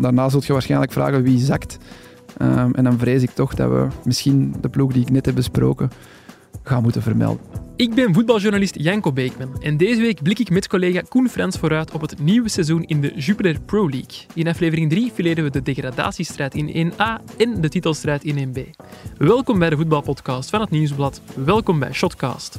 daarna 0.00 0.28
zult 0.28 0.46
je 0.46 0.52
waarschijnlijk 0.52 0.92
vragen 0.92 1.22
wie 1.22 1.38
zakt. 1.38 1.78
Ehm, 2.36 2.70
en 2.72 2.84
dan 2.84 2.98
vrees 2.98 3.22
ik 3.22 3.30
toch 3.30 3.54
dat 3.54 3.70
we 3.70 3.86
misschien 4.04 4.54
de 4.60 4.68
ploeg 4.68 4.92
die 4.92 5.02
ik 5.02 5.10
net 5.10 5.26
heb 5.26 5.34
besproken 5.34 5.90
gaan 6.62 6.82
moeten 6.82 7.02
vermelden. 7.02 7.40
Ik 7.76 7.94
ben 7.94 8.14
voetbaljournalist 8.14 8.74
Janko 8.78 9.12
Beekman 9.12 9.62
en 9.62 9.76
deze 9.76 10.00
week 10.00 10.22
blik 10.22 10.38
ik 10.38 10.50
met 10.50 10.68
collega 10.68 11.00
Koen 11.08 11.28
Frans 11.28 11.58
vooruit 11.58 11.90
op 11.90 12.00
het 12.00 12.20
nieuwe 12.20 12.48
seizoen 12.48 12.82
in 12.82 13.00
de 13.00 13.12
Jupiler 13.14 13.60
Pro 13.60 13.88
League. 13.88 14.26
In 14.34 14.48
aflevering 14.48 14.90
3 14.90 15.10
fileren 15.14 15.44
we 15.44 15.50
de 15.50 15.62
degradatiestrijd 15.62 16.54
in 16.54 16.92
1A 16.92 17.36
en 17.38 17.60
de 17.60 17.68
titelstrijd 17.68 18.24
in 18.24 18.48
1B. 18.48 18.60
Welkom 19.18 19.58
bij 19.58 19.70
de 19.70 19.76
voetbalpodcast 19.76 20.50
van 20.50 20.60
het 20.60 20.70
Nieuwsblad. 20.70 21.20
Welkom 21.34 21.78
bij 21.78 21.92
Shotcast. 21.92 22.58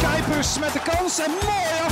Kuipers 0.00 0.58
met 0.58 0.72
de 0.72 0.80
kans 0.84 1.18
en 1.18 1.30
mooi 1.30 1.85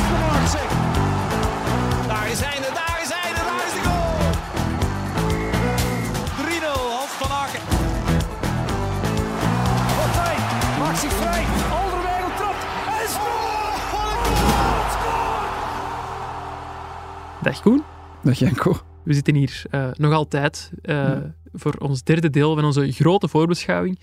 Dag 17.44 17.60
Koen. 17.60 17.82
Dag 18.22 18.38
Janko. 18.38 18.76
We 19.02 19.14
zitten 19.14 19.34
hier 19.34 19.62
uh, 19.70 19.90
nog 19.92 20.12
altijd 20.12 20.72
uh, 20.82 21.16
voor 21.52 21.74
ons 21.78 22.02
derde 22.02 22.30
deel 22.30 22.54
van 22.54 22.64
onze 22.64 22.92
grote 22.92 23.28
voorbeschouwing. 23.28 23.98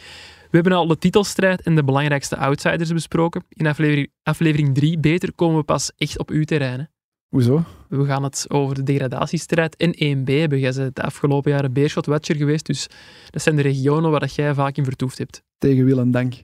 We 0.49 0.57
hebben 0.57 0.73
al 0.73 0.87
de 0.87 0.97
titelstrijd 0.97 1.61
en 1.61 1.75
de 1.75 1.83
belangrijkste 1.83 2.37
outsiders 2.37 2.93
besproken. 2.93 3.43
In 3.49 3.67
aflevering, 3.67 4.11
aflevering 4.23 4.75
3, 4.75 4.99
beter, 4.99 5.33
komen 5.33 5.57
we 5.57 5.63
pas 5.63 5.91
echt 5.97 6.19
op 6.19 6.29
uw 6.29 6.43
terrein. 6.43 6.89
Hoezo? 7.31 7.63
We 7.87 8.05
gaan 8.05 8.23
het 8.23 8.45
over 8.47 8.75
de 8.75 8.83
degradatiestrijd 8.83 9.75
en 9.75 9.91
1B 9.93 10.33
hebben. 10.33 10.59
Jij 10.59 10.73
bent 10.73 10.95
de 10.95 11.01
afgelopen 11.01 11.51
jaren 11.51 11.73
Beerschot-Watcher 11.73 12.35
geweest, 12.35 12.65
dus 12.65 12.87
dat 13.29 13.41
zijn 13.41 13.55
de 13.55 13.61
regionen 13.61 14.11
waar 14.11 14.19
dat 14.19 14.35
jij 14.35 14.53
vaak 14.53 14.77
in 14.77 14.83
vertoefd 14.83 15.17
hebt. 15.17 15.43
Tegen 15.57 15.85
wil 15.85 15.99
en 15.99 16.11
dank. 16.11 16.33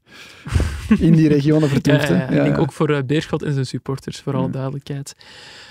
In 0.99 1.13
die 1.13 1.27
regionen 1.27 1.69
vertoefd. 1.69 2.07
ja, 2.07 2.15
ja, 2.15 2.31
ja, 2.31 2.37
ik 2.37 2.43
denk 2.43 2.57
ook 2.57 2.71
voor 2.71 2.89
uh, 2.89 2.97
Beerschot 3.05 3.43
en 3.43 3.53
zijn 3.53 3.65
supporters, 3.65 4.19
voor 4.19 4.35
alle 4.35 4.49
duidelijkheid. 4.49 5.15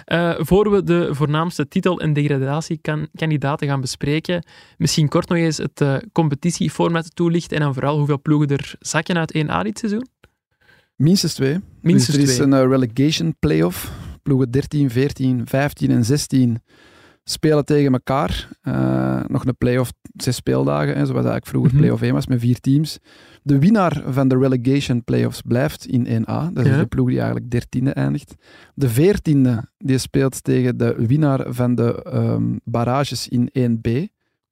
Uh, 0.06 0.34
voor 0.38 0.70
we 0.70 0.82
de 0.82 1.14
voornaamste 1.14 1.68
titel- 1.68 2.00
en 2.00 2.12
degradatiekandidaten 2.12 3.68
gaan 3.68 3.80
bespreken, 3.80 4.44
misschien 4.78 5.08
kort 5.08 5.28
nog 5.28 5.38
eens 5.38 5.56
het 5.56 5.80
uh, 5.80 5.96
competitieformat 6.12 7.16
toelichten 7.16 7.56
en 7.56 7.62
dan 7.62 7.74
vooral 7.74 7.96
hoeveel 7.96 8.20
ploegen 8.20 8.48
er 8.48 8.74
zakken 8.78 9.16
uit 9.16 9.36
1A 9.36 9.62
dit 9.62 9.78
seizoen? 9.78 10.06
Minstens 10.96 11.34
twee. 11.34 11.60
Minstens 11.80 12.16
dus 12.16 12.24
er 12.24 12.30
is 12.30 12.36
twee. 12.36 12.60
een 12.60 12.68
relegation 12.68 13.36
playoff. 13.38 14.05
Ploegen 14.26 14.50
13, 14.50 14.90
14, 14.90 15.46
15 15.46 15.90
en 15.90 16.04
16 16.04 16.62
spelen 17.24 17.64
tegen 17.64 17.92
elkaar. 17.92 18.48
Uh, 18.62 19.20
nog 19.26 19.44
een 19.46 19.56
play-off, 19.56 19.92
zes 20.16 20.36
speeldagen, 20.36 20.88
hè, 20.88 20.94
zoals 20.94 21.12
eigenlijk 21.12 21.46
vroeger 21.46 21.70
Mhm. 21.70 21.78
play-off 21.80 22.02
1 22.02 22.12
was, 22.12 22.26
met 22.26 22.40
vier 22.40 22.60
teams. 22.60 22.98
De 23.42 23.58
winnaar 23.58 24.02
van 24.06 24.28
de 24.28 24.38
relegation 24.38 25.04
playoffs 25.04 25.40
blijft 25.40 25.86
in 25.86 26.06
1A. 26.06 26.50
Dat 26.52 26.64
is 26.64 26.70
Ja. 26.70 26.78
de 26.78 26.86
ploeg 26.86 27.08
die 27.08 27.16
eigenlijk 27.20 27.50
dertiende 27.50 27.90
eindigt. 27.90 28.34
De 28.74 28.88
veertiende 28.88 29.68
die 29.78 29.98
speelt 29.98 30.44
tegen 30.44 30.76
de 30.76 30.94
winnaar 31.06 31.44
van 31.48 31.74
de 31.74 32.02
ehm, 32.02 32.56
barrages 32.64 33.28
in 33.28 33.48
1B. 33.52 34.08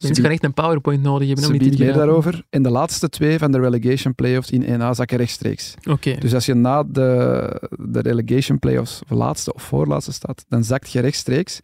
Mensen 0.07 0.25
gaan 0.25 0.33
echt 0.33 0.45
een 0.45 0.55
PowerPoint 0.55 1.03
nodig 1.03 1.27
hebben 1.27 1.47
om 1.47 1.53
Ze 1.53 1.59
biedt 1.59 1.79
meer 1.79 1.93
daarover. 1.93 2.45
En 2.51 2.63
de 2.63 2.71
laatste 2.71 3.09
twee 3.09 3.39
van 3.39 3.53
de 3.53 3.61
relegation 3.61 4.15
playoffs 4.15 4.51
in 4.51 4.63
1A 4.63 4.91
zakken 4.91 5.17
rechtstreeks. 5.17 5.75
Oké. 5.89 6.15
Dus 6.19 6.35
als 6.35 6.47
je 6.47 6.55
na 6.55 6.83
de, 6.83 7.69
de 7.79 8.01
relegation 8.01 8.59
playoffs 8.59 9.03
of 9.03 9.11
laatste 9.11 9.55
of 9.55 9.63
voorlaatste 9.63 10.13
staat, 10.13 10.45
dan 10.49 10.65
zakt 10.65 10.93
je 10.93 11.01
rechtstreeks. 11.01 11.61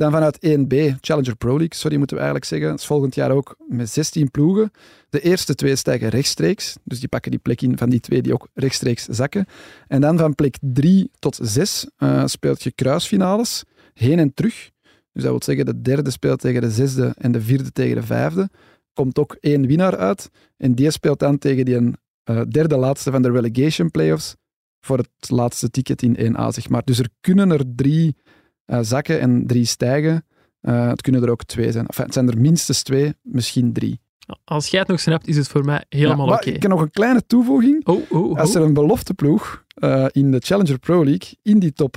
Dan 0.00 0.10
vanuit 0.10 0.36
1B, 0.36 0.74
Challenger 1.00 1.36
Pro 1.36 1.56
League, 1.56 1.74
sorry 1.74 1.96
moeten 1.96 2.16
we 2.16 2.22
eigenlijk 2.22 2.50
zeggen, 2.50 2.68
dat 2.68 2.78
is 2.78 2.86
volgend 2.86 3.14
jaar 3.14 3.30
ook 3.30 3.56
met 3.68 3.90
16 3.90 4.30
ploegen. 4.30 4.72
De 5.10 5.20
eerste 5.20 5.54
twee 5.54 5.76
stijgen 5.76 6.08
rechtstreeks, 6.08 6.76
dus 6.84 7.00
die 7.00 7.08
pakken 7.08 7.30
die 7.30 7.40
plek 7.40 7.62
in 7.62 7.78
van 7.78 7.90
die 7.90 8.00
twee 8.00 8.22
die 8.22 8.32
ook 8.32 8.48
rechtstreeks 8.54 9.04
zakken. 9.04 9.46
En 9.88 10.00
dan 10.00 10.18
van 10.18 10.34
plek 10.34 10.56
3 10.60 11.10
tot 11.18 11.38
6 11.42 11.86
uh, 11.98 12.22
speelt 12.26 12.62
je 12.62 12.70
kruisfinales, 12.70 13.64
heen 13.94 14.18
en 14.18 14.34
terug. 14.34 14.70
Dus 15.12 15.22
dat 15.22 15.30
wil 15.30 15.42
zeggen, 15.42 15.64
de 15.64 15.80
derde 15.80 16.10
speelt 16.10 16.40
tegen 16.40 16.60
de 16.60 16.70
zesde 16.70 17.14
en 17.18 17.32
de 17.32 17.40
vierde 17.40 17.72
tegen 17.72 17.94
de 17.94 18.02
vijfde. 18.02 18.50
Komt 18.92 19.18
ook 19.18 19.36
één 19.40 19.66
winnaar 19.66 19.96
uit. 19.96 20.30
En 20.56 20.74
die 20.74 20.90
speelt 20.90 21.18
dan 21.18 21.38
tegen 21.38 21.64
die 21.64 21.76
uh, 21.80 22.42
derde 22.48 22.76
laatste 22.76 23.10
van 23.10 23.22
de 23.22 23.30
relegation 23.30 23.90
playoffs 23.90 24.36
voor 24.80 24.98
het 24.98 25.30
laatste 25.30 25.70
ticket 25.70 26.02
in 26.02 26.16
1A, 26.16 26.46
zeg 26.48 26.68
maar. 26.68 26.84
Dus 26.84 26.98
er 26.98 27.08
kunnen 27.20 27.50
er 27.50 27.64
drie 27.74 28.16
uh, 28.66 28.78
zakken 28.82 29.20
en 29.20 29.46
drie 29.46 29.64
stijgen. 29.64 30.26
Uh, 30.62 30.88
het 30.88 31.00
kunnen 31.02 31.22
er 31.22 31.30
ook 31.30 31.44
twee 31.44 31.72
zijn. 31.72 31.86
Enfin, 31.86 32.04
het 32.04 32.14
zijn 32.14 32.28
er 32.28 32.40
minstens 32.40 32.82
twee, 32.82 33.14
misschien 33.22 33.72
drie. 33.72 34.00
Als 34.44 34.66
jij 34.68 34.80
het 34.80 34.88
nog 34.88 35.00
snapt, 35.00 35.26
is 35.26 35.36
het 35.36 35.48
voor 35.48 35.64
mij 35.64 35.84
helemaal 35.88 36.26
ja, 36.26 36.32
oké. 36.32 36.42
Okay. 36.42 36.54
Ik 36.54 36.62
heb 36.62 36.70
nog 36.70 36.80
een 36.80 36.90
kleine 36.90 37.26
toevoeging. 37.26 37.86
Oh, 37.86 38.10
oh, 38.10 38.30
oh. 38.30 38.38
Als 38.38 38.54
er 38.54 38.62
een 38.62 38.72
belofteploeg 38.72 39.64
uh, 39.78 40.06
in 40.10 40.30
de 40.30 40.38
Challenger 40.40 40.78
Pro 40.78 41.04
League 41.04 41.28
in 41.42 41.58
die 41.58 41.72
top 41.72 41.96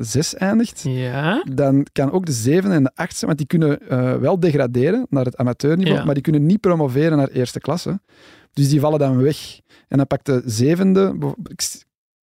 6 0.00 0.34
eindigt, 0.34 0.82
ja? 0.82 1.44
dan 1.52 1.86
kan 1.92 2.10
ook 2.10 2.26
de 2.26 2.32
zevende 2.32 2.76
en 2.76 2.82
de 2.82 2.90
achtste, 2.94 3.26
want 3.26 3.38
die 3.38 3.46
kunnen 3.46 3.78
uh, 3.90 4.14
wel 4.16 4.40
degraderen 4.40 5.06
naar 5.10 5.24
het 5.24 5.36
amateurniveau, 5.36 5.98
Ja. 5.98 6.04
maar 6.04 6.14
die 6.14 6.22
kunnen 6.22 6.46
niet 6.46 6.60
promoveren 6.60 7.16
naar 7.16 7.28
eerste 7.28 7.60
klasse. 7.60 8.00
Dus 8.52 8.68
die 8.68 8.80
vallen 8.80 8.98
dan 8.98 9.22
weg. 9.22 9.60
En 9.88 9.96
dan 9.96 10.06
pakt 10.06 10.26
de 10.26 10.42
zevende, 10.44 11.14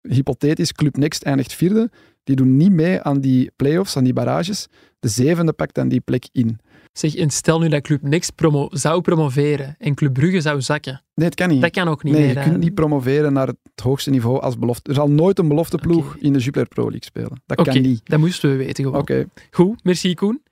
hypothetisch, 0.09 0.73
Club 0.73 0.97
Next 0.97 1.23
eindigt 1.23 1.53
vierde, 1.53 1.91
die 2.25 2.37
doen 2.37 2.57
niet 2.57 2.73
mee 2.73 3.01
aan 3.01 3.21
die 3.21 3.51
play-offs, 3.57 3.97
aan 3.97 4.05
die 4.05 4.13
barrages. 4.13 4.67
De 5.01 5.09
zevende 5.09 5.53
pakt 5.53 5.75
dan 5.75 5.89
die 5.89 6.01
plek 6.01 6.29
in. 6.33 6.59
Zeg, 6.99 7.15
en 7.15 7.31
stel 7.31 7.59
nu 7.59 7.69
dat 7.69 7.83
Club 7.83 8.03
Next 8.03 8.35
promo 8.35 8.69
zou 8.71 9.01
promoveren 9.01 9.75
en 9.79 9.95
Club 9.95 10.13
Brugge 10.13 10.41
zou 10.41 10.61
zakken. 10.63 11.03
Nee, 11.15 11.27
het 11.27 11.35
kan 11.35 11.49
niet. 11.49 11.61
Dat 11.61 11.71
kan 11.71 11.89
ook 11.89 12.03
niet 12.03 12.13
nee, 12.13 12.23
meer. 12.23 12.33
je 12.33 12.39
hè? 12.39 12.49
kunt 12.49 12.59
niet 12.63 12.75
promoveren 12.75 13.33
naar 13.33 13.47
het 13.47 13.81
hoogste 13.83 14.11
niveau 14.11 14.41
als 14.41 14.59
belofte. 14.59 14.89
Er 14.89 14.95
zal 14.95 15.11
nooit 15.11 15.39
een 15.39 15.49
belofteploeg 15.49 16.15
Oké. 16.15 16.25
in 16.25 16.33
de 16.33 16.39
Jupiler 16.39 16.69
Pro 16.69 16.83
League 16.83 17.05
spelen. 17.05 17.43
Dat 17.47 17.63
kan 17.63 17.83
niet. 17.83 18.01
dat 18.05 18.19
moesten 18.19 18.51
we 18.51 18.57
weten 18.57 18.85
gewoon. 18.85 19.01
Oké. 19.01 19.27
Goed, 19.51 19.85
merci 19.85 20.15
Koen. 20.15 20.43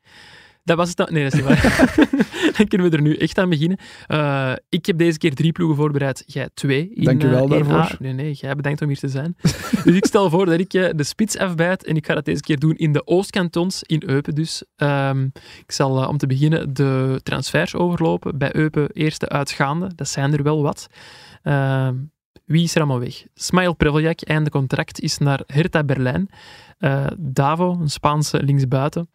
Dat 0.65 0.77
was 0.77 0.89
het 0.89 0.97
dan. 0.97 1.09
Nee, 1.11 1.23
dat 1.23 1.33
is 1.33 1.39
niet 1.39 1.49
waar. 1.49 1.97
dan 2.57 2.67
kunnen 2.67 2.91
we 2.91 2.97
er 2.97 3.03
nu 3.03 3.17
echt 3.17 3.39
aan 3.39 3.49
beginnen. 3.49 3.79
Uh, 4.09 4.53
ik 4.69 4.87
heb 4.87 4.99
deze 4.99 5.19
keer 5.19 5.35
drie 5.35 5.53
ploegen 5.53 5.77
voorbereid. 5.77 6.23
Jij 6.27 6.49
twee. 6.55 6.91
In, 6.95 7.05
Dank 7.05 7.23
je 7.23 7.29
wel 7.29 7.45
uh, 7.45 7.51
daarvoor. 7.51 7.97
Nee, 7.99 8.13
nee, 8.13 8.33
jij 8.33 8.55
bedankt 8.55 8.83
om 8.83 8.89
hier 8.89 8.99
te 8.99 9.09
zijn. 9.09 9.37
dus 9.85 9.95
ik 9.95 10.07
stel 10.07 10.31
voor 10.31 10.47
dat 10.47 10.59
ik 10.59 10.75
uh, 10.75 10.89
de 10.95 11.05
spits 11.05 11.39
afbijt 11.39 11.85
en 11.85 11.97
ik 11.97 12.07
ga 12.07 12.15
dat 12.15 12.25
deze 12.25 12.41
keer 12.41 12.59
doen 12.59 12.77
in 12.77 12.93
de 12.93 13.07
Oostkantons, 13.07 13.83
in 13.83 14.03
Eupen 14.07 14.35
dus. 14.35 14.65
Um, 14.77 15.33
ik 15.65 15.73
zal 15.73 16.07
om 16.07 16.17
te 16.17 16.27
beginnen 16.27 16.75
de 16.75 17.21
transfers 17.23 17.75
overlopen. 17.75 18.39
Bij 18.39 18.57
Eupen 18.57 18.91
eerste 18.93 19.29
uitgaande. 19.29 19.91
Dat 19.95 20.09
zijn 20.09 20.33
er 20.33 20.43
wel 20.43 20.63
wat. 20.63 20.87
Um, 21.43 22.11
wie 22.45 22.63
is 22.63 22.75
er 22.75 22.81
allemaal 22.81 23.01
weg? 23.01 23.25
Smile 23.35 23.75
Preveljak, 23.75 24.21
einde 24.21 24.51
contract, 24.51 25.01
is 25.01 25.19
naar 25.19 25.43
Hertha 25.47 25.85
Berlijn. 25.85 26.29
Davo, 27.19 27.79
een 27.81 27.91
Spaanse 27.91 28.43
linksbuiten. 28.43 29.09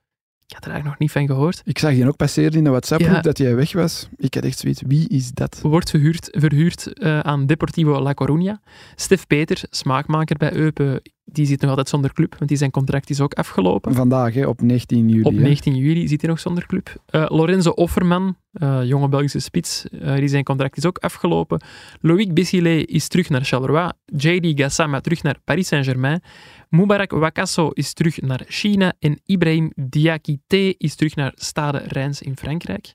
Ik 0.48 0.54
had 0.54 0.66
er 0.66 0.72
eigenlijk 0.72 1.00
nog 1.00 1.00
niet 1.00 1.12
van 1.12 1.36
gehoord. 1.36 1.62
Ik 1.66 1.78
zag 1.80 1.92
die 1.92 2.08
ook 2.08 2.16
passeren 2.16 2.52
in 2.52 2.64
de 2.64 2.70
WhatsApp-groep 2.70 3.16
Ja. 3.16 3.22
dat 3.22 3.38
jij 3.38 3.56
weg 3.56 3.72
was. 3.74 4.10
Ik 4.18 4.34
had 4.34 4.44
echt 4.44 4.60
zoiets, 4.60 4.82
wie 4.88 5.08
is 5.10 5.32
dat? 5.32 5.60
Wordt 5.62 5.90
verhuurd, 5.90 6.28
verhuurd 6.32 6.92
uh, 6.94 7.20
aan 7.20 7.46
Deportivo 7.46 8.02
La 8.02 8.14
Coruña. 8.14 8.64
Stef 8.96 9.28
Peter, 9.28 9.64
smaakmaker 9.70 10.38
bij 10.38 10.54
Eupen, 10.54 11.02
die 11.24 11.46
zit 11.46 11.62
nog 11.62 11.70
altijd 11.70 11.90
zonder 11.90 12.14
club, 12.14 12.36
want 12.38 12.50
die 12.50 12.58
zijn 12.58 12.72
contract 12.72 13.10
is 13.10 13.22
ook 13.22 13.34
afgelopen. 13.34 13.94
Vandaag, 13.94 14.34
hè, 14.34 14.46
op 14.48 14.62
19 14.62 15.10
juli. 15.10 15.24
Op 15.24 15.34
hè. 15.34 15.40
19 15.40 15.76
juli 15.76 16.08
zit 16.08 16.22
hij 16.22 16.30
nog 16.30 16.40
zonder 16.40 16.66
club. 16.66 17.02
Uh, 17.12 17.26
Lorenzo 17.28 17.70
Offerman, 17.70 18.36
uh, 18.60 18.84
jonge 18.84 19.10
Belgische 19.10 19.40
spits, 19.40 19.86
uh, 19.92 20.16
die 20.16 20.28
zijn 20.28 20.44
contract 20.44 20.78
is 20.78 20.86
ook 20.86 20.98
afgelopen. 20.98 21.62
Loïc 22.02 22.34
Bessilé 22.34 22.76
is 22.76 23.08
terug 23.08 23.30
naar 23.30 23.44
Charleroi. 23.44 23.92
JD 24.06 24.60
Gassama 24.60 25.00
terug 25.00 25.24
naar 25.24 25.38
Paris 25.44 25.68
Saint-Germain. 25.68 26.22
Mubarak 26.70 27.12
Wakasso 27.12 27.70
is 27.70 27.94
terug 27.94 28.22
naar 28.22 28.44
China. 28.48 28.94
En 29.00 29.20
Ibrahim 29.26 29.72
Diakité 29.76 30.74
is 30.78 30.96
terug 30.96 31.16
naar 31.16 31.32
Stade 31.36 31.78
Reims 31.78 32.22
in 32.22 32.38
Frankrijk. 32.38 32.94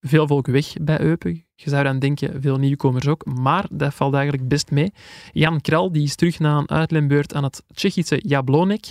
Veel 0.00 0.26
volk 0.26 0.46
weg 0.46 0.72
bij 0.80 1.00
Eupen. 1.00 1.44
Je 1.54 1.70
zou 1.70 1.84
dan 1.84 1.98
denken, 1.98 2.42
veel 2.42 2.58
nieuwkomers 2.58 3.06
ook. 3.06 3.24
Maar 3.24 3.66
dat 3.70 3.94
valt 3.94 4.14
eigenlijk 4.14 4.48
best 4.48 4.70
mee. 4.70 4.92
Jan 5.32 5.60
Kral 5.60 5.92
die 5.92 6.02
is 6.02 6.14
terug 6.14 6.38
na 6.38 6.56
een 6.58 6.70
uitleenbeurt 6.70 7.34
aan 7.34 7.44
het 7.44 7.62
Tsjechische 7.74 8.20
Jablonek. 8.26 8.84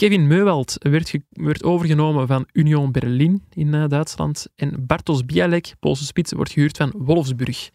Kevin 0.00 0.26
Meuwald 0.26 0.76
werd, 0.78 1.18
werd, 1.30 1.64
overgenomen 1.64 2.26
van 2.26 2.46
Union 2.52 2.92
Berlin 2.92 3.42
in 3.50 3.74
uh, 3.74 3.84
Duitsland. 3.88 4.46
En 4.56 4.86
Bartos 4.86 5.24
Bialek, 5.24 5.74
Poolse 5.80 6.04
spits, 6.04 6.32
wordt 6.32 6.50
gehuurd 6.52 6.76
van 6.76 6.92
Wolfsburg. 6.96 7.70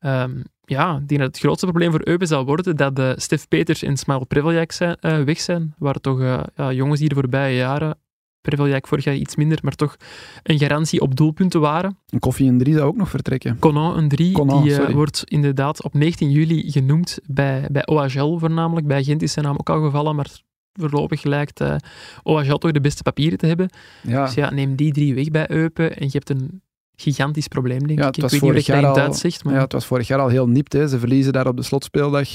Um, 0.00 0.42
ja, 0.64 0.96
ik 0.96 1.08
denk 1.08 1.20
dat 1.20 1.28
het 1.28 1.38
grootste 1.38 1.66
probleem 1.66 1.90
voor 1.90 2.00
Eupen 2.04 2.26
zal 2.26 2.44
worden 2.44 2.76
dat 2.76 2.98
uh, 2.98 3.12
Stef 3.16 3.48
Peters 3.48 3.82
en 3.82 3.96
Smail 3.96 4.24
Preveljak 4.26 4.72
zijn, 4.72 4.96
uh, 5.00 5.22
weg 5.22 5.40
zijn. 5.40 5.74
Waren 5.78 6.00
toch 6.00 6.20
uh, 6.20 6.40
ja, 6.56 6.72
jongens 6.72 7.00
die 7.00 7.08
de 7.08 7.14
voorbije 7.14 7.56
jaren, 7.56 7.98
Preveljak 8.40 8.86
vorig 8.86 9.04
jaar 9.04 9.14
iets 9.14 9.36
minder, 9.36 9.58
maar 9.62 9.74
toch 9.74 9.96
een 10.42 10.58
garantie 10.58 11.00
op 11.00 11.16
doelpunten 11.16 11.60
waren. 11.60 11.98
Een 12.08 12.18
koffie 12.18 12.48
en 12.48 12.58
drie 12.58 12.74
zou 12.74 12.86
ook 12.86 12.96
nog 12.96 13.08
vertrekken. 13.08 13.58
Conan 13.58 13.96
een 13.96 14.08
3, 14.08 14.32
Conan, 14.32 14.62
die 14.62 14.94
wordt 14.94 15.22
inderdaad 15.24 15.82
op 15.82 15.94
19 15.94 16.30
juli 16.30 16.70
genoemd 16.70 17.18
bij, 17.26 17.68
bij 17.70 17.86
OHL 17.86 18.38
voornamelijk. 18.38 18.86
Bij 18.86 19.02
Gent 19.02 19.22
is 19.22 19.32
zijn 19.32 19.44
naam 19.44 19.56
ook 19.56 19.70
al 19.70 19.82
gevallen, 19.82 20.16
maar 20.16 20.46
voorlopig 20.78 21.22
lijkt 21.22 21.60
uh, 21.60 21.76
OHL 22.22 22.54
toch 22.56 22.72
de 22.72 22.80
beste 22.80 23.02
papieren 23.02 23.38
te 23.38 23.46
hebben. 23.46 23.68
Ja. 24.02 24.24
Dus 24.24 24.34
ja, 24.34 24.50
neem 24.50 24.76
die 24.76 24.92
drie 24.92 25.14
weg 25.14 25.30
bij 25.30 25.50
Eupen 25.50 25.96
en 25.96 26.04
je 26.04 26.12
hebt 26.12 26.30
een 26.30 26.62
gigantisch 26.96 27.48
probleem, 27.48 27.86
denk 27.86 27.98
Ja, 27.98 28.08
ik. 28.08 28.14
het 28.16 28.32
Ik 28.32 28.40
weet 28.40 28.52
niet 28.52 28.58
of 28.60 28.66
dat 28.66 28.76
in 28.76 28.92
Duits 28.94 29.20
zegt, 29.20 29.44
maar 29.44 29.54
ja, 29.54 29.60
het 29.60 29.72
was 29.72 29.86
vorig 29.86 30.06
jaar 30.08 30.18
al 30.20 30.28
heel 30.28 30.48
nipt. 30.48 30.72
Hè. 30.72 30.88
Ze 30.88 30.98
verliezen 30.98 31.32
daar 31.32 31.46
op 31.46 31.56
de 31.56 31.62
slotspeeldag 31.62 32.28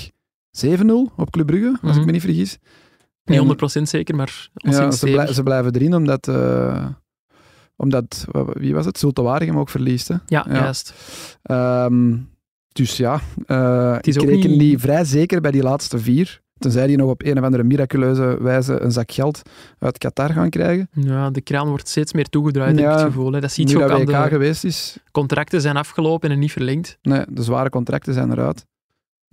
7-0 0.52 1.12
op 1.16 1.30
Club 1.32 1.46
Brugge, 1.48 1.78
als 1.82 1.92
Mhm. 1.92 2.00
ik 2.00 2.06
me 2.06 2.12
niet 2.12 2.22
vergis. 2.22 2.58
niet 3.26 3.38
En- 3.38 3.44
100% 3.46 3.90
zeker, 3.90 4.16
maar 4.16 4.50
Ja, 4.54 4.92
ze, 4.92 5.06
blij- 5.12 5.34
ze 5.34 5.44
blijven 5.44 5.76
erin 5.76 5.96
omdat, 5.96 6.28
eh, 6.28 6.86
omdat 7.76 8.26
wie 8.54 8.74
was 8.74 8.86
het? 8.86 8.98
Zulte 9.00 9.22
Waregem 9.22 9.58
ook 9.58 9.70
verliest. 9.70 10.08
Hè. 10.08 10.16
Ja, 10.26 10.46
ja. 10.50 10.54
juist. 10.54 10.94
Ehm, 11.44 12.18
dus 12.72 12.98
ja, 12.98 13.22
eh, 13.46 13.98
is 14.02 14.16
ik 14.16 14.22
reken 14.30 14.50
niet- 14.50 14.60
die 14.60 14.78
vrij 14.80 15.04
zeker 15.06 15.42
bij 15.42 15.52
die 15.52 15.64
laatste 15.64 16.00
vier. 16.00 16.42
Tenzij 16.64 16.88
die 16.88 16.98
nog 16.98 17.10
op 17.10 17.24
een 17.24 17.38
of 17.38 17.44
andere 17.44 17.64
miraculeuze 17.64 18.38
wijze 18.42 18.80
een 18.82 18.92
zak 18.92 19.12
geld 19.12 19.42
uit 19.80 19.98
Qatar 19.98 20.30
gaan 20.30 20.50
krijgen. 20.50 20.90
Ja, 20.94 21.30
de 21.30 21.42
kraan 21.42 21.68
wordt 21.68 21.88
steeds 21.88 22.14
meer 22.14 22.30
toegedraaid, 22.30 22.70
heb 22.70 22.80
ik 22.80 22.84
Ja, 22.86 22.92
het 22.92 23.02
gevoel. 23.02 23.32
Hè. 23.34 23.40
Dat 23.40 23.52
ziet 23.52 23.70
je 23.70 23.76
ook 23.76 23.82
dat 23.82 23.92
aan 23.92 24.06
WK 24.06 24.24
de 24.24 24.30
geweest 24.30 24.64
is, 24.64 24.98
contracten 25.12 25.62
zijn 25.62 25.78
afgelopen 25.78 26.32
en 26.32 26.40
niet 26.40 26.52
verlengd. 26.52 26.98
nee, 27.02 27.24
de 27.30 27.44
zware 27.44 27.70
contracten 27.70 28.14
zijn 28.14 28.32
eruit. 28.32 28.66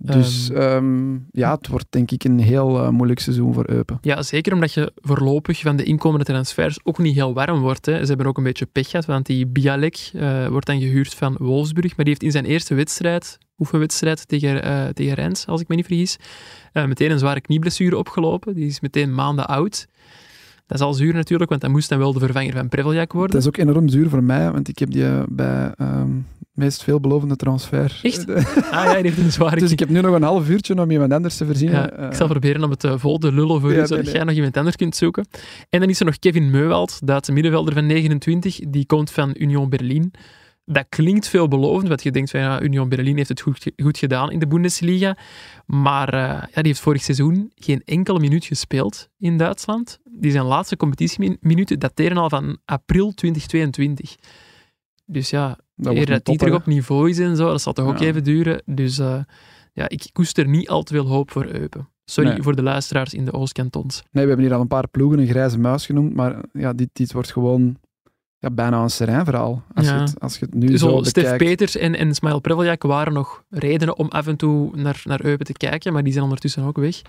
Dus 0.03 0.49
Ehm. 0.49 0.61
ehm, 0.61 1.19
ja, 1.31 1.55
het 1.55 1.67
wordt 1.67 1.85
denk 1.89 2.11
ik 2.11 2.23
een 2.23 2.39
heel 2.39 2.83
eh, 2.83 2.89
moeilijk 2.89 3.19
seizoen 3.19 3.53
voor 3.53 3.69
Eupen. 3.69 3.97
Ja, 4.01 4.21
zeker 4.21 4.53
omdat 4.53 4.73
je 4.73 4.91
voorlopig 4.95 5.59
van 5.59 5.75
de 5.75 5.83
inkomende 5.83 6.25
transfers 6.25 6.79
ook 6.83 6.97
niet 6.97 7.15
heel 7.15 7.33
warm 7.33 7.59
wordt. 7.59 7.85
Hè. 7.85 8.01
Ze 8.01 8.07
hebben 8.07 8.25
ook 8.25 8.37
een 8.37 8.43
beetje 8.43 8.65
pech 8.65 8.89
gehad, 8.89 9.05
want 9.05 9.25
die 9.25 9.47
Bialek 9.47 10.11
eh, 10.13 10.47
wordt 10.47 10.65
dan 10.65 10.79
gehuurd 10.79 11.13
van 11.13 11.35
Wolfsburg, 11.39 11.95
maar 11.95 12.05
die 12.05 12.13
heeft 12.13 12.23
in 12.23 12.31
zijn 12.31 12.45
eerste 12.45 12.73
wedstrijd, 12.73 13.37
oefenwedstrijd 13.57 14.27
tegen, 14.27 14.63
eh 14.63 14.87
tegen 14.87 15.13
Reims, 15.13 15.47
als 15.47 15.61
ik 15.61 15.67
me 15.67 15.75
niet 15.75 15.85
vergis, 15.85 16.17
meteen 16.73 17.11
een 17.11 17.19
zware 17.19 17.41
knieblessure 17.41 17.97
opgelopen. 17.97 18.55
Die 18.55 18.65
is 18.67 18.79
meteen 18.79 19.13
maanden 19.15 19.47
oud. 19.47 19.87
Dat 20.71 20.79
is 20.79 20.85
al 20.85 20.93
zuur 20.93 21.13
natuurlijk, 21.13 21.49
want 21.49 21.61
dat 21.61 21.71
moest 21.71 21.89
dan 21.89 21.99
wel 21.99 22.13
de 22.13 22.19
vervanger 22.19 22.53
van 22.53 22.69
Preveljak 22.69 23.13
worden. 23.13 23.31
Dat 23.31 23.41
is 23.41 23.47
ook 23.47 23.57
enorm 23.57 23.89
zuur 23.89 24.09
voor 24.09 24.23
mij, 24.23 24.51
want 24.51 24.67
ik 24.67 24.79
heb 24.79 24.91
die 24.91 25.05
eh, 25.05 25.23
bij 25.29 25.71
ehm 25.77 26.09
meest 26.53 26.83
veelbelovende 26.83 27.35
transfer. 27.35 27.99
Echt? 28.01 28.25
Ah 28.71 28.83
ja, 28.85 28.93
die 28.93 29.01
heeft 29.01 29.17
een 29.17 29.31
zware 29.31 29.59
dus 29.59 29.71
ik 29.71 29.79
heb 29.79 29.89
nu 29.89 30.01
nog 30.01 30.15
een 30.15 30.23
half 30.23 30.49
uurtje 30.49 30.81
om 30.81 30.91
iemand 30.91 31.13
anders 31.13 31.37
te 31.37 31.45
voorzien. 31.45 31.69
Ja, 31.71 31.89
Eh, 31.89 32.05
ik 32.07 32.13
zal 32.13 32.27
proberen 32.27 32.63
om 32.63 32.69
het 32.69 32.83
eh, 32.83 32.93
vol 32.97 33.17
te 33.17 33.31
lullen 33.33 33.61
voor 33.61 33.69
Ja, 33.69 33.75
u, 33.75 33.77
nee, 33.77 33.87
zodat 33.87 34.03
nee. 34.03 34.13
jij 34.13 34.23
nog 34.23 34.35
iemand 34.35 34.57
anders 34.57 34.75
kunt 34.75 34.95
zoeken. 34.95 35.25
En 35.69 35.79
dan 35.79 35.89
is 35.89 35.99
er 35.99 36.05
nog 36.05 36.19
Kevin 36.19 36.49
Meuwald, 36.49 36.99
Duitse 37.03 37.31
middenvelder 37.31 37.73
van 37.73 37.85
29. 37.85 38.59
Die 38.67 38.85
komt 38.85 39.11
van 39.11 39.35
Union 39.37 39.69
Berlin. 39.69 40.13
Dat 40.71 40.85
klinkt 40.89 41.27
veelbelovend, 41.27 41.87
want 41.87 42.03
je 42.03 42.11
denkt 42.11 42.29
van 42.29 42.39
ja, 42.39 42.61
Union 42.61 42.89
Berlin 42.89 43.15
heeft 43.15 43.29
het 43.29 43.41
goed, 43.41 43.71
goed 43.75 43.97
gedaan 43.97 44.31
in 44.31 44.39
de 44.39 44.47
Bundesliga. 44.47 45.17
Maar 45.65 46.13
eh, 46.13 46.19
ja, 46.29 46.53
die 46.53 46.67
heeft 46.67 46.79
vorig 46.79 47.01
seizoeen 47.01 47.51
geen 47.55 47.81
enkele 47.85 48.19
minuut 48.19 48.45
gespeeld 48.45 49.09
in 49.17 49.37
Duitsland. 49.37 49.99
Die 50.03 50.31
zijn 50.31 50.45
laatste 50.45 50.77
competitieminuten 50.77 51.79
dateren 51.79 52.17
al 52.17 52.29
van 52.29 52.57
april 52.65 53.13
2022. 53.13 54.15
Dus 55.05 55.29
ja, 55.29 55.57
dat 55.75 55.93
eer 55.93 56.05
dat 56.05 56.25
die 56.25 56.37
terug 56.37 56.55
op 56.55 56.65
niveau 56.65 57.09
is 57.09 57.19
en 57.19 57.35
zo, 57.35 57.49
dat 57.49 57.61
zal 57.61 57.73
toch 57.73 57.87
ook 57.87 57.99
even 57.99 58.23
duren. 58.23 58.61
Dus 58.65 58.99
eh, 58.99 59.19
ja, 59.73 59.89
ik 59.89 60.09
koester 60.11 60.47
niet 60.47 60.69
al 60.69 60.83
te 60.83 60.93
veel 60.93 61.07
hoop 61.07 61.31
voor 61.31 61.45
Eupen. 61.45 61.89
Sorry 62.05 62.29
Nee. 62.29 62.41
voor 62.41 62.55
de 62.55 62.63
luisteraars 62.63 63.13
in 63.13 63.25
de 63.25 63.33
Oostkantons. 63.33 64.03
Nee, 64.11 64.23
we 64.23 64.29
hebben 64.29 64.45
hier 64.45 64.55
al 64.55 64.61
een 64.61 64.67
paar 64.67 64.87
ploegen 64.87 65.19
een 65.19 65.27
grijze 65.27 65.59
muis 65.59 65.85
genoemd, 65.85 66.13
maar 66.13 66.43
ja, 66.53 66.73
dit, 66.73 66.89
dit 66.93 67.13
wordt 67.13 67.31
gewoon 67.31 67.77
ja, 68.41 68.49
bijna 68.51 68.81
een 68.81 68.89
sereinverhaal. 68.89 69.63
Als, 69.73 69.85
Ja. 69.87 69.95
je 69.95 70.01
het, 70.01 70.19
als 70.19 70.37
je 70.37 70.45
het 70.45 70.53
nu 70.53 70.77
zo, 70.77 70.89
Zo, 70.89 71.03
Stef 71.03 71.23
bekijkt. 71.23 71.43
Peters 71.43 71.75
en, 71.75 71.95
en 71.95 72.15
Smile 72.15 72.41
Preveljak 72.41 72.83
waren 72.83 73.13
nog 73.13 73.43
redenen 73.49 73.97
om 73.97 74.07
af 74.07 74.27
en 74.27 74.35
toe 74.35 74.75
naar, 74.75 75.01
naar 75.03 75.25
Eupen 75.25 75.45
te 75.45 75.53
kijken, 75.53 75.93
maar 75.93 76.03
die 76.03 76.11
zijn 76.11 76.23
ondertussen 76.23 76.63
ook 76.63 76.77
weg. 76.77 77.01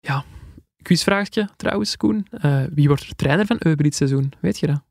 Ja. 0.00 0.24
Quizvraagje 0.82 1.48
trouwens, 1.56 1.96
Koen. 1.96 2.26
Eh, 2.30 2.62
wie 2.74 2.88
wordt 2.88 3.02
er 3.02 3.14
trainer 3.16 3.46
van 3.46 3.56
Eupen 3.58 3.84
dit 3.84 3.94
seizoen? 3.94 4.32
Weet 4.40 4.58
je 4.58 4.66
dat? 4.66 4.82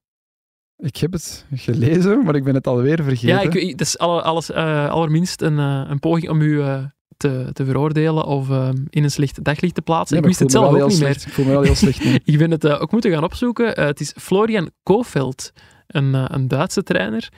Ik 0.77 0.97
heb 0.97 1.11
het 1.11 1.45
gelezen, 1.53 2.23
maar 2.23 2.35
ik 2.35 2.43
ben 2.43 2.53
het 2.55 2.67
alweer 2.67 3.03
vergeten. 3.03 3.27
Ja, 3.27 3.41
ik, 3.41 3.77
dat 3.77 3.87
is 3.87 3.97
alle, 3.97 4.21
alles, 4.21 4.51
eh, 4.51 4.89
allerminst 4.89 5.41
een, 5.41 5.59
eh, 5.59 5.85
een 5.89 5.99
poging 5.99 6.29
om 6.29 6.41
u 6.41 6.61
te, 7.19 7.49
te 7.53 7.65
veroordelen 7.65 8.25
of 8.25 8.49
eh, 8.49 8.69
in 8.89 9.03
een 9.03 9.11
slecht 9.11 9.43
daglicht 9.43 9.75
te 9.75 9.81
plaatsen. 9.81 10.15
Nee, 10.15 10.21
ik 10.23 10.27
wist 10.27 10.39
het 10.39 10.51
zelf 10.51 10.81
ook 10.81 10.89
niet 10.89 10.99
meer. 10.99 11.09
Ik 11.09 11.33
voel 11.33 11.45
me 11.45 11.51
wel 11.51 11.61
heel 11.61 11.75
slecht. 11.75 12.03
Ik 12.31 12.37
ben 12.37 12.51
het 12.51 12.63
eh, 12.63 12.81
ook 12.81 12.91
moeten 12.91 13.11
gaan 13.11 13.23
opzoeken. 13.23 13.75
Eh, 13.75 13.85
het 13.85 13.99
is 13.99 14.13
Florian 14.17 14.69
Kofeld, 14.83 15.51
een, 15.87 16.15
eh, 16.15 16.25
een 16.27 16.47
Duitse 16.47 16.83
trainer. 16.83 17.29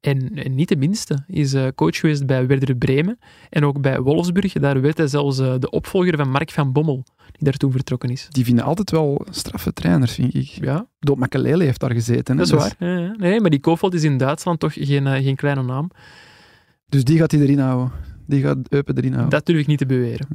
En, 0.00 0.30
en 0.34 0.54
niet 0.54 0.68
de 0.68 0.76
minste, 0.76 1.24
is 1.26 1.54
coach 1.74 1.96
geweest 1.96 2.26
bij 2.26 2.46
Werder 2.46 2.74
Bremen 2.76 3.18
en 3.50 3.64
ook 3.64 3.80
bij 3.80 4.00
Wolfsburg. 4.00 4.52
Daar 4.52 4.80
werd 4.80 4.98
hij 4.98 5.06
zelfs 5.06 5.36
de 5.36 5.70
opvolger 5.70 6.16
van 6.16 6.30
Mark 6.30 6.50
van 6.50 6.72
Bommel, 6.72 7.04
die 7.32 7.44
daar 7.44 7.52
toen 7.56 7.70
vertrokken 7.72 8.10
is. 8.10 8.26
Die 8.30 8.44
vinden 8.44 8.64
altijd 8.64 8.90
wel 8.90 9.26
straffe 9.30 9.72
trainers, 9.72 10.12
vind 10.12 10.34
ik. 10.34 10.46
Ja, 10.46 10.86
Doop 10.98 11.18
Makelele 11.18 11.64
heeft 11.64 11.80
daar 11.80 11.92
gezeten. 11.92 12.36
hè. 12.38 12.44
dat 12.44 12.52
is 12.52 12.64
Dus- 12.64 12.74
waar. 12.78 12.88
Ja, 12.88 12.98
ja. 12.98 13.14
Nee, 13.16 13.40
maar 13.40 13.50
die 13.50 13.60
Kofeld 13.60 13.94
is 13.94 14.02
in 14.04 14.16
Duitsland 14.16 14.60
toch 14.60 14.72
geen, 14.74 15.06
geen 15.06 15.36
kleine 15.36 15.62
naam. 15.62 15.90
Dus 16.88 17.04
die 17.04 17.18
gaat 17.18 17.30
hij 17.30 17.40
erin 17.40 17.58
houden. 17.58 17.92
Die 18.30 18.42
gaat 18.42 18.56
Eupen 18.68 18.96
erin 18.96 19.10
houden. 19.12 19.30
Dat 19.30 19.46
durf 19.46 19.58
ik 19.58 19.66
niet 19.66 19.78
te 19.78 19.86
beweren. 19.86 20.26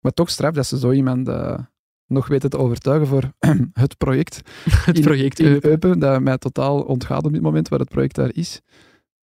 Maar 0.00 0.12
toch 0.12 0.30
straf 0.30 0.52
dat 0.54 0.66
ze 0.66 0.78
zo 0.78 0.92
iemand 0.92 1.28
eh, 1.28 1.58
nog 2.06 2.26
weten 2.28 2.50
te 2.50 2.58
overtuigen 2.58 3.06
voor 3.06 3.32
het 3.72 3.96
project. 3.98 4.40
Het 4.84 5.00
project 5.00 5.38
in 5.38 5.46
Eupen. 5.46 5.70
Eupen, 5.70 5.98
dat 5.98 6.20
mij 6.20 6.38
totaal 6.38 6.80
ontgaat 6.82 7.24
op 7.24 7.32
dit 7.32 7.42
moment 7.42 7.68
waar 7.68 7.78
het 7.78 7.88
project 7.88 8.14
daar 8.14 8.30
is. 8.34 8.60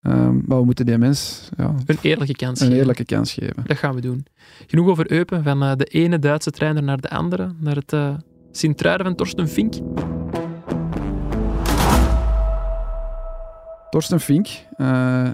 Ehm, 0.02 0.36
maar 0.46 0.58
we 0.58 0.66
moeten 0.66 0.86
die 0.86 0.98
mens 0.98 1.50
ja, 1.58 1.76
Een 1.86 1.98
eerlijke 2.02 2.36
kans 2.36 2.60
een 2.60 2.66
geven. 2.66 2.80
eerlijke 2.80 3.06
kans 3.06 3.34
geven. 3.34 3.64
Dat 3.66 3.78
gaan 3.78 3.96
we 3.96 4.02
doen. 4.02 4.26
Genoeg 4.68 4.88
over 4.88 5.12
Eupen, 5.12 5.44
van 5.44 5.64
eh, 5.64 5.76
de 5.76 5.86
ene 5.86 6.20
Duitse 6.20 6.52
trainer 6.52 6.84
naar 6.84 7.02
de 7.02 7.10
andere, 7.10 7.54
naar 7.60 7.76
het 7.76 7.94
eh 7.94 8.14
Sint-Truiden 8.52 9.06
van 9.06 9.16
Torsten 9.16 9.48
Fink. 9.48 9.74
Torsten 13.90 14.20
Fink, 14.20 14.48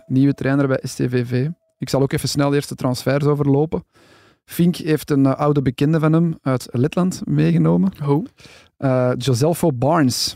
nieuwe 0.07 0.33
trainer 0.33 0.67
bij 0.67 0.79
STVV. 0.83 1.49
Ik 1.77 1.89
zal 1.89 2.01
ook 2.01 2.11
even 2.13 2.29
snel 2.29 2.53
eerst 2.53 2.69
de 2.69 2.75
transfers 2.75 3.25
overlopen. 3.25 3.83
Fink 4.45 4.75
heeft 4.75 5.09
een 5.11 5.25
eh, 5.25 5.33
oude 5.35 5.61
bekende 5.61 5.99
van 5.99 6.13
hem 6.13 6.35
uit 6.41 6.67
Letland 6.71 7.21
meegenomen. 7.25 7.91
Oh. 8.05 8.25
Eh 8.77 9.11
Joselfo 9.17 9.71
Barnes. 9.73 10.35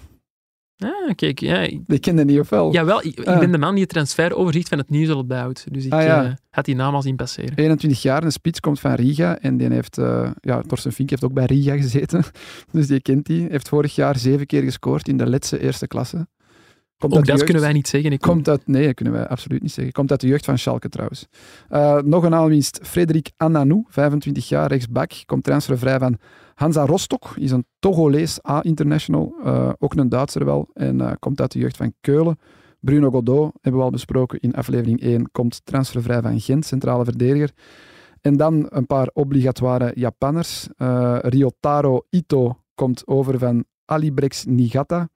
Ah, 0.77 1.15
kijk, 1.15 1.39
ja, 1.39 1.59
ik- 1.59 1.81
Die 1.85 1.99
kende 1.99 2.25
niet 2.25 2.39
of 2.39 2.49
wel? 2.49 2.71
Jawel, 2.73 3.05
ik, 3.05 3.19
ik 3.19 3.27
Ah. 3.27 3.39
ben 3.39 3.51
de 3.51 3.57
man 3.57 3.71
die 3.73 3.81
het 3.81 3.89
transferoverzicht 3.91 4.69
van 4.69 4.77
het 4.77 4.89
nieuws 4.89 5.09
al 5.09 5.25
bijhoudt. 5.25 5.65
Dus 5.71 5.85
ik 5.85 5.93
Ah, 5.93 6.01
ja. 6.03 6.23
eh, 6.23 6.31
had 6.49 6.65
die 6.65 6.75
naam 6.75 6.95
al 6.95 7.01
zien 7.01 7.15
passeren. 7.15 7.55
21 7.55 8.01
jaar, 8.01 8.23
een 8.23 8.31
spits, 8.31 8.59
komt 8.59 8.79
van 8.79 8.93
Riga. 8.93 9.39
En 9.39 9.57
die 9.57 9.67
heeft, 9.71 9.95
ja, 10.41 10.61
Torsten 10.67 10.91
Fink 10.91 11.09
heeft 11.09 11.23
ook 11.23 11.33
bij 11.33 11.45
Riga 11.45 11.75
gezeten. 11.75 12.23
Dus 12.71 12.87
die 12.87 13.01
kent 13.01 13.25
die. 13.25 13.47
Heeft 13.49 13.69
vorig 13.69 13.95
jaar 13.95 14.17
zeven 14.17 14.45
keer 14.45 14.61
gescoord 14.63 15.07
in 15.07 15.17
de 15.17 15.27
Letse 15.29 15.59
eerste 15.59 15.87
klasse. 15.87 16.27
Komt 17.01 17.13
Ook 17.13 17.19
dat 17.19 17.27
jeugd- 17.27 17.43
kunnen 17.43 17.63
wij 17.63 17.73
niet 17.73 17.87
zeggen. 17.87 18.11
Ik 18.11 18.19
Komt 18.21 18.49
uit, 18.49 18.67
nee, 18.67 18.85
dat 18.85 18.93
kunnen 18.93 19.13
wij 19.13 19.27
absoluut 19.27 19.61
niet 19.61 19.71
zeggen. 19.71 19.93
Komt 19.93 20.11
uit 20.11 20.19
de 20.21 20.27
jeugd 20.27 20.45
van 20.45 20.57
Schalke 20.57 20.89
trouwens. 20.89 21.27
Eh, 21.69 21.97
nog 22.01 22.23
een 22.23 22.33
aanwinst, 22.35 22.79
Frederik 22.83 23.31
Ananou, 23.37 23.83
25 23.87 24.49
jaar, 24.49 24.67
rechtsback. 24.67 25.11
Komt 25.25 25.43
transfervrij 25.43 25.99
van 25.99 26.17
Hansa 26.55 26.85
Rostock, 26.85 27.33
is 27.35 27.51
een 27.51 27.65
Togolees 27.79 28.39
A-international. 28.49 29.33
eh, 29.43 29.69
ook 29.79 29.93
een 29.95 30.09
Duitser 30.09 30.45
wel. 30.45 30.69
En 30.73 31.01
eh, 31.01 31.11
komt 31.19 31.41
uit 31.41 31.51
de 31.51 31.59
jeugd 31.59 31.77
van 31.77 31.93
Keulen. 32.01 32.37
Bruno 32.79 33.09
Godot, 33.09 33.51
hebben 33.61 33.79
we 33.81 33.85
al 33.87 33.91
besproken 33.91 34.39
in 34.39 34.53
aflevering 34.53 35.01
1, 35.01 35.31
komt 35.31 35.61
transfervrij 35.65 36.21
van 36.21 36.39
Gent, 36.39 36.65
centrale 36.65 37.03
verdediger. 37.03 37.51
En 38.21 38.37
dan 38.37 38.65
een 38.69 38.85
paar 38.85 39.09
obligatoire 39.13 39.91
Japanners. 39.95 40.67
Ryotaro 41.21 42.01
Ito 42.09 42.57
komt 42.75 43.07
over 43.07 43.39
van 43.39 43.65
Alibrex 43.85 44.45
Niigata. 44.45 45.09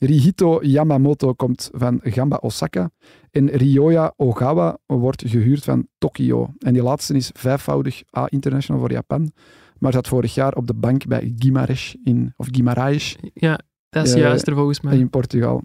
Rihito 0.00 0.58
Yamamoto 0.62 1.34
komt 1.34 1.68
van 1.72 2.00
Gamba 2.02 2.36
Osaka. 2.42 2.90
En 3.30 3.48
Ryoya 3.48 4.12
Ogawa 4.16 4.78
wordt 4.86 5.22
gehuurd 5.26 5.64
van 5.64 5.86
Tokio. 5.98 6.52
En 6.58 6.72
die 6.72 6.82
laatste 6.82 7.14
is 7.14 7.30
vijfvoudig 7.34 8.02
A-international 8.18 8.80
voor 8.80 8.92
Japan. 8.92 9.30
Maar 9.78 9.92
zat 9.92 10.08
vorig 10.08 10.34
jaar 10.34 10.54
op 10.54 10.66
de 10.66 10.74
bank 10.74 11.06
bij 11.06 11.34
Guimarães 11.38 11.94
in, 12.04 12.32
of 12.36 12.46
Guimarães 12.50 13.16
Ja, 13.34 13.60
dat 13.88 14.06
is 14.06 14.14
Eh, 14.14 14.20
juist 14.20 14.46
er 14.46 14.54
volgens 14.54 14.80
mij. 14.80 14.98
in 14.98 15.10
Portugal. 15.10 15.62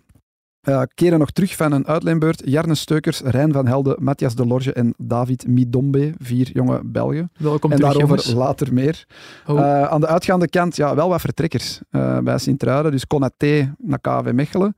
Eh, 0.66 0.82
keren 0.94 1.20
nog 1.20 1.32
terug 1.32 1.56
van 1.56 1.72
een 1.72 1.88
uitleenbeurt. 1.88 2.42
Jarne 2.46 2.76
Steukers, 2.76 3.22
Rijn 3.22 3.54
van 3.54 3.68
Helden, 3.68 4.04
Matthias 4.04 4.36
Delorge 4.36 4.74
en 4.74 4.94
David 4.98 5.48
Midombe. 5.48 6.14
Vier 6.18 6.50
jonge 6.54 6.82
Belgen. 6.86 7.32
Welkom 7.38 7.72
en 7.72 7.78
terug, 7.78 7.94
daarover 7.94 8.18
jongens. 8.18 8.34
later 8.34 8.74
meer. 8.74 9.06
Oh, 9.48 9.84
aan 9.84 10.02
de 10.02 10.08
uitgaande 10.08 10.50
kant, 10.50 10.76
ja, 10.76 10.96
wel 10.96 11.10
wat 11.10 11.22
vertrekkers 11.22 11.82
eh, 11.90 12.18
bij 12.20 12.38
Sint-Truiden. 12.38 12.92
Dus 12.92 13.08
Konaté 13.08 13.76
naar 13.78 14.00
KV 14.00 14.32
Mechelen. 14.34 14.78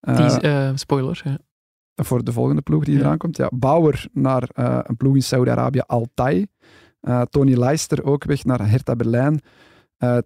Die 0.00 0.30
spoiler. 0.74 1.20
Ja. 1.24 1.38
voor 2.04 2.24
de 2.24 2.32
volgende 2.32 2.62
ploeg 2.62 2.84
die 2.84 2.94
Ja. 2.94 3.00
eraan 3.00 3.16
komt. 3.18 3.36
Ja, 3.36 3.50
Bauer 3.54 4.06
naar 4.12 4.48
een 4.86 4.96
ploeg 4.96 5.14
in 5.14 5.22
Saudi-Arabië, 5.22 5.80
Altai. 5.86 6.46
Tony 7.30 7.54
Leister 7.54 8.04
ook 8.04 8.24
weg 8.24 8.44
naar 8.44 8.68
Hertha 8.70 8.96
Berlijn. 8.96 9.40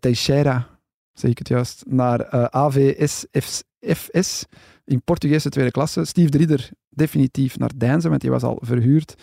Teixeira, 0.01 0.67
zeg 1.13 1.31
ik 1.31 1.39
het 1.39 1.49
juist, 1.49 1.85
naar 1.89 2.21
eh 2.21 2.45
AVSFS 3.87 4.45
in 4.85 5.03
Portugese 5.05 5.49
tweede 5.49 5.71
klasse. 5.71 6.05
Steve 6.05 6.29
Drieder 6.29 6.71
definitief 6.89 7.59
naar 7.59 7.71
Deinzen, 7.77 8.11
want 8.11 8.23
die 8.23 8.31
was 8.31 8.43
al 8.43 8.59
verhuurd. 8.63 9.15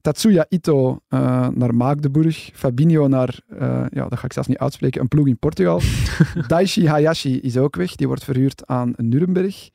Tatsuya 0.00 0.46
Ito 0.48 1.00
uh, 1.08 1.48
naar 1.48 1.74
Maagdenburg. 1.74 2.50
Fabinho 2.54 3.08
naar, 3.08 3.40
uh, 3.48 3.84
ja, 3.90 4.08
dat 4.08 4.18
ga 4.18 4.24
ik 4.24 4.32
zelfs 4.32 4.48
niet 4.48 4.58
uitspreken, 4.58 5.00
een 5.00 5.08
ploeg 5.08 5.26
in 5.26 5.38
Portugal. 5.38 5.80
Daishi 6.46 6.86
Hayashi 6.86 7.40
is 7.40 7.56
ook 7.56 7.76
weg. 7.76 7.94
Die 7.94 8.06
wordt 8.06 8.24
verhuurd 8.24 8.66
aan 8.66 8.92
Nuremberg. 8.96 9.70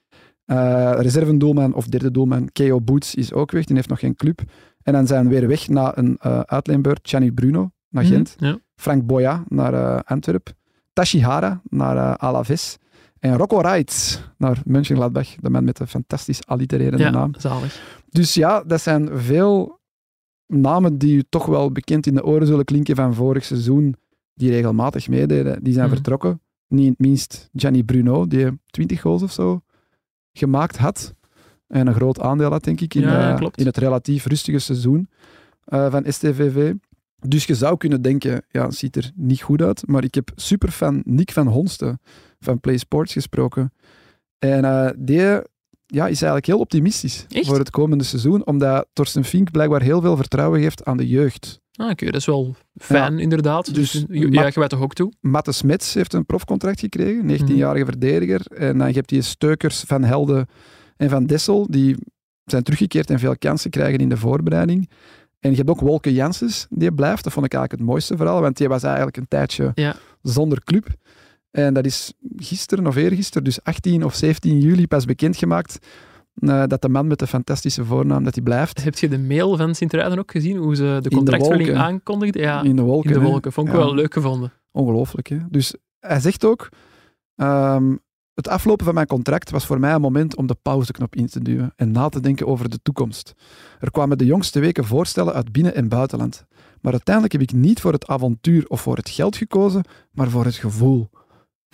Uh, 0.46 0.94
reservendoelman 0.98 1.74
of 1.74 1.86
derde 1.88 2.12
doelman 2.12 2.50
Keo 2.52 2.82
Boots 2.82 3.16
is 3.16 3.34
ook 3.34 3.52
weg. 3.52 3.66
Die 3.66 3.76
heeft 3.76 3.90
nog 3.90 4.00
geen 4.00 4.16
club. 4.16 4.42
En 4.82 4.94
dan 4.94 5.08
zijn 5.08 5.24
we 5.24 5.40
weer 5.40 5.48
weg 5.48 5.68
naar 5.68 5.98
een 5.98 6.20
uh, 6.26 6.40
uitleenbeurt. 6.40 7.00
Gianni 7.10 7.32
Bruno 7.32 7.72
naar 7.90 8.06
Gent. 8.06 8.36
Mm, 8.40 8.48
ja. 8.48 8.58
Frank 8.76 9.06
Boya 9.06 9.44
naar 9.48 9.74
uh, 9.74 10.00
Antwerp. 10.04 10.54
Tashihara 10.94 11.62
naar 11.70 12.18
Alaves. 12.18 12.78
En 13.24 13.38
Rocco 13.38 13.58
Reitz 13.60 14.20
naar 14.38 14.62
Mönchengladbach. 14.66 15.36
De 15.36 15.50
man 15.50 15.64
met 15.64 15.78
de 15.78 15.88
fantastisch 15.88 16.46
allitererende 16.46 17.04
ja, 17.04 17.10
naam. 17.10 17.32
zalig. 17.38 18.02
Dus 18.10 18.34
ja, 18.34 18.64
dat 18.64 18.82
zijn 18.82 19.10
veel 19.20 19.80
namen 20.48 20.98
die 20.98 21.16
u 21.16 21.24
toch 21.30 21.46
wel 21.46 21.72
bekend 21.72 22.06
in 22.08 22.16
de 22.16 22.24
oren 22.24 22.48
zullen 22.48 22.66
klinken 22.66 22.96
van 22.96 23.14
vorig 23.14 23.46
seizoen, 23.46 23.96
die 24.34 24.50
regelmatig 24.50 25.08
meededen. 25.10 25.64
Die 25.64 25.74
zijn 25.74 25.86
Mhm. 25.86 25.94
vertrokken. 25.96 26.42
Niet 26.68 26.84
in 26.86 26.90
het 26.90 27.00
minst 27.00 27.50
Gianni 27.54 27.84
Bruno, 27.84 28.28
die 28.28 28.48
20 28.66 29.02
goals 29.02 29.22
of 29.24 29.32
zo 29.32 29.62
gemaakt 30.34 30.78
had. 30.78 31.14
En 31.68 31.88
een 31.88 31.94
groot 31.94 32.20
aandeel 32.20 32.52
had, 32.52 32.64
denk 32.64 32.82
ik, 32.82 32.94
in, 32.94 33.02
Ja, 33.02 33.40
eh, 33.40 33.48
in 33.56 33.66
het 33.66 33.78
relatief 33.78 34.26
rustige 34.26 34.60
seizoen 34.60 35.10
eh, 35.66 35.92
van 35.92 36.04
STVV. 36.08 36.74
Dus 37.28 37.46
je 37.46 37.56
zou 37.56 37.78
kunnen 37.78 38.02
denken, 38.02 38.46
ja, 38.50 38.66
het 38.66 38.76
ziet 38.76 38.96
er 38.96 39.12
niet 39.16 39.42
goed 39.42 39.62
uit. 39.62 39.88
Maar 39.88 40.04
ik 40.04 40.16
heb 40.16 40.32
superfan 40.36 41.02
Nick 41.06 41.32
van 41.32 41.48
Honsten 41.48 42.00
van 42.44 42.60
Play 42.60 42.78
Sports 42.78 43.14
gesproken. 43.14 43.74
En 44.40 44.66
eh, 44.66 44.90
die 44.98 45.18
ja, 45.86 46.04
is 46.08 46.22
eigenlijk 46.22 46.46
heel 46.46 46.60
optimistisch 46.60 47.26
Echt? 47.30 47.46
voor 47.48 47.60
het 47.60 47.70
komende 47.70 48.04
seizoen, 48.04 48.46
omdat 48.46 48.88
Torsten 48.94 49.24
Fink 49.24 49.52
blijkbaar 49.52 49.82
heel 49.82 50.02
veel 50.02 50.16
vertrouwen 50.16 50.62
geeft 50.62 50.86
aan 50.86 50.98
de 50.98 51.08
jeugd. 51.08 51.62
Ah, 51.76 51.90
Oké, 51.90 52.06
dat 52.06 52.16
is 52.16 52.26
wel 52.26 52.56
fijn, 52.76 53.20
inderdaad. 53.20 53.76
Dus, 53.76 53.92
Dus- 53.92 54.06
ja, 54.10 54.46
je 54.48 54.60
wij 54.60 54.68
toch 54.68 54.82
ook 54.82 54.94
toe? 54.94 55.12
Matte 55.22 55.52
Smits 55.52 55.94
heeft 55.94 56.14
een 56.14 56.26
profcontract 56.26 56.80
gekregen, 56.80 57.26
19-jarige 57.26 57.84
Mhm. 57.84 57.92
verdediger. 57.92 58.46
En 58.58 58.78
dan 58.78 58.92
heb 58.94 59.10
je 59.10 59.22
Steukers, 59.22 59.80
Van 59.80 60.04
Helden 60.04 60.48
en 60.98 61.10
Van 61.10 61.26
Dessel, 61.26 61.68
die 61.70 61.96
zijn 62.46 62.64
teruggekeerd 62.64 63.10
en 63.10 63.20
veel 63.20 63.38
kansen 63.38 63.70
krijgen 63.70 64.00
in 64.00 64.10
de 64.10 64.18
voorbereiding. 64.18 64.90
En 65.40 65.50
je 65.50 65.58
hebt 65.58 65.70
ook 65.70 65.80
Wolke 65.80 66.14
Janssens, 66.14 66.68
die 66.70 66.94
blijft. 66.94 67.24
Dat 67.24 67.34
vond 67.34 67.46
ik 67.46 67.54
eigenlijk 67.54 67.82
het 67.84 67.92
mooiste 67.92 68.18
verhaal, 68.18 68.42
want 68.42 68.58
die 68.58 68.68
was 68.68 68.84
eigenlijk 68.84 69.18
een 69.18 69.28
tijdje 69.28 69.72
Ja. 69.76 69.96
zonder 70.22 70.64
club. 70.64 70.88
En 71.54 71.74
dat 71.74 71.86
is 71.86 72.14
gisteren 72.36 72.88
of 72.88 72.96
eergisteren, 72.96 73.44
dus 73.44 73.64
18 73.64 74.04
of 74.06 74.16
17 74.16 74.60
juli, 74.60 74.88
pas 74.88 75.06
bekendgemaakt 75.06 75.80
eh, 76.36 76.64
dat 76.68 76.82
de 76.82 76.90
man 76.90 77.08
met 77.08 77.20
de 77.20 77.28
fantastische 77.28 77.86
voornaam, 77.86 78.24
dat 78.24 78.34
hij 78.36 78.44
blijft. 78.44 78.84
Heb 78.84 78.98
je 78.98 79.10
de 79.10 79.20
mail 79.20 79.58
van 79.58 79.76
Sint-Truiden 79.76 80.20
ook 80.20 80.32
gezien? 80.32 80.58
Hoe 80.58 80.76
ze 80.76 81.00
de 81.02 81.10
de 81.10 81.16
contractverlenging 81.16 81.68
wolken. 81.70 81.86
aankondigden? 81.86 82.42
Ja, 82.42 82.62
in 82.64 82.76
de 82.76 82.82
wolken. 82.82 83.12
in 83.14 83.20
de 83.20 83.26
wolken. 83.26 83.52
Vond 83.52 83.68
ik 83.68 83.74
Ja. 83.74 83.80
wel 83.80 83.94
leuk 83.94 84.14
gevonden. 84.14 84.52
Ongelooflijk, 84.72 85.28
hè? 85.28 85.38
Dus 85.50 85.76
hij 86.00 86.20
zegt 86.20 86.46
ook, 86.46 86.70
ehm, 87.36 87.96
het 88.34 88.48
aflopen 88.48 88.86
van 88.86 88.94
mijn 88.94 89.08
contract 89.08 89.50
was 89.50 89.66
voor 89.66 89.80
mij 89.80 89.94
een 89.94 90.02
moment 90.02 90.36
om 90.36 90.48
de 90.48 90.58
pauzeknop 90.62 91.16
in 91.16 91.28
te 91.28 91.40
duwen 91.42 91.74
en 91.76 91.92
na 91.92 92.10
te 92.10 92.20
denken 92.20 92.48
over 92.48 92.70
de 92.70 92.80
toekomst. 92.84 93.34
Er 93.80 93.92
kwamen 93.92 94.18
de 94.18 94.26
jongste 94.26 94.60
weken 94.60 94.86
voorstellen 94.86 95.34
uit 95.34 95.52
binnen- 95.52 95.76
en 95.76 95.88
buitenland. 95.88 96.46
Maar 96.82 96.92
uiteindelijk 96.92 97.34
heb 97.34 97.42
ik 97.42 97.54
niet 97.54 97.82
voor 97.82 97.92
het 97.94 98.08
avontuur 98.08 98.66
of 98.68 98.82
voor 98.82 98.96
het 98.96 99.10
geld 99.10 99.36
gekozen, 99.36 99.84
maar 100.12 100.30
voor 100.30 100.46
het 100.46 100.56
gevoel. 100.56 101.10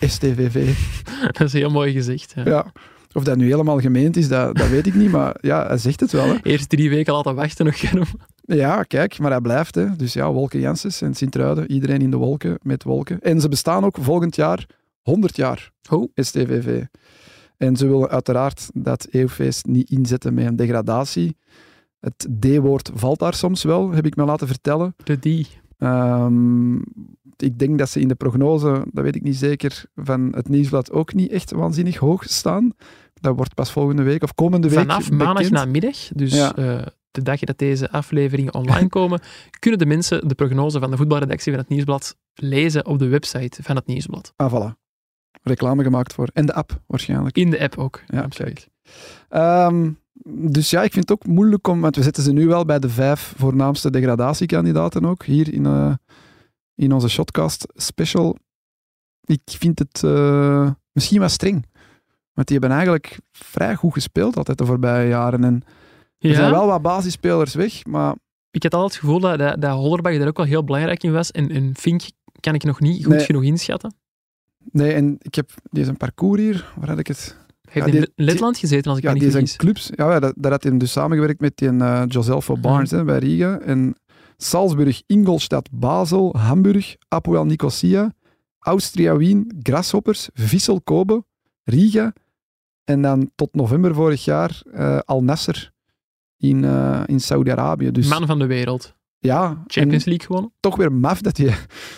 STVV. 0.00 0.74
dat 1.38 1.40
is 1.40 1.52
heel 1.52 1.70
mooi 1.70 1.92
gezegd. 1.92 2.32
Ja. 2.36 2.44
Ja. 2.44 2.72
Of 3.12 3.24
dat 3.24 3.36
nu 3.36 3.46
helemaal 3.50 3.80
gemeend 3.80 4.16
is, 4.16 4.28
dat, 4.28 4.56
dat 4.56 4.68
weet 4.68 4.86
ik 4.86 4.94
niet, 4.94 5.10
maar 5.10 5.36
ja, 5.40 5.66
hij 5.66 5.78
zegt 5.78 6.00
het 6.00 6.12
wel. 6.12 6.26
Hè. 6.26 6.36
Eerst 6.42 6.68
drie 6.68 6.90
weken 6.90 7.12
laten 7.12 7.34
wachten 7.34 7.64
nog. 7.64 7.78
Germ. 7.80 8.04
Ja, 8.40 8.82
kijk, 8.82 9.18
maar 9.18 9.30
hij 9.30 9.40
blijft. 9.40 9.74
Hè. 9.74 9.96
Dus 9.96 10.12
ja, 10.12 10.32
Wolken 10.32 10.60
Janssens 10.60 11.00
en 11.00 11.14
Sint-Truiden, 11.14 11.70
iedereen 11.72 12.00
in 12.00 12.10
de 12.10 12.16
wolken 12.16 12.58
met 12.62 12.82
wolken. 12.82 13.20
En 13.20 13.40
ze 13.40 13.48
bestaan 13.48 13.84
ook 13.84 13.96
volgend 14.00 14.36
jaar 14.36 14.66
100 15.02 15.36
jaar, 15.36 15.70
Oh. 15.90 16.10
STVV. 16.14 16.84
En 17.56 17.76
ze 17.76 17.86
willen 17.86 18.08
uiteraard 18.08 18.70
dat 18.74 19.06
eeuwfeest 19.10 19.66
niet 19.66 19.90
inzetten 19.90 20.34
met 20.34 20.46
een 20.46 20.56
degradatie. 20.56 21.36
Het 22.00 22.28
D-woord 22.40 22.90
valt 22.94 23.18
daar 23.18 23.34
soms 23.34 23.62
wel, 23.62 23.90
heb 23.90 24.06
ik 24.06 24.16
me 24.16 24.24
laten 24.24 24.46
vertellen. 24.46 24.94
De 25.04 25.18
die. 25.18 25.46
Ehm, 25.80 26.74
ik 27.36 27.58
denk 27.58 27.78
dat 27.78 27.88
ze 27.90 28.00
in 28.00 28.08
de 28.08 28.14
prognose, 28.14 28.86
dat 28.92 29.04
weet 29.04 29.16
ik 29.16 29.22
niet 29.22 29.36
zeker, 29.36 29.84
van 29.94 30.32
het 30.34 30.48
nieuwsblad 30.48 30.92
ook 30.92 31.14
niet 31.14 31.30
echt 31.30 31.50
waanzinnig 31.50 31.96
hoog 31.96 32.24
staan. 32.24 32.72
Dat 33.14 33.36
wordt 33.36 33.54
pas 33.54 33.72
volgende 33.72 34.02
week 34.02 34.22
of 34.22 34.34
komende 34.34 34.68
week 34.68 34.78
Vanaf 34.78 35.10
maandag 35.10 35.50
namiddag, 35.50 35.96
dus 36.14 36.34
Ja. 36.34 36.56
eh, 36.56 36.86
de 37.10 37.22
dag 37.22 37.40
dat 37.40 37.58
deze 37.58 37.90
afleveringen 37.90 38.54
online 38.54 38.88
komen, 38.98 39.20
kunnen 39.58 39.78
de 39.78 39.86
mensen 39.86 40.28
de 40.28 40.34
prognose 40.34 40.78
van 40.80 40.90
de 40.90 40.96
voetbalredactie 40.96 41.52
van 41.52 41.60
het 41.60 41.70
Nieuwsblad 41.70 42.16
lezen 42.34 42.86
op 42.86 42.98
de 42.98 43.08
website 43.08 43.62
van 43.62 43.76
het 43.76 43.86
Nieuwsblad. 43.86 44.32
Ah, 44.36 44.54
voilà. 44.54 44.78
Reclame 45.42 45.82
gemaakt 45.82 46.12
voor. 46.14 46.28
En 46.32 46.46
de 46.46 46.54
app 46.54 46.82
waarschijnlijk. 46.86 47.36
In 47.36 47.50
de 47.50 47.60
app 47.60 47.78
ook. 47.78 48.02
Ja, 48.06 48.20
absoluut. 48.20 48.68
kijk. 49.28 49.96
Dus 50.26 50.70
ja, 50.70 50.82
ik 50.82 50.92
vind 50.92 51.08
het 51.08 51.18
ook 51.18 51.26
moeilijk 51.26 51.66
om, 51.68 51.80
want 51.80 51.96
we 51.96 52.02
zetten 52.02 52.22
ze 52.22 52.32
nu 52.32 52.46
wel 52.46 52.64
bij 52.64 52.78
de 52.78 52.88
vijf 52.88 53.34
voornaamste 53.36 53.90
degradatiekandidaten 53.90 55.04
ook, 55.04 55.24
hier 55.24 55.52
in, 55.52 55.66
eh, 55.66 55.94
in 56.74 56.92
onze 56.92 57.08
Shotcast 57.08 57.66
special. 57.74 58.36
Ik 59.24 59.40
vind 59.44 59.78
het 59.78 60.02
eh, 60.04 60.70
misschien 60.92 61.20
wat 61.20 61.30
streng. 61.30 61.66
Want 62.32 62.48
die 62.48 62.58
hebben 62.58 62.76
eigenlijk 62.76 63.18
vrij 63.32 63.74
goed 63.74 63.92
gespeeld 63.92 64.36
altijd 64.36 64.58
de 64.58 64.66
voorbije 64.66 65.08
jaren. 65.08 65.44
En 65.44 65.62
er 66.18 66.28
Ja, 66.28 66.34
zijn 66.34 66.50
wel 66.50 66.66
wat 66.66 66.82
basisspelers 66.82 67.54
weg, 67.54 67.84
maar 67.86 68.14
ik 68.50 68.62
had 68.62 68.74
altijd 68.74 68.92
het 68.92 69.00
gevoel 69.00 69.20
dat, 69.20 69.38
dat, 69.38 69.60
dat 69.60 69.76
Hollerbach 69.76 70.18
daar 70.18 70.28
ook 70.28 70.36
wel 70.36 70.46
heel 70.46 70.64
belangrijk 70.64 71.02
in 71.02 71.12
was. 71.12 71.30
En, 71.30 71.50
en 71.50 71.76
Fink 71.76 72.02
kan 72.40 72.54
ik 72.54 72.64
nog 72.64 72.80
niet 72.80 73.04
goed 73.04 73.14
Nee. 73.14 73.24
genoeg 73.24 73.42
inschatten. 73.42 73.94
nee, 74.72 74.92
en 74.92 75.16
ik 75.20 75.34
heb 75.34 75.50
deze 75.70 75.92
parcours 75.92 76.40
hier, 76.40 76.72
waar 76.76 76.88
had 76.88 76.98
ik 76.98 77.06
het? 77.06 77.36
Hij 77.70 77.82
Ja, 77.82 77.88
heeft 77.92 78.06
in 78.06 78.12
die- 78.16 78.24
Letland 78.26 78.58
gezeten, 78.58 78.90
als 78.90 78.98
ik 78.98 79.04
Ja, 79.04 79.12
me 79.12 79.18
die 79.18 79.24
niet 79.24 79.32
zijn 79.36 79.46
vergis. 79.48 79.64
clubs. 79.64 79.90
Ja, 79.94 80.12
ja, 80.12 80.20
dat, 80.20 80.34
daar 80.36 80.50
had 80.50 80.62
hij 80.62 80.76
dus 80.76 80.92
samengewerkt 80.92 81.40
met 81.40 81.56
die 81.56 81.72
uh, 81.72 82.02
Joselfo 82.08 82.56
Barnes 82.56 82.90
hè, 82.90 83.04
bij 83.04 83.18
Riga. 83.18 83.58
En 83.58 83.94
Salzburg, 84.36 85.02
Ingolstadt, 85.06 85.68
Basel, 85.72 86.34
Hamburg, 86.38 86.96
Apoel 87.08 87.44
Nicosia, 87.44 88.12
Austria 88.58 89.16
Wien, 89.16 89.58
Grasshoppers, 89.62 90.28
Vissel 90.34 90.80
Kobe, 90.80 91.24
Riga. 91.64 92.12
En 92.84 93.02
dan 93.02 93.30
tot 93.34 93.54
november 93.54 93.94
vorig 93.94 94.24
jaar 94.24 94.62
eh, 94.72 94.98
Al 95.04 95.22
Nasser 95.22 95.72
in, 96.36 96.64
eh, 96.64 97.02
in 97.06 97.20
Saudi-Arabië. 97.20 97.90
Dus 97.90 98.08
Man 98.08 98.26
van 98.26 98.38
de 98.38 98.46
wereld. 98.46 98.94
ja, 99.18 99.62
Champions 99.66 100.04
League 100.04 100.26
gewonnen. 100.26 100.52
toch 100.60 100.76
weer 100.76 100.92
maf 100.92 101.20
dat 101.20 101.36
hij, 101.36 101.54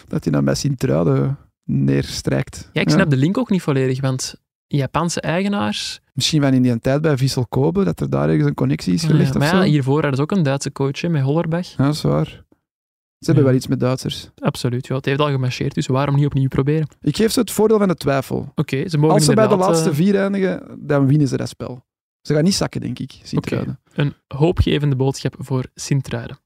dat 0.08 0.24
hij 0.24 0.32
dan 0.32 0.44
bij 0.44 0.54
Sint-Truiden 0.54 1.38
neerstrijkt. 1.64 2.68
Ja, 2.72 2.80
ik 2.80 2.90
snap 2.90 3.10
de 3.10 3.16
link 3.16 3.38
ook 3.38 3.50
niet 3.50 3.62
volledig, 3.62 4.00
want 4.00 4.34
Japanse 4.76 5.20
eigenaars... 5.20 6.00
Misschien 6.14 6.40
wel 6.40 6.52
in 6.52 6.62
die 6.62 6.78
tijd 6.80 7.00
bij 7.02 7.16
Vissel 7.16 7.46
Kobe, 7.46 7.84
dat 7.84 8.00
er 8.00 8.10
daar 8.10 8.28
ergens 8.28 8.48
een 8.48 8.54
connectie 8.54 8.94
is 8.94 9.04
gelegd 9.04 9.22
Ja, 9.28 9.30
of 9.32 9.38
maar 9.38 9.48
zo. 9.48 9.56
ja, 9.56 9.62
hiervoor 9.62 9.94
hadden 10.00 10.14
ze 10.16 10.22
ook 10.22 10.30
een 10.32 10.42
Duitse 10.42 10.72
coach 10.72 11.00
hè, 11.00 11.08
met 11.08 11.22
Hollerbach. 11.22 11.66
Ja, 11.66 11.84
dat 11.84 11.94
is 11.94 12.02
waar. 12.02 12.26
Ze 12.26 13.30
hebben 13.30 13.44
Ja. 13.44 13.48
wel 13.50 13.58
iets 13.58 13.66
met 13.66 13.80
Duitsers. 13.80 14.30
Absoluut, 14.38 14.86
ja, 14.86 14.94
het 14.96 15.04
heeft 15.04 15.20
al 15.20 15.30
gemarcheerd, 15.30 15.74
dus 15.74 15.86
waarom 15.86 16.14
niet 16.14 16.26
opnieuw 16.26 16.48
proberen? 16.48 16.88
Ik 17.00 17.16
geef 17.16 17.32
ze 17.32 17.40
het 17.40 17.50
voordeel 17.50 17.78
van 17.78 17.88
de 17.88 17.94
twijfel. 17.94 18.52
Oké, 18.54 18.88
ze 18.88 18.98
mogen 18.98 19.14
Als 19.14 19.24
ze 19.24 19.34
bij 19.34 19.46
de 19.46 19.56
laatste 19.56 19.88
eh, 19.90 19.94
vier 19.94 20.16
eindigen, 20.20 20.62
dan 20.78 21.06
winnen 21.06 21.28
ze 21.28 21.36
dat 21.36 21.48
spel. 21.48 21.84
Ze 22.20 22.34
gaan 22.34 22.44
niet 22.44 22.54
zakken, 22.54 22.80
denk 22.80 22.98
ik. 22.98 23.20
Sint-Truiden. 23.22 23.80
een 23.94 24.14
hoopgevende 24.26 24.96
boodschap 24.96 25.34
voor 25.38 25.64
Sint-Truiden. 25.74 26.38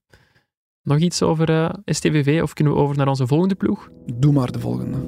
Nog 0.83 0.99
iets 0.99 1.23
over 1.23 1.51
eh, 1.51 1.71
STVV 1.85 2.41
of 2.43 2.53
kunnen 2.53 2.73
we 2.73 2.79
over 2.79 2.97
naar 2.97 3.09
onze 3.09 3.27
volgende 3.27 3.55
ploeg? 3.55 3.89
Doe 4.15 4.33
maar 4.33 4.53
de 4.53 4.59
volgende. 4.59 4.99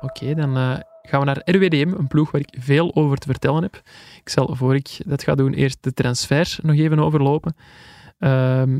Oké, 0.00 0.34
dan 0.34 0.56
eh, 0.56 0.78
gaan 1.02 1.20
we 1.20 1.26
naar 1.26 1.42
RWDM, 1.44 1.94
een 1.98 2.08
ploeg 2.08 2.30
waar 2.30 2.40
ik 2.40 2.56
veel 2.60 2.94
over 2.94 3.16
te 3.16 3.26
vertellen 3.26 3.62
heb. 3.62 3.80
Ik 4.20 4.28
zal, 4.28 4.54
voor 4.56 4.74
ik 4.74 4.98
dat 5.06 5.22
ga 5.22 5.34
doen, 5.34 5.52
eerst 5.52 5.82
de 5.82 5.92
transfers 5.92 6.58
nog 6.62 6.76
even 6.76 6.98
overlopen. 6.98 7.56
Ehm, 8.18 8.78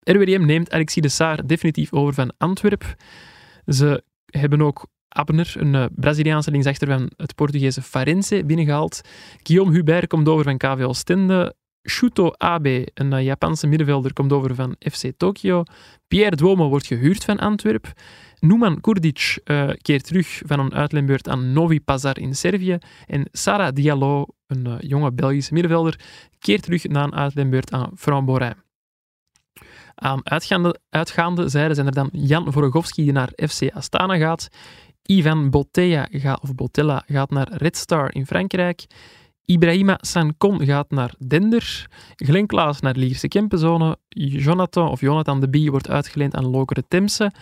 RWDM 0.00 0.44
neemt 0.46 0.72
Alexis 0.72 1.02
de 1.02 1.08
Saar 1.08 1.46
definitief 1.46 1.92
over 1.92 2.14
van 2.14 2.32
Antwerp. 2.38 2.94
Ze 3.66 4.04
hebben 4.26 4.62
ook 4.62 4.86
Abner, 5.08 5.54
een 5.58 5.74
eh, 5.74 5.84
Braziliaanse 5.94 6.50
linksachter 6.50 6.88
van 6.88 7.10
het 7.16 7.34
Portugese 7.34 7.82
Farense, 7.82 8.44
binnengehaald. 8.44 9.00
Guillaume 9.42 9.74
Hubert 9.74 10.06
komt 10.06 10.28
over 10.28 10.44
van 10.44 10.56
KV 10.56 10.84
Ostende. 10.86 11.54
Shuto 11.88 12.30
Abe, 12.36 12.88
een 12.94 13.12
eh, 13.12 13.24
Japanse 13.24 13.66
middenvelder, 13.66 14.12
komt 14.12 14.32
over 14.32 14.54
van 14.54 14.76
FC 14.78 15.12
Tokio. 15.16 15.62
Pierre 16.08 16.36
Duomo 16.36 16.68
wordt 16.68 16.86
gehuurd 16.86 17.24
van 17.24 17.38
Antwerp. 17.38 17.92
Numan 18.42 18.80
Kurdic 18.80 19.38
eh, 19.44 19.70
keert 19.82 20.06
terug 20.06 20.42
van 20.46 20.58
een 20.58 20.74
uitleenbeurt 20.74 21.28
aan 21.28 21.52
Novi 21.52 21.80
Pazar 21.80 22.18
in 22.18 22.34
Servië. 22.34 22.78
En 23.06 23.28
Sarah 23.32 23.74
Diallo, 23.74 24.26
een 24.46 24.66
eh, 24.66 24.74
jonge 24.78 25.12
Belgische 25.12 25.52
middenvelder, 25.52 26.00
keert 26.38 26.62
terug 26.62 26.84
na 26.84 27.02
een 27.02 27.14
uitleenbeurt 27.14 27.72
aan 27.72 27.90
Framborin. 27.96 28.54
Aan 29.94 30.20
uitgaande, 30.22 30.78
uitgaande 30.90 31.48
zijde 31.48 31.74
zijn 31.74 31.86
er 31.86 31.92
dan 31.92 32.08
Jan 32.12 32.52
Vorogowski 32.52 33.02
die 33.02 33.12
naar 33.12 33.32
FC 33.48 33.70
Astana 33.72 34.16
gaat. 34.16 34.48
Ivan 35.02 35.50
Botella, 35.50 36.08
gaat, 36.10 36.40
of 36.40 36.54
Botella 36.54 37.02
gaat 37.06 37.30
naar 37.30 37.48
Red 37.52 37.76
Star 37.76 38.14
in 38.14 38.26
Frankrijk. 38.26 38.86
Ibrahima 39.44 39.98
Sankon 40.00 40.64
gaat 40.64 40.90
naar 40.90 41.14
Dender. 41.26 41.86
Glenn 42.16 42.46
Klaas 42.46 42.80
naar 42.80 42.96
Lierse 42.96 43.28
Kempenzone. 43.28 43.96
Jonathan 44.08 44.88
of 44.88 45.00
Jonathan 45.00 45.40
de 45.40 45.48
Bie 45.48 45.70
wordt 45.70 45.90
uitgeleend 45.90 46.34
aan 46.34 46.46
Lokere 46.46 46.84
Temse. 46.88 47.32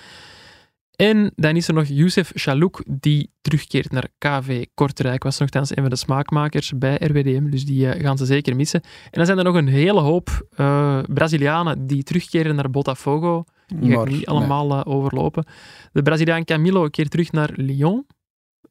En 1.01 1.33
dan 1.37 1.57
is 1.57 1.69
er 1.69 1.75
nog 1.75 1.87
Youssef 1.87 2.31
Chalouk, 2.35 2.83
die 2.87 3.31
terugkeert 3.41 3.93
naar 3.93 4.09
KV 4.19 4.65
Kortrijk. 4.75 5.23
Was 5.23 5.39
nogthans 5.39 5.71
een 5.71 5.83
van 5.83 5.91
de 5.91 5.97
smaakmakers 5.97 6.73
bij 6.79 6.97
RWDM, 7.01 7.51
dus 7.51 7.65
die 7.65 7.87
uh, 7.87 8.03
gaan 8.03 8.19
ze 8.19 8.25
zeker 8.25 8.57
missen. 8.57 8.81
En 8.83 9.11
dan 9.11 9.27
zijn 9.27 9.39
er 9.39 9.45
nog 9.45 9.55
een 9.55 9.69
hele 9.69 10.01
hoop 10.01 10.47
uh, 10.57 10.99
Brazilianen 11.09 11.87
die 11.87 12.03
terugkeren 12.03 12.55
naar 12.55 12.71
Botafogo. 12.71 13.45
Die 13.67 13.93
ga 13.93 14.01
ik 14.01 14.09
niet 14.09 14.27
allemaal 14.27 14.67
nee. 14.67 14.79
uh, 14.79 14.83
overlopen. 14.87 15.45
De 15.93 16.03
Braziliaan 16.03 16.45
Camilo 16.45 16.89
keert 16.89 17.11
terug 17.11 17.33
naar 17.33 17.51
Lyon. 17.55 18.07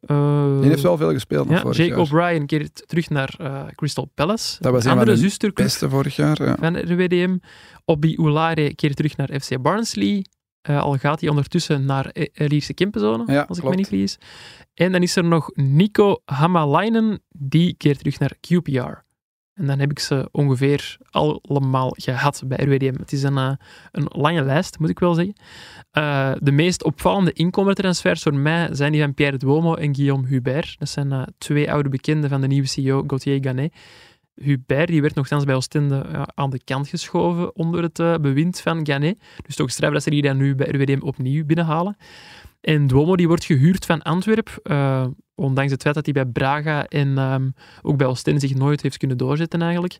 Uh, 0.01 0.59
die 0.59 0.69
heeft 0.69 0.81
wel 0.81 0.97
veel 0.97 1.11
gespeeld. 1.11 1.49
Ja, 1.49 1.69
Jake 1.69 1.99
O'Brien 1.99 2.45
keert 2.45 2.83
terug 2.87 3.09
naar 3.09 3.35
uh, 3.41 3.63
Crystal 3.75 4.11
Palace. 4.13 4.57
Dat 4.59 4.71
was 4.71 4.85
een 4.85 4.91
andere 4.91 5.17
zusterclub 5.17 5.67
beste 5.67 5.89
vorig 5.89 6.15
jaar. 6.15 6.43
Ja. 6.43 6.55
van 6.59 6.77
RWDM. 6.77 7.37
Obi 7.85 8.15
Oulare 8.17 8.75
keert 8.75 8.95
terug 8.95 9.17
naar 9.17 9.39
FC 9.39 9.61
Barnsley. 9.61 10.25
Uh, 10.69 10.81
al 10.81 10.97
gaat 10.97 11.19
hij 11.19 11.29
ondertussen 11.29 11.85
naar 11.85 12.11
Lierse 12.33 12.73
Kimpenzone, 12.73 13.31
ja, 13.31 13.41
als 13.47 13.57
ik 13.57 13.63
me 13.63 13.75
niet 13.75 13.87
vergis. 13.87 14.17
En 14.73 14.91
dan 14.91 15.01
is 15.01 15.15
er 15.15 15.23
nog 15.23 15.51
Nico 15.53 16.21
Hamalainen, 16.25 17.21
die 17.29 17.73
keert 17.73 17.97
terug 17.97 18.19
naar 18.19 18.35
QPR. 18.35 19.07
En 19.59 19.65
dan 19.65 19.79
heb 19.79 19.91
ik 19.91 19.99
ze 19.99 20.29
ongeveer 20.31 20.97
allemaal 21.11 21.93
gehad 21.97 22.43
bij 22.45 22.57
RWDM. 22.57 22.99
Het 22.99 23.11
is 23.11 23.23
een, 23.23 23.37
uh, 23.37 23.51
een 23.91 24.05
lange 24.09 24.43
lijst, 24.43 24.79
moet 24.79 24.89
ik 24.89 24.99
wel 24.99 25.13
zeggen. 25.13 25.35
Uh, 25.97 26.31
de 26.39 26.51
meest 26.51 26.83
opvallende 26.83 27.33
inkomertransfers 27.33 28.21
voor 28.21 28.33
mij 28.33 28.69
zijn 28.71 28.91
die 28.91 29.01
van 29.01 29.13
Pierre 29.13 29.37
Duomo 29.37 29.75
en 29.75 29.95
Guillaume 29.95 30.27
Hubert. 30.27 30.75
Dat 30.79 30.89
zijn 30.89 31.11
uh, 31.11 31.21
twee 31.37 31.71
oude 31.71 31.89
bekenden 31.89 32.29
van 32.29 32.41
de 32.41 32.47
nieuwe 32.47 32.67
CEO, 32.67 33.03
Gauthier 33.07 33.37
Ganet. 33.41 33.73
Hubert 34.41 34.87
die 34.87 35.01
werd 35.01 35.15
nogthans 35.15 35.43
bij 35.43 35.55
Oostende 35.55 36.05
aan 36.33 36.49
de 36.49 36.63
kant 36.63 36.87
geschoven 36.87 37.55
onder 37.55 37.83
het 37.83 37.99
uh, 37.99 38.15
bewind 38.15 38.61
van 38.61 38.85
Ganet. 38.85 39.19
Dus 39.45 39.55
toch 39.55 39.71
straf 39.71 39.93
dat 39.93 40.03
ze 40.03 40.09
die 40.09 40.21
dan 40.21 40.37
nu 40.37 40.55
bij 40.55 40.67
RWDM 40.67 41.01
opnieuw 41.01 41.45
binnenhalen. 41.45 41.97
En 42.61 42.87
Duomo 42.87 43.15
die 43.15 43.27
wordt 43.27 43.45
gehuurd 43.45 43.85
van 43.85 44.01
Antwerp, 44.01 44.59
uh, 44.63 45.05
ondanks 45.35 45.71
het 45.71 45.81
feit 45.81 45.95
dat 45.95 46.05
hij 46.05 46.13
bij 46.13 46.25
Braga 46.25 46.87
en 46.87 47.17
um, 47.17 47.53
ook 47.81 47.97
bij 47.97 48.07
Oostende 48.07 48.39
zich 48.39 48.55
nooit 48.55 48.81
heeft 48.81 48.97
kunnen 48.97 49.17
doorzetten 49.17 49.61
eigenlijk. 49.61 49.93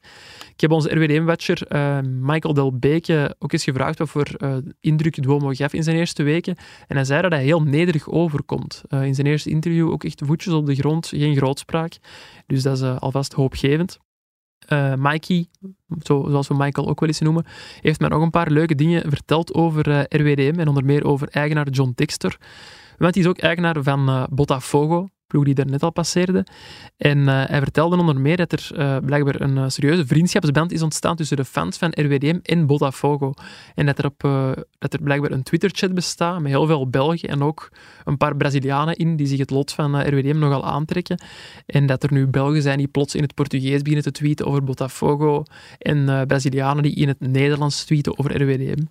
Ik 0.53 0.61
heb 0.61 0.71
onze 0.71 0.95
RWDM-watcher 0.95 1.67
Michael 2.03 2.53
Del 2.53 2.77
Beke 2.77 3.35
ook 3.39 3.51
eens 3.53 3.63
gevraagd 3.63 3.99
wat 3.99 4.09
voor 4.09 4.27
indruk 4.79 5.23
Duomo 5.23 5.49
gaf 5.51 5.73
in 5.73 5.83
zijn 5.83 5.95
eerste 5.95 6.23
weken. 6.23 6.55
En 6.87 6.95
hij 6.95 7.05
zei 7.05 7.21
dat 7.21 7.31
hij 7.31 7.43
heel 7.43 7.61
nederig 7.61 8.09
overkomt. 8.09 8.83
in 8.89 9.15
zijn 9.15 9.27
eerste 9.27 9.49
interview 9.49 9.91
ook 9.91 10.03
echt 10.03 10.21
voetjes 10.25 10.53
op 10.53 10.65
de 10.65 10.75
grond, 10.75 11.07
geen 11.07 11.35
grootspraak. 11.35 11.97
Dus 12.45 12.63
dat 12.63 12.77
is 12.77 12.83
alvast 12.83 13.33
hoopgevend. 13.33 13.99
Uh, 14.67 14.93
Mikey, 14.95 15.47
zo, 16.01 16.25
zoals 16.29 16.47
we 16.47 16.53
Michael 16.53 16.87
ook 16.87 16.99
wel 16.99 17.09
eens 17.09 17.19
noemen, 17.19 17.45
heeft 17.81 17.99
mij 17.99 18.09
nog 18.09 18.21
een 18.21 18.29
paar 18.29 18.51
leuke 18.51 18.75
dingen 18.75 19.09
verteld 19.09 19.53
over 19.53 19.87
uh, 19.87 19.99
RWDM 19.99 20.59
en 20.59 20.67
onder 20.67 20.85
meer 20.85 21.05
over 21.05 21.27
eigenaar 21.29 21.69
John 21.69 21.91
Dexter. 21.95 22.37
Want 22.97 23.13
hij 23.13 23.23
is 23.23 23.29
ook 23.29 23.37
eigenaar 23.37 23.83
van 23.83 24.09
uh, 24.09 24.23
Botafogo, 24.29 25.07
ploeg 25.29 25.43
die 25.43 25.53
daar 25.53 25.69
net 25.69 25.83
al 25.83 25.91
passeerde. 25.91 26.45
En 26.97 27.27
hij 27.27 27.59
vertelde 27.59 27.97
onder 27.97 28.19
meer 28.19 28.37
dat 28.37 28.51
er 28.51 29.01
blijkbaar 29.03 29.41
een 29.41 29.71
serieuze 29.71 30.05
vriendschapsband 30.05 30.71
is 30.71 30.81
ontstaan 30.81 31.15
tussen 31.15 31.37
de 31.37 31.45
fans 31.45 31.77
van 31.77 31.91
RWDM 31.95 32.39
en 32.43 32.65
Botafogo. 32.65 33.33
En 33.75 33.85
dat 33.85 33.97
er, 33.97 34.05
op, 34.05 34.21
dat 34.79 34.93
er 34.93 35.01
blijkbaar 35.01 35.31
een 35.31 35.43
Twitter-chat 35.43 35.93
bestaat 35.93 36.41
met 36.41 36.51
heel 36.51 36.65
veel 36.65 36.89
Belgen 36.89 37.29
en 37.29 37.43
ook 37.43 37.71
een 38.05 38.17
paar 38.17 38.35
Brazilianen 38.35 38.95
in 38.95 39.15
die 39.15 39.27
zich 39.27 39.39
het 39.39 39.49
lot 39.49 39.71
van 39.71 40.01
RWDM 40.01 40.37
nogal 40.39 40.65
aantrekken. 40.65 41.21
En 41.65 41.85
dat 41.85 42.03
er 42.03 42.13
nu 42.13 42.27
Belgen 42.27 42.61
zijn 42.61 42.77
die 42.77 42.87
plots 42.87 43.15
in 43.15 43.21
het 43.21 43.33
Portugees 43.33 43.81
beginnen 43.81 44.03
te 44.03 44.11
tweeten 44.11 44.45
over 44.45 44.63
Botafogo 44.63 45.43
en 45.77 46.27
Brazilianen 46.27 46.83
die 46.83 46.95
in 46.95 47.07
het 47.07 47.19
Nederlands 47.19 47.85
tweeten 47.85 48.19
over 48.19 48.41
RWDM. 48.41 48.83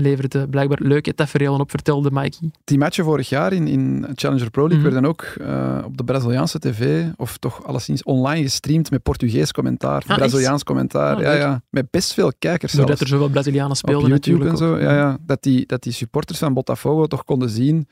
Levert 0.00 0.34
uh, 0.34 0.42
blijkbaar 0.50 0.78
leuke 0.82 1.14
tafereelen 1.14 1.60
op, 1.60 1.70
vertelde 1.70 2.10
Mikey. 2.12 2.50
Die 2.64 2.78
matchen 2.78 3.04
vorig 3.04 3.28
jaar 3.28 3.52
in, 3.52 3.66
in 3.66 4.06
Challenger 4.14 4.50
Pro 4.50 4.68
League 4.68 4.78
mm 4.78 4.84
-hmm. 4.84 4.92
werden 4.92 5.10
ook 5.10 5.34
uh, 5.40 5.84
op 5.84 5.96
de 5.96 6.04
Braziliaanse 6.04 6.58
tv, 6.58 7.04
of 7.16 7.38
toch 7.38 7.64
alleszins 7.64 8.02
online 8.02 8.42
gestreamd 8.42 8.90
met 8.90 9.02
Portugees 9.02 9.52
commentaar, 9.52 10.04
ah, 10.06 10.16
Braziliaans 10.16 10.64
commentaar. 10.64 11.16
Ah, 11.16 11.22
ja, 11.22 11.32
ja, 11.32 11.62
met 11.70 11.90
best 11.90 12.12
veel 12.12 12.32
kijkers 12.38 12.72
zelfs. 12.72 12.86
Doordat 12.86 13.00
er 13.00 13.14
zoveel 13.14 13.28
Brazilianen 13.28 13.76
speelden 13.76 14.10
natuurlijk 14.10 14.50
en 14.50 14.56
zo. 14.56 14.78
Ja, 14.78 14.94
ja, 14.94 15.18
dat, 15.20 15.42
die, 15.42 15.66
dat 15.66 15.82
die 15.82 15.92
supporters 15.92 16.38
van 16.38 16.54
Botafogo 16.54 17.06
toch 17.06 17.24
konden 17.24 17.48
zien 17.50 17.88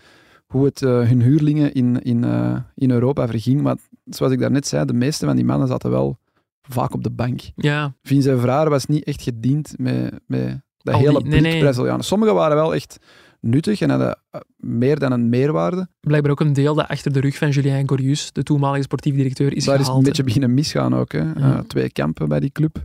hoe 0.47 0.65
het 0.65 0.81
uh, 0.81 0.91
hun 0.91 1.23
huurlingen 1.23 1.73
in, 1.73 2.03
in, 2.03 2.25
uh, 2.25 2.57
in 2.75 2.91
Europa 2.91 3.27
verging. 3.29 3.61
Maar 3.61 3.77
zoals 4.05 4.33
ik 4.33 4.39
daarnet 4.39 4.67
zei, 4.67 4.85
de 4.85 4.93
meeste 4.93 5.27
van 5.27 5.37
die 5.37 5.45
mannen 5.45 5.69
zaten 5.69 5.91
wel 5.91 6.19
vaak 6.63 6.95
op 6.95 7.03
de 7.03 7.11
bank. 7.11 7.41
Ja. 7.57 7.95
Vincent 8.03 8.41
Vraar 8.41 8.71
was 8.71 8.87
niet 8.87 9.05
echt 9.05 9.23
gediend 9.23 9.75
met, 9.77 10.21
met 10.27 10.61
de 10.93 10.97
hele 10.97 11.23
die- 11.23 11.29
nee, 11.31 11.41
nee. 11.41 11.59
Brazilianen. 11.59 12.05
Sommigen 12.05 12.35
waren 12.35 12.57
wel 12.57 12.75
echt 12.75 12.99
nuttig 13.41 13.81
en 13.81 13.91
hadden 13.91 14.19
eh, 14.31 14.41
meer 14.57 14.99
dan 14.99 15.13
een 15.13 15.29
meerwaarde. 15.29 15.89
Blijkbaar 16.01 16.31
ook 16.33 16.41
een 16.41 16.53
deel 16.53 16.75
dat 16.75 16.89
achter 16.89 17.13
de 17.13 17.21
rug 17.21 17.37
van 17.37 17.51
Julien 17.51 17.89
Gorius, 17.89 18.33
de 18.33 18.43
toenmalige 18.43 18.83
sportief 18.83 19.15
directeur, 19.15 19.53
is 19.57 19.65
Daar 19.65 19.75
is 19.75 19.81
gehaald. 19.81 19.99
een 19.99 20.05
beetje 20.07 20.25
beginnen 20.25 20.55
misgaan 20.55 20.95
ook. 20.95 21.13
Hè. 21.13 21.19
Ja. 21.19 21.35
Eh, 21.37 21.59
twee 21.59 21.91
kampen 21.93 22.29
bij 22.29 22.41
die 22.41 22.51
club. 22.53 22.77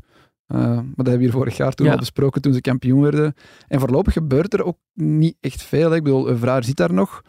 Eh, 0.48 0.58
maar 0.58 0.76
dat 0.76 0.84
hebben 0.96 1.14
we 1.18 1.24
hier 1.24 1.32
vorig 1.32 1.58
jaar 1.58 1.74
toen 1.74 1.86
Ja. 1.86 1.92
al 1.92 1.98
besproken 2.00 2.42
toen 2.42 2.54
ze 2.54 2.62
kampioen 2.62 3.02
werden. 3.02 3.34
En 3.68 3.80
voorlopig 3.80 4.14
gebeurt 4.14 4.54
er 4.54 4.64
ook 4.64 4.78
niet 4.94 5.36
echt 5.40 5.64
veel. 5.64 5.90
hè. 5.90 5.96
Ik 5.96 6.04
bedoel, 6.04 6.38
Vraar 6.38 6.64
zit 6.64 6.78
daar 6.78 6.94
nog. 6.94 7.22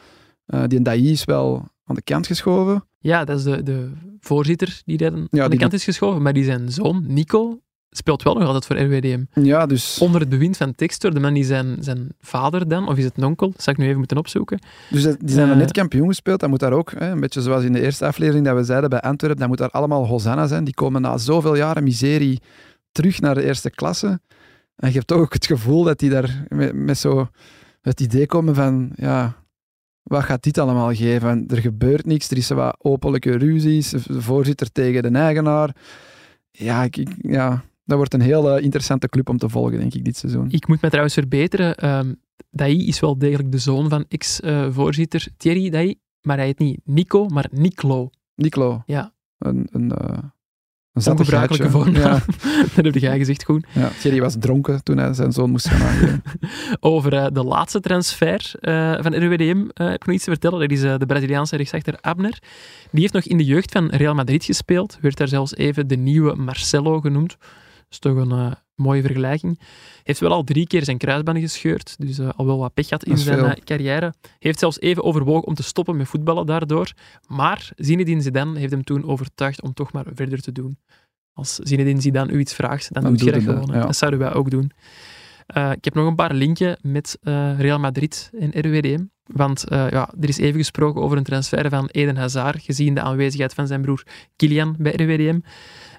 Eh, 0.47 0.63
die 0.67 0.81
Ndaï 0.81 1.11
is 1.11 1.25
wel 1.25 1.69
aan 1.85 1.95
de 1.95 2.03
kant 2.03 2.27
geschoven. 2.27 2.85
Ja, 2.99 3.25
dat 3.25 3.39
is 3.39 3.45
de, 3.45 3.63
de 3.63 3.91
voorzitter 4.21 4.83
die 4.85 4.97
daar 4.97 5.13
aan 5.13 5.27
de 5.31 5.49
die 5.49 5.59
kant 5.59 5.73
is 5.73 5.85
geschoven. 5.85 6.23
Maar 6.23 6.33
die 6.33 6.45
zijn 6.45 6.71
zoon, 6.73 7.05
Nico, 7.07 7.61
speelt 7.91 8.23
wel 8.23 8.35
nog 8.35 8.45
altijd 8.47 8.67
voor 8.67 8.77
RWDM. 8.79 9.25
Ja, 9.35 9.67
dus, 9.67 9.99
Onder 9.99 10.21
het 10.21 10.29
bewind 10.29 10.57
van 10.57 10.75
Textor, 10.75 11.15
de 11.15 11.21
man 11.21 11.35
die 11.35 11.45
zijn, 11.45 11.77
zijn 11.81 12.09
vader 12.21 12.69
dan, 12.69 12.89
of 12.89 12.97
is 12.97 13.05
het 13.05 13.17
een 13.17 13.25
onkel? 13.25 13.51
Dat 13.51 13.63
zou 13.63 13.71
ik 13.77 13.83
nu 13.83 13.87
even 13.89 13.99
moeten 13.99 14.17
opzoeken. 14.17 14.59
dus 14.91 15.03
dat- 15.03 15.19
die 15.21 15.29
zijn 15.29 15.51
Eh. 15.51 15.57
net 15.57 15.73
kampioen 15.73 16.09
gespeeld. 16.09 16.41
Dat 16.41 16.49
moet 16.49 16.61
daar 16.61 16.73
ook, 16.73 16.93
hè, 16.99 17.11
een 17.11 17.21
beetje 17.21 17.43
zoals 17.43 17.65
in 17.65 17.73
de 17.73 17.81
eerste 17.81 18.07
aflevering 18.07 18.45
dat 18.45 18.57
we 18.57 18.65
zeiden 18.65 18.91
bij 18.91 19.01
Antwerpen, 19.01 19.39
dat 19.41 19.49
moet 19.49 19.59
daar 19.59 19.71
allemaal 19.71 20.07
Hosanna 20.07 20.47
zijn. 20.47 20.65
Die 20.65 20.75
komen 20.75 21.03
na 21.03 21.19
zoveel 21.19 21.55
jaren 21.57 21.83
miserie 21.83 22.41
terug 22.93 23.21
naar 23.21 23.35
de 23.35 23.45
eerste 23.45 23.71
klasse. 23.71 24.21
En 24.77 24.89
je 24.89 24.95
hebt 24.95 25.07
toch 25.07 25.19
ook 25.21 25.33
het 25.33 25.47
gevoel 25.47 25.83
dat 25.85 25.99
die 25.99 26.11
daar 26.11 26.45
met, 26.49 26.75
met 26.75 26.99
zo 26.99 27.29
het 27.81 28.01
idee 28.01 28.27
komen 28.27 28.55
van, 28.55 28.91
ja, 28.95 29.35
wat 30.03 30.23
gaat 30.25 30.43
dit 30.43 30.59
allemaal 30.59 30.95
geven? 30.95 31.29
En 31.29 31.45
er 31.49 31.61
gebeurt 31.61 32.07
niks, 32.07 32.31
er 32.31 32.37
is 32.37 32.47
zo 32.47 32.55
wat 32.55 32.77
openlijke 32.79 33.37
ruzies, 33.37 33.89
de 33.91 34.23
voorzitter 34.23 34.73
tegen 34.73 35.03
de 35.03 35.19
eigenaar. 35.19 35.75
Ja, 36.51 36.83
ik, 36.83 36.97
ik- 36.97 37.15
ja 37.23 37.63
dat 37.91 37.99
wordt 37.99 38.15
een 38.15 38.21
heel 38.21 38.51
eh, 38.57 38.65
interessante 38.65 39.09
club 39.09 39.29
om 39.29 39.39
te 39.39 39.49
volgen, 39.49 39.79
denk 39.79 39.95
ik, 39.95 40.05
dit 40.05 40.17
seizoen. 40.17 40.51
Ik 40.51 40.69
moet 40.69 40.81
me 40.81 40.89
trouwens 40.89 41.15
verbeteren. 41.15 41.75
ehm 41.75 42.13
Dai 42.51 42.87
is 42.87 43.01
wel 43.01 43.19
degelijk 43.19 43.53
de 43.53 43.59
zoon 43.59 43.89
van 43.89 44.05
ex-voorzitter 44.09 45.29
Thierry 45.37 45.71
Dai, 45.71 45.99
maar 46.21 46.37
hij 46.37 46.47
heet 46.47 46.59
niet 46.59 46.81
Nico, 46.85 47.27
maar 47.27 47.49
Niclo. 47.53 48.11
Niclo. 48.35 48.83
Ja. 48.87 49.13
Een, 49.39 49.69
een, 49.71 49.91
eh 49.91 50.19
een 50.93 51.11
Ongebruikelijke 51.11 51.71
voornaam. 51.71 51.95
Ja, 51.95 52.23
dat 52.75 52.85
heb 52.85 52.95
jij 52.95 53.19
gezegd 53.19 53.45
goed. 53.45 53.67
ja. 53.73 53.89
Thierry 54.01 54.21
was 54.21 54.37
dronken 54.39 54.83
toen 54.83 54.97
hij 54.97 55.13
zijn 55.13 55.33
zoon 55.33 55.51
moest 55.51 55.69
gaan 55.69 55.87
aangeven. 55.89 56.23
Over 56.81 57.13
eh, 57.15 57.27
de 57.33 57.45
laatste 57.45 57.81
transfer 57.81 58.51
van 59.01 59.15
RWDM 59.25 59.65
heb 59.75 59.93
ik 59.95 60.07
nog 60.07 60.15
iets 60.15 60.25
te 60.25 60.31
vertellen. 60.31 60.61
Dat 60.61 60.71
is 60.71 60.81
de 60.81 61.07
Braziliaanse 61.07 61.57
rechtsachter 61.57 61.99
Abner. 62.01 62.39
Die 62.91 63.01
heeft 63.01 63.13
nog 63.13 63.25
in 63.25 63.37
de 63.37 63.45
jeugd 63.45 63.73
van 63.73 63.89
Real 63.89 64.15
Madrid 64.15 64.45
gespeeld. 64.45 64.99
Werd 65.01 65.17
daar 65.17 65.29
zelfs 65.29 65.55
even 65.55 65.87
de 65.89 65.97
nieuwe 65.97 66.35
Marcelo 66.35 67.01
genoemd. 67.01 67.37
Is 67.91 67.99
toch 67.99 68.17
een 68.17 68.31
eh, 68.31 68.53
mooie 68.75 69.03
vergelijking. 69.03 69.61
Heeft 70.03 70.21
wel 70.21 70.33
al 70.33 70.45
drie 70.45 70.67
keer 70.67 70.85
zijn 70.85 70.99
kruisband 70.99 71.39
gescheurd. 71.39 71.95
Dus 71.99 72.19
eh, 72.19 72.29
al 72.37 72.47
wel 72.47 72.59
wat 72.59 72.75
pech 72.75 72.87
gehad 72.87 73.05
in 73.05 73.19
zijn 73.19 73.39
eh, 73.39 73.53
carrière. 73.65 74.15
Heeft 74.39 74.59
zelfs 74.59 74.81
even 74.81 75.05
overwogen 75.05 75.47
om 75.47 75.55
te 75.55 75.63
stoppen 75.63 75.97
met 75.97 76.09
voetballen 76.09 76.47
daardoor. 76.47 76.93
Maar 77.27 77.71
Zinedine 77.77 78.21
Zidane 78.21 78.59
heeft 78.59 78.73
hem 78.73 78.85
toen 78.85 79.05
overtuigd 79.05 79.63
om 79.63 79.73
toch 79.73 79.93
maar 79.93 80.05
verder 80.15 80.41
te 80.41 80.53
doen. 80.53 80.79
Als 81.33 81.55
Zinedine 81.55 82.01
Zidane 82.01 82.33
u 82.33 82.39
iets 82.39 82.55
vraagt, 82.55 82.93
dan, 82.93 83.03
Dan 83.03 83.17
doe 83.17 83.27
je 83.27 83.33
doet 83.33 83.35
dat 83.35 83.45
hij 83.45 83.55
dat, 83.55 83.65
gewoon. 83.65 83.81
ja. 83.81 83.87
Dat 83.87 83.97
zouden 83.97 84.21
wij 84.21 84.33
ook 84.33 84.51
doen. 84.51 84.71
Ik 85.55 85.85
heb 85.85 85.95
nog 85.95 86.07
een 86.07 86.15
paar 86.15 86.35
linken 86.35 86.79
met 86.83 87.19
Real 87.57 87.79
Madrid 87.79 88.31
en 88.39 88.51
RWDM. 88.51 89.05
Want 89.25 89.65
ja, 89.69 90.13
er 90.21 90.29
is 90.29 90.39
even 90.39 90.59
gesproken 90.59 91.03
over 91.03 91.17
een 91.17 91.25
transfer 91.25 91.69
van 91.69 91.87
Eden 91.87 92.17
Hazard, 92.17 92.63
gezien 92.63 92.95
de 92.95 93.01
aanwezigheid 93.01 93.55
van 93.55 93.67
zijn 93.67 93.83
broer 93.83 94.03
Kilian 94.37 94.75
bij 94.79 94.93
RWDM. 94.93 95.39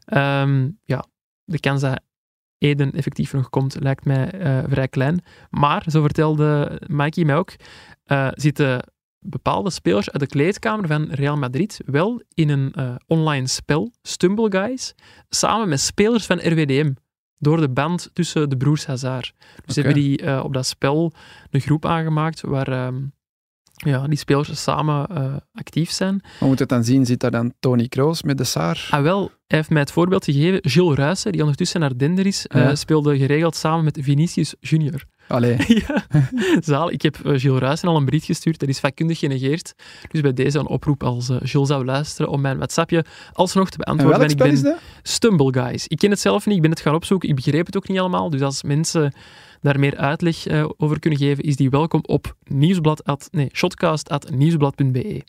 Ehm, 0.06 0.70
ja, 0.84 1.06
de 1.52 1.60
kans 1.60 1.82
dat 1.82 2.02
Eden 2.58 2.92
effectief 2.92 3.34
nog 3.34 3.50
komt, 3.50 3.78
lijkt 3.80 4.06
mij 4.06 4.32
eh, 4.32 4.64
vrij 4.68 4.88
klein. 4.88 5.24
Maar, 5.50 5.84
zo 5.88 6.02
vertelde 6.02 6.82
Mikey 6.88 7.24
mij 7.24 7.36
ook, 7.36 7.54
eh, 8.04 8.28
zitten 8.32 8.92
bepaalde 9.20 9.70
spelers 9.70 10.12
uit 10.12 10.22
de 10.22 10.28
kleedkamer 10.28 10.88
van 10.88 11.10
Real 11.12 11.38
Madrid 11.38 11.82
wel 11.86 12.22
in 12.34 12.50
een 12.50 12.72
eh, 12.74 12.96
online 13.08 13.48
spel, 13.48 13.92
Stumble 14.02 14.52
Guys, 14.52 14.96
samen 15.30 15.70
met 15.70 15.80
spelers 15.80 16.26
van 16.26 16.38
RWDM. 16.38 16.94
Door 17.38 17.60
de 17.60 17.70
band 17.70 18.10
tussen 18.14 18.50
de 18.50 18.58
broers 18.58 18.86
Hazard. 18.86 19.34
Dus 19.66 19.76
hebben 19.76 19.94
die 19.94 20.44
op 20.44 20.54
dat 20.54 20.66
spel 20.66 21.14
een 21.50 21.62
groep 21.62 21.86
aangemaakt 21.86 22.42
waar, 22.42 22.68
ehm, 22.68 23.04
Ja, 23.84 24.08
die 24.08 24.18
spelers 24.18 24.64
samen 24.64 25.08
uh, 25.12 25.34
actief 25.54 25.92
zijn. 25.92 26.22
We 26.40 26.46
moeten 26.46 26.66
het 26.66 26.70
dan 26.70 26.84
zien, 26.84 27.06
zit 27.06 27.20
daar 27.20 27.32
dan 27.32 27.54
Tony 27.60 27.88
Kroos 27.88 28.24
met 28.24 28.38
de 28.38 28.44
Saar? 28.44 28.88
Ah 28.92 29.02
wel, 29.02 29.32
hij 29.48 29.58
heeft 29.58 29.70
mij 29.70 29.82
het 29.82 29.92
voorbeeld 29.92 30.24
gegeven. 30.24 30.60
Gilles 30.62 30.98
Ruijsen, 30.98 31.32
die 31.32 31.42
ondertussen 31.42 31.80
naar 31.80 31.98
Dender 31.98 32.26
is, 32.26 32.46
ja. 32.48 32.70
uh, 32.70 32.76
speelde 32.76 33.18
geregeld 33.18 33.56
samen 33.56 33.84
met 33.84 33.98
Vinicius 34.02 34.56
Junior. 34.60 35.04
Allee. 35.28 35.58
ja, 35.88 36.06
zaal. 36.60 36.92
Ik 36.92 37.02
heb 37.02 37.18
uh, 37.18 37.40
Gilles 37.40 37.60
Ruijsen 37.60 37.88
al 37.88 37.96
een 37.96 38.06
brief 38.06 38.26
gestuurd. 38.26 38.60
Dat 38.60 38.70
is 38.70 38.80
vakkundig 38.80 39.20
genegeerd. 39.20 39.74
Dus 40.12 40.22
bij 40.22 40.34
deze 40.34 40.60
een 40.60 40.68
oproep 40.68 41.04
als 41.04 41.30
uh, 41.30 41.38
Gilles 41.42 41.68
zou 41.68 41.86
luisteren 41.86 42.32
om 42.32 42.42
mijn 42.42 42.58
WhatsAppje 42.58 43.06
alsnog 43.34 43.70
te 43.70 43.78
beantwoorden. 43.78 44.38
En 44.38 44.52
is 44.52 44.62
dat? 44.62 44.78
Stumble 45.02 45.54
Guys. 45.54 45.88
Ik 45.88 45.98
ken 45.98 46.10
het 46.10 46.20
zelf 46.20 46.46
niet. 46.46 46.56
Ik 46.56 46.62
ben 46.62 46.72
het 46.72 46.80
gaan 46.80 46.96
opzoeken. 46.96 47.30
Ik 47.30 47.36
begreep 47.36 47.66
het 47.66 47.78
ook 47.78 47.88
niet 47.88 48.00
allemaal. 48.00 48.30
Dus 48.30 48.42
als 48.42 48.64
mensen 48.64 49.14
daar 49.62 49.80
meer 49.80 49.98
uitleg 49.98 50.48
uh, 50.48 50.70
over 50.78 51.00
kunnen 51.00 51.20
geven, 51.20 51.44
is 51.44 51.56
die 51.56 51.70
welkom 51.70 52.02
op 52.06 52.36
nieuwsblad 52.44 53.04
at, 53.04 53.28
nee, 53.32 53.50
shotcast.nieuwsblad.be. 53.54 55.24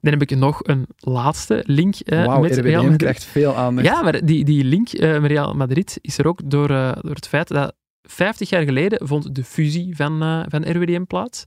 Dan 0.00 0.12
heb 0.12 0.22
ik 0.22 0.36
nog 0.36 0.60
een 0.62 0.86
laatste 0.96 1.62
link 1.66 1.94
uh, 2.04 2.24
wow, 2.24 2.42
met 2.42 2.52
RWDM 2.52 2.66
Real 2.66 2.82
Madrid. 2.82 2.98
krijgt 2.98 3.24
veel 3.24 3.56
aandacht. 3.56 3.86
Ja, 3.86 4.02
maar 4.02 4.24
die, 4.24 4.44
die 4.44 4.64
link 4.64 4.92
uh, 4.92 5.20
met 5.20 5.30
Real 5.30 5.54
Madrid 5.54 5.98
is 6.00 6.18
er 6.18 6.26
ook 6.26 6.40
door, 6.50 6.70
uh, 6.70 6.92
door 7.00 7.14
het 7.14 7.28
feit 7.28 7.48
dat 7.48 7.74
50 8.02 8.48
jaar 8.48 8.62
geleden 8.62 9.08
vond 9.08 9.34
de 9.34 9.44
fusie 9.44 9.96
van, 9.96 10.22
uh, 10.22 10.42
van 10.48 10.70
RWDM 10.70 11.04
plaats. 11.04 11.44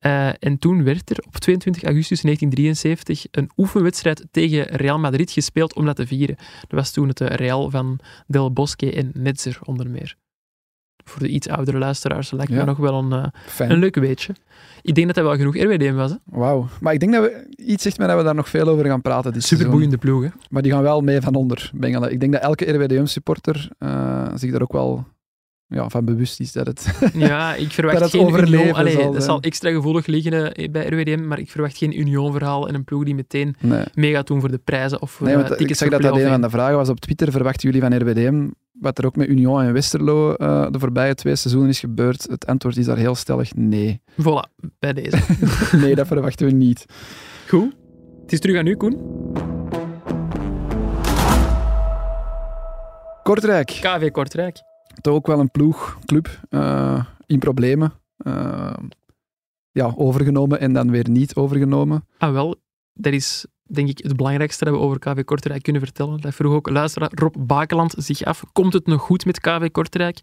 Uh, 0.00 0.28
en 0.38 0.58
toen 0.58 0.84
werd 0.84 1.10
er 1.10 1.24
op 1.26 1.36
22 1.36 1.82
augustus 1.82 2.20
1973 2.20 3.26
een 3.30 3.50
oefenwedstrijd 3.56 4.24
tegen 4.30 4.64
Real 4.64 4.98
Madrid 4.98 5.30
gespeeld 5.30 5.74
om 5.74 5.84
dat 5.84 5.96
te 5.96 6.06
vieren. 6.06 6.36
Dat 6.36 6.78
was 6.78 6.90
toen 6.90 7.08
het 7.08 7.20
Real 7.20 7.70
van 7.70 7.98
Del 8.26 8.52
Bosque 8.52 8.92
en 8.92 9.10
Netzer 9.14 9.58
onder 9.62 9.90
meer. 9.90 10.16
Voor 11.04 11.20
de 11.22 11.28
iets 11.28 11.48
oudere 11.48 11.78
luisteraars 11.78 12.30
lijkt 12.30 12.52
Ja. 12.52 12.58
me 12.58 12.64
nog 12.64 12.76
wel 12.76 12.94
een, 12.98 13.12
uh, 13.12 13.24
Fijn. 13.46 13.70
een 13.70 13.78
leuk 13.78 13.94
weetje. 13.94 14.34
Ik 14.82 14.94
denk 14.94 15.06
dat 15.06 15.16
dat 15.16 15.24
wel 15.24 15.36
genoeg 15.36 15.56
RWDM 15.56 15.94
was. 15.94 16.10
Hè? 16.10 16.16
Wauw. 16.24 16.66
Maar 16.80 16.92
ik 16.92 17.00
denk 17.00 17.12
dat 17.12 17.22
we... 17.22 17.46
Iets 17.56 17.82
zegt 17.82 17.98
me 17.98 18.06
dat 18.06 18.16
we 18.16 18.22
daar 18.22 18.34
nog 18.34 18.48
veel 18.48 18.68
over 18.68 18.84
gaan 18.86 19.02
praten 19.02 19.32
dit. 19.32 19.44
Superboeiende 19.44 19.98
ploeg, 19.98 20.22
hè? 20.22 20.28
Maar 20.50 20.62
die 20.62 20.72
gaan 20.72 20.82
wel 20.82 21.00
mee 21.00 21.20
van 21.20 21.34
onder. 21.34 21.70
Ik 22.10 22.20
denk 22.20 22.32
dat 22.32 22.42
elke 22.42 22.72
RWDM-supporter 22.72 23.68
uh, 23.78 24.28
zich 24.34 24.52
daar 24.52 24.62
ook 24.62 24.72
wel 24.72 25.06
ja, 25.66 25.88
van 25.88 26.04
bewust 26.04 26.40
is 26.40 26.52
dat 26.52 26.66
het... 26.66 26.98
Ja, 27.14 27.54
ik 27.54 27.70
verwacht 27.70 27.98
Dat 28.04 28.10
geen 28.10 28.34
Union... 28.34 28.72
Allee, 28.72 28.92
zal 28.92 29.12
dat 29.12 29.24
zal 29.24 29.40
extra 29.40 29.70
gevoelig 29.70 30.06
liggen 30.06 30.54
eh, 30.54 30.70
bij 30.70 30.86
RWDM, 30.86 31.26
maar 31.26 31.38
ik 31.38 31.50
verwacht 31.50 31.76
geen 31.76 31.98
Union-verhaal 32.00 32.68
en 32.68 32.74
een 32.74 32.84
ploeg 32.84 33.04
die 33.04 33.14
meteen 33.14 33.56
nee. 33.60 33.84
mee 33.94 34.12
gaat 34.12 34.26
doen 34.26 34.40
voor 34.40 34.50
de 34.50 34.58
prijzen 34.58 35.02
of 35.02 35.10
voor 35.10 35.26
Nee, 35.26 35.36
eh, 35.36 35.48
want 35.48 35.60
ik 35.60 35.74
zag 35.74 35.88
dat 35.88 36.02
dat 36.02 36.16
een 36.16 36.28
van 36.28 36.40
de 36.40 36.50
vragen 36.50 36.76
was 36.76 36.88
op 36.88 37.00
Twitter. 37.00 37.30
Verwachten 37.30 37.70
jullie 37.70 37.88
van 37.88 38.00
RWDM 38.00 38.48
wat 38.80 38.98
er 38.98 39.06
ook 39.06 39.16
met 39.16 39.28
Union 39.28 39.62
en 39.62 39.72
Westerlo 39.72 40.34
uh, 40.38 40.66
de 40.70 40.78
voorbije 40.78 41.14
twee 41.14 41.36
seizoenen 41.36 41.70
is 41.70 41.80
gebeurd? 41.80 42.22
Het 42.22 42.46
antwoord 42.46 42.76
is 42.76 42.86
daar 42.86 42.96
heel 42.96 43.14
stellig 43.14 43.54
nee. 43.54 44.00
Voilà, 44.20 44.68
bij 44.78 44.92
deze. 44.92 45.18
nee, 45.82 45.94
dat 45.94 46.06
verwachten 46.06 46.46
we 46.46 46.52
niet. 46.52 46.84
Goed. 47.48 47.74
Het 48.22 48.32
is 48.32 48.40
terug 48.40 48.58
aan 48.58 48.66
u, 48.66 48.76
Koen. 48.76 48.98
Kortrijk, 53.22 53.66
KV 53.66 54.10
Kortrijk. 54.10 54.73
Toch 55.00 55.14
ook 55.14 55.26
wel 55.26 55.40
een 55.40 55.50
ploeg, 55.50 55.98
club, 56.04 56.40
uh, 56.50 57.04
in 57.26 57.38
problemen. 57.38 57.92
Uh, 58.26 58.74
ja, 59.70 59.92
overgenomen 59.96 60.60
en 60.60 60.72
dan 60.72 60.90
weer 60.90 61.10
niet 61.10 61.34
overgenomen. 61.34 62.06
Ah 62.18 62.32
wel, 62.32 62.56
dat 62.92 63.12
is 63.12 63.46
denk 63.62 63.88
ik 63.88 63.98
het 64.02 64.16
belangrijkste 64.16 64.64
dat 64.64 64.74
we 64.74 64.80
over 64.80 64.98
KV 64.98 65.24
Kortrijk 65.24 65.62
kunnen 65.62 65.82
vertellen. 65.82 66.20
Dat 66.20 66.34
vroeg 66.34 66.52
ook 66.52 66.70
luisteraar 66.70 67.10
Rob 67.12 67.34
Bakeland 67.38 67.94
zich 67.96 68.24
af. 68.24 68.44
Komt 68.52 68.72
het 68.72 68.86
nog 68.86 69.02
goed 69.02 69.24
met 69.24 69.40
KV 69.40 69.70
Kortrijk? 69.70 70.18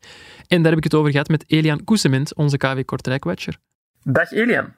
En 0.48 0.62
daar 0.62 0.70
heb 0.70 0.78
ik 0.78 0.84
het 0.84 0.94
over 0.94 1.12
gehad 1.12 1.28
met 1.28 1.44
Elian 1.48 1.84
Koesement, 1.84 2.36
onze 2.36 2.58
KV 2.58 2.86
Kortrijk-watcher. 2.86 3.58
Dag 4.04 4.32
Elian. 4.32 4.76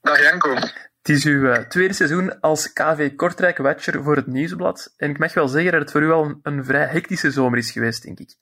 Dag 0.00 0.22
Janko. 0.22 0.54
Het 0.54 1.08
is 1.16 1.24
uw 1.24 1.42
uh, 1.42 1.56
tweede 1.56 1.94
seizoen 1.94 2.40
als 2.40 2.72
KV 2.72 3.14
Kortrijk-watcher 3.14 4.02
voor 4.02 4.16
het 4.16 4.26
Nieuwsblad. 4.26 4.94
En 4.96 5.10
ik 5.10 5.18
mag 5.18 5.34
wel 5.34 5.48
zeggen 5.48 5.72
dat 5.72 5.80
het 5.80 5.90
voor 5.90 6.02
u 6.02 6.10
al 6.10 6.24
een, 6.24 6.38
een 6.42 6.64
vrij 6.64 6.86
hectische 6.86 7.30
zomer 7.30 7.58
is 7.58 7.70
geweest, 7.70 8.02
denk 8.02 8.18
ik. 8.18 8.36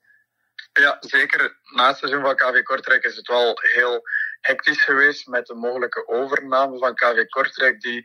Ja, 0.81 0.97
zeker. 1.01 1.57
Na 1.75 1.87
het 1.87 1.97
seizoen 1.97 2.23
van 2.23 2.37
KV 2.37 2.63
Kortrijk 2.63 3.05
is 3.05 3.17
het 3.17 3.29
wel 3.29 3.59
heel 3.61 4.03
hectisch 4.41 4.83
geweest 4.83 5.27
met 5.27 5.47
de 5.47 5.55
mogelijke 5.55 6.09
overname 6.09 6.79
van 6.79 6.95
KV 6.95 7.27
Kortrijk 7.27 7.81
die 7.81 8.03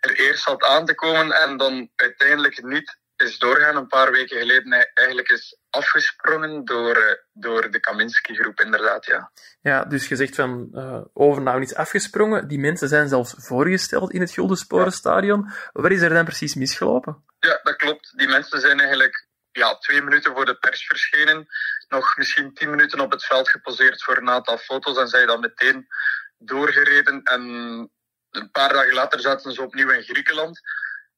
er 0.00 0.20
eerst 0.20 0.44
had 0.44 0.64
aan 0.64 0.86
te 0.86 0.94
komen 0.94 1.32
en 1.32 1.56
dan 1.56 1.90
uiteindelijk 1.96 2.62
niet 2.62 2.98
is 3.16 3.38
doorgaan. 3.38 3.76
Een 3.76 3.86
paar 3.86 4.12
weken 4.12 4.38
geleden 4.38 4.90
eigenlijk 4.94 5.28
is 5.28 5.58
afgesprongen 5.70 6.64
door, 6.64 7.24
door 7.32 7.70
de 7.70 7.80
Kaminski-groep, 7.80 8.60
inderdaad, 8.60 9.06
ja. 9.06 9.30
Ja, 9.60 9.84
dus 9.84 10.08
je 10.08 10.16
zegt 10.16 10.34
van 10.34 10.68
uh, 10.72 11.00
overname 11.12 11.60
is 11.60 11.74
afgesprongen. 11.74 12.48
Die 12.48 12.58
mensen 12.58 12.88
zijn 12.88 13.08
zelfs 13.08 13.34
voorgesteld 13.36 14.12
in 14.12 14.20
het 14.20 14.30
Guldensporenstadion. 14.30 15.44
Ja. 15.46 15.70
Wat 15.72 15.90
is 15.90 16.00
er 16.00 16.08
dan 16.08 16.24
precies 16.24 16.54
misgelopen? 16.54 17.24
Ja, 17.38 17.60
dat 17.62 17.76
klopt. 17.76 18.12
Die 18.16 18.28
mensen 18.28 18.60
zijn 18.60 18.80
eigenlijk 18.80 19.28
ja, 19.52 19.78
twee 19.78 20.02
minuten 20.02 20.32
voor 20.32 20.44
de 20.44 20.54
pers 20.54 20.86
verschenen. 20.86 21.46
Nog 21.88 22.16
misschien 22.16 22.54
tien 22.54 22.70
minuten 22.70 23.00
op 23.00 23.10
het 23.10 23.24
veld 23.24 23.48
geposeerd 23.48 24.02
voor 24.02 24.16
een 24.16 24.30
aantal 24.30 24.58
foto's 24.58 24.96
en 24.96 25.08
zij 25.08 25.26
dan 25.26 25.40
meteen 25.40 25.86
doorgereden. 26.38 27.22
En 27.22 27.42
een 28.30 28.50
paar 28.50 28.72
dagen 28.72 28.94
later 28.94 29.20
zaten 29.20 29.52
ze 29.52 29.62
opnieuw 29.62 29.90
in 29.90 30.02
Griekenland. 30.02 30.60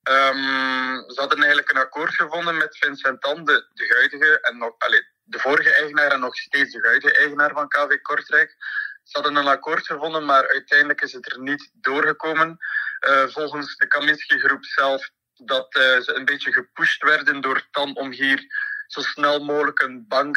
Um, 0.09 1.11
ze 1.11 1.21
hadden 1.21 1.39
eigenlijk 1.39 1.71
een 1.71 1.77
akkoord 1.77 2.15
gevonden 2.15 2.57
met 2.57 2.77
Vincent 2.79 3.21
Tan, 3.21 3.45
de, 3.45 3.87
huidige 3.89 4.41
en 4.41 4.59
nog, 4.59 4.77
de 5.23 5.39
vorige 5.39 5.75
eigenaar 5.75 6.11
en 6.11 6.21
nog 6.21 6.37
steeds 6.37 6.73
de 6.73 6.87
huidige 6.87 7.19
eigenaar 7.19 7.53
van 7.53 7.69
KV 7.69 8.01
Kortrijk. 8.01 8.57
Ze 9.03 9.19
hadden 9.19 9.37
een 9.37 9.47
akkoord 9.47 9.87
gevonden, 9.87 10.25
maar 10.25 10.49
uiteindelijk 10.49 11.01
is 11.01 11.13
het 11.13 11.33
er 11.33 11.41
niet 11.41 11.71
doorgekomen. 11.73 12.59
Uh, 13.09 13.27
volgens 13.27 13.77
de 13.77 13.87
Kaminski-groep 13.87 14.65
zelf 14.65 15.11
dat 15.47 15.77
uh, 15.77 15.83
ze 15.83 16.15
een 16.15 16.25
beetje 16.25 16.53
gepusht 16.53 17.03
werden 17.03 17.41
door 17.41 17.67
TAN 17.71 17.97
om 17.97 18.11
hier 18.11 18.45
zo 18.87 19.01
snel 19.01 19.45
mogelijk 19.45 19.81
een 19.81 20.05
bank, 20.09 20.37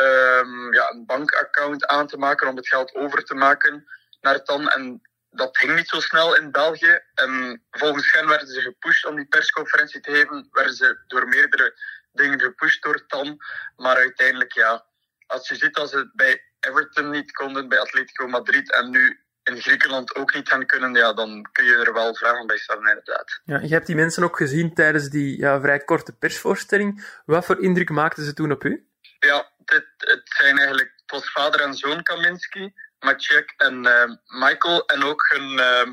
um, 0.00 0.72
ja, 0.74 0.90
een 0.90 1.06
bankaccount 1.06 1.86
aan 1.86 2.06
te 2.06 2.16
maken 2.16 2.48
om 2.48 2.56
het 2.56 2.68
geld 2.68 2.94
over 2.94 3.24
te 3.24 3.34
maken 3.34 3.84
naar 4.20 4.42
TAN. 4.42 4.68
En 4.68 5.02
dat 5.30 5.58
ging 5.58 5.74
niet 5.74 5.88
zo 5.88 6.00
snel 6.00 6.36
in 6.36 6.50
België. 6.50 7.00
En 7.14 7.62
volgens 7.70 8.12
hen 8.12 8.28
werden 8.28 8.48
ze 8.48 8.60
gepusht 8.60 9.06
om 9.06 9.16
die 9.16 9.28
persconferentie 9.28 10.00
te 10.00 10.10
geven. 10.10 10.48
Werden 10.50 10.74
ze 10.74 10.98
door 11.06 11.28
meerdere 11.28 11.74
dingen 12.12 12.40
gepusht 12.40 12.82
door 12.82 13.06
TAN. 13.06 13.38
Maar 13.76 13.96
uiteindelijk, 13.96 14.52
ja, 14.52 14.86
als 15.26 15.48
je 15.48 15.56
ziet 15.56 15.74
dat 15.74 15.90
ze 15.90 15.96
het 15.96 16.12
bij 16.12 16.42
Everton 16.60 17.10
niet 17.10 17.32
konden, 17.32 17.68
bij 17.68 17.80
Atletico 17.80 18.28
Madrid 18.28 18.72
en 18.72 18.90
nu 18.90 19.20
in 19.48 19.60
Griekenland 19.60 20.14
ook 20.14 20.34
niet 20.34 20.48
gaan 20.48 20.66
kunnen, 20.66 20.94
ja, 20.94 21.12
dan 21.12 21.48
kun 21.52 21.64
je 21.64 21.76
er 21.76 21.92
wel 21.92 22.14
vragen 22.14 22.46
bij 22.46 22.58
stellen, 22.58 22.88
inderdaad. 22.88 23.40
Ja, 23.44 23.60
je 23.60 23.68
hebt 23.68 23.86
die 23.86 23.96
mensen 23.96 24.22
ook 24.22 24.36
gezien 24.36 24.74
tijdens 24.74 25.08
die 25.08 25.38
ja, 25.38 25.60
vrij 25.60 25.78
korte 25.78 26.12
persvoorstelling. 26.12 27.20
Wat 27.24 27.44
voor 27.44 27.62
indruk 27.62 27.90
maakten 27.90 28.24
ze 28.24 28.34
toen 28.34 28.52
op 28.52 28.64
u? 28.64 28.86
Ja, 29.18 29.50
dit, 29.64 29.86
het 29.96 30.22
zijn 30.24 30.56
eigenlijk, 30.56 30.92
het 30.96 31.10
was 31.10 31.30
vader 31.30 31.60
en 31.60 31.74
zoon 31.74 32.02
Kaminski. 32.02 32.72
Maciek 32.98 33.54
en 33.56 33.86
uh, 33.86 34.04
Michael. 34.26 34.86
En 34.86 35.04
ook 35.04 35.26
hun, 35.28 35.50
uh, 35.52 35.92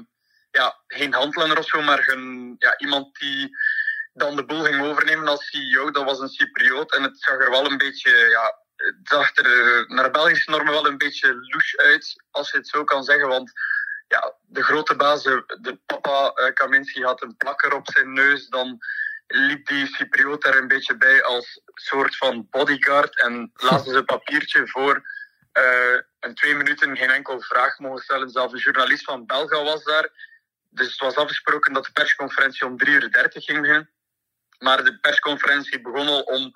ja, 0.51 0.75
geen 0.87 1.13
handlanger 1.13 1.57
of 1.57 1.65
zo, 1.65 1.81
maar 1.81 2.05
hun, 2.05 2.55
ja, 2.57 2.77
iemand 2.77 3.19
die 3.19 3.57
dan 4.13 4.35
de 4.35 4.45
boel 4.45 4.63
ging 4.63 4.81
overnemen 4.81 5.27
als 5.27 5.49
CEO. 5.49 5.91
Dat 5.91 6.03
was 6.03 6.19
een 6.19 6.29
Cypriot. 6.29 6.95
En 6.95 7.03
het 7.03 7.19
zag 7.19 7.39
er 7.39 7.49
wel 7.49 7.71
een 7.71 7.77
beetje, 7.77 8.27
ja, 8.29 8.64
zag 9.03 9.35
er 9.35 9.85
naar 9.87 10.11
Belgische 10.11 10.49
normen 10.49 10.73
wel 10.73 10.87
een 10.87 10.97
beetje 10.97 11.27
louche 11.27 11.77
uit, 11.77 12.23
als 12.31 12.51
je 12.51 12.57
het 12.57 12.67
zo 12.67 12.83
kan 12.83 13.03
zeggen. 13.03 13.27
Want 13.27 13.51
ja, 14.07 14.33
de 14.41 14.63
grote 14.63 14.95
baas, 14.95 15.23
de, 15.23 15.79
papa 15.85 16.31
uh, 16.35 16.53
Kaminski, 16.53 17.03
had 17.03 17.21
een 17.21 17.37
plakker 17.37 17.73
op 17.73 17.89
zijn 17.91 18.13
neus. 18.13 18.47
Dan 18.47 18.77
liep 19.27 19.67
die 19.67 19.87
Cypriot 19.87 20.41
daar 20.41 20.57
een 20.57 20.67
beetje 20.67 20.97
bij 20.97 21.23
als 21.23 21.61
soort 21.73 22.17
van 22.17 22.47
bodyguard. 22.49 23.21
En 23.21 23.51
lazen 23.53 23.91
ze 23.91 23.97
een 23.97 24.05
papiertje 24.05 24.67
voor 24.67 25.03
uh, 25.53 25.99
in 26.19 26.35
twee 26.35 26.55
minuten 26.55 26.97
geen 26.97 27.09
enkel 27.09 27.41
vraag 27.41 27.79
mogen 27.79 28.03
stellen. 28.03 28.29
Zelfs 28.29 28.53
een 28.53 28.59
journalist 28.59 29.03
van 29.03 29.25
Belga 29.25 29.63
was 29.63 29.83
daar. 29.83 30.09
Dus 30.69 30.91
het 30.91 30.99
was 30.99 31.15
afgesproken 31.15 31.73
dat 31.73 31.85
de 31.85 31.91
persconferentie 31.91 32.65
om 32.65 32.77
3 32.77 32.93
uur 32.93 33.11
30 33.11 33.43
ging 33.43 33.61
beginnen. 33.61 33.89
Maar 34.59 34.83
de 34.83 34.99
persconferentie 34.99 35.81
begon 35.81 36.07
al 36.07 36.21
om 36.21 36.51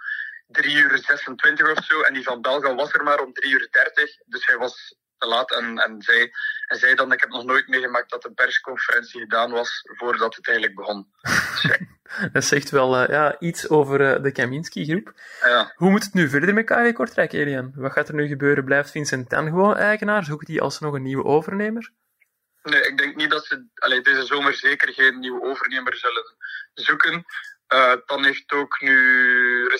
3 0.49 0.75
uur 0.75 0.97
26 0.97 1.77
of 1.77 1.83
zo. 1.83 2.01
En 2.01 2.13
die 2.13 2.23
van 2.23 2.41
Belga 2.41 2.75
was 2.75 2.93
er 2.93 3.03
maar 3.03 3.19
om 3.19 3.33
3 3.33 3.51
uur 3.51 3.67
30. 3.71 4.17
Dus 4.25 4.45
hij 4.45 4.57
was 4.57 4.97
te 5.17 5.27
laat 5.27 5.51
en, 5.51 5.77
en 5.77 6.01
zei, 6.01 6.31
hij 6.65 6.77
zei 6.77 6.95
dan, 6.95 7.11
ik 7.11 7.19
heb 7.19 7.29
nog 7.29 7.43
nooit 7.43 7.67
meegemaakt 7.67 8.09
dat 8.09 8.25
een 8.25 8.33
persconferentie 8.33 9.19
gedaan 9.19 9.51
was 9.51 9.81
voordat 9.83 10.35
het 10.35 10.47
eigenlijk 10.47 10.77
begon. 10.77 11.07
Dus. 11.21 11.77
Dat 12.33 12.43
zegt 12.43 12.69
wel 12.69 13.01
uh, 13.01 13.07
ja, 13.07 13.39
iets 13.39 13.69
over 13.69 14.01
uh, 14.01 14.23
de 14.23 14.31
Kaminski-groep. 14.31 15.13
Ja. 15.41 15.73
Hoe 15.75 15.89
moet 15.89 16.03
het 16.03 16.13
nu 16.13 16.29
verder 16.29 16.53
met 16.53 16.65
KV 16.65 16.93
Kortrijk, 16.93 17.33
Elian? 17.33 17.71
Wat 17.75 17.91
gaat 17.91 18.07
er 18.07 18.13
nu 18.13 18.27
gebeuren? 18.27 18.65
Blijft 18.65 18.91
Vincent 18.91 19.29
Tan 19.29 19.45
gewoon 19.45 19.75
eigenaar? 19.75 20.23
Zoekt 20.23 20.47
hij 20.47 20.61
alsnog 20.61 20.93
een 20.93 21.01
nieuwe 21.01 21.23
overnemer? 21.23 21.91
Nee, 22.63 22.81
ik 22.81 22.97
denk 22.97 23.15
niet 23.15 23.29
dat 23.29 23.45
ze 23.45 23.65
allee, 23.75 24.01
deze 24.01 24.25
zomer 24.25 24.53
zeker 24.53 24.93
geen 24.93 25.19
nieuwe 25.19 25.41
overnemer 25.41 25.95
zullen 25.95 26.35
zoeken. 26.73 27.25
Uh, 27.73 27.93
Tan 28.05 28.23
heeft 28.23 28.51
ook 28.51 28.81
nu 28.81 28.95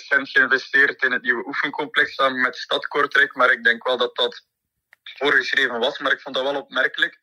recent 0.00 0.28
geïnvesteerd 0.28 1.02
in 1.02 1.12
het 1.12 1.22
nieuwe 1.22 1.46
oefencomplex 1.46 2.14
samen 2.14 2.40
met 2.40 2.56
Stad 2.56 2.86
Kortrijk, 2.86 3.34
maar 3.34 3.52
ik 3.52 3.64
denk 3.64 3.84
wel 3.84 3.96
dat 3.96 4.16
dat 4.16 4.46
voorgeschreven 5.02 5.78
was. 5.78 5.98
Maar 5.98 6.12
ik 6.12 6.20
vond 6.20 6.34
dat 6.34 6.44
wel 6.44 6.60
opmerkelijk 6.60 7.20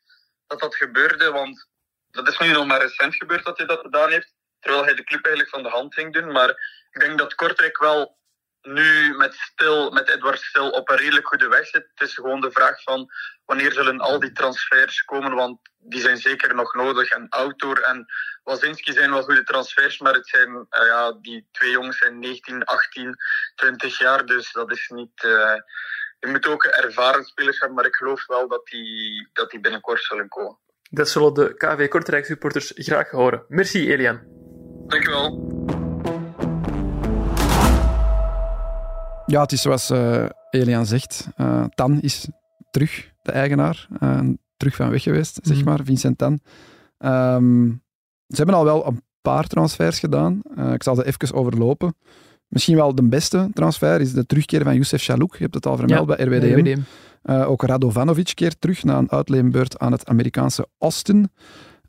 dat 0.48 0.60
dat 0.60 0.76
gebeurde, 0.76 1.32
want 1.32 1.68
dat 2.08 2.28
is 2.28 2.38
nu 2.38 2.52
nog 2.52 2.66
maar 2.66 2.82
recent 2.82 3.16
gebeurd 3.16 3.46
dat 3.46 3.58
hij 3.58 3.68
dat 3.68 3.80
gedaan 3.80 4.12
heeft, 4.12 4.34
terwijl 4.60 4.84
hij 4.84 4.94
de 4.94 5.04
club 5.04 5.26
eigenlijk 5.26 5.56
van 5.56 5.64
de 5.64 5.70
hand 5.70 5.94
ging 5.94 6.14
doen. 6.14 6.32
Maar 6.32 6.50
ik 6.92 7.00
denk 7.00 7.18
dat 7.18 7.36
Kortrijk 7.36 7.78
wel 7.78 8.18
nu 8.62 9.16
met, 9.18 9.34
Stil, 9.34 9.92
met 9.92 10.10
Edward 10.10 10.40
Stil 10.40 10.70
op 10.70 10.90
een 10.90 10.98
redelijk 10.98 11.28
goede 11.28 11.48
weg 11.48 11.68
zit. 11.68 11.88
Het 11.96 12.08
is 12.08 12.14
gewoon 12.14 12.42
de 12.42 12.52
vraag 12.52 12.84
van 12.84 13.10
wanneer 13.46 13.72
zullen 13.72 14.00
al 14.00 14.20
die 14.20 14.32
transfers 14.32 15.04
komen, 15.04 15.36
want 15.36 15.60
die 15.80 16.02
zijn 16.02 16.18
zeker 16.18 16.56
nog 16.56 16.74
nodig. 16.74 17.10
En 17.10 17.28
Autor 17.30 17.82
en 17.82 18.06
Wazinski 18.44 18.94
zijn 18.94 19.12
wel 19.12 19.24
goede 19.24 19.44
transfers, 19.44 20.00
maar 20.00 20.14
het 20.14 20.28
zijn, 20.28 20.50
uh, 20.50 20.66
ja, 20.70 21.12
die 21.22 21.48
twee 21.52 21.72
jongens 21.72 21.98
zijn 21.98 22.20
19, 22.20 22.64
18, 22.64 23.16
20 23.56 23.98
jaar, 23.98 24.26
dus 24.26 24.52
dat 24.52 24.72
is 24.72 24.90
niet... 24.90 25.24
Uh, 25.24 25.54
je 26.20 26.28
moet 26.28 26.48
ook 26.48 26.64
ervaren 26.64 27.24
spelers 27.24 27.60
hebben, 27.60 27.76
maar 27.78 27.86
ik 27.86 27.96
geloof 27.96 28.26
wel 28.26 28.48
dat 28.48 28.66
die, 28.66 29.30
dat 29.34 29.50
die 29.50 29.60
binnenkort 29.60 30.04
zullen 30.04 30.28
komen. 30.28 30.58
Dat 30.90 31.10
zullen 31.10 31.34
de 31.34 31.54
KV 31.58 31.88
Kortrijk 31.88 32.26
supporters 32.26 32.72
graag 32.76 33.10
horen. 33.10 33.46
Merci, 33.48 33.92
Elian. 33.92 34.22
Dankjewel. 34.88 35.67
Ja, 39.28 39.42
het 39.42 39.52
is 39.52 39.62
zoals 39.62 39.92
uh, 39.92 40.26
Elian 40.50 40.86
zegt. 40.86 41.28
Uh, 41.38 41.64
Tan 41.76 42.02
is 42.02 42.28
terug, 42.72 43.12
de 43.22 43.32
eigenaar. 43.32 43.88
Uh, 44.04 44.20
terug 44.58 44.76
van 44.76 44.90
weg 44.90 45.04
geweest, 45.04 45.40
zeg 45.42 45.64
maar. 45.64 45.80
Vincent 45.84 46.18
Tan. 46.18 46.40
Um, 47.00 47.82
ze 48.28 48.36
hebben 48.36 48.56
al 48.56 48.64
wel 48.64 48.88
een 48.88 49.02
paar 49.22 49.48
transfers 49.48 50.00
gedaan. 50.00 50.42
ik 50.74 50.84
zal 50.84 50.96
ze 50.96 51.06
even 51.06 51.34
overlopen. 51.34 51.96
Misschien 52.48 52.76
wel 52.76 52.96
de 52.96 53.04
beste 53.04 53.50
transfer 53.54 54.02
is 54.02 54.14
de 54.14 54.26
terugkeer 54.26 54.64
van 54.64 54.76
Youssef 54.76 55.04
Chalouk. 55.04 55.36
Je 55.36 55.44
hebt 55.44 55.56
het 55.56 55.66
al 55.66 55.78
vermeld 55.78 56.10
ja, 56.10 56.16
bij 56.16 56.26
RWDM. 56.26 56.60
RWDM. 56.60 57.44
ook 57.44 57.64
Radovanovic 57.64 58.32
keert 58.34 58.62
terug 58.62 58.84
na 58.84 58.98
een 58.98 59.12
uitleenbeurt 59.12 59.80
aan 59.80 59.92
het 59.92 60.08
Amerikaanse 60.08 60.68
Austin. 60.78 61.30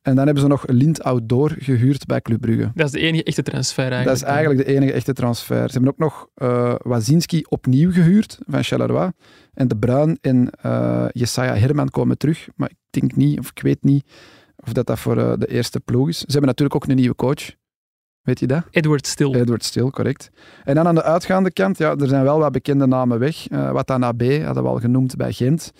En 0.08 0.14
dan 0.14 0.24
hebben 0.24 0.42
ze 0.42 0.48
nog 0.48 0.64
Lind 0.66 1.02
Outdoor 1.02 1.54
gehuurd 1.58 2.06
bij 2.06 2.20
Club 2.20 2.40
Brugge. 2.40 2.70
Dat 2.74 2.86
is 2.86 2.92
de 2.92 2.98
enige 2.98 3.22
echte 3.22 3.42
transfer 3.42 3.92
eigenlijk. 3.92 4.18
Dat 4.20 4.28
is 4.28 4.34
eigenlijk 4.34 4.66
de 4.66 4.74
enige 4.74 4.92
echte 4.92 5.12
transfer. 5.12 5.70
Ze 5.70 5.72
hebben 5.72 5.90
ook 5.90 5.98
nog 5.98 6.28
uh, 6.36 6.74
Wazinski 6.78 7.44
opnieuw 7.48 7.92
gehuurd 7.92 8.38
van 8.46 8.62
Charleroi. 8.62 9.10
En 9.54 9.68
De 9.68 9.76
Bruin 9.76 10.18
en 10.20 10.50
uh, 10.66 11.06
Jesaja 11.12 11.54
Herman 11.54 11.88
komen 11.88 12.18
terug. 12.18 12.48
Maar 12.56 12.70
ik 12.70 13.00
denk 13.00 13.16
niet, 13.16 13.38
of 13.38 13.50
ik 13.50 13.62
weet 13.62 13.82
niet, 13.82 14.04
of 14.56 14.72
dat 14.72 14.86
dat 14.86 14.98
voor 14.98 15.16
uh, 15.16 15.32
de 15.38 15.46
eerste 15.46 15.80
ploeg 15.80 16.08
is. 16.08 16.18
Ze 16.18 16.24
hebben 16.30 16.46
natuurlijk 16.46 16.74
ook 16.74 16.88
een 16.88 16.96
nieuwe 16.96 17.14
coach. 17.14 17.54
Weet 18.22 18.40
je 18.40 18.46
dat? 18.46 18.62
Edward 18.70 19.06
Still. 19.06 19.34
Edward 19.34 19.64
Still, 19.64 19.90
correct. 19.90 20.30
En 20.64 20.74
dan 20.74 20.86
aan 20.86 20.94
de 20.94 21.02
uitgaande 21.02 21.52
kant, 21.52 21.78
ja, 21.78 21.96
er 21.96 22.08
zijn 22.08 22.22
wel 22.24 22.38
wat 22.38 22.52
bekende 22.52 22.86
namen 22.86 23.18
weg. 23.18 23.50
Uh, 23.50 23.70
Watanabe 23.70 24.42
hadden 24.44 24.62
we 24.62 24.68
al 24.68 24.78
genoemd 24.78 25.16
bij 25.16 25.32
Gent. 25.32 25.72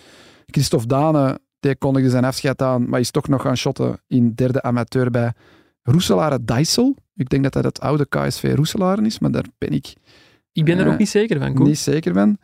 Christophe 0.45 0.87
Dane 0.87 1.39
die 1.59 1.75
kondigde 1.75 2.09
zijn 2.09 2.25
afscheid 2.25 2.61
aan, 2.61 2.89
maar 2.89 2.99
is 2.99 3.11
toch 3.11 3.27
nog 3.27 3.41
gaan 3.41 3.57
shotten 3.57 4.01
in 4.07 4.33
derde 4.35 4.61
amateur 4.61 5.11
bij 5.11 5.33
Roeselare 5.81 6.43
Dijssel. 6.43 6.95
Ik 7.15 7.29
denk 7.29 7.43
dat 7.43 7.53
dat 7.53 7.63
het 7.63 7.79
oude 7.79 8.05
KSV 8.09 8.53
Roeselaren 8.55 9.05
is, 9.05 9.19
maar 9.19 9.31
daar 9.31 9.45
ben 9.57 9.69
ik... 9.69 9.93
Ik 10.51 10.65
ben 10.65 10.77
er 10.77 10.85
uh, 10.85 10.91
ook 10.91 10.97
niet 10.97 11.09
zeker 11.09 11.39
van, 11.39 11.53
Koen. 11.53 11.67
Niet 11.67 11.79
zeker 11.79 12.13
van. 12.13 12.37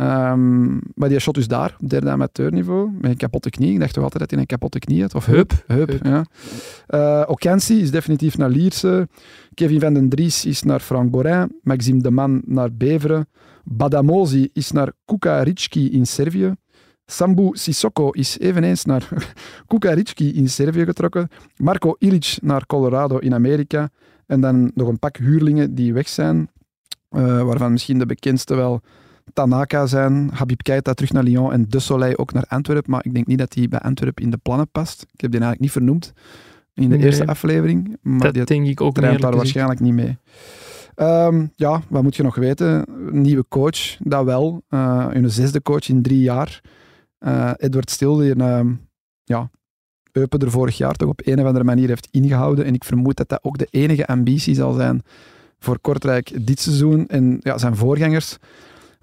Um, 0.00 0.80
maar 0.94 1.08
die 1.08 1.18
shot 1.18 1.34
dus 1.34 1.48
daar, 1.48 1.76
derde 1.86 2.10
amateurniveau, 2.10 2.90
met 3.00 3.10
een 3.10 3.16
kapotte 3.16 3.50
knie. 3.50 3.72
Ik 3.72 3.78
dacht 3.78 3.92
toch 3.92 4.02
altijd 4.02 4.20
dat 4.20 4.30
hij 4.30 4.40
een 4.40 4.46
kapotte 4.46 4.78
knie 4.78 5.02
had. 5.02 5.14
Of 5.14 5.26
heup. 5.26 5.64
Heup, 5.66 5.88
heup. 5.88 6.04
ja. 6.04 6.24
Uh, 6.88 7.30
Okensi 7.30 7.80
is 7.80 7.90
definitief 7.90 8.36
naar 8.36 8.50
Lierse. 8.50 9.08
Kevin 9.54 9.80
van 9.80 9.94
den 9.94 10.08
Dries 10.08 10.44
is 10.44 10.62
naar 10.62 10.80
Frank 10.80 11.10
Borin. 11.10 11.58
Maxime 11.62 12.02
de 12.02 12.10
Man 12.10 12.42
naar 12.44 12.72
Beveren. 12.72 13.28
Badamosi 13.64 14.48
is 14.52 14.70
naar 14.70 14.92
Kukaritski 15.04 15.90
in 15.90 16.06
Servië. 16.06 16.54
Sambu 17.10 17.50
Sissoko 17.52 18.10
is 18.10 18.38
eveneens 18.38 18.84
naar 18.84 19.08
Kukaritski 19.66 20.34
in 20.34 20.48
Servië 20.48 20.84
getrokken. 20.84 21.28
Marco 21.56 21.96
Ilic 21.98 22.38
naar 22.42 22.66
Colorado 22.66 23.18
in 23.18 23.34
Amerika. 23.34 23.90
En 24.26 24.40
dan 24.40 24.70
nog 24.74 24.88
een 24.88 24.98
pak 24.98 25.16
huurlingen 25.16 25.74
die 25.74 25.92
weg 25.92 26.08
zijn. 26.08 26.50
Uh, 27.10 27.42
waarvan 27.42 27.72
misschien 27.72 27.98
de 27.98 28.06
bekendste 28.06 28.54
wel 28.54 28.80
Tanaka 29.32 29.86
zijn. 29.86 30.30
Habib 30.32 30.62
Keita 30.62 30.94
terug 30.94 31.12
naar 31.12 31.22
Lyon. 31.22 31.52
En 31.52 31.68
De 31.68 31.78
Soleil 31.78 32.18
ook 32.18 32.32
naar 32.32 32.44
Antwerpen. 32.48 32.90
Maar 32.90 33.04
ik 33.04 33.14
denk 33.14 33.26
niet 33.26 33.38
dat 33.38 33.54
hij 33.54 33.68
bij 33.68 33.78
Antwerpen 33.78 34.24
in 34.24 34.30
de 34.30 34.38
plannen 34.42 34.70
past. 34.70 35.02
Ik 35.02 35.20
heb 35.20 35.30
die 35.30 35.40
eigenlijk 35.40 35.60
niet 35.60 35.70
vernoemd 35.70 36.12
in 36.74 36.88
de 36.88 36.96
nee, 36.96 37.06
eerste 37.06 37.26
aflevering. 37.26 37.96
Maar 38.02 38.20
dat 38.20 38.34
die 38.34 38.44
denk 38.44 38.66
ik 38.66 38.80
ook 38.80 39.00
niet 39.00 39.20
daar 39.20 39.36
waarschijnlijk 39.36 39.80
niet 39.80 39.94
mee. 39.94 40.16
Um, 40.96 41.52
ja, 41.56 41.82
wat 41.88 42.02
moet 42.02 42.16
je 42.16 42.22
nog 42.22 42.34
weten? 42.34 42.84
Nieuwe 43.10 43.44
coach, 43.48 43.96
dat 43.98 44.24
wel. 44.24 44.62
Uh, 44.70 45.06
een 45.10 45.30
zesde 45.30 45.62
coach 45.62 45.88
in 45.88 46.02
drie 46.02 46.20
jaar. 46.20 46.60
Uh, 47.20 47.50
Edward 47.56 47.90
Stil, 47.90 48.16
die 48.16 48.34
uh, 48.36 48.60
ja, 49.24 49.50
Eupen 50.12 50.38
er 50.40 50.50
vorig 50.50 50.76
jaar 50.76 50.94
toch 50.94 51.08
op 51.08 51.20
een 51.24 51.40
of 51.40 51.46
andere 51.46 51.64
manier 51.64 51.88
heeft 51.88 52.08
ingehouden. 52.10 52.64
En 52.64 52.74
ik 52.74 52.84
vermoed 52.84 53.16
dat 53.16 53.28
dat 53.28 53.44
ook 53.44 53.58
de 53.58 53.68
enige 53.70 54.06
ambitie 54.06 54.54
zal 54.54 54.72
zijn 54.72 55.02
voor 55.58 55.78
Kortrijk 55.78 56.46
dit 56.46 56.60
seizoen. 56.60 57.06
En 57.08 57.36
ja, 57.40 57.58
zijn 57.58 57.76
voorgangers, 57.76 58.36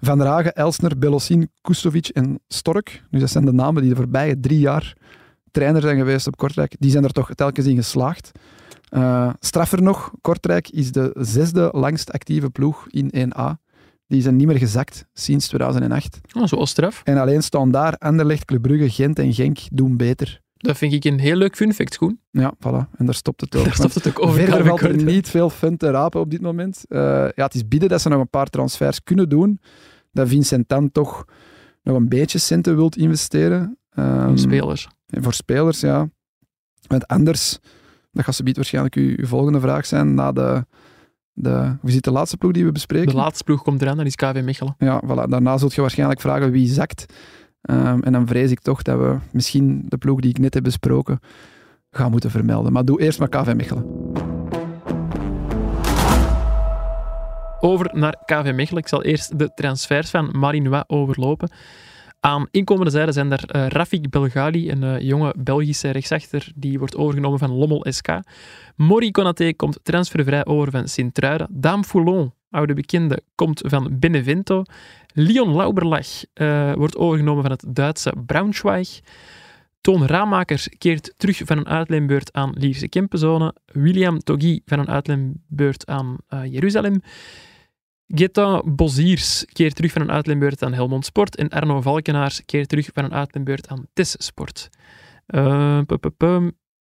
Van 0.00 0.18
der 0.18 0.46
Elsner, 0.46 0.98
Belosin, 0.98 1.50
Kustovic 1.60 2.08
en 2.08 2.40
Stork. 2.48 3.02
Dus 3.10 3.20
dat 3.20 3.30
zijn 3.30 3.44
de 3.44 3.52
namen 3.52 3.82
die 3.82 3.90
de 3.90 3.96
voorbije 3.96 4.40
drie 4.40 4.58
jaar 4.58 4.96
trainer 5.50 5.82
zijn 5.82 5.96
geweest 5.96 6.26
op 6.26 6.36
Kortrijk. 6.36 6.76
Die 6.78 6.90
zijn 6.90 7.04
er 7.04 7.12
toch 7.12 7.34
telkens 7.34 7.66
in 7.66 7.76
geslaagd. 7.76 8.30
Uh, 8.90 9.32
straffer 9.40 9.82
nog, 9.82 10.12
Kortrijk 10.20 10.68
is 10.68 10.92
de 10.92 11.14
zesde 11.18 11.68
langst 11.72 12.12
actieve 12.12 12.50
ploeg 12.50 12.86
in 12.90 13.30
1A. 13.30 13.65
Die 14.06 14.22
zijn 14.22 14.36
niet 14.36 14.46
meer 14.46 14.58
gezakt 14.58 15.06
sinds 15.12 15.46
2008. 15.46 16.20
Oh, 16.32 16.46
zoals 16.46 16.70
straf. 16.70 17.00
En 17.04 17.18
alleen 17.18 17.42
staan 17.42 17.70
daar 17.70 17.96
Anderlecht, 17.98 18.44
Club 18.44 18.62
Brugge, 18.62 18.90
Gent 18.90 19.18
en 19.18 19.34
Genk 19.34 19.58
doen 19.72 19.96
beter. 19.96 20.40
Dat 20.56 20.76
vind 20.76 20.92
ik 20.92 21.04
een 21.04 21.18
heel 21.18 21.36
leuk 21.36 21.56
fun 21.56 21.74
fact, 21.74 21.96
Koen. 21.96 22.20
Ja, 22.30 22.54
voilà. 22.58 22.96
En 22.96 23.04
daar 23.04 23.14
stopt 23.14 23.40
het 23.40 23.56
ook. 23.56 23.64
Daar 23.64 23.74
stopt 23.74 23.94
het 23.94 24.08
ook 24.08 24.22
over. 24.22 24.34
Verder 24.40 24.64
valt 24.64 24.80
er 24.80 25.04
niet 25.04 25.28
veel 25.28 25.50
fun 25.50 25.76
te 25.76 25.90
rapen 25.90 26.20
op 26.20 26.30
dit 26.30 26.40
moment. 26.40 26.84
Uh, 26.88 27.00
ja, 27.34 27.44
het 27.44 27.54
is 27.54 27.68
bieden 27.68 27.88
dat 27.88 28.00
ze 28.00 28.08
nog 28.08 28.20
een 28.20 28.30
paar 28.30 28.46
transfers 28.46 29.02
kunnen 29.02 29.28
doen. 29.28 29.60
Dat 30.12 30.28
Vincent 30.28 30.68
dan 30.68 30.92
toch 30.92 31.24
nog 31.82 31.96
een 31.96 32.08
beetje 32.08 32.38
centen 32.38 32.76
wilt 32.76 32.96
investeren. 32.96 33.78
Um, 33.98 34.26
voor 34.26 34.38
spelers. 34.38 34.88
En 35.06 35.22
voor 35.22 35.34
spelers, 35.34 35.80
ja. 35.80 36.08
Want 36.86 37.06
anders, 37.06 37.58
dat 38.12 38.24
gaat 38.24 38.34
ze 38.34 38.52
waarschijnlijk 38.52 38.94
uw, 38.94 39.14
uw 39.16 39.26
volgende 39.26 39.60
vraag 39.60 39.86
zijn, 39.86 40.14
na 40.14 40.32
de 40.32 40.66
de, 41.38 41.76
hoe 41.80 41.90
ziet 41.90 42.04
de 42.04 42.10
laatste 42.10 42.36
ploeg 42.36 42.52
die 42.52 42.64
we 42.64 42.72
bespreken? 42.72 43.08
De 43.08 43.14
laatste 43.14 43.44
ploeg 43.44 43.62
komt 43.62 43.82
eraan, 43.82 43.96
dat 43.96 44.06
is 44.06 44.14
KV 44.14 44.40
Mechelen. 44.44 44.74
Ja, 44.78 45.02
voilà. 45.04 45.28
Daarna 45.28 45.58
zult 45.58 45.74
je 45.74 45.80
waarschijnlijk 45.80 46.20
vragen 46.20 46.50
wie 46.50 46.68
zakt. 46.68 47.06
Um, 47.70 48.02
en 48.02 48.12
dan 48.12 48.26
vrees 48.26 48.50
ik 48.50 48.60
toch 48.60 48.82
dat 48.82 48.98
we 48.98 49.16
misschien 49.30 49.84
de 49.88 49.96
ploeg 49.96 50.20
die 50.20 50.30
ik 50.30 50.38
net 50.38 50.54
heb 50.54 50.62
besproken 50.62 51.20
gaan 51.90 52.10
moeten 52.10 52.30
vermelden. 52.30 52.72
Maar 52.72 52.84
doe 52.84 53.00
eerst 53.00 53.18
maar 53.18 53.28
KV 53.28 53.54
Mechelen. 53.54 53.84
Over 57.60 57.90
naar 57.92 58.22
KV 58.24 58.52
Mechelen. 58.54 58.82
Ik 58.82 58.88
zal 58.88 59.02
eerst 59.02 59.38
de 59.38 59.50
transfers 59.54 60.10
van 60.10 60.38
Marinois 60.38 60.84
overlopen. 60.86 61.50
Aan 62.26 62.48
inkomende 62.50 62.90
zijde 62.90 63.12
zijn 63.12 63.32
er 63.32 63.56
uh, 63.56 63.66
Rafik 63.66 64.10
Belgali, 64.10 64.70
een 64.70 64.82
uh, 64.82 65.00
jonge 65.00 65.34
Belgische 65.38 65.90
rechtsachter, 65.90 66.52
die 66.54 66.78
wordt 66.78 66.96
overgenomen 66.96 67.38
van 67.38 67.50
Lommel 67.50 67.86
SK. 67.88 68.08
Mori 68.76 69.10
Konaté 69.10 69.52
komt 69.56 69.78
transfervrij 69.82 70.46
over 70.46 70.70
van 70.70 70.88
Sint-Truiden. 70.88 71.46
Dame 71.50 71.84
Foulon, 71.84 72.32
oude 72.50 72.74
bekende, 72.74 73.22
komt 73.34 73.62
van 73.66 73.98
Benevento. 73.98 74.62
Leon 75.12 75.56
Lauberlach 75.56 76.06
uh, 76.34 76.72
wordt 76.72 76.96
overgenomen 76.96 77.42
van 77.42 77.52
het 77.52 77.64
Duitse 77.68 78.12
Braunschweig. 78.26 79.00
Toon 79.80 80.06
Raamakers 80.06 80.68
keert 80.78 81.14
terug 81.16 81.40
van 81.44 81.58
een 81.58 81.68
uitleenbeurt 81.68 82.32
aan 82.32 82.52
Lierse 82.54 82.88
Kempenzone. 82.88 83.54
William 83.66 84.18
Togi 84.18 84.60
van 84.64 84.78
een 84.78 84.88
uitleenbeurt 84.88 85.86
aan 85.86 86.16
Jeruzalem. 86.44 87.00
Geta 88.06 88.62
Boziers 88.64 89.44
keert 89.52 89.74
terug 89.74 89.92
van 89.92 90.02
een 90.02 90.10
uitleenbeurt 90.10 90.62
aan 90.62 90.72
Helmond 90.72 91.04
Sport 91.04 91.36
en 91.36 91.48
Arno 91.48 91.80
Valkenaars 91.80 92.44
keert 92.44 92.68
terug 92.68 92.88
van 92.92 93.04
een 93.04 93.12
uitleenbeurt 93.12 93.68
aan 93.68 93.86
TES 93.92 94.14
Sport. 94.18 94.68
Uh, 95.26 95.80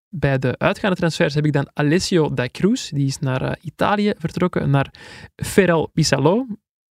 bij 0.08 0.38
de 0.38 0.58
uitgaande 0.58 0.96
transfers 0.96 1.34
heb 1.34 1.46
ik 1.46 1.52
dan 1.52 1.70
Alessio 1.72 2.34
da 2.34 2.48
Cruz, 2.52 2.88
die 2.88 3.06
is 3.06 3.18
naar 3.18 3.42
uh, 3.42 3.52
Italië 3.60 4.12
vertrokken, 4.18 4.70
naar 4.70 4.90
Feral 5.36 5.86
Pisalo. 5.86 6.46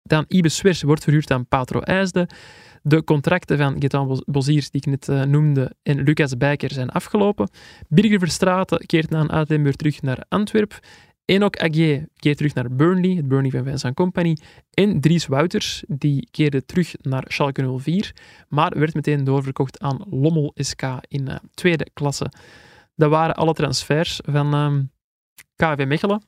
Dan 0.04 0.26
Ibe 0.28 0.50
Swers 0.50 0.82
wordt 0.82 1.04
verhuurd 1.04 1.32
aan 1.32 1.48
Patro 1.48 1.80
IJsde. 1.80 2.30
De 2.82 3.04
contracten 3.04 3.58
van 3.58 3.76
Getan 3.80 4.24
Boziers, 4.26 4.70
die 4.70 4.82
ik 4.82 4.88
net 4.88 5.08
uh, 5.08 5.24
noemde, 5.24 5.76
en 5.84 6.04
Lucas 6.04 6.38
Bijker 6.38 6.72
zijn 6.72 6.90
afgelopen. 6.90 7.50
Birger 7.90 8.20
Verstraeten 8.20 8.86
keert 8.86 9.10
na 9.10 9.20
een 9.20 9.32
uitleenbeurt 9.32 9.78
terug 9.78 10.02
naar 10.02 10.26
Antwerpen. 10.30 10.78
Enoch 11.28 11.58
Aguier 11.58 12.08
keert 12.16 12.38
terug 12.38 12.54
naar 12.54 12.76
Burnley, 12.76 13.16
het 13.16 13.28
Burnley 13.28 13.52
van 13.52 13.64
Vincent 13.64 13.96
Company. 13.96 14.38
En 14.74 15.02
Dries 15.02 15.26
Wouters, 15.26 15.84
die 15.88 16.28
keerde 16.32 16.66
terug 16.66 16.96
naar 17.02 17.24
Schalke 17.28 17.78
04, 17.80 18.16
maar 18.50 18.80
werd 18.80 18.94
meteen 18.94 19.24
doorverkocht 19.24 19.80
aan 19.80 20.06
Lommel 20.10 20.52
SK 20.56 20.82
in 21.08 21.30
uh, 21.30 21.36
tweede 21.54 21.88
klasse. 21.94 22.32
Dat 22.96 23.10
waren 23.10 23.36
alle 23.36 23.54
transfers 23.54 24.20
van 24.26 24.54
uh, 24.54 24.66
ehm, 24.66 24.84
KV 25.56 25.86
Mechelen. 25.88 26.22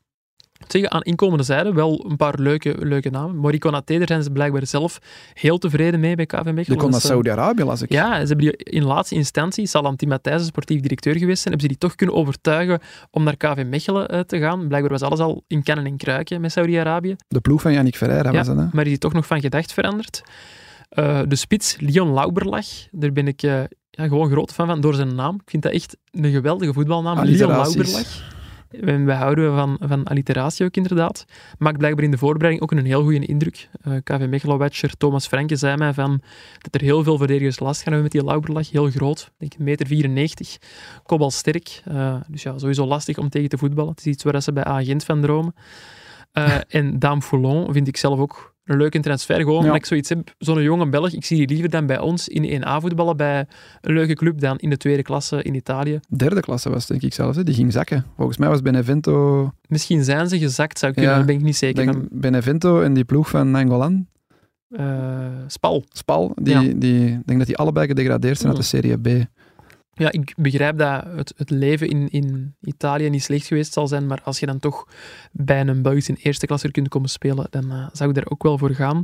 Aan 0.68 1.02
inkomende 1.02 1.44
zijde 1.44 1.74
wel 1.74 2.06
een 2.10 2.16
paar 2.16 2.40
leuke, 2.40 2.76
leuke 2.80 3.10
namen. 3.10 3.36
Moriko 3.36 3.70
Naté, 3.70 3.98
daar 3.98 4.08
zijn 4.08 4.24
ze 4.24 4.32
blijkbaar 4.32 4.68
zelf 4.68 5.00
heel 5.34 5.58
tevreden 5.58 6.00
mee 6.00 6.16
bij 6.16 6.26
KV 6.26 6.34
Mechelen. 6.34 6.64
Die 6.64 6.76
kon 6.76 6.90
naar 6.90 7.00
is, 7.00 7.06
Saudi-Arabië, 7.06 7.64
las 7.64 7.82
ik. 7.82 7.92
Ja, 7.92 8.12
ze 8.12 8.28
hebben 8.28 8.38
die 8.38 8.56
in 8.56 8.84
laatste 8.84 9.16
instantie, 9.16 9.70
Antti 9.74 10.08
Matthijs, 10.08 10.46
sportief 10.46 10.82
directeur 10.82 11.18
geweest 11.18 11.42
zijn, 11.42 11.54
hebben 11.54 11.62
ze 11.62 11.68
die 11.68 11.78
toch 11.78 11.96
kunnen 11.96 12.16
overtuigen 12.16 12.80
om 13.12 13.24
naar 13.24 13.38
KV 13.38 13.64
Mechelen 13.66 14.08
eh, 14.08 14.20
te 14.20 14.40
gaan. 14.40 14.68
Blijkbaar 14.68 14.92
was 14.92 15.02
alles 15.02 15.20
al 15.20 15.44
in 15.48 15.64
kennen 15.64 15.86
en 15.86 15.98
kruiken 15.98 16.42
met 16.42 16.52
Saudi-Arabië. 16.52 17.16
De 17.28 17.40
ploeg 17.40 17.62
van 17.62 17.74
Yannick 17.74 17.96
Ferreira 17.96 18.32
Ja, 18.32 18.38
was 18.38 18.48
dat, 18.48 18.58
hè? 18.58 18.66
maar 18.72 18.84
is 18.84 18.90
die 18.90 18.98
toch 18.98 19.14
nog 19.14 19.26
van 19.26 19.42
gedacht 19.42 19.74
veranderd. 19.74 20.24
Eh, 20.90 21.22
de 21.28 21.36
spits, 21.36 21.78
Leon 21.80 22.14
Lauberlach, 22.14 22.68
daar 22.92 23.12
ben 23.12 23.28
ik 23.28 23.44
eh, 23.44 23.62
ja, 23.90 24.08
gewoon 24.08 24.32
groot 24.32 24.52
fan 24.54 24.68
van 24.68 24.82
door 24.82 24.94
zijn 24.94 25.16
naam. 25.16 25.36
Ik 25.36 25.50
vind 25.50 25.64
dat 25.64 25.72
echt 25.72 25.98
een 26.12 26.32
geweldige 26.32 26.74
voetbalnaam, 26.74 27.16
Leon 27.16 27.26
Alliteraties. 27.28 27.76
Lauberlach. 27.76 28.38
Wij 29.06 29.16
houden 29.16 29.56
van, 29.56 29.78
van 29.82 30.04
alliteratie 30.04 30.66
ook 30.66 30.76
inderdaad. 30.76 31.26
Maakt 31.58 31.78
blijkbaar 31.78 32.04
in 32.04 32.12
de 32.12 32.18
voorbereiding 32.18 32.64
ook 32.64 32.72
een 32.72 32.86
heel 32.86 33.04
goede 33.04 33.26
indruk. 33.26 33.70
Eh, 33.82 33.94
KV 34.04 34.28
Mechelen-watcher 34.30 34.98
Thomas 34.98 35.28
Franke 35.28 35.56
zei 35.56 35.78
mij 35.78 35.94
van 35.94 36.22
dat 36.58 36.76
er 36.76 36.82
heel 36.82 37.04
veel 37.04 37.18
verdedigers 37.18 37.60
last 37.60 37.82
gaan 37.82 37.94
hebben 37.94 38.12
met 38.12 38.22
die 38.22 38.32
Lauberlach. 38.32 38.72
Heel 38.72 38.90
groot, 38.90 39.32
ik 39.38 39.50
denk 39.50 39.54
1,94 39.54 39.66
meter, 39.66 39.88
94, 39.88 40.58
kopbalsterk. 41.04 41.82
Eh, 41.86 42.16
dus 42.28 42.44
ja, 42.44 42.58
sowieso 42.58 42.86
lastig 42.86 43.18
om 43.18 43.30
tegen 43.30 43.50
te 43.50 43.58
voetballen. 43.58 43.92
Het 43.92 44.00
is 44.00 44.06
iets 44.06 44.24
waar 44.24 44.42
ze 44.42 44.54
bij 44.54 44.64
Agent 44.64 45.04
van 45.04 45.22
dromen. 45.22 45.56
Eh, 46.32 46.58
en 46.68 47.00
Dame 47.00 47.22
Foulon 47.22 47.74
vind 47.74 47.88
ik 47.88 47.98
zelf 47.98 48.20
ook 48.20 48.56
een 48.70 48.78
leuke 48.78 49.00
transfer. 49.00 49.36
Gewoon 49.40 49.54
Ja. 49.54 49.60
omdat 49.62 49.76
ik 49.76 49.86
zoiets 49.86 50.10
heb, 50.10 50.34
zo'n 50.38 50.62
jonge 50.62 50.90
Belg, 50.90 51.12
ik 51.14 51.26
zie 51.26 51.38
die 51.38 51.48
liever 51.48 51.70
dan 51.70 51.86
bij 51.86 52.00
ons 52.00 52.28
in 52.28 52.62
1A 52.64 52.80
voetballen 52.82 53.18
bij 53.18 53.46
een 53.82 53.94
leuke 53.94 54.14
club 54.14 54.40
dan 54.40 54.58
in 54.58 54.70
de 54.70 54.78
tweede 54.78 55.02
klasse 55.02 55.44
in 55.44 55.56
Italië. 55.56 56.00
Derde 56.10 56.40
klasse 56.42 56.70
was 56.70 56.86
denk 56.86 57.02
ik 57.02 57.14
zelfs. 57.14 57.38
Hè? 57.38 57.44
Die 57.44 57.54
ging 57.56 57.72
zakken. 57.72 58.06
Volgens 58.16 58.38
mij 58.38 58.50
was 58.50 58.62
Benevento, 58.62 59.52
Misschien 59.68 60.04
zijn 60.04 60.30
ze 60.30 60.40
gezakt, 60.40 60.80
zou 60.80 60.94
kunnen, 60.94 61.12
Ja, 61.12 61.18
daar 61.18 61.26
ben 61.26 61.36
ik 61.36 61.42
niet 61.42 61.56
zeker 61.58 61.86
denk. 61.86 62.06
Benevento 62.12 62.82
en 62.82 62.94
die 62.94 63.04
ploeg 63.06 63.30
van 63.30 63.52
Nangolan, 63.52 64.08
Eh, 64.70 64.86
Spal. 65.48 65.84
Spal, 65.92 66.32
die, 66.36 66.54
Ja. 66.54 66.74
die, 66.76 67.06
ik 67.08 67.26
denk 67.26 67.38
dat 67.38 67.48
die 67.48 67.58
allebei 67.58 67.88
gedegradeerd 67.88 68.38
zijn 68.38 68.50
uit 68.50 68.58
de 68.62 68.64
Serie 68.68 68.98
B. 68.98 69.08
Ja, 70.00 70.12
ik 70.12 70.34
begrijp 70.38 70.78
dat 70.78 71.04
het, 71.16 71.34
het 71.38 71.50
leven 71.50 71.88
in, 71.88 72.10
in 72.10 72.56
Italië 72.62 73.10
niet 73.10 73.24
slecht 73.24 73.48
geweest 73.48 73.74
zal 73.74 73.88
zijn, 73.88 74.08
maar 74.08 74.22
als 74.24 74.40
je 74.40 74.46
dan 74.46 74.60
toch 74.60 74.88
bij 75.32 75.68
een 75.68 75.82
Belgische 75.82 76.14
eerste 76.14 76.46
klasse 76.46 76.72
kunt 76.72 76.88
komen 76.88 77.10
spelen, 77.10 77.48
dan 77.50 77.72
eh, 77.72 77.88
zou 77.94 78.10
ik 78.10 78.16
daar 78.16 78.30
ook 78.30 78.44
wel 78.44 78.58
voor 78.58 78.74
gaan. 78.74 79.04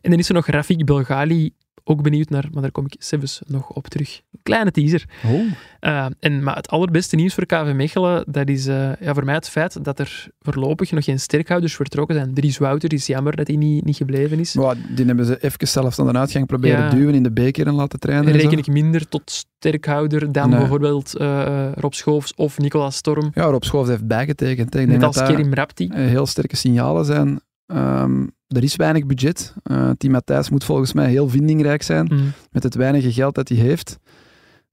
En 0.00 0.10
dan 0.10 0.18
is 0.18 0.28
er 0.28 0.34
nog 0.34 0.46
Rafik 0.46 0.84
Belgali, 0.84 1.54
ook 1.84 2.02
benieuwd 2.02 2.28
naar, 2.30 2.48
maar 2.52 2.62
daar 2.62 2.70
kom 2.72 2.84
ik 2.84 2.94
zelfs 2.98 3.40
nog 3.46 3.68
op 3.70 3.86
terug. 3.88 4.20
Kleine 4.42 4.70
teaser. 4.70 5.04
Oh. 5.26 5.40
Uh, 5.80 6.06
en, 6.20 6.42
maar 6.42 6.56
het 6.56 6.68
allerbeste 6.68 7.16
nieuws 7.16 7.34
voor 7.34 7.46
KV 7.46 7.72
Mechelen, 7.74 8.24
dat 8.28 8.48
is 8.48 8.66
uh, 8.66 8.90
ja, 9.00 9.14
voor 9.14 9.24
mij 9.24 9.34
het 9.34 9.48
feit 9.48 9.84
dat 9.84 9.98
er 9.98 10.28
voorlopig 10.40 10.90
nog 10.90 11.04
geen 11.04 11.20
sterkhouders 11.20 11.74
vertrokken 11.76 12.16
zijn. 12.16 12.34
Dries 12.34 12.58
Wouter 12.58 12.92
is 12.92 13.06
jammer 13.06 13.36
dat 13.36 13.46
hij 13.46 13.56
niet, 13.56 13.84
niet 13.84 13.96
gebleven 13.96 14.38
is. 14.38 14.54
Maar 14.54 14.76
die 14.94 15.06
hebben 15.06 15.24
ze 15.24 15.38
even 15.44 15.68
zelfs 15.68 15.98
aan 15.98 16.06
de 16.12 16.18
uitgang 16.18 16.46
proberen 16.46 16.78
Ja. 16.84 16.90
duwen 16.90 17.14
in 17.14 17.22
de 17.22 17.32
beker 17.32 17.66
en 17.66 17.74
laten 17.74 17.98
trainen. 18.00 18.32
en 18.32 18.38
Reken 18.40 18.58
ik 18.58 18.66
minder 18.66 19.08
tot 19.08 19.44
sterkhouder 19.58 20.32
dan 20.32 20.48
Nee. 20.50 20.58
bijvoorbeeld 20.58 21.16
eh, 21.16 21.68
Rob 21.74 21.92
Schoofs 21.92 22.34
of 22.34 22.58
Nicolas 22.58 22.96
Storm. 22.96 23.30
Ja, 23.34 23.42
Rob 23.44 23.62
Schoofs 23.62 23.88
heeft 23.88 24.06
bijgetekend. 24.06 24.74
Net 24.74 25.02
als 25.02 25.16
Kerim 25.22 25.54
Rapti. 25.54 25.88
eh, 25.88 26.06
heel 26.06 26.26
sterke 26.26 26.56
signalen 26.56 27.04
zijn. 27.04 27.40
Ehm, 27.68 28.26
er 28.46 28.62
is 28.62 28.76
weinig 28.76 29.06
budget. 29.06 29.54
Eh 29.62 29.90
Team 29.90 30.12
Matthijs 30.12 30.50
moet 30.50 30.64
volgens 30.64 30.92
mij 30.92 31.08
heel 31.10 31.28
vindingrijk 31.28 31.82
zijn 31.82 32.08
Mm. 32.12 32.32
met 32.50 32.62
het 32.62 32.74
weinige 32.74 33.12
geld 33.12 33.34
dat 33.34 33.48
hij 33.48 33.58
heeft. 33.58 33.98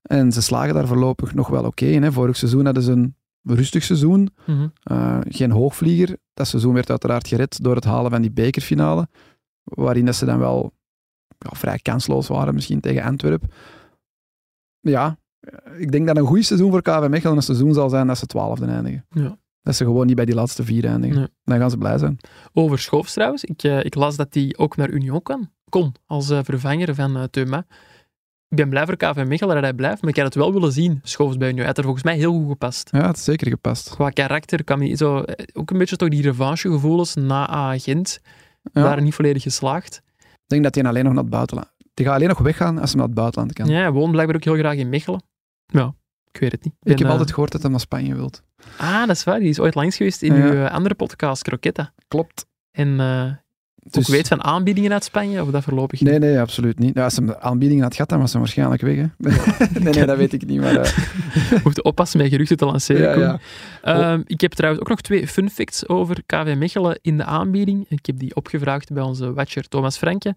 En 0.01 0.31
ze 0.31 0.41
slagen 0.41 0.73
daar 0.73 0.87
voorlopig 0.87 1.33
nog 1.33 1.47
wel 1.47 1.63
oké 1.63 1.85
in. 1.85 2.03
hè. 2.03 2.11
Vorig 2.11 2.37
seizoen 2.37 2.65
hadden 2.65 2.83
ze 2.83 2.91
een 2.91 3.15
rustig 3.43 3.83
seizoen. 3.83 4.29
Mhm. 4.45 4.67
Eh, 4.83 5.17
geen 5.29 5.51
hoogvlieger. 5.51 6.17
Dat 6.33 6.47
seizoen 6.47 6.73
werd 6.73 6.89
uiteraard 6.89 7.27
gered 7.27 7.63
door 7.63 7.75
het 7.75 7.83
halen 7.83 8.11
van 8.11 8.21
die 8.21 8.31
bekerfinale. 8.31 9.07
Waarin 9.63 10.05
dat 10.05 10.15
ze 10.15 10.25
dan 10.25 10.39
wel 10.39 10.73
ja, 11.37 11.49
vrij 11.55 11.79
kansloos 11.79 12.27
waren, 12.27 12.53
misschien 12.53 12.79
tegen 12.79 13.03
Antwerpen. 13.03 13.49
Ja, 14.79 15.17
ik 15.77 15.91
denk 15.91 16.07
dat 16.07 16.17
een 16.17 16.25
goed 16.25 16.45
seizoen 16.45 16.71
voor 16.71 16.81
KV 16.81 17.07
Mechelen 17.09 17.35
een 17.35 17.41
seizoen 17.43 17.73
zal 17.73 17.89
zijn 17.89 18.07
dat 18.07 18.17
ze 18.17 18.25
twaalfde 18.25 18.65
eindigen. 18.65 19.05
Ja. 19.09 19.37
Dat 19.65 19.75
ze 19.75 19.83
gewoon 19.83 20.05
niet 20.05 20.15
bij 20.15 20.25
die 20.25 20.35
laatste 20.35 20.63
vier 20.63 20.85
eindigen. 20.85 21.15
Nee. 21.17 21.27
Dan 21.43 21.57
gaan 21.59 21.69
ze 21.69 21.77
blij 21.77 21.97
zijn. 21.97 22.17
Over 22.53 22.79
Schoofs 22.79 23.13
trouwens. 23.13 23.43
Ik, 23.43 23.63
eh, 23.63 23.83
ik 23.83 23.95
las 23.95 24.15
dat 24.15 24.33
hij 24.33 24.53
ook 24.57 24.75
naar 24.75 24.89
Union 24.89 25.21
kan. 25.21 25.49
Kon, 25.69 25.95
als 26.05 26.29
eh, 26.29 26.39
vervanger 26.43 26.95
van 26.95 27.17
uh, 27.17 27.23
Teuma. 27.23 27.65
Ik 28.49 28.57
ben 28.57 28.69
blij 28.69 28.85
voor 28.85 28.95
KV 28.97 29.23
Mechelen 29.27 29.53
dat 29.55 29.63
hij 29.63 29.73
blijft, 29.73 30.01
maar 30.01 30.09
ik 30.09 30.15
had 30.15 30.25
het 30.25 30.35
wel 30.35 30.53
willen 30.53 30.71
zien, 30.71 30.99
Schoofs 31.03 31.37
bij 31.37 31.45
Union. 31.47 31.57
Hij 31.59 31.67
had 31.67 31.77
er 31.77 31.83
volgens 31.83 32.03
mij 32.03 32.15
heel 32.17 32.33
goed 32.33 32.47
gepast. 32.49 32.89
Ja, 32.91 33.07
het 33.07 33.17
is 33.17 33.23
zeker 33.23 33.47
gepast. 33.47 33.89
Qua 33.89 34.09
karakter 34.09 34.63
kan 34.63 34.79
hij 34.79 34.95
zo... 34.95 35.19
eh, 35.21 35.45
Ook 35.53 35.71
een 35.71 35.77
beetje 35.77 35.95
toch 35.95 36.09
die 36.09 36.21
revanchegevoelens 36.21 37.15
na 37.15 37.47
Agent. 37.47 38.19
Ja. 38.73 38.81
Waren 38.81 39.03
niet 39.03 39.13
volledig 39.15 39.43
geslaagd. 39.43 40.01
Ik 40.19 40.27
denk 40.47 40.63
dat 40.63 40.75
hij 40.75 40.83
alleen 40.83 41.03
nog 41.03 41.13
naar 41.13 41.21
het 41.21 41.31
buitenland... 41.31 41.67
Die 41.93 42.05
gaat 42.05 42.15
alleen 42.15 42.27
nog 42.27 42.37
weggaan 42.39 42.77
als 42.79 42.89
hij 42.89 42.97
naar 42.99 43.07
het 43.07 43.15
buitenland 43.15 43.53
kan. 43.53 43.67
Ja, 43.67 43.79
hij 43.79 43.91
woont 43.91 44.11
blijkbaar 44.11 44.35
ook 44.35 44.43
heel 44.43 44.55
graag 44.57 44.75
in 44.75 44.89
Mechelen. 44.89 45.21
Ja, 45.65 45.93
ik 46.31 46.39
weet 46.39 46.51
het 46.51 46.63
niet. 46.63 46.73
Ik 46.81 46.97
heb 46.97 47.07
eh, 47.07 47.11
altijd 47.11 47.29
gehoord 47.29 47.51
dat 47.51 47.61
hij 47.61 47.71
naar 47.71 47.79
Spanje 47.79 48.15
wilt. 48.15 48.43
Ah, 48.77 49.07
dat 49.07 49.15
is 49.15 49.23
waar. 49.23 49.39
Die 49.39 49.49
is 49.49 49.59
ooit 49.59 49.75
langs 49.75 49.95
geweest 49.97 50.21
in 50.21 50.35
Ja. 50.35 50.43
uw 50.45 50.53
eh, 50.63 50.71
andere 50.71 50.95
podcast, 50.95 51.43
Croquetta. 51.43 51.93
Klopt. 52.07 52.45
En 52.71 52.97
Dus- 53.89 53.97
ook 53.97 54.15
weet 54.15 54.27
van 54.27 54.43
aanbiedingen 54.43 54.93
uit 54.93 55.03
Spanje, 55.03 55.41
of 55.41 55.49
dat 55.49 55.63
voorlopig 55.63 56.01
niet? 56.01 56.09
Nee, 56.09 56.19
nee, 56.19 56.39
absoluut 56.39 56.79
niet. 56.79 56.95
Ja, 56.95 57.03
als 57.03 57.15
hij 57.15 57.39
aanbiedingen 57.39 57.83
had 57.83 57.93
gehad, 57.93 58.09
dan 58.09 58.19
was 58.19 58.31
hij 58.31 58.39
waarschijnlijk 58.41 58.81
weg. 58.81 58.95
Hè? 58.95 59.03
nee, 59.83 59.93
nee, 59.93 60.05
dat 60.05 60.17
weet 60.17 60.33
ik 60.33 60.45
niet. 60.45 60.59
Maar, 60.61 60.95
Moet 61.63 61.83
oppassen 61.83 62.19
met 62.19 62.29
geruchten 62.29 62.57
te 62.57 62.65
lanceren. 62.65 63.19
ja, 63.19 63.39
ja. 63.83 64.09
Ehm, 64.11 64.21
ik 64.25 64.41
heb 64.41 64.51
trouwens 64.53 64.83
ook 64.83 64.89
nog 64.89 65.01
twee 65.01 65.27
fun 65.27 65.49
facts 65.49 65.87
over 65.87 66.23
KV 66.25 66.55
Mechelen 66.57 66.99
in 67.01 67.17
de 67.17 67.23
aanbieding. 67.23 67.85
Ik 67.89 68.05
heb 68.05 68.19
die 68.19 68.35
opgevraagd 68.35 68.93
bij 68.93 69.03
onze 69.03 69.33
watcher 69.33 69.67
Thomas 69.67 69.97
Franke. 69.97 70.35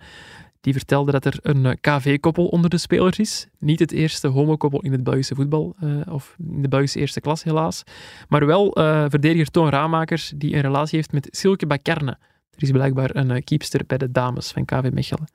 Die 0.60 0.72
vertelde 0.72 1.12
dat 1.12 1.24
er 1.24 1.38
een 1.42 1.66
eh, 1.66 1.76
KV-koppel 1.80 2.46
onder 2.46 2.70
de 2.70 2.78
spelers 2.78 3.18
is. 3.18 3.46
Niet 3.58 3.78
het 3.78 3.92
eerste 3.92 4.28
homokoppel 4.28 4.80
in 4.80 4.92
het 4.92 5.04
Belgische 5.04 5.34
voetbal, 5.34 5.76
eh, 5.80 5.90
of 6.10 6.36
in 6.54 6.62
de 6.62 6.68
Belgische 6.68 6.98
eerste 6.98 7.20
klas 7.20 7.42
helaas. 7.42 7.82
Maar 8.28 8.46
wel 8.46 8.72
eh, 8.72 9.04
verdediger 9.08 9.50
Toon 9.50 9.68
Ramakers, 9.68 10.32
die 10.36 10.54
een 10.54 10.60
relatie 10.60 10.96
heeft 10.96 11.12
met 11.12 11.28
Silke 11.30 11.66
Bakarne. 11.66 12.18
Er 12.54 12.62
is 12.62 12.70
blijkbaar 12.70 13.16
een 13.16 13.44
keepster 13.44 13.86
bij 13.86 13.98
de 13.98 14.10
dames 14.10 14.50
van 14.50 14.64
KV 14.64 14.90
Mechelen. 14.92 15.28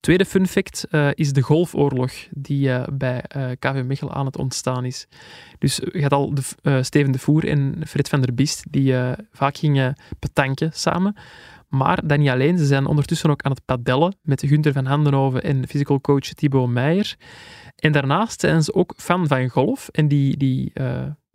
Tweede 0.00 0.24
fun 0.24 0.46
fact 0.46 0.86
is 1.14 1.32
de 1.32 1.40
golfoorlog 1.42 2.12
die 2.30 2.70
bij 2.92 3.22
eh, 3.22 3.50
KV 3.58 3.82
Mechelen 3.84 4.14
aan 4.14 4.26
het 4.26 4.36
ontstaan 4.36 4.84
is. 4.84 5.06
Dus 5.58 5.80
je 5.92 6.02
had 6.02 6.12
al 6.12 6.34
de, 6.34 6.82
Steven 6.82 7.12
de 7.12 7.18
Voer 7.18 7.48
en 7.48 7.82
Fred 7.86 8.08
van 8.08 8.20
der 8.20 8.34
Biest, 8.34 8.64
die 8.70 8.94
vaak 9.32 9.56
gingen 9.56 9.96
petanken 10.18 10.70
samen. 10.72 11.16
Maar 11.68 12.06
dat 12.06 12.18
niet 12.18 12.28
alleen, 12.28 12.58
ze 12.58 12.66
zijn 12.66 12.86
ondertussen 12.86 13.30
ook 13.30 13.42
aan 13.42 13.50
het 13.50 13.64
padellen 13.64 14.16
met 14.22 14.42
Gunther 14.46 14.72
van 14.72 14.86
Handenhoven 14.86 15.42
en 15.42 15.68
physical 15.68 16.00
coach 16.00 16.20
Thibaut 16.20 16.68
Meijer. 16.68 17.16
En 17.76 17.92
daarnaast 17.92 18.40
zijn 18.40 18.62
ze 18.62 18.74
ook 18.74 18.94
fan 18.96 19.26
van 19.26 19.48
golf. 19.48 19.88
En 19.88 20.08
die, 20.08 20.36
die 20.36 20.72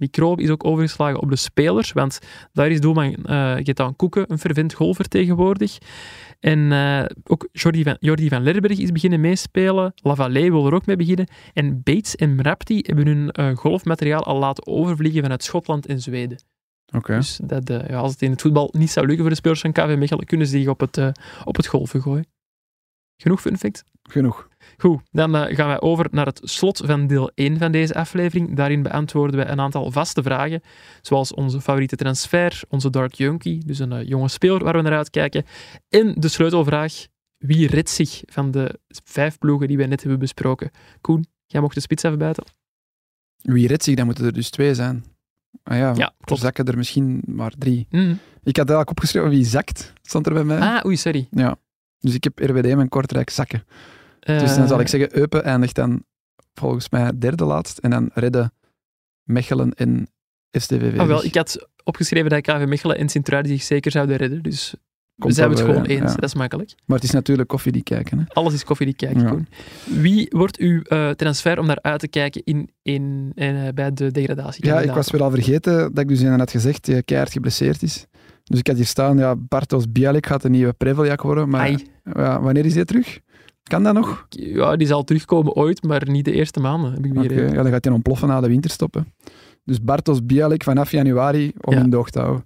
microbe 0.04 0.42
is 0.42 0.50
ook 0.50 0.66
overgeslagen 0.66 1.22
op 1.22 1.30
de 1.30 1.36
spelers, 1.36 1.92
want 1.92 2.20
daar 2.52 2.70
is 2.70 2.82
doelman 2.82 3.16
uh, 3.26 3.56
Getaan 3.58 3.96
Koeken 3.96 4.32
een 4.32 4.40
fervent 4.40 4.74
golfer 4.74 5.08
tegenwoordig. 5.08 5.78
En 6.40 6.60
uh, 6.60 7.04
ook 7.24 7.50
Jordi 7.52 7.84
van, 7.84 7.98
Jordi 8.00 8.30
van 8.30 8.44
Lerberg 8.44 8.80
is 8.80 8.92
beginnen 8.92 9.22
meespelen. 9.22 9.94
Lavallée 9.96 10.52
wil 10.52 10.66
er 10.66 10.74
ook 10.74 10.86
mee 10.86 10.96
beginnen. 10.96 11.28
En 11.54 11.82
Bates 11.84 12.16
en 12.16 12.36
Mrapti 12.36 12.80
hebben 12.82 13.08
hun 13.08 13.58
golfmateriaal 13.58 14.24
al 14.24 14.40
laten 14.40 14.68
overvliegen 14.68 15.22
vanuit 15.22 15.44
Schotland 15.44 15.86
en 15.86 16.02
Zweden. 16.02 16.53
Okay. 16.92 17.18
Dus 17.18 17.40
dat, 17.44 17.70
uh, 17.70 17.88
ja, 17.88 17.98
als 17.98 18.12
het 18.12 18.22
in 18.22 18.32
het 18.32 18.42
voetbal 18.42 18.70
niet 18.78 18.92
zou 18.92 19.06
lukken 19.06 19.24
voor 19.24 19.34
de 19.34 19.40
spelers 19.40 19.62
van 19.62 19.72
KV 19.72 19.96
Mechelen, 19.98 20.26
kunnen 20.26 20.48
ze 20.48 20.56
die 20.56 20.70
op 20.70 20.80
het, 20.80 20.98
uh, 20.98 21.10
op 21.44 21.56
het 21.56 21.68
golven 21.68 22.02
gooien. 22.02 22.26
Genoeg 23.18 23.42
fun 23.42 23.58
fact? 23.58 23.84
Genoeg. 24.04 24.48
Goed, 24.78 25.02
dan 25.12 25.36
uh, 25.36 25.56
gaan 25.56 25.68
wij 25.68 25.82
over 25.82 26.08
naar 26.12 26.26
het 26.26 26.40
slot 26.44 26.82
van 26.86 27.08
deel 27.08 27.32
1 27.36 27.58
van 27.58 27.72
deze 27.72 27.94
aflevering. 27.94 28.56
Daarin 28.56 28.84
beantwoorden 28.84 29.40
we 29.40 29.46
een 29.46 29.60
aantal 29.60 29.92
vaste 29.92 30.24
vragen, 30.24 30.62
zoals 31.02 31.34
onze 31.34 31.62
favoriete 31.62 31.96
transfer, 31.96 32.62
onze 32.70 32.90
Dark 32.90 33.14
Junkie, 33.14 33.66
dus 33.66 33.80
een 33.80 34.06
jonge 34.06 34.28
speler 34.28 34.64
waar 34.64 34.76
we 34.76 34.82
naar 34.82 34.98
uitkijken, 34.98 35.46
en 35.90 36.14
de 36.18 36.28
sleutelvraag, 36.28 37.08
wie 37.38 37.68
redt 37.68 37.90
zich 37.90 38.22
van 38.26 38.52
de 38.52 38.80
vijf 39.04 39.38
ploegen 39.38 39.68
die 39.68 39.78
wij 39.78 39.88
net 39.88 40.02
hebben 40.02 40.20
besproken? 40.20 40.72
Koen, 41.02 41.26
jij 41.46 41.62
mocht 41.62 41.76
de 41.76 41.82
spits 41.82 42.04
even 42.04 42.18
buiten. 42.18 42.44
Wie 43.42 43.68
redt 43.68 43.84
zich, 43.84 43.96
dan 43.96 44.06
moeten 44.06 44.26
er 44.26 44.34
dus 44.34 44.50
twee 44.50 44.74
zijn. 44.74 45.13
Ah 45.64 45.78
ja, 45.78 45.94
ja 45.96 46.14
er 46.20 46.38
zakken 46.38 46.66
er 46.66 46.78
misschien 46.78 47.22
maar 47.26 47.52
drie. 47.58 47.88
Mm. 47.90 48.20
Ik 48.44 48.58
had 48.58 48.70
eigenlijk 48.70 48.90
opgeschreven 48.90 49.30
wie 49.30 49.46
zakt, 49.46 49.94
stond 50.02 50.28
er 50.28 50.34
bij 50.34 50.44
mij. 50.44 50.60
Ah, 50.60 50.86
oei, 50.86 50.98
sorry. 50.98 51.28
Ja, 51.32 51.56
dus 52.00 52.14
ik 52.14 52.24
heb 52.24 52.40
RWD 52.40 52.66
en 52.66 52.90
Kortrijk 52.90 53.30
zakken. 53.30 53.64
Uh, 54.24 54.40
dus 54.40 54.56
dan 54.56 54.68
zal 54.68 54.80
ik 54.80 54.88
zeggen, 54.88 55.18
Eupen 55.18 55.44
eindigt 55.44 55.76
dan 55.76 56.04
volgens 56.54 56.90
mij 56.90 57.18
derde 57.18 57.46
laatst. 57.46 57.78
En 57.78 57.90
dan 57.90 58.10
redden 58.14 58.54
Mechelen 59.24 59.74
en 59.74 60.08
STVV. 60.52 61.00
Ah, 61.00 61.08
wel, 61.08 61.24
ik 61.24 61.36
had 61.36 61.68
opgeschreven 61.84 62.30
dat 62.30 62.42
KV 62.42 62.66
Mechelen 62.68 62.98
en 62.98 63.10
Sint-Truiden 63.10 63.52
zich 63.52 63.64
zeker 63.64 63.92
zouden 63.92 64.18
redden. 64.18 64.44
Dus 64.44 64.74
Komt 65.20 65.34
we 65.36 65.40
zijn 65.40 65.50
het 65.50 65.60
wel 65.60 65.68
gewoon 65.68 65.86
eens. 65.86 66.12
ja. 66.12 66.16
Dat 66.16 66.24
is 66.24 66.36
makkelijk. 66.36 66.74
Maar 66.86 66.96
het 66.98 67.06
is 67.06 67.12
natuurlijk 67.12 67.50
koffie 67.50 67.72
die 67.72 67.84
kijken. 67.84 68.18
Hè? 68.18 68.24
Alles 68.28 68.54
is 68.54 68.64
koffie 68.64 68.86
die 68.86 68.96
kijken, 68.96 69.22
Ja. 69.22 69.30
Koen. 69.30 69.48
Wie 70.02 70.28
wordt 70.30 70.58
uw 70.58 70.82
uh, 70.88 71.10
transfer 71.10 71.60
om 71.60 71.66
naar 71.66 71.82
uit 71.82 72.00
te 72.00 72.08
kijken 72.08 72.42
in, 72.44 72.70
in, 72.82 73.32
uh, 73.36 73.68
bij 73.76 73.94
de 73.94 74.12
degradatie? 74.12 74.66
Ja, 74.66 74.80
ik 74.80 74.92
was 74.92 75.12
weer 75.12 75.24
al 75.24 75.30
vergeten 75.32 75.78
dat 75.94 76.00
ik 76.00 76.08
dus 76.08 76.24
had 76.24 76.52
gezegd 76.52 76.86
die 76.86 77.04
keihard 77.04 77.32
geblesseerd 77.32 77.82
is. 77.84 78.06
Dus 78.44 78.60
ik 78.60 78.68
had 78.68 78.76
hier 78.76 78.86
staan, 78.86 79.18
ja, 79.18 79.36
Bartos 79.36 79.92
Bialik 79.92 80.26
gaat 80.26 80.42
de 80.42 80.50
nieuwe 80.50 80.74
Preveljak 80.74 81.22
worden. 81.22 81.50
Maar 81.50 81.80
ja, 82.14 82.42
wanneer 82.42 82.66
is 82.66 82.76
hij 82.76 82.86
terug? 82.86 83.20
Kan 83.64 83.84
dat 83.84 83.94
nog? 83.94 84.26
Ja, 84.30 84.76
die 84.76 84.88
zal 84.88 85.04
terugkomen 85.04 85.54
ooit, 85.54 85.84
maar 85.84 86.10
niet 86.10 86.26
de 86.26 86.32
eerste 86.32 86.60
maanden, 86.60 86.92
heb 86.94 87.06
ik 87.06 87.32
ja, 87.32 87.64
dan 87.64 87.72
gaat 87.72 87.84
hij 87.84 87.94
ontploffen 87.94 88.28
na 88.28 88.42
de 88.42 88.48
winterstop. 88.48 88.94
hè. 88.94 89.02
Dus 89.66 89.82
Bartos 89.82 90.26
Bialik 90.26 90.64
vanaf 90.64 90.92
januari 90.92 91.52
om 91.62 91.74
in 91.74 91.90
de 91.90 92.04
te 92.10 92.20
houden. 92.20 92.46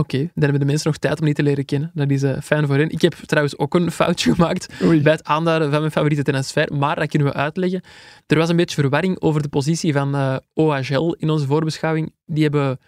Oké, 0.00 0.18
dan 0.18 0.42
hebben 0.42 0.60
de 0.60 0.66
mensen 0.66 0.90
nog 0.90 0.98
tijd 0.98 1.18
om 1.18 1.24
die 1.24 1.34
te 1.34 1.42
leren 1.42 1.64
kennen. 1.64 1.90
Dat 1.94 2.10
is 2.10 2.22
eh, 2.22 2.40
fijn 2.42 2.66
voor 2.66 2.76
hen. 2.76 2.90
Ik 2.90 3.00
heb 3.00 3.14
trouwens 3.14 3.58
ook 3.58 3.74
een 3.74 3.90
foutje 3.90 4.32
gemaakt 4.34 4.82
Oei. 4.82 5.02
bij 5.02 5.12
het 5.12 5.24
aanduiden 5.24 5.70
van 5.70 5.80
mijn 5.80 5.92
favoriete 5.92 6.22
transfer, 6.22 6.76
maar 6.76 6.96
dat 6.96 7.08
kunnen 7.08 7.28
we 7.28 7.34
uitleggen. 7.34 7.82
Er 8.26 8.38
was 8.38 8.48
een 8.48 8.56
beetje 8.56 8.80
verwarring 8.80 9.20
over 9.20 9.42
de 9.42 9.48
positie 9.48 9.92
van 9.92 10.14
eh 10.14 10.36
OHL 10.54 11.14
in 11.18 11.30
onze 11.30 11.46
voorbeschouwing. 11.46 12.12
Die 12.26 12.42
hebben 12.42 12.78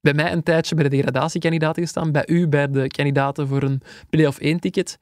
bij 0.00 0.14
mij 0.14 0.32
een 0.32 0.42
tijdje 0.42 0.74
bij 0.74 0.84
de 0.84 0.90
degradatiekandidaten 0.90 1.82
gestaan, 1.82 2.12
bij 2.12 2.24
u 2.26 2.48
bij 2.48 2.70
de 2.70 2.86
kandidaten 2.86 3.48
voor 3.48 3.62
een 3.62 3.80
play-off 4.10 4.38
1-ticket. 4.42 4.98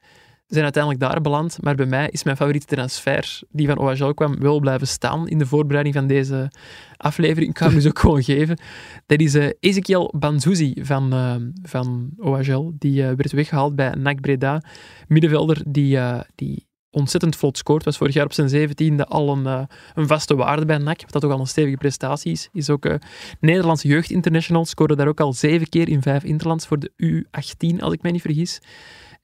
Zijn 0.47 0.63
uiteindelijk 0.63 1.03
daar 1.03 1.21
beland, 1.21 1.57
maar 1.61 1.75
bij 1.75 1.85
mij 1.85 2.09
is 2.09 2.23
mijn 2.23 2.37
favoriete 2.37 2.75
transfer, 2.75 3.39
die 3.49 3.67
van 3.67 3.77
OHL 3.77 4.13
kwam, 4.13 4.39
wel 4.39 4.59
blijven 4.59 4.87
staan 4.87 5.27
in 5.27 5.37
de 5.37 5.45
voorbereiding 5.45 5.95
van 5.95 6.07
deze 6.07 6.51
aflevering. 6.97 7.49
Ik 7.49 7.57
ga 7.57 7.65
hem 7.65 7.75
dus 7.75 7.87
ook 7.87 7.99
gewoon 7.99 8.23
geven. 8.23 8.59
Dat 9.05 9.19
is 9.19 9.33
eh, 9.33 9.49
Ezekiel 9.59 10.13
Banzuzi 10.17 10.73
van, 10.81 11.13
eh, 11.13 11.35
van 11.63 12.09
OHL. 12.17 12.71
Die 12.79 13.01
eh, 13.01 13.07
werd 13.07 13.31
weggehaald 13.31 13.75
bij 13.75 13.89
NAC 13.89 14.21
Breda. 14.21 14.63
Middenvelder 15.07 15.63
die, 15.67 15.99
die 16.35 16.67
ontzettend 16.89 17.35
vlot 17.35 17.57
scoort. 17.57 17.83
Was 17.83 17.97
vorig 17.97 18.13
jaar 18.13 18.25
op 18.25 18.33
zijn 18.33 18.49
zeventiende 18.49 19.05
al 19.05 19.29
een, 19.37 19.67
een 19.93 20.07
vaste 20.07 20.35
waarde 20.35 20.65
bij 20.65 20.77
NAC. 20.77 21.01
Wat 21.01 21.11
dat 21.11 21.25
ook 21.25 21.31
al 21.31 21.39
een 21.39 21.47
stevige 21.47 21.77
prestatie 21.77 22.31
is. 22.31 22.49
Is 22.51 22.69
ook 22.69 22.85
eh 22.85 22.95
Nederlandse 23.39 23.87
jeugdinternational. 23.87 24.65
Scoorde 24.65 24.95
daar 24.95 25.07
ook 25.07 25.19
al 25.19 25.33
zeven 25.33 25.69
keer 25.69 25.89
in 25.89 26.01
vijf 26.01 26.23
interlands 26.23 26.67
voor 26.67 26.79
de 26.79 26.91
U18, 27.03 27.79
als 27.79 27.93
ik 27.93 28.01
mij 28.01 28.11
niet 28.11 28.21
vergis. 28.21 28.61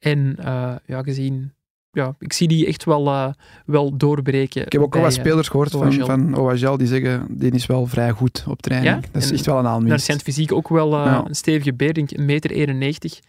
En 0.01 0.35
eh, 0.39 0.75
ja, 0.85 1.01
gezien... 1.03 1.53
Ja, 1.93 2.15
ik 2.19 2.33
zie 2.33 2.47
die 2.47 2.65
echt 2.65 2.83
wel, 2.83 3.07
eh, 3.07 3.27
wel 3.65 3.97
doorbreken. 3.97 4.65
Ik 4.65 4.71
heb 4.71 4.81
ook 4.81 4.95
al 4.95 5.01
wat 5.01 5.13
eh, 5.15 5.19
spelers 5.19 5.47
gehoord 5.47 5.71
van, 5.71 5.93
van 5.93 6.37
OHL 6.37 6.77
die 6.77 6.87
zeggen, 6.87 7.25
die 7.29 7.51
is 7.51 7.65
wel 7.65 7.85
vrij 7.85 8.11
goed 8.11 8.43
op 8.47 8.61
training. 8.61 8.95
Ja? 8.95 9.01
Dat 9.11 9.21
is 9.21 9.29
En 9.29 9.35
echt 9.35 9.45
wel 9.45 9.57
een 9.59 9.67
aanwinst. 9.67 10.05
zijn 10.05 10.19
fysiek 10.19 10.51
ook 10.51 10.69
wel 10.69 10.93
eh, 10.93 11.05
Ja. 11.05 11.25
een 11.27 11.35
stevige 11.35 11.73
beer, 11.73 11.93
denk 11.93 12.11
ik, 12.11 12.19
1,91 12.19 12.25
meter. 12.25 12.51
91. 12.51 13.19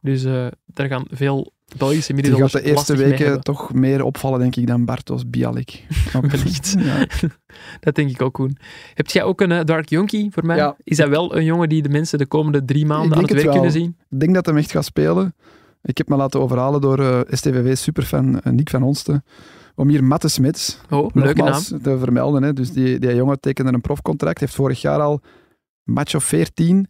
Dus 0.00 0.24
eh, 0.24 0.46
daar 0.66 0.88
gaan 0.88 1.04
veel 1.10 1.52
Belgische 1.76 2.12
Die 2.12 2.24
gaat 2.24 2.32
middenvelders 2.32 2.52
de 2.52 2.70
eerste 2.70 2.96
weken 2.96 3.40
toch 3.40 3.72
meer 3.72 4.04
opvallen, 4.04 4.38
denk 4.38 4.56
ik, 4.56 4.66
dan 4.66 4.84
Bartos 4.84 5.30
Bialik. 5.30 5.86
Wellicht. 6.20 6.74
Ja. 6.78 7.06
Dat 7.80 7.94
denk 7.94 8.10
ik 8.10 8.22
ook, 8.22 8.32
Koen. 8.32 8.56
Heb 8.94 9.06
jij 9.06 9.22
ook 9.22 9.40
een 9.40 9.66
Dark 9.66 9.88
Jonkie 9.88 10.30
voor 10.30 10.46
mij? 10.46 10.56
Ja. 10.56 10.76
Is 10.84 10.96
dat 10.96 11.08
wel 11.08 11.36
een 11.36 11.44
jongen 11.44 11.68
die 11.68 11.82
de 11.82 11.88
mensen 11.88 12.18
de 12.18 12.26
komende 12.26 12.64
drie 12.64 12.86
maanden 12.86 13.12
aan 13.12 13.18
denk 13.18 13.28
het 13.28 13.30
het 13.30 13.38
werk 13.38 13.54
wel. 13.54 13.54
kunnen 13.54 13.72
zien? 13.72 13.96
Ik 14.10 14.20
denk 14.20 14.34
dat 14.34 14.46
hem 14.46 14.56
echt 14.56 14.70
gaat 14.70 14.84
spelen. 14.84 15.34
Ik 15.82 15.98
heb 15.98 16.08
me 16.08 16.16
laten 16.16 16.40
overhalen 16.40 16.80
door 16.80 16.98
eh 16.98 17.20
STVV-superfan 17.30 18.40
eh, 18.40 18.52
Nick 18.52 18.70
van 18.70 18.82
Onsten 18.82 19.24
om 19.74 19.88
hier 19.88 20.04
Matte 20.04 20.28
Smits 20.28 20.80
Oh, 20.90 21.10
leuke 21.14 21.42
naam. 21.42 21.62
te 21.82 21.98
vermelden. 21.98 22.42
Hè. 22.42 22.52
Dus 22.52 22.72
die, 22.72 22.98
die 22.98 23.14
jongen 23.14 23.40
tekende 23.40 23.72
een 23.72 23.80
profcontract, 23.80 24.40
heeft 24.40 24.54
vorig 24.54 24.80
jaar 24.80 25.00
al 25.00 25.20
match 25.82 26.14
of 26.14 26.24
14 26.24 26.88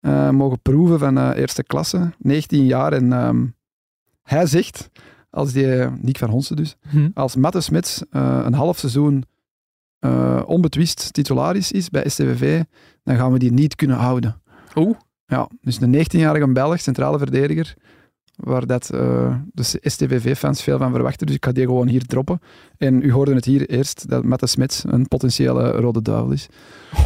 eh, 0.00 0.30
mogen 0.30 0.60
proeven 0.62 0.98
van 0.98 1.32
eerste 1.32 1.62
klasse, 1.62 2.12
19 2.18 2.64
jaar. 2.66 2.92
En 2.92 3.12
ehm, 3.12 3.46
hij 4.22 4.46
zegt, 4.46 4.90
als 5.30 5.52
die, 5.52 5.66
Nick 6.00 6.18
van 6.18 6.30
Honsen 6.30 6.56
dus, 6.56 6.76
Hm. 6.90 7.08
als 7.14 7.36
Matte 7.36 7.60
Smits 7.60 8.02
een 8.10 8.54
half 8.54 8.78
seizoen 8.78 9.24
onbetwist 10.46 11.12
titularis 11.12 11.72
is 11.72 11.90
bij 11.90 12.08
STVV, 12.08 12.62
dan 13.02 13.16
gaan 13.16 13.32
we 13.32 13.38
die 13.38 13.52
niet 13.52 13.74
kunnen 13.76 13.96
houden. 13.96 14.40
Oeh, 14.74 14.96
Ja, 15.26 15.48
dus 15.60 15.80
een 15.80 15.94
19-jarige 15.94 16.52
Belg, 16.52 16.80
centrale 16.80 17.18
verdediger, 17.18 17.74
waar 18.38 18.66
dat, 18.66 18.90
eh, 18.90 19.34
de 19.52 19.62
STVV-fans 19.82 20.62
veel 20.62 20.78
van 20.78 20.92
verwachten. 20.92 21.26
Dus 21.26 21.36
ik 21.36 21.44
ga 21.44 21.52
die 21.52 21.64
gewoon 21.64 21.88
hier 21.88 22.06
droppen. 22.06 22.40
En 22.76 23.02
u 23.02 23.12
hoorde 23.12 23.34
het 23.34 23.44
hier 23.44 23.68
eerst, 23.68 24.08
dat 24.08 24.24
Matte 24.24 24.46
Smits 24.46 24.84
een 24.86 25.08
potentiële 25.08 25.70
rode 25.70 26.02
duivel 26.02 26.30
is. 26.30 26.48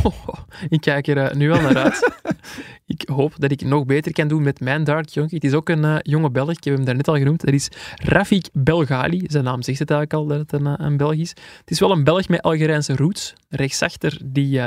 ik 0.69 0.81
kijk 0.81 1.07
er 1.07 1.17
eh, 1.17 1.35
nu 1.35 1.53
al 1.53 1.61
naar 1.61 1.77
uit. 1.77 2.13
ik 2.95 3.09
hoop 3.09 3.35
dat 3.39 3.51
ik 3.51 3.65
nog 3.65 3.85
beter 3.85 4.13
kan 4.13 4.29
doen 4.29 4.43
met 4.43 4.61
mijn 4.61 4.85
Dark 4.85 5.09
Jonkie. 5.09 5.35
Het 5.35 5.45
is 5.45 5.55
ook 5.55 5.69
een 5.69 5.85
eh, 5.85 5.97
jonge 6.03 6.31
Belg, 6.31 6.51
ik 6.51 6.65
heb 6.65 6.75
hem 6.75 6.85
daarnet 6.85 7.09
al 7.09 7.17
genoemd. 7.17 7.45
Dat 7.45 7.55
is 7.55 7.69
Rafik 7.95 8.49
Belgali. 8.53 9.25
Zijn 9.27 9.45
naam 9.45 9.63
zegt 9.63 9.79
het 9.79 9.91
eigenlijk 9.91 10.21
al, 10.23 10.27
dat 10.27 10.39
het 10.39 10.61
een, 10.61 10.85
een 10.85 10.97
Belg 10.97 11.15
is. 11.15 11.31
Het 11.61 11.71
is 11.71 11.81
wel 11.81 11.91
een 11.91 12.05
Belg 12.05 12.29
met 12.29 12.43
Algerijnse 12.43 12.97
roots. 12.97 13.35
Rechtsachter 13.49 14.21
die... 14.25 14.61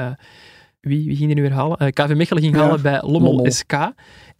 wie, 0.81 1.05
wie 1.05 1.15
ging 1.15 1.27
die 1.27 1.35
nu 1.35 1.41
weer 1.41 1.53
halen? 1.53 1.93
KV 1.93 2.13
Mechelen 2.15 2.43
ging 2.43 2.55
Ja, 2.55 2.61
halen 2.61 2.81
bij 2.81 3.01
Lommel, 3.01 3.33
Lommel. 3.33 3.51
SK. 3.51 3.73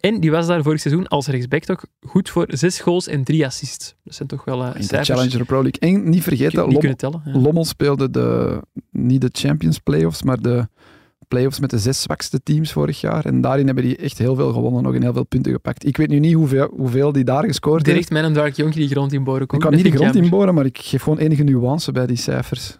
En 0.00 0.20
die 0.20 0.30
was 0.30 0.46
daar 0.46 0.62
vorig 0.62 0.80
seizoen 0.80 1.08
als 1.08 1.26
rechtsback 1.26 1.64
toch 1.64 1.84
goed 2.06 2.28
voor 2.30 2.46
zes 2.48 2.80
goals 2.80 3.08
en 3.08 3.24
drie 3.24 3.46
assists. 3.46 3.94
Dat 4.04 4.14
zijn 4.14 4.28
toch 4.28 4.44
wel 4.44 4.64
eh 4.64 4.80
In 4.80 4.86
de. 4.86 5.04
Challenger 5.04 5.44
Pro 5.44 5.62
League. 5.62 5.80
En 5.94 6.04
niet 6.04 6.14
Ik 6.16 6.22
vergeten, 6.22 6.68
niet 6.68 6.98
tellen. 6.98 7.22
ja. 7.24 7.38
Lommel 7.38 7.64
speelde 7.64 8.10
de, 8.10 8.60
niet 8.90 9.20
de 9.20 9.28
Champions 9.32 9.78
Playoffs, 9.78 10.22
maar 10.22 10.40
de 10.40 10.68
playoffs 11.28 11.60
met 11.60 11.70
de 11.70 11.78
zes 11.78 12.02
zwakste 12.02 12.42
teams 12.42 12.72
vorig 12.72 13.00
jaar. 13.00 13.24
En 13.24 13.40
daarin 13.40 13.66
hebben 13.66 13.84
die 13.84 13.96
echt 13.96 14.18
heel 14.18 14.34
veel 14.34 14.52
gewonnen, 14.52 14.82
nog 14.82 14.94
en 14.94 15.02
heel 15.02 15.12
veel 15.12 15.24
punten 15.26 15.52
gepakt. 15.52 15.86
Ik 15.86 15.96
weet 15.96 16.08
nu 16.08 16.18
niet 16.18 16.34
hoeveel, 16.34 16.72
hoeveel 16.76 17.12
die 17.12 17.24
daar 17.24 17.44
gescoord 17.44 17.84
Direct 17.84 18.08
heeft. 18.10 18.22
mijn 18.22 18.32
Dark 18.34 18.56
Jonkie 18.56 18.80
die 18.80 18.88
grond 18.88 19.12
inboren 19.12 19.42
Ik 19.42 19.48
komt. 19.48 19.62
kan 19.62 19.70
Dat 19.72 19.80
niet 19.82 19.88
de 19.92 19.96
ik 19.96 19.98
grond 20.02 20.14
jammer. 20.14 20.32
inboren, 20.32 20.54
maar 20.54 20.64
ik 20.64 20.78
geef 20.78 21.02
gewoon 21.02 21.18
enige 21.18 21.42
nuance 21.42 21.92
bij 21.92 22.06
die 22.06 22.16
cijfers. 22.16 22.78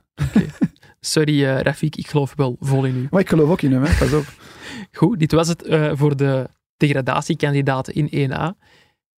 Sorry 1.01 1.45
eh, 1.45 1.61
Rafik, 1.61 1.97
ik 1.97 2.07
geloof 2.07 2.33
wel 2.37 2.57
vol 2.61 2.85
in 2.85 2.97
u. 2.97 3.07
Maar 3.11 3.21
ik 3.21 3.29
geloof 3.29 3.51
ook 3.51 3.63
in 3.63 3.73
hem, 3.73 3.83
hè. 3.83 3.95
pas 3.99 4.13
op. 4.13 4.25
Goed, 4.99 5.19
dit 5.19 5.33
was 5.33 5.49
het 5.49 5.63
eh, 5.63 5.91
voor 5.95 6.17
de 6.17 6.47
degradatiekandidaten 6.77 7.95
in 7.95 8.31
1A. 8.31 8.65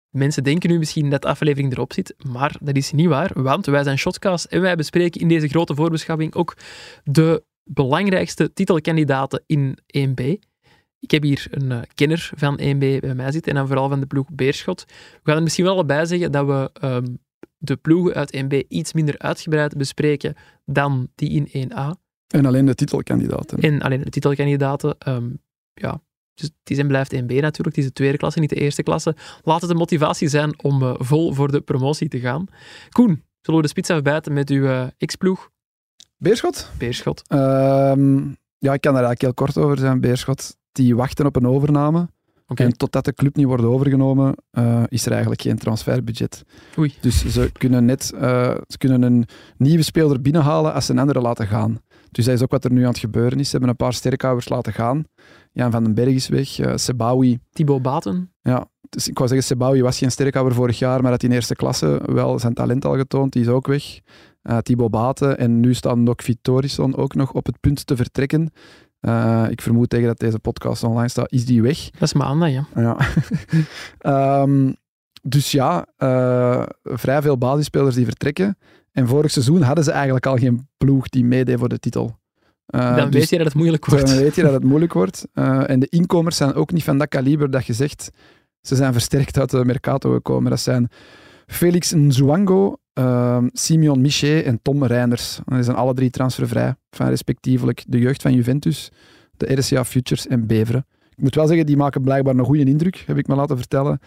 Mensen 0.09 0.43
denken 0.43 0.69
nu 0.69 0.77
misschien 0.77 1.09
dat 1.09 1.21
de 1.21 1.27
aflevering 1.27 1.71
erop 1.71 1.93
zit, 1.93 2.15
maar 2.31 2.55
dat 2.61 2.75
is 2.75 2.91
niet 2.91 3.07
waar, 3.07 3.31
want 3.33 3.65
wij 3.65 3.83
zijn 3.83 3.97
Shotcast 3.97 4.45
en 4.45 4.61
wij 4.61 4.75
bespreken 4.75 5.21
in 5.21 5.27
deze 5.27 5.47
grote 5.47 5.75
voorbeschouwing 5.75 6.33
ook 6.33 6.57
de 7.03 7.43
belangrijkste 7.63 8.53
titelkandidaten 8.53 9.43
in 9.45 9.77
1B. 9.97 10.21
Ik 10.99 11.11
heb 11.11 11.23
hier 11.23 11.47
een 11.51 11.71
eh, 11.71 11.81
kenner 11.93 12.31
van 12.35 12.59
1B 12.59 12.77
bij 12.77 13.15
mij 13.15 13.31
zitten 13.31 13.51
en 13.51 13.57
dan 13.57 13.67
vooral 13.67 13.89
van 13.89 13.99
de 13.99 14.05
ploeg 14.05 14.27
Beerschot. 14.31 14.85
We 14.87 15.19
gaan 15.23 15.35
er 15.35 15.43
misschien 15.43 15.65
wel 15.65 15.85
bij 15.85 16.05
zeggen 16.05 16.31
dat 16.31 16.45
we 16.45 16.69
ehm, 16.73 17.05
de 17.57 17.75
ploegen 17.75 18.13
uit 18.13 18.43
1B 18.43 18.67
iets 18.67 18.93
minder 18.93 19.17
uitgebreid 19.17 19.77
bespreken 19.77 20.35
dan 20.65 21.09
die 21.15 21.29
in 21.29 21.71
1A. 21.71 22.05
En 22.27 22.45
alleen 22.45 22.65
de 22.65 22.75
titelkandidaten. 22.75 23.59
En 23.59 23.81
alleen 23.81 24.01
de 24.01 24.09
titelkandidaten, 24.09 24.95
ehm, 24.99 25.29
ja, 25.73 26.01
dus 26.37 26.49
het 26.59 26.69
is 26.69 26.77
en 26.77 26.87
blijft 26.87 27.15
1B 27.15 27.17
natuurlijk. 27.27 27.75
Het 27.75 27.77
is 27.77 27.85
de 27.85 27.93
tweede 27.93 28.17
klasse, 28.17 28.39
niet 28.39 28.49
de 28.49 28.55
eerste 28.55 28.83
klasse. 28.83 29.15
Laat 29.43 29.61
het 29.61 29.69
een 29.69 29.77
motivatie 29.77 30.27
zijn 30.27 30.63
om 30.63 30.81
eh, 30.81 30.93
vol 30.97 31.33
voor 31.33 31.51
de 31.51 31.61
promotie 31.61 32.07
te 32.07 32.19
gaan. 32.19 32.45
Koen, 32.89 33.23
zullen 33.41 33.59
we 33.59 33.65
de 33.65 33.71
spits 33.71 33.89
afbijten 33.89 34.33
met 34.33 34.49
uw 34.49 34.65
eh, 34.65 34.87
ex-ploeg, 34.97 35.49
Beerschot? 36.17 36.71
Beerschot? 36.77 37.23
Ehm, 37.27 38.17
ja, 38.57 38.73
ik 38.73 38.81
kan 38.81 38.93
daar 38.93 39.03
eigenlijk 39.03 39.21
heel 39.21 39.33
kort 39.33 39.57
over 39.57 39.77
zijn. 39.77 40.01
Beerschot, 40.01 40.57
die 40.71 40.95
wachten 40.95 41.25
op 41.25 41.35
een 41.35 41.47
overname. 41.47 42.09
En 42.53 42.77
totdat 42.77 43.05
de 43.05 43.13
club 43.13 43.35
niet 43.35 43.45
wordt 43.45 43.63
overgenomen, 43.63 44.35
eh, 44.51 44.83
is 44.87 45.05
er 45.05 45.11
eigenlijk 45.11 45.41
geen 45.41 45.57
transferbudget. 45.57 46.43
Oei. 46.77 46.93
Dus 47.01 47.25
ze 47.25 47.51
kunnen 47.51 47.85
net 47.85 48.03
ze 48.05 48.77
kunnen 48.77 49.01
een 49.01 49.27
nieuwe 49.57 49.83
speler 49.83 50.21
binnenhalen 50.21 50.73
als 50.73 50.85
ze 50.85 50.91
een 50.91 50.99
andere 50.99 51.21
laten 51.21 51.47
gaan. 51.47 51.81
Dus 52.11 52.25
dat 52.25 52.35
is 52.35 52.43
ook 52.43 52.51
wat 52.51 52.63
er 52.63 52.71
nu 52.71 52.81
aan 52.81 52.89
het 52.89 52.97
gebeuren 52.97 53.39
is. 53.39 53.45
Ze 53.45 53.51
hebben 53.51 53.69
een 53.69 53.75
paar 53.75 53.93
sterkhouders 53.93 54.49
laten 54.49 54.73
gaan. 54.73 55.05
Jan 55.57 55.71
van 55.71 55.83
den 55.83 55.93
Berg 55.93 56.13
is 56.13 56.27
weg. 56.27 56.59
eh 56.59 56.75
Sebawi. 56.75 57.39
Thibaut 57.51 57.81
Baten? 57.81 58.31
Dus 58.89 59.07
ik 59.07 59.17
wou 59.17 59.29
zeggen, 59.29 59.47
Sebawi 59.47 59.81
was 59.81 59.97
geen 59.97 60.11
sterkhouder 60.11 60.53
vorig 60.53 60.79
jaar, 60.79 61.01
maar 61.01 61.11
had 61.11 61.23
in 61.23 61.31
eerste 61.31 61.55
klasse 61.55 62.01
wel 62.05 62.39
zijn 62.39 62.53
talent 62.53 62.85
al 62.85 62.95
getoond. 62.95 63.33
Die 63.33 63.41
is 63.41 63.47
ook 63.47 63.67
weg. 63.67 63.99
Eh 64.41 64.57
Thibaut 64.57 64.91
Baten. 64.91 65.37
En 65.37 65.59
nu 65.59 65.73
staat 65.73 65.97
Nok 65.97 66.21
Vitorisson 66.21 66.95
ook 66.95 67.15
nog 67.15 67.31
op 67.31 67.45
het 67.45 67.59
punt 67.59 67.85
te 67.87 67.95
vertrekken. 67.95 68.51
Eh, 68.99 69.45
ik 69.49 69.61
vermoed 69.61 69.89
tegen 69.89 70.07
dat 70.07 70.19
deze 70.19 70.39
podcast 70.39 70.83
online 70.83 71.09
staat, 71.09 71.31
is 71.31 71.45
die 71.45 71.61
weg. 71.61 71.89
Dat 71.89 72.01
is 72.01 72.13
maandag, 72.13 72.49
ja. 72.49 72.67
Ja. 72.75 72.97
Ehm, 73.97 74.73
dus 75.21 75.51
ja, 75.51 75.87
vrij 76.83 77.21
veel 77.21 77.37
basisspelers 77.37 77.95
die 77.95 78.05
vertrekken. 78.05 78.57
En 78.91 79.07
vorig 79.07 79.31
seizoen 79.31 79.61
hadden 79.61 79.83
ze 79.83 79.91
eigenlijk 79.91 80.25
al 80.25 80.37
geen 80.37 80.67
ploeg 80.77 81.09
die 81.09 81.25
meedeed 81.25 81.59
voor 81.59 81.69
de 81.69 81.79
titel. 81.79 82.16
Eh, 82.67 82.95
Dan 82.95 83.09
dus 83.09 83.19
weet 83.19 83.29
je 83.29 83.37
dat 83.37 83.45
het 83.45 83.55
moeilijk 83.55 83.85
dan 83.89 83.99
wordt. 83.99 84.17
weet 84.17 84.35
je 84.35 84.41
dat 84.41 84.53
het 84.53 84.63
moeilijk 84.63 84.93
wordt. 84.93 85.27
En 85.33 85.79
de 85.79 85.87
inkomers 85.89 86.37
zijn 86.37 86.53
ook 86.53 86.71
niet 86.71 86.83
van 86.83 86.97
dat 86.97 87.07
kaliber 87.07 87.51
dat 87.51 87.65
je 87.65 87.73
zegt, 87.73 88.09
ze 88.61 88.75
zijn 88.75 88.93
versterkt 88.93 89.39
uit 89.39 89.49
de 89.49 89.65
Mercato 89.65 90.13
gekomen. 90.13 90.49
Dat 90.49 90.59
zijn 90.59 90.89
Felix 91.47 91.91
Nzwango, 91.93 92.77
ehm 92.93 93.47
Simeon 93.51 94.01
Michet 94.01 94.43
en 94.45 94.59
Tom 94.61 94.83
Reinders. 94.85 95.39
Die 95.45 95.63
zijn 95.63 95.77
alle 95.77 95.93
drie 95.93 96.09
transfervrij 96.09 96.75
van 96.91 97.07
respectievelijk 97.07 97.83
de 97.87 97.99
jeugd 97.99 98.21
van 98.21 98.33
Juventus, 98.33 98.91
de 99.37 99.53
RCA 99.53 99.85
Futures 99.85 100.27
en 100.27 100.47
Beveren. 100.47 100.85
Ik 101.09 101.23
moet 101.23 101.35
wel 101.35 101.47
zeggen, 101.47 101.65
die 101.65 101.77
maken 101.77 102.01
blijkbaar 102.01 102.35
een 102.35 102.45
goede 102.45 102.63
indruk, 102.63 103.03
heb 103.05 103.17
ik 103.17 103.27
me 103.27 103.35
laten 103.35 103.57
vertellen 103.57 103.99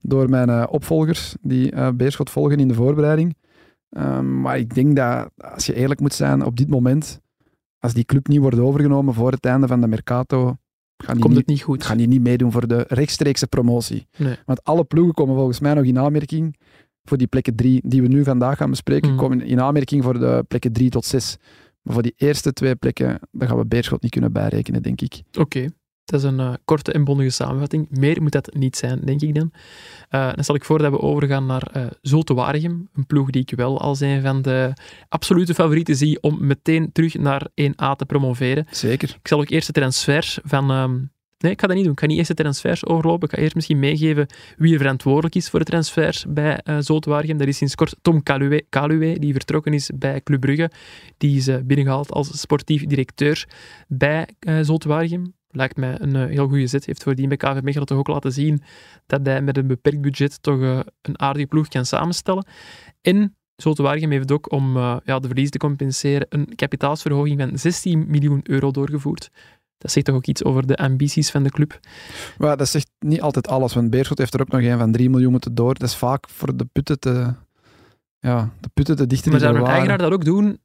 door 0.00 0.28
mijn 0.28 0.48
eh, 0.48 0.64
opvolgers 0.70 1.36
die 1.40 1.70
eh, 1.70 1.88
Beerschot 1.94 2.30
volgen 2.30 2.58
in 2.58 2.68
de 2.68 2.74
voorbereiding. 2.74 3.36
Ehm, 3.90 4.40
maar 4.40 4.58
ik 4.58 4.74
denk 4.74 4.96
dat, 4.96 5.30
als 5.36 5.66
je 5.66 5.74
eerlijk 5.74 6.00
moet 6.00 6.14
zijn, 6.14 6.44
op 6.44 6.56
dit 6.56 6.70
moment, 6.70 7.20
als 7.78 7.92
die 7.94 8.04
club 8.04 8.28
niet 8.28 8.38
wordt 8.40 8.58
overgenomen 8.58 9.14
voor 9.14 9.30
het 9.30 9.44
einde 9.44 9.66
van 9.66 9.80
de 9.80 9.86
Mercato, 9.88 10.44
gaan 10.96 11.14
die 11.14 11.22
Komt 11.22 11.28
niet, 11.28 11.36
het 11.36 11.46
niet 11.46 11.62
goed. 11.62 11.84
gaan 11.84 11.96
die 11.96 12.08
niet 12.08 12.20
meedoen 12.22 12.52
voor 12.52 12.68
de 12.68 12.84
rechtstreekse 12.88 13.46
promotie. 13.46 14.06
Nee. 14.16 14.36
Want 14.46 14.64
alle 14.64 14.84
ploegen 14.84 15.14
komen 15.14 15.34
volgens 15.34 15.60
mij 15.60 15.74
nog 15.74 15.84
in 15.84 15.98
aanmerking 15.98 16.56
voor 17.04 17.16
die 17.18 17.26
plekken 17.26 17.54
drie 17.54 17.80
die 17.84 18.02
we 18.02 18.08
nu 18.08 18.24
vandaag 18.24 18.56
gaan 18.58 18.70
bespreken, 18.70 19.08
Mhm. 19.10 19.18
komen 19.18 19.40
in 19.40 19.60
aanmerking 19.60 20.02
voor 20.02 20.18
de 20.18 20.44
plekken 20.48 20.72
drie 20.72 20.90
tot 20.90 21.04
zes. 21.04 21.36
Maar 21.82 21.94
voor 21.94 22.02
die 22.02 22.14
eerste 22.16 22.52
twee 22.52 22.76
plekken, 22.76 23.18
daar 23.30 23.48
gaan 23.48 23.58
we 23.58 23.66
Beerschot 23.66 24.02
niet 24.02 24.10
kunnen 24.10 24.32
bijrekenen, 24.32 24.82
denk 24.82 25.00
ik. 25.00 25.22
Oké. 25.38 25.66
Dat 26.10 26.20
is 26.20 26.26
een 26.26 26.40
eh, 26.40 26.52
korte 26.64 26.92
en 26.92 27.04
bondige 27.04 27.30
samenvatting. 27.30 27.86
Meer 27.90 28.22
moet 28.22 28.32
dat 28.32 28.54
niet 28.54 28.76
zijn, 28.76 29.00
denk 29.00 29.20
ik 29.20 29.34
dan. 29.34 29.52
Eh, 30.08 30.32
dan 30.34 30.44
stel 30.44 30.54
ik 30.54 30.64
voor 30.64 30.78
dat 30.78 30.90
we 30.90 31.00
overgaan 31.00 31.46
naar 31.46 31.62
eh 31.72 31.86
Zulte 32.02 32.34
Waregem. 32.34 32.88
Een 32.94 33.06
ploeg 33.06 33.30
die 33.30 33.42
ik 33.42 33.56
wel 33.56 33.80
als 33.80 34.00
een 34.00 34.22
van 34.22 34.42
de 34.42 34.72
absolute 35.08 35.54
favorieten 35.54 35.96
zie 35.96 36.20
om 36.20 36.46
meteen 36.46 36.92
terug 36.92 37.14
naar 37.14 37.46
1A 37.54 37.96
te 37.96 38.04
promoveren. 38.06 38.66
Zeker. 38.70 39.08
Ik 39.08 39.28
zal 39.28 39.40
ook 39.40 39.48
eerst 39.48 39.66
de 39.66 39.72
transfers 39.72 40.38
van... 40.44 40.70
ehm, 40.70 40.92
nee, 41.38 41.52
ik 41.52 41.60
ga 41.60 41.66
dat 41.66 41.76
niet 41.76 41.84
doen. 41.84 41.92
Ik 41.92 42.00
ga 42.00 42.06
niet 42.06 42.18
eerst 42.18 42.36
de 42.36 42.42
transfers 42.42 42.86
overlopen. 42.86 43.28
Ik 43.28 43.34
ga 43.34 43.42
eerst 43.42 43.54
misschien 43.54 43.78
meegeven 43.78 44.26
wie 44.56 44.72
er 44.72 44.78
verantwoordelijk 44.78 45.34
is 45.34 45.48
voor 45.48 45.58
de 45.58 45.64
transfers 45.64 46.24
bij 46.28 46.60
uh, 46.64 46.76
Zulte 46.80 47.10
Waregem. 47.10 47.36
Dat 47.36 47.48
is 47.48 47.56
sinds 47.56 47.74
kort 47.74 47.96
Tom 48.02 48.22
Kaluwe, 48.22 48.64
Kaluwe, 48.68 49.18
die 49.18 49.32
vertrokken 49.32 49.72
is 49.72 49.90
bij 49.94 50.20
Club 50.22 50.40
Brugge. 50.40 50.70
Die 51.16 51.36
is 51.36 51.48
uh, 51.48 51.56
binnengehaald 51.64 52.12
als 52.12 52.40
sportief 52.40 52.86
directeur 52.86 53.46
bij 53.88 54.28
uh, 54.40 54.58
Zulte 54.62 54.88
Waregem 54.88 55.36
lijkt 55.50 55.76
mij 55.76 56.00
een 56.00 56.14
uh, 56.14 56.26
heel 56.26 56.48
goede 56.48 56.66
zet. 56.66 56.86
Heeft 56.86 57.02
voordien 57.02 57.28
bij 57.28 57.36
KV 57.36 57.60
Mechelen 57.62 57.86
toch 57.86 57.98
ook 57.98 58.08
laten 58.08 58.32
zien 58.32 58.62
dat 59.06 59.26
hij 59.26 59.42
met 59.42 59.56
een 59.56 59.66
beperkt 59.66 60.00
budget 60.00 60.42
toch 60.42 60.58
uh, 60.58 60.80
een 61.02 61.20
aardige 61.20 61.46
ploeg 61.46 61.68
kan 61.68 61.84
samenstellen. 61.84 62.46
En 63.00 63.36
Zulte 63.56 63.82
Waregem 63.82 64.10
heeft 64.10 64.32
ook 64.32 64.52
om 64.52 64.76
uh, 64.76 64.96
ja, 65.04 65.18
de 65.18 65.26
verlies 65.26 65.50
te 65.50 65.58
compenseren 65.58 66.26
een 66.28 66.54
kapitaalsverhoging 66.54 67.40
van 67.40 67.58
16 67.58 68.04
miljoen 68.08 68.40
euro 68.42 68.70
doorgevoerd. 68.70 69.30
Dat 69.78 69.90
zegt 69.90 70.06
toch 70.06 70.14
ook 70.14 70.26
iets 70.26 70.44
over 70.44 70.66
de 70.66 70.76
ambities 70.76 71.30
van 71.30 71.42
de 71.42 71.50
club. 71.50 71.80
Maar 72.38 72.56
dat 72.56 72.68
zegt 72.68 72.90
niet 72.98 73.20
altijd 73.20 73.48
alles, 73.48 73.74
want 73.74 73.90
Beerschot 73.90 74.18
heeft 74.18 74.34
er 74.34 74.40
ook 74.40 74.48
nog 74.48 74.60
een 74.60 74.78
van 74.78 74.92
3 74.92 75.10
miljoen 75.10 75.30
moeten 75.30 75.54
door. 75.54 75.74
Dat 75.74 75.88
is 75.88 75.96
vaak 75.96 76.28
voor 76.28 76.56
de 76.56 76.64
putten 76.64 76.98
te, 76.98 77.34
ja, 78.18 78.52
de 78.60 78.68
putten 78.74 78.96
te 78.96 79.06
dichter 79.06 79.30
Maar 79.30 79.40
zou 79.40 79.56
een 79.56 79.64
eigenaar 79.64 79.98
dat 79.98 80.12
ook 80.12 80.24
doen 80.24 80.60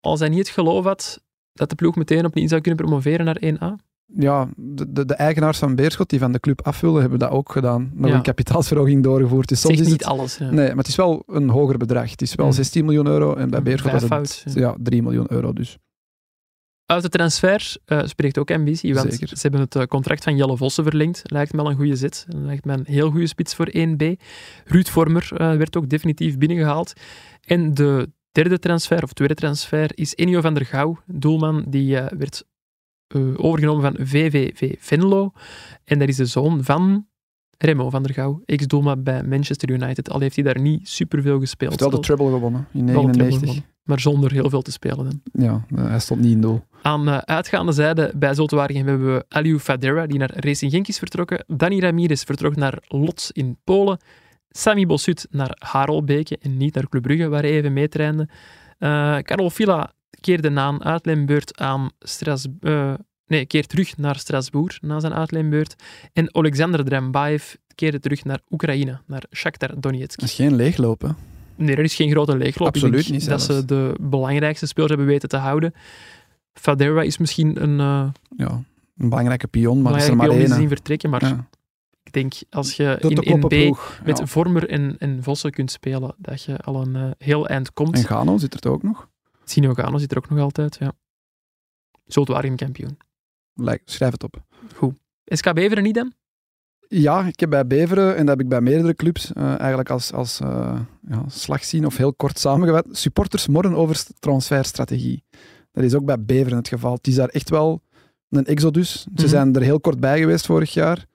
als 0.00 0.20
hij 0.20 0.28
niet 0.28 0.38
het 0.38 0.48
geloof 0.48 0.84
had 0.84 1.22
dat 1.52 1.68
de 1.68 1.74
ploeg 1.74 1.96
meteen 1.96 2.24
opnieuw 2.24 2.48
zou 2.48 2.60
kunnen 2.60 2.86
promoveren 2.86 3.24
naar 3.24 3.42
1A? 3.44 3.89
Ja, 4.14 4.48
de, 4.56 4.92
de, 4.92 5.04
de, 5.04 5.14
eigenaars 5.14 5.58
van 5.58 5.74
Beerschot 5.74 6.10
die 6.10 6.18
van 6.18 6.32
de 6.32 6.40
club 6.40 6.62
af 6.62 6.80
wilden, 6.80 7.00
hebben 7.00 7.18
dat 7.18 7.30
ook 7.30 7.52
gedaan. 7.52 7.90
Nog 7.94 8.10
Ja. 8.10 8.16
een 8.16 8.22
kapitaalsverhoging 8.22 9.02
doorgevoerd. 9.02 9.48
Dus 9.48 9.60
soms 9.60 9.80
is 9.80 9.86
niet 9.86 9.92
het, 9.92 10.04
alles. 10.04 10.36
Ja. 10.38 10.50
Nee, 10.50 10.68
maar 10.68 10.76
het 10.76 10.88
is 10.88 10.96
wel 10.96 11.22
een 11.26 11.48
hoger 11.48 11.78
bedrag. 11.78 12.10
Het 12.10 12.22
is 12.22 12.34
wel 12.34 12.46
Mm. 12.46 12.52
16 12.52 12.84
miljoen 12.84 13.06
euro 13.06 13.34
en 13.34 13.50
bij 13.50 13.62
Beerschot 13.62 13.92
was 13.92 14.02
het 14.02 14.10
Vijfvoud, 14.10 14.54
ja. 14.54 14.76
3 14.82 15.02
miljoen 15.02 15.26
euro. 15.32 15.52
Dus. 15.52 15.78
Uit 16.86 17.02
de 17.02 17.08
transfers 17.08 17.78
uh, 17.86 18.04
spreekt 18.04 18.38
ook 18.38 18.50
ambitie, 18.50 18.94
want 18.94 19.12
Zeker. 19.12 19.28
ze 19.28 19.38
hebben 19.40 19.60
het 19.60 19.74
uh, 19.74 19.82
contract 19.82 20.24
van 20.24 20.36
Jelle 20.36 20.56
Vossen 20.56 20.84
verlengd. 20.84 21.22
Lijkt 21.24 21.52
me 21.52 21.62
wel 21.62 21.70
een 21.70 21.76
goede 21.76 21.96
zet. 21.96 22.26
Lijkt 22.28 22.64
me 22.64 22.72
een 22.72 22.84
heel 22.86 23.10
goede 23.10 23.26
spits 23.26 23.54
voor 23.54 23.68
1B. 23.76 24.04
Ruud 24.64 24.88
Vormer 24.88 25.28
uh, 25.32 25.38
werd 25.38 25.76
ook 25.76 25.88
definitief 25.88 26.38
binnengehaald. 26.38 26.92
En 27.40 27.74
de 27.74 28.10
derde 28.32 28.58
transfer, 28.58 29.02
of 29.02 29.12
tweede 29.12 29.34
transfer, 29.34 29.90
is 29.94 30.16
Enio 30.16 30.40
van 30.40 30.54
der 30.54 30.66
Gouw, 30.66 30.98
doelman, 31.06 31.64
die 31.68 31.94
uh, 31.96 32.06
werd 32.18 32.44
uh, 33.14 33.44
overgenomen 33.44 33.82
van 33.82 34.06
VVV 34.06 34.74
Venlo. 34.78 35.32
En 35.84 35.98
dat 35.98 36.08
is 36.08 36.16
de 36.16 36.24
zoon 36.24 36.64
van 36.64 37.06
Remo 37.58 37.90
van 37.90 38.02
der 38.02 38.14
Gouw, 38.14 38.42
ex-doelman 38.44 39.02
bij 39.02 39.22
Manchester 39.22 39.70
United. 39.70 40.10
Al 40.10 40.20
heeft 40.20 40.34
hij 40.34 40.44
daar 40.44 40.60
niet 40.60 40.88
superveel 40.88 41.40
gespeeld. 41.40 41.70
Heeft 41.70 41.90
wel 41.90 42.00
de 42.00 42.06
treble 42.06 42.30
gewonnen 42.30 42.66
in 42.72 42.86
Wel 42.86 43.04
een 43.04 43.12
treble 43.12 43.22
99. 43.22 43.40
gewonnen, 43.40 43.64
maar 43.82 44.00
zonder 44.00 44.32
heel 44.32 44.50
veel 44.50 44.62
te 44.62 44.72
spelen. 44.72 45.04
Dan. 45.04 45.20
Ja, 45.32 45.64
hij 45.74 45.98
stond 45.98 46.20
niet 46.20 46.32
in 46.32 46.40
doel. 46.40 46.62
Aan 46.82 47.08
uh, 47.08 47.18
uitgaande 47.18 47.72
zijde 47.72 48.12
bij 48.16 48.34
Zulte 48.34 48.56
Waregem 48.56 48.86
hebben 48.86 49.14
we 49.14 49.24
Aliou 49.28 49.58
Fadera, 49.58 50.06
die 50.06 50.18
naar 50.18 50.32
Racing 50.34 50.72
Genk 50.72 50.88
is 50.88 50.98
vertrokken. 50.98 51.44
Danny 51.46 51.80
Ramirez 51.80 52.24
vertrok 52.24 52.56
naar 52.56 52.78
Lots 52.88 53.32
in 53.32 53.58
Polen. 53.64 53.98
Sami 54.48 54.86
Bossut 54.86 55.26
naar 55.30 55.56
Harelbeke 55.58 56.38
en 56.40 56.56
niet 56.56 56.74
naar 56.74 56.88
Club 56.88 57.02
Brugge, 57.02 57.28
waar 57.28 57.42
hij 57.42 57.50
even 57.50 57.72
meetrainde. 57.72 58.28
Uh, 58.78 59.18
Karol 59.18 59.50
Villa 59.50 59.92
keerde 60.20 60.50
na 60.50 60.68
een 60.68 60.84
uitleenbeurt 60.84 61.58
aan 61.58 61.90
Strasbourg... 61.98 62.96
nee, 63.26 63.46
keert 63.46 63.68
terug 63.68 63.96
naar 63.96 64.16
Strasbourg 64.18 64.80
na 64.82 65.00
zijn 65.00 65.14
uitleenbeurt. 65.14 65.74
En 66.12 66.34
Alexander 66.34 66.84
Drembaev 66.84 67.54
keerde 67.74 68.00
terug 68.00 68.24
naar 68.24 68.40
Oekraïne, 68.50 69.00
naar 69.06 69.22
Shakhtar 69.34 69.80
Donetsk. 69.80 70.20
Dat 70.20 70.28
is 70.28 70.34
geen 70.34 70.54
leegloop, 70.56 71.00
hè? 71.02 71.08
Nee, 71.56 71.76
er 71.76 71.84
is 71.84 71.94
geen 71.94 72.10
grote 72.10 72.36
leegloop. 72.36 72.68
Absoluut 72.68 73.10
niet 73.10 73.28
Dat 73.28 73.42
ze 73.42 73.64
de 73.64 73.94
belangrijkste 74.00 74.66
spelers 74.66 74.90
hebben 74.90 75.08
weten 75.10 75.28
te 75.28 75.36
houden. 75.36 75.72
Fadera 76.52 77.02
is 77.02 77.18
misschien 77.18 77.62
een 77.62 77.78
uh, 77.78 78.08
Ja, 78.36 78.50
een 78.96 79.08
belangrijke 79.08 79.46
pion, 79.46 79.82
maar 79.82 79.92
dat 79.92 80.00
is 80.02 80.08
er 80.08 80.12
belangrijke 80.16 80.48
maar 80.48 80.56
één. 80.58 80.60
zien 80.68 80.76
vertrekken. 80.76 81.10
Maar 81.10 81.24
Ja. 81.24 81.46
ik 82.02 82.12
denk, 82.12 82.32
als 82.50 82.76
je 82.76 82.96
in 83.00 83.10
1B 83.10 83.20
kloppen 83.24 83.48
ploeg. 83.48 84.00
met 84.04 84.18
Ja. 84.18 84.26
Vormer 84.26 84.68
en, 84.68 84.96
en 84.98 85.22
Vossen 85.22 85.50
kunt 85.50 85.70
spelen, 85.70 86.14
dat 86.18 86.42
je 86.42 86.56
al 86.58 86.80
een 86.82 86.94
uh, 86.96 87.10
heel 87.18 87.48
eind 87.48 87.72
komt. 87.72 87.96
En 87.96 88.04
Gano 88.04 88.38
zit 88.38 88.54
er 88.54 88.60
toch 88.60 88.72
ook 88.72 88.82
nog? 88.82 89.08
Sino 89.50 89.74
Gano 89.74 89.98
zit 89.98 90.10
er 90.10 90.16
ook 90.18 90.28
nog 90.28 90.38
altijd, 90.38 90.76
ja. 90.80 90.92
Zulte 92.06 92.32
Waregem 92.32 92.56
kampioen. 92.56 92.96
Lijk- 93.54 93.82
Schrijf 93.84 94.12
het 94.12 94.24
op. 94.24 94.42
SK 95.24 95.52
Beveren 95.52 95.82
niet 95.82 95.94
dan? 95.94 96.12
Ja, 96.88 97.24
ik 97.26 97.40
heb 97.40 97.50
bij 97.50 97.66
Beveren, 97.66 98.10
en 98.16 98.18
dat 98.26 98.28
heb 98.28 98.40
ik 98.40 98.48
bij 98.48 98.60
meerdere 98.60 98.94
clubs, 98.94 99.32
eh, 99.32 99.58
eigenlijk 99.58 99.90
als, 99.90 100.12
als 100.12 100.40
eh, 100.40 100.80
ja, 101.08 101.24
slag 101.28 101.64
zien 101.64 101.86
of 101.86 101.96
heel 101.96 102.14
kort 102.14 102.38
samengevat. 102.38 102.86
Supporters 102.90 103.46
morren 103.48 103.74
over 103.74 103.94
st- 103.96 104.12
transferstrategie. 104.18 105.24
Dat 105.72 105.84
is 105.84 105.94
ook 105.94 106.04
bij 106.04 106.24
Beveren 106.24 106.56
het 106.58 106.68
geval. 106.68 106.92
Het 106.94 107.06
is 107.06 107.14
daar 107.14 107.28
echt 107.28 107.50
wel 107.50 107.82
een 108.28 108.44
exodus. 108.46 109.00
Ze 109.02 109.08
Mhm. 109.12 109.26
zijn 109.28 109.54
er 109.54 109.62
heel 109.62 109.80
kort 109.80 110.00
bij 110.00 110.18
geweest 110.18 110.46
vorig 110.46 110.72
jaar. 110.72 111.06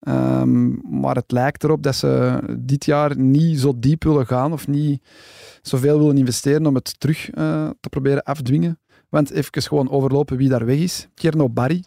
Ehm, 0.00 0.70
maar 1.00 1.14
het 1.14 1.32
lijkt 1.32 1.64
erop 1.64 1.82
dat 1.82 1.94
ze 1.94 2.40
dit 2.58 2.84
jaar 2.84 3.18
niet 3.18 3.60
zo 3.60 3.72
diep 3.78 4.04
willen 4.04 4.26
gaan 4.26 4.52
of 4.52 4.68
niet 4.68 5.02
zoveel 5.62 5.98
willen 5.98 6.18
investeren 6.18 6.66
om 6.66 6.74
het 6.74 7.00
terug 7.00 7.30
eh, 7.30 7.70
te 7.80 7.88
proberen 7.88 8.22
afdwingen. 8.22 8.78
Want 9.08 9.30
even 9.30 9.62
gewoon 9.62 9.90
overlopen 9.90 10.36
wie 10.36 10.48
daar 10.48 10.64
weg 10.66 10.78
is. 10.78 11.08
Kierno 11.14 11.48
Barry, 11.48 11.84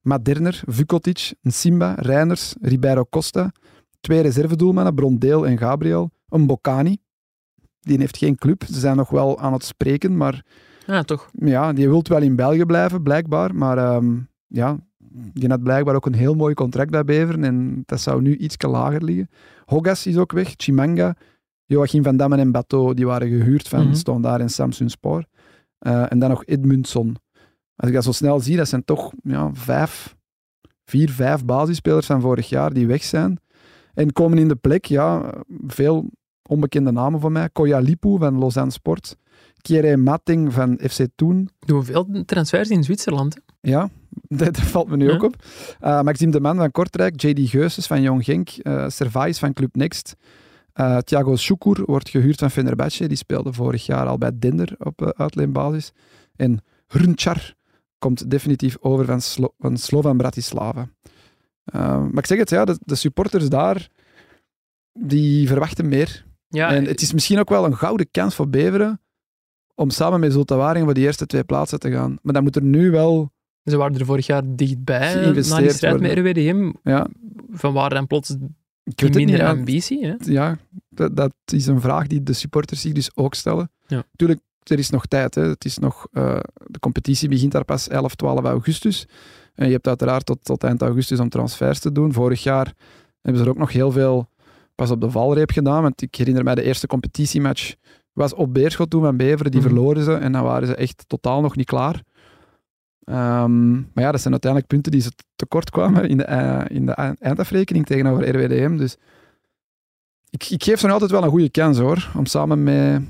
Maderner, 0.00 0.62
Vukotic, 0.66 1.34
Simba, 1.42 1.94
Reiners, 1.98 2.54
Ribeiro 2.60 3.04
Costa, 3.10 3.52
twee 4.00 4.20
reservedoelmannen, 4.20 4.94
Brondeel 4.94 5.46
en 5.46 5.58
Gabriel, 5.58 6.10
een 6.28 6.46
Bocani. 6.46 6.96
Die 7.80 7.98
heeft 7.98 8.16
geen 8.16 8.36
club. 8.36 8.64
Ze 8.64 8.78
zijn 8.80 8.96
nog 8.96 9.10
wel 9.10 9.38
aan 9.40 9.52
het 9.52 9.64
spreken, 9.64 10.16
maar 10.16 10.44
Ja, 10.86 11.02
toch. 11.02 11.30
ja, 11.32 11.72
die 11.72 11.88
wil 11.88 12.02
wel 12.08 12.22
in 12.22 12.36
België 12.36 12.64
blijven, 12.64 13.02
blijkbaar. 13.02 13.54
Maar 13.54 13.78
ehm, 13.78 14.16
ja, 14.46 14.76
die 15.10 15.48
had 15.48 15.62
blijkbaar 15.62 15.94
ook 15.94 16.06
een 16.06 16.14
heel 16.14 16.34
mooi 16.34 16.54
contract 16.54 16.90
bij 16.90 17.04
Beveren 17.04 17.44
en 17.44 17.82
dat 17.86 18.00
zou 18.00 18.22
nu 18.22 18.36
iets 18.36 18.56
lager 18.62 19.04
liggen. 19.04 19.28
Hogas 19.64 20.06
is 20.06 20.16
ook 20.16 20.32
weg, 20.32 20.52
Chimanga, 20.56 21.16
Joachim 21.64 22.02
van 22.02 22.16
Dammen 22.16 22.38
en 22.38 22.52
Bateau, 22.52 22.94
die 22.94 23.06
waren 23.06 23.28
gehuurd 23.28 23.68
van 23.68 23.84
Mhm. 23.86 23.94
Standaard 23.94 24.40
en 24.40 24.48
Samsung 24.50 24.90
Sport. 24.90 25.26
Eh, 25.78 26.12
en 26.12 26.18
dan 26.18 26.28
nog 26.30 26.44
Edmundson. 26.44 27.16
Als 27.76 27.88
ik 27.88 27.94
dat 27.94 28.04
zo 28.04 28.12
snel 28.12 28.40
zie, 28.40 28.56
dat 28.56 28.68
zijn 28.68 28.84
toch 28.84 29.12
ja, 29.22 29.50
vijf, 29.54 30.16
vier, 30.84 31.10
vijf 31.10 31.44
basisspelers 31.44 32.06
van 32.06 32.20
vorig 32.20 32.48
jaar 32.48 32.72
die 32.72 32.86
weg 32.86 33.02
zijn. 33.02 33.38
En 33.94 34.12
komen 34.12 34.38
in 34.38 34.48
de 34.48 34.56
plek, 34.56 34.84
ja, 34.84 35.34
veel 35.66 36.10
onbekende 36.48 36.90
namen 36.92 37.20
van 37.20 37.32
mij. 37.32 37.48
Koya 37.48 37.78
Lipu 37.78 38.16
van 38.18 38.38
Lausanne 38.38 38.70
Sport. 38.72 39.16
Kieré 39.60 39.96
Matting 39.96 40.52
van 40.52 40.78
FC 40.90 41.06
Toen. 41.14 41.48
Doen 41.58 41.84
veel 41.84 42.22
transfers 42.24 42.68
in 42.70 42.84
Zwitserland. 42.84 43.34
hè? 43.34 43.40
Ja, 43.70 43.88
dat, 44.44 44.60
valt 44.60 44.88
me 44.88 44.96
nu 44.96 45.06
Ja. 45.08 45.14
ook 45.14 45.22
op. 45.22 45.34
Uh, 45.80 46.02
Maxime 46.02 46.32
de 46.32 46.40
Man 46.40 46.56
van 46.56 46.70
Kortrijk, 46.70 47.20
JD 47.22 47.50
Geuses 47.50 47.86
van 47.86 48.02
Jong 48.02 48.24
Genk, 48.24 48.50
uh, 48.62 48.88
Servais 48.88 49.38
van 49.38 49.52
Club 49.52 49.76
Next. 49.76 50.16
Uh, 50.74 50.96
Thiago 50.98 51.36
Shukur 51.36 51.82
wordt 51.84 52.08
gehuurd 52.08 52.38
van 52.38 52.50
Fenerbahce. 52.50 53.06
Die 53.06 53.16
speelde 53.16 53.52
vorig 53.52 53.86
jaar 53.86 54.06
al 54.06 54.18
bij 54.18 54.38
Dender 54.38 54.74
op 54.78 55.02
uh, 55.02 55.08
uitleenbasis. 55.08 55.92
En 56.36 56.60
Hrnčar 56.86 57.54
komt 57.98 58.30
definitief 58.30 58.76
over 58.80 59.04
van, 59.04 59.20
Slo 59.20 59.54
van 59.58 59.76
Slovan 59.76 60.16
Bratislava. 60.16 60.88
Maar 61.72 62.18
ik 62.18 62.26
zeg 62.26 62.38
het, 62.38 62.50
ja, 62.50 62.64
de, 62.64 62.78
de 62.80 62.94
supporters 62.94 63.48
daar, 63.48 63.88
die 64.92 65.46
verwachten 65.46 65.88
meer. 65.88 66.24
Ja, 66.48 66.70
en 66.74 66.84
het 66.84 67.00
is 67.00 67.12
misschien 67.12 67.38
ook 67.38 67.48
wel 67.48 67.64
een 67.64 67.76
gouden 67.76 68.10
kans 68.10 68.34
voor 68.34 68.48
Beveren 68.48 69.00
om 69.74 69.90
samen 69.90 70.20
met 70.20 70.32
Zulte 70.32 70.54
Waregem 70.54 70.84
voor 70.84 70.94
die 70.94 71.04
eerste 71.04 71.26
twee 71.26 71.44
plaatsen 71.44 71.78
te 71.78 71.90
gaan. 71.90 72.18
Maar 72.22 72.32
dan 72.32 72.42
moet 72.42 72.56
er 72.56 72.62
nu 72.62 72.90
wel... 72.90 73.32
Ze 73.70 73.76
waren 73.76 73.98
er 73.98 74.04
vorig 74.04 74.26
jaar 74.26 74.42
dichtbij, 74.46 75.14
na 75.14 75.32
die 75.32 75.42
strijd 75.70 76.00
met. 76.00 76.18
RWDM. 76.18 76.72
Ja, 76.82 77.06
Van 77.50 77.72
waar 77.72 77.90
dan 77.90 78.06
plots 78.06 78.28
niet. 78.38 79.14
minder 79.14 79.36
ja. 79.36 79.50
ambitie? 79.50 80.06
Hè? 80.06 80.14
ja, 80.20 80.58
dat, 80.88 81.16
dat 81.16 81.32
is 81.52 81.66
een 81.66 81.80
vraag 81.80 82.06
die 82.06 82.22
de 82.22 82.32
supporters 82.32 82.80
zich 82.80 82.92
dus 82.92 83.10
ook 83.16 83.34
stellen. 83.34 83.70
Ja. 83.86 84.02
Tuurlijk, 84.16 84.40
er 84.62 84.78
is 84.78 84.90
nog 84.90 85.06
tijd. 85.06 85.34
Hè. 85.34 85.42
Het 85.42 85.64
is 85.64 85.78
nog, 85.78 86.06
uh, 86.12 86.38
de 86.66 86.78
competitie 86.78 87.28
begint 87.28 87.52
daar 87.52 87.64
pas 87.64 87.88
11, 87.88 88.14
12 88.14 88.44
augustus. 88.44 89.06
En 89.54 89.66
je 89.66 89.72
hebt 89.72 89.86
uiteraard 89.86 90.26
tot, 90.26 90.38
tot 90.44 90.64
eind 90.64 90.82
augustus 90.82 91.20
om 91.20 91.28
transfers 91.28 91.78
te 91.78 91.92
doen. 91.92 92.12
Vorig 92.12 92.42
jaar 92.42 92.72
hebben 93.20 93.40
ze 93.42 93.46
er 93.48 93.52
ook 93.54 93.58
nog 93.60 93.72
heel 93.72 93.90
veel 93.92 94.28
pas 94.74 94.90
op 94.90 95.00
de 95.00 95.10
valreep 95.10 95.50
gedaan. 95.50 95.82
Want 95.82 96.02
ik 96.02 96.14
herinner 96.14 96.44
mij 96.44 96.54
de 96.54 96.62
eerste 96.62 96.86
competitiematch 96.86 97.74
was 98.12 98.34
op 98.34 98.54
Beerschot 98.54 98.90
toen 98.90 99.02
van 99.02 99.16
Beveren. 99.16 99.50
Die 99.50 99.60
Mhm. 99.60 99.68
verloren 99.68 100.04
ze 100.04 100.12
en 100.14 100.32
dan 100.32 100.42
waren 100.42 100.66
ze 100.68 100.74
echt 100.74 101.04
totaal 101.06 101.40
nog 101.40 101.56
niet 101.56 101.66
klaar. 101.66 102.02
Ehm, 103.08 103.70
maar 103.72 104.04
ja, 104.04 104.10
dat 104.10 104.20
zijn 104.20 104.32
uiteindelijk 104.32 104.72
punten 104.72 104.92
die 104.92 105.00
ze 105.00 105.10
tekort 105.36 105.70
kwamen 105.70 106.08
in 106.08 106.16
de, 106.16 106.24
eh, 106.24 106.76
in 106.76 106.86
de 106.86 106.92
eindafrekening 107.20 107.86
tegenover 107.86 108.28
RWDM. 108.28 108.76
Dus 108.76 108.96
ik, 110.30 110.50
ik 110.50 110.64
geef 110.64 110.78
ze 110.78 110.84
nog 110.84 110.92
altijd 110.92 111.10
wel 111.10 111.22
een 111.22 111.30
goede 111.30 111.50
kans 111.50 111.78
hoor, 111.78 112.10
om 112.16 112.26
samen 112.26 112.62
met 112.62 113.02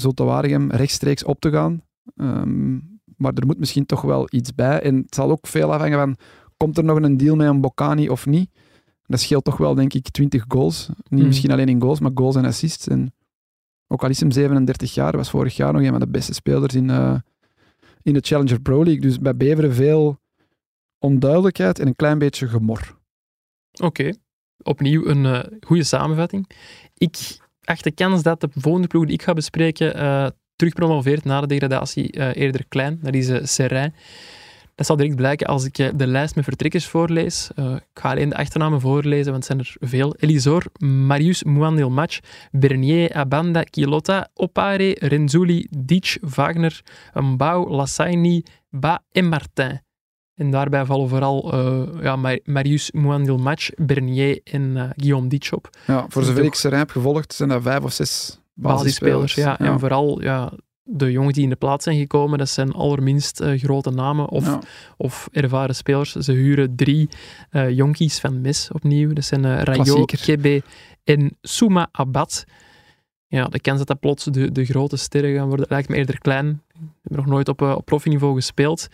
Zulte 0.00 0.24
Waregem 0.24 0.70
rechtstreeks 0.70 1.24
op 1.24 1.40
te 1.40 1.50
gaan. 1.50 1.82
Ehm, 2.16 2.74
maar 3.16 3.32
er 3.34 3.46
moet 3.46 3.58
misschien 3.58 3.86
toch 3.86 4.02
wel 4.02 4.26
iets 4.30 4.54
bij. 4.54 4.82
En 4.82 4.96
het 4.96 5.14
zal 5.14 5.30
ook 5.30 5.46
veel 5.46 5.72
afhangen 5.72 5.98
van, 5.98 6.16
komt 6.56 6.78
er 6.78 6.84
nog 6.84 7.00
een 7.00 7.16
deal 7.16 7.36
met 7.36 7.48
een 7.48 7.60
Bocani 7.60 8.08
of 8.08 8.26
niet? 8.26 8.50
Dat 9.06 9.20
scheelt 9.20 9.44
toch 9.44 9.56
wel, 9.56 9.74
denk 9.74 9.92
ik, 9.94 10.10
20 10.10 10.44
goals. 10.48 10.88
Niet 10.88 11.18
Hmm. 11.18 11.26
misschien 11.26 11.50
alleen 11.52 11.68
in 11.68 11.80
goals, 11.80 12.00
maar 12.00 12.10
goals 12.14 12.36
en 12.36 12.44
assists. 12.44 12.88
En 12.88 13.14
ook 13.88 14.02
al 14.02 14.08
is 14.08 14.20
hem 14.20 14.30
37 14.30 14.94
jaar, 14.94 15.16
was 15.16 15.30
vorig 15.30 15.56
jaar 15.56 15.72
nog 15.72 15.82
een 15.82 15.90
van 15.90 16.00
de 16.00 16.08
beste 16.08 16.34
spelers 16.34 16.74
in, 16.74 16.90
eh, 16.90 17.14
in 18.06 18.14
de 18.14 18.20
Challenger 18.20 18.60
Pro 18.60 18.84
League. 18.84 19.00
Dus 19.00 19.18
bij 19.18 19.36
Beveren 19.36 19.74
veel 19.74 20.20
onduidelijkheid 20.98 21.78
en 21.78 21.86
een 21.86 21.96
klein 21.96 22.18
beetje 22.18 22.48
gemor. 22.48 22.98
Oké, 23.80 24.12
opnieuw 24.62 25.06
een 25.06 25.26
eh, 25.26 25.44
goede 25.60 25.84
samenvatting. 25.84 26.50
Ik 26.94 27.38
acht 27.64 27.84
de 27.84 27.90
kans 27.90 28.22
dat 28.22 28.40
de 28.40 28.48
volgende 28.54 28.86
ploeg 28.86 29.04
die 29.04 29.14
ik 29.14 29.22
ga 29.22 29.32
bespreken 29.32 29.94
eh 29.94 30.26
terugpromoveert 30.56 31.24
na 31.24 31.40
de 31.40 31.46
degradatie 31.46 32.10
eh, 32.10 32.42
eerder 32.42 32.66
klein. 32.68 32.98
Dat 33.02 33.14
is 33.14 33.58
uh. 33.58 33.84
Dat 34.76 34.86
zal 34.86 34.96
direct 34.96 35.16
blijken 35.16 35.46
als 35.46 35.64
ik 35.64 35.78
eh, 35.78 35.88
de 35.94 36.06
lijst 36.06 36.34
met 36.34 36.44
vertrekkers 36.44 36.86
voorlees. 36.86 37.50
Uh, 37.56 37.74
ik 37.74 38.00
ga 38.00 38.10
alleen 38.10 38.28
de 38.28 38.36
achternamen 38.36 38.80
voorlezen, 38.80 39.32
want 39.32 39.36
het 39.36 39.44
zijn 39.44 39.58
er 39.58 39.88
veel. 39.88 40.14
Elisor, 40.18 40.64
Marius 40.78 41.44
Mouandil 41.44 41.90
Match, 41.90 42.18
Bernier, 42.50 43.14
Abanda, 43.14 43.62
Kilota, 43.62 44.28
Opare, 44.34 44.96
Renzulli, 45.00 45.66
Ditch, 45.70 46.16
Wagner, 46.20 46.82
Mbau, 47.14 47.70
Lassaini, 47.70 48.42
Ba 48.70 49.02
en 49.12 49.28
Martin. 49.28 49.80
En 50.34 50.50
daarbij 50.50 50.84
vallen 50.84 51.08
vooral 51.08 51.54
uh, 51.54 52.02
ja, 52.02 52.16
Marius 52.44 52.90
Mouandil 52.90 53.38
Match, 53.38 53.70
Bernier 53.76 54.40
en 54.44 54.62
uh, 54.62 54.84
Guillaume 54.96 55.28
Ditch 55.28 55.52
op. 55.52 55.70
Ja, 55.86 56.06
voor 56.08 56.22
zover 56.22 56.44
ik 56.44 56.54
heb 56.54 56.90
gevolgd, 56.90 57.34
zijn 57.34 57.48
dat 57.48 57.62
vijf 57.62 57.82
of 57.82 57.92
zes 57.92 58.40
basisspelers. 58.54 59.34
ja. 59.34 59.56
ja. 59.58 59.66
En 59.66 59.78
vooral 59.78 60.22
ja, 60.22 60.52
de 60.88 61.12
jongens 61.12 61.34
die 61.34 61.42
in 61.42 61.50
de 61.50 61.56
plaats 61.56 61.84
zijn 61.84 61.98
gekomen, 61.98 62.38
dat 62.38 62.48
zijn 62.48 62.72
allerminst 62.72 63.40
uh, 63.40 63.60
grote 63.60 63.90
namen 63.90 64.28
of, 64.28 64.46
ja. 64.46 64.60
of 64.96 65.28
ervaren 65.32 65.74
spelers. 65.74 66.12
Ze 66.12 66.32
huren 66.32 66.76
drie 66.76 67.08
uh, 67.52 67.70
jonkies 67.70 68.18
van 68.18 68.40
Mes 68.40 68.70
opnieuw. 68.72 69.12
Dat 69.12 69.24
zijn 69.24 69.44
uh, 69.44 69.62
Rayo, 69.62 70.04
Kebe 70.04 70.62
en 71.04 71.36
Souma 71.42 71.88
Abad. 71.92 72.44
Ja, 73.28 73.44
de 73.44 73.60
kans 73.60 73.78
dat 73.78 73.86
dat 73.86 74.00
plots 74.00 74.24
de, 74.24 74.52
de 74.52 74.64
grote 74.64 74.96
sterren 74.96 75.34
gaan 75.34 75.48
worden, 75.48 75.66
lijkt 75.68 75.88
me 75.88 75.96
eerder 75.96 76.18
klein. 76.18 76.62
Ik 76.74 76.80
heb 77.02 77.16
nog 77.16 77.26
nooit 77.26 77.48
op, 77.48 77.62
op 77.62 77.84
profiniveau 77.84 78.34
gespeeld. 78.34 78.88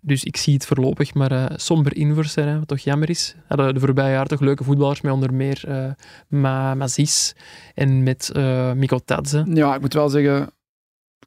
Dus 0.00 0.24
ik 0.24 0.36
zie 0.36 0.54
het 0.54 0.66
voorlopig 0.66 1.14
maar 1.14 1.52
somber 1.56 1.96
in 1.96 2.14
voor 2.14 2.24
Serrain, 2.24 2.58
wat 2.58 2.68
toch 2.68 2.78
jammer 2.78 3.10
is. 3.10 3.34
Hadden 3.46 3.74
de 3.74 3.80
voorbije 3.80 4.12
jaar 4.12 4.26
toch 4.26 4.40
leuke 4.40 4.64
voetballers 4.64 5.00
met 5.00 5.12
onder 5.12 5.34
meer 5.34 5.62
Ma 6.28 6.74
Mazis 6.74 7.34
en 7.74 8.02
met 8.02 8.30
uh, 8.36 8.72
Miko 8.72 8.98
Tadze. 8.98 9.44
Ja, 9.54 9.74
ik 9.74 9.80
moet 9.80 9.94
wel 9.94 10.08
zeggen, 10.08 10.52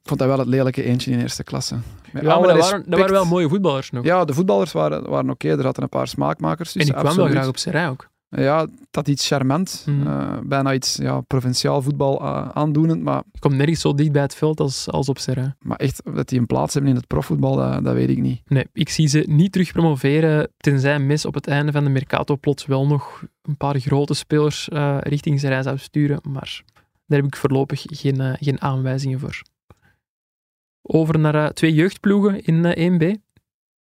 ik 0.04 0.10
vond 0.10 0.20
dat 0.20 0.28
wel 0.28 0.38
het 0.38 0.48
lelijke 0.48 0.82
eentje 0.82 1.10
in 1.10 1.20
eerste 1.20 1.42
klasse. 1.42 1.76
Met 2.12 2.22
ja, 2.22 2.38
maar 2.38 2.48
dat 2.48 2.58
waren, 2.58 2.84
dat 2.86 2.98
waren, 2.98 3.12
wel 3.12 3.24
mooie 3.24 3.48
voetballers 3.48 3.90
nog. 3.90 4.04
Ja, 4.04 4.24
de 4.24 4.34
voetballers 4.34 4.72
waren, 4.72 5.10
waren 5.10 5.30
oké, 5.30 5.46
okay. 5.46 5.58
er 5.58 5.64
hadden 5.64 5.82
een 5.82 5.88
paar 5.88 6.08
smaakmakers. 6.08 6.72
Dus 6.72 6.82
en 6.82 6.88
ik 6.88 6.94
kwam 6.94 7.16
wel 7.16 7.26
graag 7.26 7.48
op 7.48 7.58
Serrain 7.58 7.88
ook. 7.88 8.08
Ja, 8.28 8.66
dat 8.90 9.08
iets 9.08 9.26
charmant. 9.26 9.84
Mm. 9.86 10.06
Uh, 10.06 10.38
bijna 10.42 10.72
iets 10.72 10.96
ja, 10.96 11.20
provinciaal 11.20 11.82
voetbal 11.82 12.22
uh, 12.22 12.48
aandoenend. 12.48 13.02
Maar, 13.02 13.22
je 13.32 13.38
komt 13.38 13.54
nergens 13.54 13.80
zo 13.80 13.94
dicht 13.94 14.12
bij 14.12 14.22
het 14.22 14.34
veld 14.34 14.60
als, 14.60 14.90
als 14.90 15.08
op 15.08 15.18
Serrain. 15.18 15.56
Maar 15.60 15.76
echt, 15.76 16.02
dat 16.14 16.28
die 16.28 16.38
een 16.38 16.46
plaats 16.46 16.74
hebben 16.74 16.90
in 16.90 16.96
het 16.96 17.06
profvoetbal, 17.06 17.56
dat, 17.56 17.84
dat 17.84 17.94
weet 17.94 18.08
ik 18.08 18.18
niet. 18.18 18.40
Nee, 18.46 18.66
ik 18.72 18.88
zie 18.88 19.06
ze 19.06 19.24
niet 19.26 19.52
terug 19.52 19.72
promoveren, 19.72 20.48
tenzij 20.56 20.98
Mis 20.98 21.24
op 21.24 21.34
het 21.34 21.46
einde 21.46 21.72
van 21.72 21.84
de 21.84 21.90
Mercato 21.90 22.36
plots 22.36 22.66
wel 22.66 22.86
nog 22.86 23.24
een 23.42 23.56
paar 23.56 23.78
grote 23.78 24.14
spelers 24.14 24.68
uh, 24.72 24.96
richting 25.00 25.40
Serrain 25.40 25.62
zou 25.62 25.78
sturen. 25.78 26.18
Maar 26.22 26.62
daar 27.06 27.18
heb 27.18 27.26
ik 27.26 27.36
voorlopig 27.36 27.84
geen, 27.86 28.36
geen 28.40 28.60
aanwijzingen 28.60 29.20
voor. 29.20 29.42
Over 30.86 31.18
naar 31.18 31.52
twee 31.52 31.74
jeugdploegen 31.74 32.44
in 32.44 33.00
1B. 33.00 33.22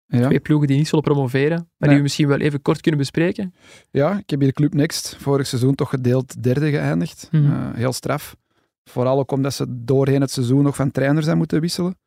Ja. 0.06 0.26
Twee 0.26 0.40
ploegen 0.40 0.68
die 0.68 0.78
niet 0.78 0.88
zullen 0.88 1.04
promoveren, 1.04 1.58
maar 1.58 1.68
nee. 1.78 1.90
die 1.90 1.98
we 1.98 2.04
misschien 2.04 2.28
wel 2.28 2.40
even 2.40 2.62
kort 2.62 2.82
kunnen 2.82 3.00
bespreken. 3.00 3.54
Ja, 3.92 4.18
ik 4.18 4.30
heb 4.30 4.42
hier 4.42 4.54
Club 4.54 4.74
Next 4.74 5.16
vorig 5.20 5.48
seizoen 5.48 5.76
toch 5.76 5.90
gedeeld 5.90 6.44
derde 6.44 6.70
geëindigd. 6.70 7.28
Mm. 7.32 7.46
Uh, 7.46 7.70
heel 7.74 7.94
straf. 7.94 8.36
Vooral 8.84 9.20
ook 9.20 9.32
omdat 9.32 9.54
ze 9.54 9.66
doorheen 9.70 10.22
het 10.22 10.32
seizoen 10.32 10.64
nog 10.64 10.76
van 10.76 10.92
trainer 10.92 11.24
zijn 11.24 11.38
moeten 11.38 11.62
wisselen. 11.62 11.98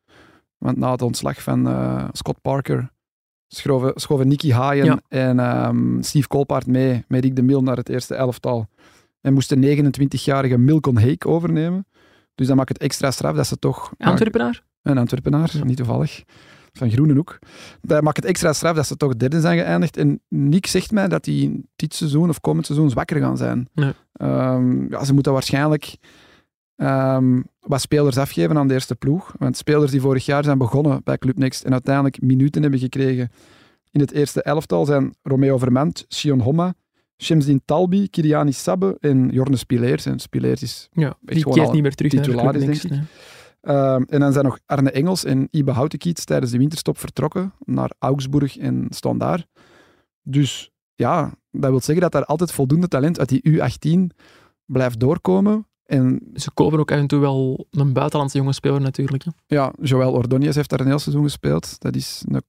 Want 0.57 0.77
na 0.77 0.91
het 0.91 1.01
ontslag 1.01 1.41
van 1.41 1.67
uh, 1.67 2.07
Scott 2.11 2.41
Parker 2.41 2.91
schoven, 3.47 3.91
schoven 3.95 4.27
Nicky 4.27 4.51
Haaien 4.51 4.85
ja. 4.85 4.99
en 5.07 5.39
um, 5.67 6.03
Steve 6.03 6.27
Kolpaard 6.27 6.67
mee 6.67 7.05
met 7.07 7.23
Rick 7.23 7.35
de 7.35 7.41
Mil 7.41 7.63
naar 7.63 7.77
het 7.77 7.89
eerste 7.89 8.15
elftal. 8.15 8.67
En 9.21 9.33
moesten 9.33 9.63
29-jarige 9.63 10.57
Milcon 10.57 10.97
Hake 10.97 11.27
overnemen. 11.27 11.87
Dus 12.35 12.47
dat 12.47 12.55
maakt 12.55 12.69
het 12.69 12.77
extra 12.77 13.11
straf 13.11 13.35
dat 13.35 13.47
ze 13.47 13.59
toch... 13.59 13.93
Antwerpenaar? 13.97 14.63
Een 14.87 14.97
Antwerpenaar, 14.97 15.51
niet 15.63 15.77
toevallig 15.77 16.23
van 16.73 16.91
Groenenhoek. 16.91 17.39
Dat 17.81 18.01
maakt 18.01 18.17
het 18.17 18.25
extra 18.25 18.53
straf 18.53 18.75
dat 18.75 18.87
ze 18.87 18.97
toch 18.97 19.15
derde 19.15 19.41
zijn 19.41 19.57
geëindigd. 19.57 19.97
En 19.97 20.21
Nick 20.27 20.67
zegt 20.67 20.91
mij 20.91 21.07
dat 21.07 21.23
die 21.23 21.65
dit 21.75 21.93
seizoen 21.93 22.29
of 22.29 22.41
komend 22.41 22.65
seizoen 22.65 22.89
zwakker 22.89 23.19
gaan 23.19 23.37
zijn. 23.37 23.67
Nee. 23.73 23.93
Um, 24.21 24.89
ja, 24.89 25.03
ze 25.03 25.13
moeten 25.13 25.33
waarschijnlijk 25.33 25.97
um, 26.75 27.45
wat 27.59 27.81
spelers 27.81 28.17
afgeven 28.17 28.57
aan 28.57 28.67
de 28.67 28.73
eerste 28.73 28.95
ploeg. 28.95 29.35
Want 29.39 29.57
spelers 29.57 29.91
die 29.91 30.01
vorig 30.01 30.25
jaar 30.25 30.43
zijn 30.43 30.57
begonnen 30.57 31.01
bij 31.03 31.17
Club 31.17 31.37
Next 31.37 31.63
en 31.63 31.71
uiteindelijk 31.71 32.21
minuten 32.21 32.61
hebben 32.61 32.79
gekregen 32.79 33.29
in 33.91 33.99
het 33.99 34.11
eerste 34.11 34.41
elftal 34.41 34.85
zijn 34.85 35.15
Romeo 35.23 35.57
Verment, 35.57 36.05
Sion 36.07 36.39
Homma, 36.39 36.73
Shemsdin 37.17 37.61
Talbi, 37.65 38.07
Kiriani 38.09 38.51
Sabbe 38.51 38.97
en 38.99 39.29
Jorne 39.29 39.55
Spileers. 39.55 40.05
En 40.05 40.19
Spileers 40.19 40.61
is 40.61 40.89
ja, 40.91 41.17
die 41.21 41.43
keert 41.43 41.71
niet 41.71 41.81
meer 41.81 41.95
terug 41.95 42.11
titularis, 42.11 42.43
naar 42.43 42.71
denk 42.71 42.83
ik. 42.83 42.89
Nee. 42.89 43.01
Uh, 43.67 43.93
en 43.93 44.19
dan 44.19 44.33
zijn 44.33 44.45
nog 44.45 44.59
Arne 44.65 44.91
Engels 44.91 45.23
en 45.23 45.47
Ibe 45.51 45.71
Houtekiets 45.71 46.25
tijdens 46.25 46.51
de 46.51 46.57
winterstop 46.57 46.97
vertrokken 46.97 47.53
naar 47.65 47.91
Augsburg 47.99 48.57
en 48.57 48.85
staan 48.89 49.17
daar. 49.17 49.45
Dus 50.21 50.71
ja, 50.95 51.33
dat 51.51 51.69
wil 51.69 51.79
zeggen 51.79 52.01
dat 52.01 52.11
daar 52.11 52.25
altijd 52.25 52.51
voldoende 52.51 52.87
talent 52.87 53.19
uit 53.19 53.29
die 53.29 53.49
U18 53.49 54.15
blijft 54.65 54.99
doorkomen. 54.99 55.67
En 55.83 56.21
Ze 56.33 56.51
kopen 56.51 56.79
ook 56.79 56.91
af 56.91 56.97
en 56.97 57.07
toe 57.07 57.19
wel 57.19 57.67
een 57.71 57.93
buitenlandse 57.93 58.37
jonge 58.37 58.53
speler 58.53 58.81
natuurlijk. 58.81 59.23
Hè? 59.23 59.31
Ja, 59.47 59.73
Joël 59.81 60.11
Ordonez 60.11 60.55
heeft 60.55 60.69
daar 60.69 60.79
een 60.79 60.87
heel 60.87 60.99
seizoen 60.99 61.23
gespeeld. 61.23 61.79
Dat 61.79 61.95
is 61.95 62.23
een 62.27 62.41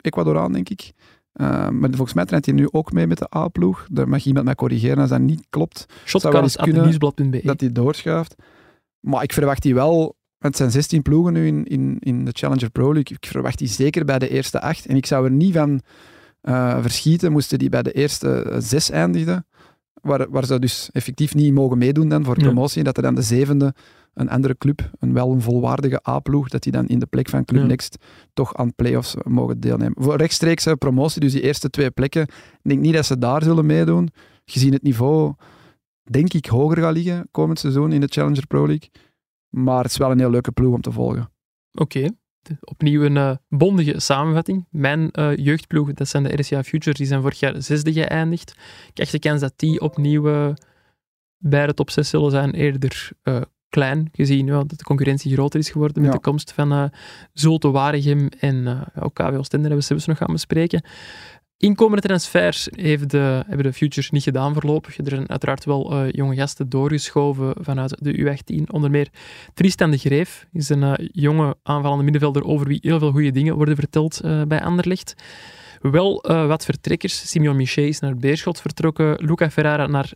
Ecuadoraan, 0.00 0.52
denk 0.52 0.68
ik. 0.68 0.92
Uh, 1.40 1.68
maar 1.68 1.90
volgens 1.90 2.14
mij 2.14 2.24
traint 2.24 2.46
hij 2.46 2.54
nu 2.54 2.68
ook 2.70 2.92
mee 2.92 3.06
met 3.06 3.18
de 3.18 3.36
A-ploeg. 3.36 3.86
Daar 3.90 4.08
mag 4.08 4.24
iemand 4.24 4.44
mij 4.44 4.54
corrigeren 4.54 4.98
als 4.98 5.10
dat 5.10 5.20
niet 5.20 5.46
klopt. 5.50 5.86
Shotcast.nieuwsblad.be 6.04 7.40
Dat 7.44 7.60
hij 7.60 7.72
doorschuift. 7.72 8.34
Maar 9.00 9.22
ik 9.22 9.32
verwacht 9.32 9.62
die 9.62 9.74
wel 9.74 10.15
het 10.38 10.56
zijn 10.56 10.70
16 10.70 11.02
ploegen 11.02 11.32
nu 11.32 11.46
in, 11.46 11.64
in, 11.64 11.96
in 12.00 12.24
de 12.24 12.30
Challenger 12.32 12.70
Pro 12.70 12.92
League. 12.92 13.16
Ik 13.20 13.26
verwacht 13.26 13.58
die 13.58 13.68
zeker 13.68 14.04
bij 14.04 14.18
de 14.18 14.28
eerste 14.28 14.60
acht. 14.60 14.86
En 14.86 14.96
ik 14.96 15.06
zou 15.06 15.24
er 15.24 15.30
niet 15.30 15.54
van 15.54 15.80
uh, 16.42 16.78
verschieten, 16.80 17.32
moesten 17.32 17.58
die 17.58 17.68
bij 17.68 17.82
de 17.82 17.92
eerste 17.92 18.56
zes 18.58 18.90
eindigden. 18.90 19.46
Waar, 19.92 20.30
waar 20.30 20.44
ze 20.44 20.58
dus 20.58 20.88
effectief 20.92 21.34
niet 21.34 21.54
mogen 21.54 21.78
meedoen 21.78 22.08
dan 22.08 22.24
voor 22.24 22.34
promotie. 22.34 22.78
Ja. 22.78 22.84
Dat 22.84 22.96
er 22.96 23.02
dan 23.02 23.14
de 23.14 23.22
zevende, 23.22 23.74
een 24.14 24.28
andere 24.28 24.56
club, 24.58 24.90
een 24.98 25.12
wel 25.12 25.32
een 25.32 25.40
volwaardige 25.40 26.08
A-ploeg, 26.08 26.48
dat 26.48 26.62
die 26.62 26.72
dan 26.72 26.86
in 26.86 26.98
de 26.98 27.06
plek 27.06 27.28
van 27.28 27.44
Club 27.44 27.60
ja. 27.60 27.66
Next 27.66 27.96
toch 28.32 28.54
aan 28.54 28.74
play-offs 28.74 29.14
mogen 29.24 29.60
deelnemen. 29.60 29.94
Voor 30.02 30.16
rechtstreekse 30.16 30.76
promotie, 30.76 31.20
dus 31.20 31.32
die 31.32 31.42
eerste 31.42 31.70
twee 31.70 31.90
plekken, 31.90 32.22
ik 32.22 32.60
denk 32.62 32.80
niet 32.80 32.94
dat 32.94 33.06
ze 33.06 33.18
daar 33.18 33.42
zullen 33.42 33.66
meedoen. 33.66 34.08
Gezien 34.44 34.72
het 34.72 34.82
niveau, 34.82 35.34
denk 36.02 36.32
ik, 36.32 36.46
hoger 36.46 36.76
gaat 36.76 36.94
liggen 36.94 37.28
komend 37.30 37.58
seizoen 37.58 37.92
in 37.92 38.00
de 38.00 38.08
Challenger 38.10 38.46
Pro 38.46 38.66
League. 38.66 38.88
Maar 39.56 39.82
het 39.82 39.90
is 39.90 39.96
wel 39.96 40.10
een 40.10 40.18
heel 40.18 40.30
leuke 40.30 40.52
ploeg 40.52 40.74
om 40.74 40.80
te 40.80 40.92
volgen. 40.92 41.30
Oké. 41.72 41.98
Okay. 41.98 42.10
Opnieuw 42.60 43.04
een 43.04 43.16
uh, 43.16 43.36
bondige 43.48 44.00
samenvatting. 44.00 44.66
Mijn 44.70 45.08
uh, 45.12 45.36
jeugdploeg, 45.36 45.92
dat 45.92 46.08
zijn 46.08 46.22
de 46.22 46.34
RCA 46.36 46.62
Futures, 46.62 46.98
die 46.98 47.06
zijn 47.06 47.20
vorig 47.20 47.40
jaar 47.40 47.62
zesde 47.62 47.92
geëindigd. 47.92 48.50
Ik 48.88 48.98
echt 48.98 49.12
de 49.12 49.18
kans 49.18 49.40
dat 49.40 49.52
die 49.56 49.80
opnieuw 49.80 50.28
uh, 50.28 50.54
bij 51.36 51.66
de 51.66 51.74
top 51.74 51.90
6 51.90 52.08
zullen 52.08 52.30
zijn 52.30 52.54
eerder 52.54 53.12
klein, 53.68 54.08
gezien 54.12 54.46
ja, 54.46 54.64
dat 54.64 54.78
de 54.78 54.84
concurrentie 54.84 55.32
groter 55.32 55.60
is 55.60 55.70
geworden 55.70 56.02
met 56.02 56.10
Ja. 56.10 56.16
de 56.16 56.22
komst 56.22 56.52
van 56.52 56.72
uh, 56.72 56.84
Zulte 57.32 57.70
Waregem 57.70 58.28
en 58.40 58.54
uh, 58.54 58.80
ook 59.00 59.14
KW 59.14 59.20
Oostende, 59.22 59.66
hebben 59.66 59.78
we 59.78 59.80
zelfs 59.80 60.06
nog 60.06 60.18
gaan 60.18 60.32
bespreken. 60.32 60.82
Inkomende 61.58 62.06
transfers 62.06 62.68
heeft 62.70 63.10
de, 63.10 63.42
hebben 63.46 63.64
de 63.64 63.72
Futures 63.72 64.10
niet 64.10 64.22
gedaan 64.22 64.52
voorlopig. 64.52 64.98
Er 64.98 65.08
zijn 65.08 65.28
uiteraard 65.28 65.64
wel 65.64 65.92
uh, 65.92 66.10
jonge 66.10 66.34
gasten 66.34 66.68
doorgeschoven 66.68 67.54
vanuit 67.60 67.96
de 67.98 68.18
U18. 68.18 68.70
Onder 68.70 68.90
meer 68.90 69.08
Tristan 69.54 69.90
de 69.90 69.98
Greef 69.98 70.46
is 70.52 70.68
een 70.68 70.82
uh, 70.82 70.92
jonge 70.98 71.56
aanvallende 71.62 72.02
middenvelder 72.02 72.44
over 72.44 72.66
wie 72.66 72.78
heel 72.82 72.98
veel 72.98 73.10
goede 73.10 73.30
dingen 73.30 73.54
worden 73.54 73.76
verteld 73.76 74.20
uh, 74.24 74.42
bij 74.42 74.62
Anderlecht. 74.62 75.14
Wel 75.80 76.22
wat 76.22 76.64
vertrekkers. 76.64 77.30
Simeon 77.30 77.56
Miché 77.56 77.80
is 77.80 78.00
naar 78.00 78.16
Beerschot 78.16 78.60
vertrokken. 78.60 79.24
Luca 79.24 79.50
Ferrara 79.50 79.86
naar 79.86 80.12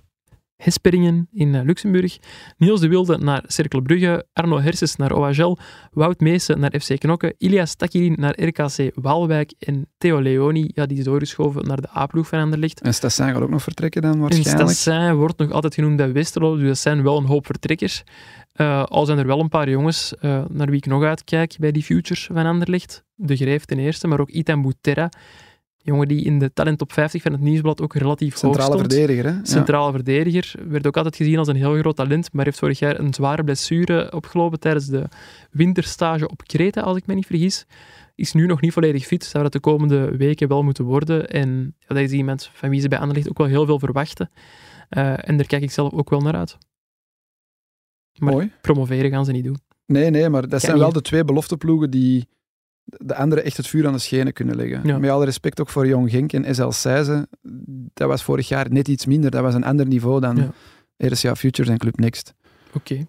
Hesperingen 0.61 1.28
in 1.32 1.54
eh, 1.54 1.62
Luxemburg, 1.64 2.18
Niels 2.56 2.80
de 2.80 2.88
Wilde 2.88 3.18
naar 3.18 3.44
Cercle 3.46 3.82
Brugge, 3.82 4.26
Arno 4.32 4.61
Herses 4.61 4.96
naar 4.96 5.12
OHL, 5.12 5.56
Wout 5.92 6.20
Meesen 6.20 6.61
naar 6.61 6.74
FC 6.80 6.98
Knokke, 6.98 7.34
Ilias 7.38 7.74
Takirin 7.74 8.16
naar 8.18 8.42
RKC 8.42 8.90
Waalwijk 8.94 9.52
en 9.58 9.88
Theo 9.98 10.20
Leoni, 10.20 10.70
ja, 10.74 10.86
die 10.86 10.98
is 10.98 11.04
doorgeschoven 11.04 11.66
naar 11.66 11.80
de 11.80 11.88
A-ploeg 11.96 12.28
van 12.28 12.38
Anderlecht. 12.38 12.80
En 12.80 12.94
Stassin 12.94 13.32
gaat 13.32 13.42
ook 13.42 13.50
nog 13.50 13.62
vertrekken 13.62 14.02
dan 14.02 14.12
En 14.12 14.18
waarschijnlijk. 14.18 14.70
Stassin 14.70 15.14
wordt 15.14 15.38
nog 15.38 15.50
altijd 15.50 15.74
genoemd 15.74 15.96
bij 15.96 16.12
Westerlo, 16.12 16.56
dus 16.56 16.66
dat 16.66 16.78
zijn 16.78 17.02
wel 17.02 17.16
een 17.16 17.26
hoop 17.26 17.46
vertrekkers. 17.46 18.04
Eh, 18.52 18.84
al 18.84 19.04
zijn 19.04 19.18
er 19.18 19.26
wel 19.26 19.40
een 19.40 19.48
paar 19.48 19.70
jongens 19.70 20.14
eh, 20.16 20.44
naar 20.48 20.66
wie 20.66 20.76
ik 20.76 20.86
nog 20.86 21.02
uitkijk 21.02 21.56
bij 21.58 21.72
die 21.72 21.82
futures 21.82 22.28
van 22.32 22.46
Anderlecht. 22.46 23.04
De 23.14 23.36
Greef 23.36 23.64
ten 23.64 23.78
eerste, 23.78 24.06
maar 24.06 24.20
ook 24.20 24.30
Itan 24.30 24.62
Bouterra. 24.62 25.08
Jongen 25.83 26.09
die 26.09 26.24
in 26.24 26.39
de 26.39 26.53
talent 26.53 26.78
top 26.78 26.93
50 26.93 27.22
van 27.22 27.33
het 27.33 27.41
Nieuwsblad 27.41 27.81
ook 27.81 27.95
relatief 27.95 28.37
Centrale 28.37 28.70
hoog 28.72 28.78
stond. 28.78 28.93
verdediger, 28.93 29.31
hè? 29.31 29.37
Ja. 29.37 29.45
Centrale 29.45 29.93
verdediger. 29.93 30.55
Werd 30.68 30.87
ook 30.87 30.97
altijd 30.97 31.16
gezien 31.16 31.39
als 31.39 31.49
een 31.49 31.57
heel 31.57 31.78
groot 31.78 31.97
talent, 31.97 32.33
maar 32.33 32.45
heeft 32.45 32.59
vorig 32.59 32.78
jaar 32.78 32.99
een 32.99 33.14
zware 33.14 33.45
blessure 33.45 34.12
opgelopen 34.12 34.61
tijdens 34.61 34.87
de 34.87 35.09
winterstage 35.51 36.28
op 36.28 36.43
Kreta, 36.47 36.81
als 36.81 36.97
ik 36.97 37.07
me 37.07 37.14
niet 37.14 37.26
vergis. 37.26 37.66
Is 38.14 38.33
nu 38.33 38.47
nog 38.47 38.61
niet 38.61 38.72
volledig 38.72 39.07
fit, 39.07 39.24
zou 39.24 39.43
dat 39.43 39.53
de 39.53 39.61
komende 39.61 40.16
weken 40.16 40.49
wel 40.49 40.62
moeten 40.62 40.85
worden. 40.85 41.28
En 41.28 41.74
ja, 41.78 41.87
dat 41.95 41.99
is 41.99 42.11
iemand 42.12 42.51
van 42.53 42.68
wie 42.70 42.81
ze 42.81 42.89
bij 42.89 42.99
Anderlecht 42.99 43.28
ook 43.28 43.39
wel 43.39 43.47
heel 43.47 43.66
veel 43.66 43.78
verwachten. 43.78 44.31
Eh, 44.89 45.28
en 45.28 45.37
daar 45.37 45.47
kijk 45.47 45.62
ik 45.62 45.70
zelf 45.70 45.93
ook 45.93 46.11
wel 46.11 46.20
naar 46.20 46.35
uit. 46.37 46.59
Maar 48.18 48.33
Mooi. 48.33 48.53
promoveren 48.61 49.11
gaan 49.11 49.24
ze 49.24 49.33
niet 49.33 49.45
doen. 49.45 49.59
Nee, 49.87 50.11
nee, 50.11 50.28
maar 50.28 50.49
dat 50.49 50.61
zijn 50.61 50.78
wel 50.78 50.93
de 50.93 51.03
twee 51.03 51.24
belofteploegen 51.24 51.91
die 51.91 52.28
de 52.97 53.14
andere 53.14 53.41
echt 53.41 53.57
het 53.57 53.66
vuur 53.66 53.86
aan 53.86 53.93
de 53.93 53.99
schenen 53.99 54.32
kunnen 54.32 54.57
leggen. 54.57 54.80
Ja. 54.84 54.99
Met 54.99 55.11
alle 55.11 55.24
respect 55.24 55.61
ook 55.61 55.68
voor 55.68 55.86
Jong 55.86 56.11
Genk 56.11 56.32
en 56.32 56.55
SL 56.55 56.70
Seize. 56.70 57.28
Dat 57.95 58.09
was 58.09 58.22
vorig 58.22 58.49
jaar 58.49 58.70
net 58.70 58.88
iets 58.88 59.07
minder. 59.07 59.30
Dat 59.30 59.43
was 59.43 59.55
een 59.55 59.64
ander 59.64 59.86
niveau 59.86 60.20
dan 60.20 60.53
Ja. 60.97 61.34
Futures 61.34 61.70
en 61.70 61.78
Club 61.78 61.99
Next. 61.99 62.34
Oké. 62.72 63.07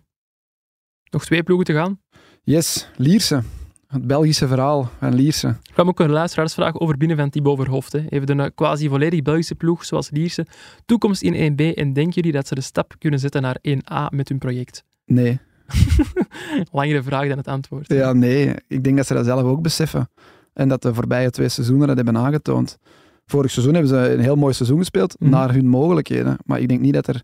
Nog 1.10 1.26
twee 1.26 1.44
ploegen 1.44 1.66
te 1.66 1.74
gaan. 1.74 2.00
Yes, 2.44 2.88
Lierse. 2.98 3.44
Het 3.88 4.08
Belgische 4.08 4.48
verhaal 4.48 4.90
van 5.00 5.14
Lierse. 5.16 5.48
Er 5.48 5.74
kwam 5.74 5.88
ook 5.88 6.00
een 6.00 6.10
luisteraarsvraag 6.10 6.80
over 6.80 6.98
binnen 6.98 7.18
van 7.18 7.30
Thibaut. 7.30 7.92
Hè. 7.92 8.04
Heeft 8.08 8.30
een 8.30 8.54
quasi 8.56 8.88
volledig 8.90 9.22
Belgische 9.22 9.56
ploeg, 9.56 9.86
zoals 9.86 10.10
Lierse, 10.10 10.46
toekomst 10.86 11.22
in 11.22 11.52
1B 11.52 11.74
en 11.76 11.94
denken 11.94 12.14
jullie 12.14 12.32
dat 12.32 12.48
ze 12.48 12.56
de 12.56 12.62
stap 12.62 12.96
kunnen 12.98 13.20
zetten 13.20 13.42
naar 13.42 13.58
1A 13.68 14.16
met 14.16 14.30
hun 14.30 14.38
project? 14.38 14.84
Nee. 15.06 15.40
Langere 16.72 17.04
vraag 17.04 17.28
dan 17.28 17.38
het 17.38 17.48
antwoord. 17.48 17.88
Ja, 17.94 18.14
nee. 18.14 18.54
Ik 18.68 18.84
denk 18.84 18.98
dat 18.98 19.08
ze 19.08 19.14
dat 19.14 19.26
zelf 19.26 19.44
ook 19.44 19.62
beseffen. 19.62 20.10
En 20.54 20.70
dat 20.70 20.82
de 20.82 20.94
voorbije 20.94 21.30
twee 21.30 21.50
seizoenen 21.50 21.88
dat 21.88 21.96
hebben 21.96 22.18
aangetoond. 22.18 22.78
Vorig 23.26 23.52
seizoen 23.52 23.74
hebben 23.74 23.92
ze 23.92 24.14
een 24.14 24.20
heel 24.20 24.36
mooi 24.36 24.54
seizoen 24.54 24.78
gespeeld, 24.78 25.16
Mhm. 25.20 25.30
naar 25.32 25.54
hun 25.54 25.68
mogelijkheden. 25.68 26.38
Maar 26.46 26.60
ik 26.60 26.68
denk 26.68 26.80
niet 26.82 26.94
dat 26.94 27.08
er, 27.08 27.22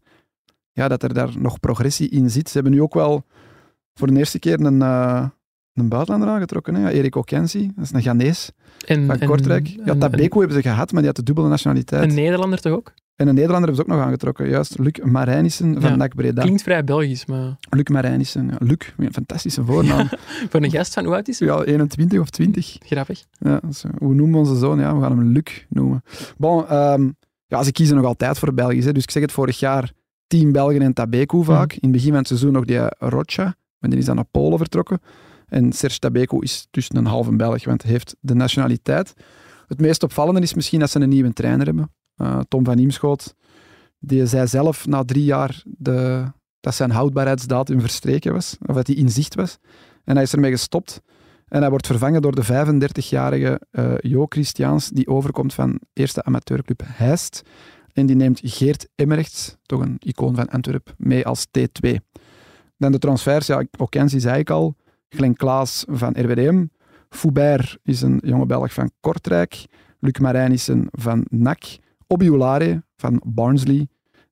ja, 0.71 0.87
dat 0.87 1.03
er 1.03 1.13
daar 1.13 1.33
nog 1.37 1.59
progressie 1.59 2.09
in 2.09 2.29
zit. 2.29 2.47
Ze 2.47 2.53
hebben 2.53 2.71
nu 2.73 2.81
ook 2.81 2.93
wel 2.93 3.25
voor 3.93 4.07
de 4.07 4.17
eerste 4.17 4.39
keer 4.39 4.59
een, 4.61 4.81
eh, 4.81 5.25
een 5.77 5.89
buitenlander 5.89 6.29
aangetrokken. 6.29 6.75
Hè? 6.75 6.81
Ja, 6.81 6.89
Erik 6.89 7.15
Okensi, 7.15 7.71
dat 7.75 7.83
is 7.85 7.91
een 7.93 8.01
Ghanese 8.01 8.51
En, 8.85 9.05
van 9.05 9.19
Kortrijk. 9.19 9.67
Ja, 9.85 9.95
Tabeko 9.95 10.39
hebben 10.39 10.55
ze 10.57 10.61
gehad, 10.69 10.91
maar 10.91 10.97
die 11.01 11.07
had 11.07 11.15
de 11.15 11.23
dubbele 11.23 11.47
nationaliteit. 11.47 12.09
een 12.09 12.15
Nederlander 12.15 12.61
toch 12.61 12.73
ook? 12.73 12.93
En 13.15 13.27
een 13.27 13.33
Nederlander 13.35 13.67
hebben 13.69 13.85
ze 13.85 13.91
ook 13.91 13.97
nog 13.97 14.07
aangetrokken. 14.07 14.49
Juist, 14.49 14.79
Luc 14.79 14.99
Marijnissen 15.03 15.81
van 15.81 15.89
Ja. 15.89 15.95
NAC 15.95 16.15
Breda. 16.15 16.41
Klinkt 16.41 16.61
vrij 16.61 16.83
Belgisch, 16.83 17.25
maar 17.25 17.57
Luc 17.69 17.83
Marijnissen. 17.89 18.47
Ja, 18.47 18.55
Luc, 18.59 18.77
een 18.97 19.13
fantastische 19.13 19.63
voornaam. 19.65 20.07
voor 20.49 20.63
een 20.63 20.71
gast 20.71 20.93
van 20.93 21.05
hoe 21.05 21.13
oud 21.13 21.27
is 21.27 21.39
hij? 21.39 21.47
ja, 21.47 21.63
21 21.63 22.19
of 22.19 22.29
20. 22.29 22.77
Grappig. 22.85 23.23
Ja, 23.39 23.59
hoe 23.97 24.13
noemen 24.13 24.31
we 24.31 24.47
onze 24.49 24.57
zoon? 24.59 24.79
Ja, 24.79 24.95
we 24.95 25.01
gaan 25.01 25.17
hem 25.17 25.31
Luc 25.31 25.65
noemen. 25.69 26.03
Bon, 26.37 26.67
ehm, 26.67 27.09
ja, 27.45 27.63
ze 27.63 27.71
kiezen 27.71 27.95
nog 27.95 28.05
altijd 28.05 28.39
voor 28.39 28.53
Belgisch. 28.53 28.85
Hè. 28.85 28.91
Dus 28.91 29.03
ik 29.03 29.11
zeg 29.11 29.21
het 29.21 29.31
vorig 29.31 29.59
jaar, 29.59 29.91
team 30.27 30.51
Belgen 30.51 30.81
en 30.81 30.93
Tabeco 30.93 31.43
vaak. 31.43 31.71
In 31.73 31.79
het 31.81 31.91
begin 31.91 32.09
van 32.09 32.17
het 32.17 32.27
seizoen 32.27 32.51
nog 32.51 32.65
die 32.65 32.79
Rocha, 32.97 33.43
maar 33.79 33.89
die 33.89 33.99
is 33.99 34.05
dan 34.05 34.15
naar 34.15 34.25
Polen 34.31 34.57
vertrokken. 34.57 34.99
En 35.47 35.73
Serge 35.73 35.99
Tabeco 35.99 36.39
is 36.39 36.67
tussen 36.71 36.95
een 36.95 37.05
halve 37.05 37.35
Belg, 37.35 37.65
want 37.65 37.81
hij 37.81 37.91
heeft 37.91 38.15
de 38.19 38.33
nationaliteit. 38.33 39.13
Het 39.67 39.79
meest 39.79 40.03
opvallende 40.03 40.41
is 40.41 40.53
misschien 40.53 40.79
dat 40.79 40.89
ze 40.89 40.99
een 40.99 41.09
nieuwe 41.09 41.33
trainer 41.33 41.65
hebben. 41.65 41.91
Eh, 42.15 42.39
Tom 42.47 42.65
van 42.65 42.75
Niemschoot. 42.75 43.35
Die 43.99 44.25
zei 44.25 44.47
zelf 44.47 44.87
na 44.87 45.03
drie 45.03 45.23
jaar 45.23 45.63
de, 45.65 46.25
dat 46.59 46.75
zijn 46.75 46.91
houdbaarheidsdatum 46.91 47.79
verstreken 47.79 48.33
was, 48.33 48.57
of 48.65 48.75
dat 48.75 48.87
hij 48.87 48.95
in 48.95 49.09
zicht 49.09 49.35
was. 49.35 49.57
En 50.03 50.13
hij 50.13 50.23
is 50.23 50.33
ermee 50.33 50.51
gestopt. 50.51 51.01
En 51.47 51.59
hij 51.59 51.69
wordt 51.69 51.87
vervangen 51.87 52.21
door 52.21 52.35
de 52.35 52.45
35-jarige 52.45 53.61
eh 53.71 53.93
Jo 53.97 54.25
Christiaans, 54.29 54.89
die 54.89 55.07
overkomt 55.07 55.53
van 55.53 55.79
eerste 55.93 56.23
amateurclub 56.23 56.81
Heist. 56.85 57.41
En 57.93 58.05
die 58.05 58.15
neemt 58.15 58.39
Geert 58.43 58.87
Emmerchts, 58.95 59.57
toch 59.61 59.81
een 59.81 59.95
icoon 59.99 60.35
van 60.35 60.49
Antwerp, 60.49 60.93
mee 60.97 61.25
als 61.25 61.47
T2. 61.47 61.91
Dan 62.77 62.91
de 62.91 62.99
transfers, 62.99 63.47
ja, 63.47 63.65
Okensi 63.77 64.19
zei 64.19 64.39
ik 64.39 64.49
al. 64.49 64.75
Glenn 65.09 65.33
Klaas 65.35 65.85
van 65.87 66.13
RWDM. 66.17 66.65
Foubert 67.09 67.77
is 67.83 68.01
een 68.01 68.19
jonge 68.23 68.45
Belg 68.45 68.73
van 68.73 68.91
Kortrijk. 68.99 69.65
Luc 69.99 70.19
Marijnissen 70.19 70.87
van 70.91 71.25
NAC. 71.29 71.63
Obiulare 72.07 72.83
van 72.95 73.21
Barnsley. 73.25 73.87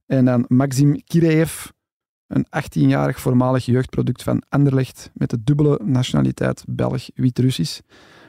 En 0.05 0.25
dan 0.25 0.45
Maxim 0.47 1.03
Kireev, 1.03 1.65
een 2.27 2.45
18-jarig 2.45 3.19
voormalig 3.19 3.65
jeugdproduct 3.65 4.23
van 4.23 4.43
Anderlecht 4.49 5.11
met 5.13 5.29
de 5.29 5.43
dubbele 5.43 5.79
nationaliteit 5.83 6.63
Belg-Wit-Russisch. 6.67 7.79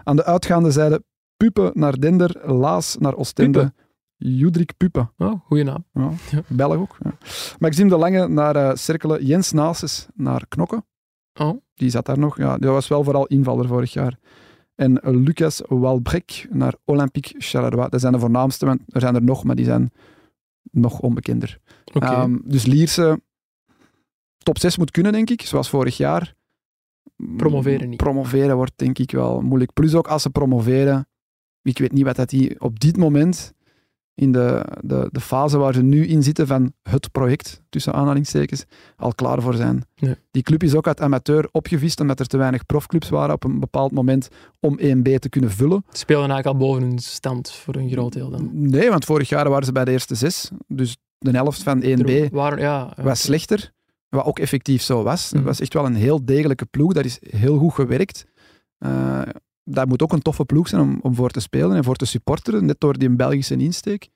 Aan 0.03 0.16
de 0.16 0.24
uitgaande 0.24 0.70
zijde 0.70 1.05
Pupe 1.36 1.70
naar 1.74 2.01
Dender, 2.01 2.53
Laas 2.53 2.97
naar 2.99 3.14
Oostende, 3.14 3.59
Pupe? 3.59 3.74
Judrik 4.16 4.76
Pupe. 4.76 5.11
Oh, 5.16 5.40
goeie 5.44 5.64
naam. 5.64 5.84
Ja. 5.92 6.11
Belg 6.47 6.76
ook. 6.76 6.97
Ja. 7.03 7.12
Maxime 7.59 7.88
de 7.88 7.97
Lange 7.97 8.28
naar 8.28 8.78
Cerkelen, 8.78 9.24
Jens 9.24 9.53
Nases 9.53 10.07
naar 10.14 10.47
Knokke. 10.49 10.84
Oh, 11.39 11.61
Die 11.74 11.91
zat 11.91 12.07
daar 12.07 12.18
nog. 12.18 12.39
Ja, 12.39 12.59
die 12.59 12.70
was 12.70 12.89
wel 12.89 13.05
vooral 13.05 13.26
invaller 13.26 13.66
vorig 13.66 13.93
jaar. 13.93 14.18
En 14.74 15.01
Lucas 15.03 15.62
Walbrek 15.68 16.47
naar 16.51 16.74
Olympique 16.84 17.34
Charleroi. 17.39 17.89
Dat 17.89 18.01
zijn 18.01 18.12
de 18.12 18.18
voornaamste, 18.18 18.66
want 18.66 18.80
er 18.89 19.01
zijn 19.01 19.14
er 19.14 19.22
nog, 19.22 19.45
maar 19.45 19.57
die 19.57 19.64
zijn 19.64 19.91
nog 20.70 21.01
onbekender. 21.01 21.59
oké. 21.95 22.07
Ehm, 22.07 22.37
dus 22.45 22.66
Lierse 22.66 23.20
top 24.39 24.59
6 24.59 24.76
moet 24.76 24.91
kunnen, 24.91 25.12
denk 25.12 25.30
ik, 25.30 25.43
zoals 25.43 25.68
vorig 25.68 25.97
jaar. 25.97 26.34
Promoveren 27.37 27.89
niet. 27.89 27.99
Promoveren 27.99 28.57
wordt 28.57 28.72
denk 28.76 28.99
ik 28.99 29.11
wel 29.11 29.41
moeilijk. 29.41 29.72
Plus 29.72 29.95
ook 29.95 30.09
als 30.09 30.22
ze 30.22 30.30
promoveren, 30.30 31.09
ik 31.62 31.78
weet 31.78 31.93
niet 31.93 32.05
wat 32.05 32.16
dat 32.16 32.28
die 32.28 32.61
op 32.61 32.80
dit 32.80 32.97
moment, 32.97 33.55
in 34.18 34.32
de, 34.32 34.64
de, 34.80 35.08
de 35.12 35.20
fase 35.20 35.58
waar 35.58 35.74
ze 35.74 35.82
nu 35.82 36.06
in 36.06 36.22
zitten 36.22 36.46
van 36.46 36.72
het 36.82 37.12
project, 37.12 37.60
tussen 37.68 37.92
aanhalingstekens, 37.92 38.64
al 38.96 39.14
klaar 39.14 39.42
voor 39.42 39.54
zijn. 39.54 39.84
Nee. 39.96 40.14
Die 40.30 40.42
club 40.42 40.62
is 40.62 40.74
ook 40.74 40.86
uit 40.86 41.00
amateur 41.00 41.48
opgevist 41.52 42.00
omdat 42.00 42.20
er 42.20 42.26
te 42.26 42.36
weinig 42.36 42.66
profclubs 42.66 43.08
waren 43.08 43.34
op 43.34 43.44
een 43.44 43.60
bepaald 43.60 43.92
moment 43.92 44.28
om 44.60 44.78
1B 44.78 45.14
te 45.18 45.28
kunnen 45.28 45.50
vullen. 45.50 45.84
Spelen 45.90 46.30
eigenlijk 46.30 46.46
al 46.46 46.66
boven 46.66 46.82
hun 46.82 46.98
stand 46.98 47.50
voor 47.50 47.74
een 47.76 47.90
groot 47.90 48.12
deel 48.12 48.30
dan. 48.30 48.48
Nee, 48.52 48.90
want 48.90 49.04
vorig 49.04 49.28
jaar 49.28 49.48
waren 49.48 49.64
ze 49.66 49.72
bij 49.72 49.84
de 49.84 49.90
eerste 49.90 50.14
zes. 50.14 50.50
Dus 50.66 50.96
de 51.18 51.30
helft 51.30 51.62
van 51.62 51.82
1B 51.82 52.08
Er 52.08 52.28
waren, 52.30 52.58
ja, 52.58 52.92
was 53.02 53.20
slechter, 53.20 53.72
wat 54.08 54.24
ook 54.24 54.38
effectief 54.38 54.82
zo 54.82 55.02
was. 55.02 55.24
Het 55.24 55.34
Mhm. 55.34 55.44
was 55.44 55.60
echt 55.60 55.72
wel 55.74 55.86
een 55.86 55.94
heel 55.94 56.24
degelijke 56.24 56.66
ploeg, 56.66 56.92
dat 56.92 57.04
is 57.04 57.18
heel 57.30 57.58
goed 57.58 57.74
gewerkt. 57.74 58.26
Eh, 58.78 59.22
dat 59.68 59.88
moet 59.88 60.02
ook 60.02 60.12
een 60.12 60.22
toffe 60.22 60.44
ploeg 60.44 60.68
zijn 60.68 60.82
om, 60.82 60.98
om 61.02 61.14
voor 61.14 61.30
te 61.30 61.40
spelen 61.40 61.76
en 61.76 61.84
voor 61.84 61.96
te 61.96 62.06
supporteren, 62.06 62.64
net 62.64 62.80
door 62.80 62.98
die 62.98 63.10
Belgische 63.10 63.56
insteek. 63.56 64.08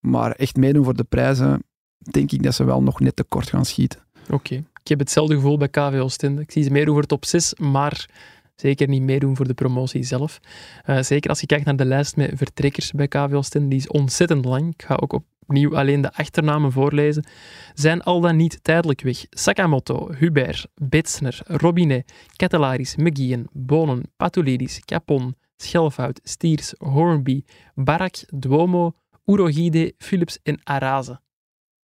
Maar 0.00 0.32
echt 0.32 0.56
meedoen 0.56 0.84
voor 0.84 0.96
de 0.96 1.04
prijzen, 1.04 1.62
denk 1.98 2.32
ik 2.32 2.42
dat 2.42 2.54
ze 2.54 2.64
wel 2.64 2.82
nog 2.82 3.00
net 3.00 3.16
tekort 3.16 3.48
gaan 3.48 3.64
schieten. 3.64 4.00
Oké. 4.30 4.54
Ik 4.54 4.88
heb 4.88 4.98
hetzelfde 4.98 5.34
gevoel 5.34 5.56
bij 5.56 5.68
KV 5.68 5.98
Oostende. 6.00 6.42
Ik 6.42 6.50
zie 6.50 6.62
ze 6.62 6.70
meedoen 6.70 6.94
voor 6.94 7.04
top 7.04 7.24
6, 7.24 7.54
maar 7.54 8.08
zeker 8.54 8.88
niet 8.88 9.02
meedoen 9.02 9.36
voor 9.36 9.46
de 9.46 9.54
promotie 9.54 10.02
zelf. 10.02 10.40
Eh, 10.82 11.02
zeker 11.02 11.30
als 11.30 11.40
je 11.40 11.46
kijkt 11.46 11.64
naar 11.64 11.76
de 11.76 11.84
lijst 11.84 12.16
met 12.16 12.32
vertrekkers 12.34 12.92
bij 12.92 13.08
KV 13.08 13.32
Oostende, 13.32 13.68
die 13.68 13.78
is 13.78 13.88
ontzettend 13.88 14.44
lang. 14.44 14.72
Ik 14.72 14.82
ga 14.82 14.94
ook 14.94 15.12
opnieuw 15.46 15.76
alleen 15.76 16.00
de 16.00 16.12
achternamen 16.12 16.72
voorlezen. 16.72 17.24
Zijn 17.74 18.02
al 18.02 18.20
dan 18.20 18.36
niet 18.36 18.58
tijdelijk 18.62 19.00
weg. 19.00 19.26
Sakamoto, 19.30 20.12
Hubert, 20.18 20.68
Betsner, 20.74 21.40
Robinet, 21.44 22.12
Catelaris, 22.36 22.96
McGeehan, 22.96 23.46
Bonen, 23.52 24.02
Patulidis, 24.16 24.80
Capon, 24.84 25.34
Schelfhout, 25.56 26.20
Stiers, 26.22 26.74
Hornby, 26.78 27.42
Barak, 27.74 28.14
Duomo, 28.34 28.94
Urogide, 29.24 29.94
Philips 29.98 30.38
en 30.42 30.60
Araze. 30.62 31.20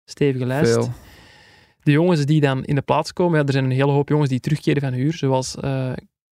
Stevige 0.05 0.47
lijst. 0.47 0.73
Veel. 0.73 0.93
De 1.83 1.91
jongens 1.91 2.25
die 2.25 2.41
dan 2.41 2.65
in 2.65 2.75
de 2.75 2.83
plaats 2.83 3.13
komen, 3.13 3.39
ja, 3.39 3.47
er 3.47 3.53
zijn 3.53 3.65
een 3.65 3.71
hele 3.71 3.93
hoop 3.93 4.09
jongens 4.09 4.31
die 4.31 4.41
terugkeren 4.41 4.83
van 4.83 4.93
huur, 4.93 5.13
zoals 5.13 5.57
uh, 5.65 5.93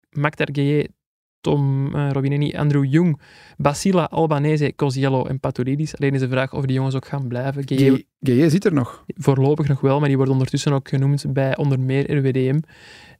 Maktar 0.10 0.50
Gueye, 0.52 0.90
Tom 1.42 1.96
uh, 1.96 2.12
Robineni, 2.12 2.54
Andrew 2.54 2.86
Jung, 2.86 3.20
Basila, 3.58 4.10
Albanese, 4.10 4.74
Cosiello 4.76 5.26
en 5.26 5.40
Patoulidis. 5.40 5.98
Alleen 5.98 6.14
is 6.14 6.20
de 6.20 6.28
vraag 6.28 6.54
of 6.54 6.66
die 6.66 6.76
jongens 6.76 6.96
ook 6.96 7.08
gaan 7.08 7.28
blijven. 7.28 7.64
Gueye 8.20 8.50
zit 8.50 8.66
er 8.66 8.74
nog. 8.74 9.04
Voorlopig 9.08 9.68
nog 9.68 9.82
wel, 9.82 10.00
maar 10.00 10.08
die 10.08 10.18
wordt 10.18 10.32
ondertussen 10.32 10.74
ook 10.74 10.90
genoemd 10.90 11.26
bij 11.34 11.58
onder 11.58 11.80
meer 11.80 12.18
RWDM. 12.18 12.60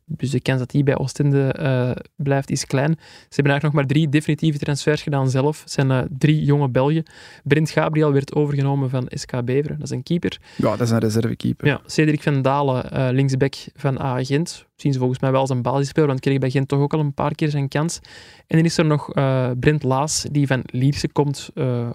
Dus 0.10 0.30
de 0.30 0.42
kans 0.42 0.60
dat 0.60 0.72
hij 0.72 0.84
bij 0.84 0.98
Oostende 0.98 1.56
uh, 1.60 1.92
blijft 2.16 2.50
is 2.50 2.66
klein. 2.66 2.96
Ze 3.00 3.36
hebben 3.36 3.52
eigenlijk 3.52 3.64
nog 3.64 3.74
maar 3.74 3.86
drie 3.86 4.10
definitieve 4.10 4.58
transfers 4.58 5.02
gedaan 5.02 5.30
zelf. 5.30 5.62
Het 5.62 5.72
zijn 5.72 5.90
uh, 5.90 6.02
drie 6.18 6.44
jonge 6.44 6.70
Belgen. 6.70 7.04
Brent 7.44 7.70
Gabriel 7.70 8.14
werd 8.14 8.36
overgenomen 8.36 8.90
van 8.90 9.06
SK 9.10 9.44
Beveren. 9.46 9.78
Dat 9.78 9.84
is 9.84 9.90
een 9.90 10.04
keeper. 10.04 10.40
Ja, 10.56 10.70
dat 10.70 10.82
is 10.82 10.90
een 10.90 11.00
reservekeeper. 11.00 11.68
Ja, 11.68 11.82
Cedric 11.86 12.22
van 12.22 12.42
Dalen, 12.42 12.86
uh, 12.94 13.08
linksback 13.12 13.56
van 13.76 14.02
A 14.02 14.24
Gent. 14.24 14.66
Zien 14.76 14.94
ze 14.94 15.00
volgens 15.00 15.20
mij 15.20 15.32
wel 15.32 15.40
als 15.40 15.50
een 15.50 15.62
basisspeler, 15.62 16.08
want 16.08 16.20
kreeg 16.20 16.38
bij 16.38 16.50
Gent 16.50 16.68
toch 16.68 16.80
ook 16.80 16.94
al 16.94 17.00
een 17.00 17.14
paar 17.14 17.36
keer 17.36 17.50
zijn 17.50 17.68
kans. 17.68 18.00
En 18.48 18.58
dan 18.58 18.66
is 18.66 18.78
er 18.78 18.86
nog 18.86 19.12
Brent 19.60 19.84
Laas, 19.84 20.26
die 20.32 20.48
van 20.48 20.62
Lierse 20.66 21.08
komt, 21.08 21.50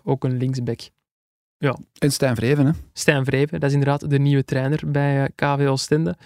ook 0.04 0.24
een 0.24 0.36
linksback. 0.36 0.80
Ja. 1.62 1.76
En 1.98 2.12
Stijn 2.12 2.36
Vreven, 2.36 2.66
hè? 2.66 2.72
Stijn 2.92 3.24
Vreven, 3.24 3.60
dat 3.60 3.68
is 3.68 3.76
inderdaad 3.76 4.10
de 4.10 4.18
nieuwe 4.18 4.44
trainer 4.44 4.80
bij 4.90 5.30
KV 5.34 5.66
Oostende. 5.68 6.16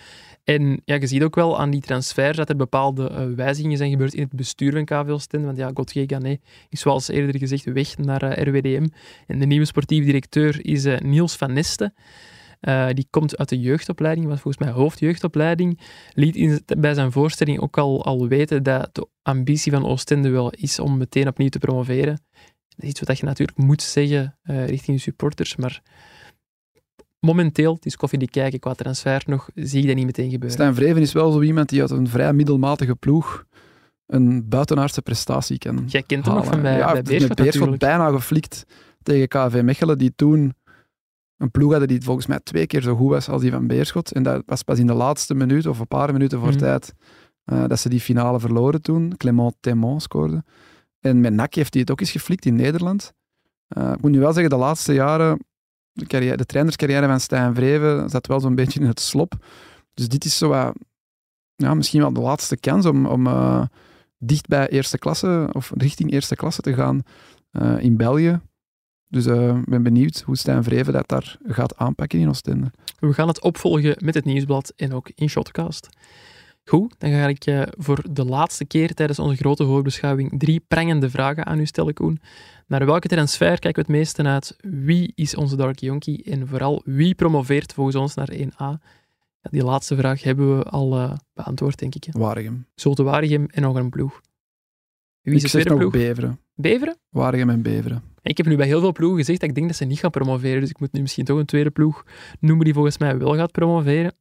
En 0.47 0.81
ja, 0.85 0.95
je 0.95 1.07
ziet 1.07 1.23
ook 1.23 1.35
wel 1.35 1.59
aan 1.59 1.71
die 1.71 1.81
transfers 1.81 2.37
dat 2.37 2.49
er 2.49 2.57
bepaalde 2.57 3.11
uh, 3.11 3.37
wijzigingen 3.37 3.77
zijn 3.77 3.91
gebeurd 3.91 4.15
in 4.15 4.23
het 4.23 4.33
bestuur 4.33 4.73
van 4.73 4.85
KV 4.85 5.11
Oostende. 5.11 5.47
Want 5.47 5.59
ja, 5.59 5.71
Gauthier 5.75 6.05
Ganet 6.07 6.41
is 6.69 6.81
zoals 6.81 7.09
eerder 7.09 7.39
gezegd 7.39 7.65
weg 7.65 7.99
naar 7.99 8.23
eh, 8.23 8.47
RWDM. 8.47 8.87
En 9.27 9.39
de 9.39 9.47
nieuwe 9.47 9.65
sportief 9.65 10.05
directeur 10.05 10.67
is 10.67 10.85
uh, 10.85 10.99
Niels 10.99 11.37
van 11.37 11.53
Neste. 11.53 11.93
die 12.93 13.07
komt 13.11 13.37
uit 13.39 13.49
de 13.49 13.61
jeugdopleiding, 13.61 14.27
was 14.27 14.41
volgens 14.41 14.65
mij 14.65 14.73
hoofdjeugdopleiding. 14.73 15.81
Liet 16.13 16.63
bij 16.79 16.95
zijn 16.95 17.13
voorstelling 17.13 17.61
ook 17.61 17.79
al, 17.79 18.05
al 18.05 18.29
weten 18.29 18.63
dat 18.63 18.95
de 18.95 19.09
ambitie 19.23 19.73
van 19.73 19.87
Oostende 19.87 20.29
wel 20.29 20.51
is 20.51 20.79
om 20.79 20.97
meteen 20.97 21.29
opnieuw 21.29 21.49
te 21.49 21.59
promoveren. 21.59 22.21
Dat 22.69 22.85
is 22.85 22.89
iets 22.89 23.01
wat 23.01 23.19
je 23.19 23.25
natuurlijk 23.25 23.59
moet 23.59 23.83
zeggen 23.83 24.39
richting 24.45 24.97
de 24.97 25.03
supporters, 25.03 25.57
maar 25.57 25.83
momenteel, 27.27 27.75
het 27.75 27.87
is 27.87 27.97
koffie 27.97 28.19
die 28.19 28.31
kijken 28.31 28.59
qua 28.59 28.75
transfer 28.75 29.23
nog, 29.27 29.49
zie 29.55 29.81
ik 29.81 29.87
dat 29.87 29.97
niet 29.97 30.07
meteen 30.07 30.31
gebeuren. 30.31 30.51
Stijn 30.51 30.75
Vreven 30.75 31.03
is 31.03 31.13
wel 31.13 31.31
zo 31.33 31.43
iemand 31.43 31.69
die 31.69 31.81
uit 31.81 31.91
een 31.91 32.09
vrij 32.09 32.33
middelmatige 32.33 32.95
ploeg 32.95 33.45
een 34.07 34.49
buitenaardse 34.49 35.03
prestatie 35.03 35.59
kan 35.59 35.85
Jij 35.87 36.03
kent 36.03 36.27
hem 36.27 36.35
nog 36.35 36.45
van 36.45 36.63
bij, 36.63 36.77
ja, 36.77 36.93
bij 36.93 37.03
Beerschot, 37.03 37.37
Beerschot 37.37 37.79
bijna 37.79 38.11
geflikt 38.11 38.65
tegen 39.03 39.29
KV 39.29 39.61
Mechelen, 39.65 39.99
die 39.99 40.13
toen 40.17 40.55
een 41.37 41.51
ploeg 41.51 41.71
hadden 41.71 41.89
die 41.89 42.03
volgens 42.03 42.27
mij 42.27 42.41
twee 42.43 42.67
keer 42.67 42.83
zo 42.83 42.97
goed 42.97 43.11
was 43.11 43.29
als 43.29 43.43
die 43.43 43.51
van 43.51 43.67
Beerschot. 43.67 44.13
En 44.13 44.23
dat 44.23 44.43
was 44.47 44.63
pas 44.63 44.79
in 44.79 44.87
de 44.87 44.95
laatste 44.95 45.35
minuut 45.35 45.67
of 45.67 45.79
een 45.79 45.89
paar 45.89 46.13
minuten 46.13 46.39
voor 46.39 46.51
mm. 46.51 46.57
tijd 46.57 46.95
uh, 47.53 47.65
dat 47.67 47.79
ze 47.79 47.89
die 47.89 48.01
finale 48.01 48.41
verloren 48.41 48.83
toen. 48.83 49.17
Clément 49.17 49.55
Témon 49.61 50.01
scoorde. 50.01 50.45
En 51.01 51.21
met 51.21 51.33
NAC 51.33 51.55
heeft 51.55 51.73
hij 51.73 51.83
het 51.83 51.91
ook 51.91 52.01
eens 52.01 52.11
geflikt 52.11 52.45
in 52.45 52.55
Nederland. 52.55 53.13
Uh, 53.79 53.93
ik 53.93 54.03
moet 54.03 54.11
nu 54.11 54.19
wel 54.19 54.33
zeggen, 54.33 54.51
de 54.51 54.57
laatste 54.57 54.93
jaren 54.93 55.45
de, 55.97 56.07
carrière, 56.07 56.37
de 56.37 56.47
trainerscarrière 56.47 57.07
van 57.07 57.21
Stijn 57.21 57.55
Vreven 57.55 58.09
zat 58.09 58.27
wel 58.27 58.41
zo'n 58.41 58.55
beetje 58.61 58.81
in 58.81 58.87
het 58.87 59.01
slop. 59.01 59.35
Dus 59.95 60.09
dit 60.09 60.25
is 60.25 60.39
zo 60.39 60.49
wat, 60.49 60.75
ja, 61.57 61.75
misschien 61.75 62.01
wel 62.01 62.13
de 62.13 62.21
laatste 62.21 62.57
kans 62.57 62.87
om, 62.87 63.07
om 63.07 63.27
uh, 63.27 63.65
dicht 64.19 64.47
bij 64.47 64.69
eerste 64.69 64.99
klasse 64.99 65.49
of 65.53 65.73
richting 65.77 66.13
eerste 66.13 66.37
klasse 66.37 66.61
te 66.61 66.75
gaan 66.75 67.03
uh, 67.53 67.79
in 67.79 67.97
België. 67.97 68.41
Dus 69.09 69.27
uh, 69.27 69.57
ik 69.57 69.65
ben 69.65 69.83
benieuwd 69.83 70.21
hoe 70.21 70.37
Stijn 70.37 70.65
Vreven 70.65 70.93
dat 70.93 71.09
daar 71.09 71.37
gaat 71.45 71.77
aanpakken 71.77 72.19
in 72.19 72.29
Oostende. 72.29 72.71
We 72.99 73.13
gaan 73.13 73.29
het 73.29 73.43
opvolgen 73.43 73.97
met 74.05 74.15
het 74.15 74.25
nieuwsblad 74.25 74.73
en 74.77 74.93
ook 74.93 75.11
in 75.15 75.29
Shotcast. 75.29 75.89
Goed, 76.69 76.95
dan 76.99 77.11
ga 77.11 77.27
ik 77.27 77.47
uh, 77.47 77.63
voor 77.71 78.05
de 78.11 78.25
laatste 78.25 78.65
keer 78.65 78.95
tijdens 78.95 79.19
onze 79.19 79.37
grote 79.37 79.65
voorbeschouwing 79.65 80.39
drie 80.39 80.61
prangende 80.69 81.11
vragen 81.11 81.47
aan 81.47 81.61
u 81.61 81.67
stellen, 81.67 81.95
Koen. 81.95 82.21
Naar 82.67 82.87
welke 82.87 83.09
transfer 83.09 83.59
kijken 83.59 83.75
we 83.75 83.81
het 83.89 83.99
meeste 83.99 84.23
uit? 84.23 84.57
Wie 84.61 85.13
is 85.15 85.35
onze 85.35 85.57
Dark 85.57 85.79
Yonkie? 85.79 86.23
En 86.25 86.49
vooral, 86.49 86.83
wie 86.85 87.15
promoveert 87.15 87.73
volgens 87.73 87.97
ons 87.97 88.15
naar 88.15 88.33
1A? 88.33 88.83
Ja, 89.41 89.51
die 89.51 89.65
laatste 89.65 89.97
vraag 89.97 90.23
hebben 90.23 90.59
we 90.59 90.65
al 90.65 90.99
uh, 90.99 91.13
beantwoord, 91.35 91.79
denk 91.79 91.95
ik. 91.95 92.05
Hè? 92.05 92.19
Waregem. 92.19 92.67
Zulte 92.75 93.03
Waregem 93.03 93.47
en 93.47 93.63
nog 93.63 93.77
een 93.77 93.91
ploeg. 93.91 94.21
Wie 95.21 95.35
is 95.35 95.45
ik 95.45 95.51
de 95.51 95.59
tweede 95.59 95.77
ploeg? 95.77 95.93
Beveren. 95.93 96.41
Beveren? 96.55 96.97
Waregem 97.09 97.51
en 97.51 97.63
Beveren. 97.63 98.03
Ik 98.23 98.37
heb 98.37 98.47
nu 98.47 98.57
bij 98.57 98.67
heel 98.67 98.81
veel 98.81 98.93
ploegen 98.93 99.19
gezegd 99.19 99.41
dat 99.41 99.49
ik 99.49 99.55
denk 99.55 99.67
dat 99.67 99.77
ze 99.77 99.85
niet 99.85 99.99
gaan 99.99 100.11
promoveren. 100.11 100.61
Dus 100.61 100.71
ik 100.71 100.81
moet 100.81 100.93
nu 100.93 101.01
misschien 101.01 101.25
toch 101.25 101.39
een 101.39 101.47
tweede 101.47 101.71
ploeg 101.71 102.05
noemen 102.41 102.65
die 102.65 102.75
volgens 102.75 102.99
mij 102.99 103.19
wel 103.19 103.35
gaat 103.35 103.53
promoveren. 103.53 104.15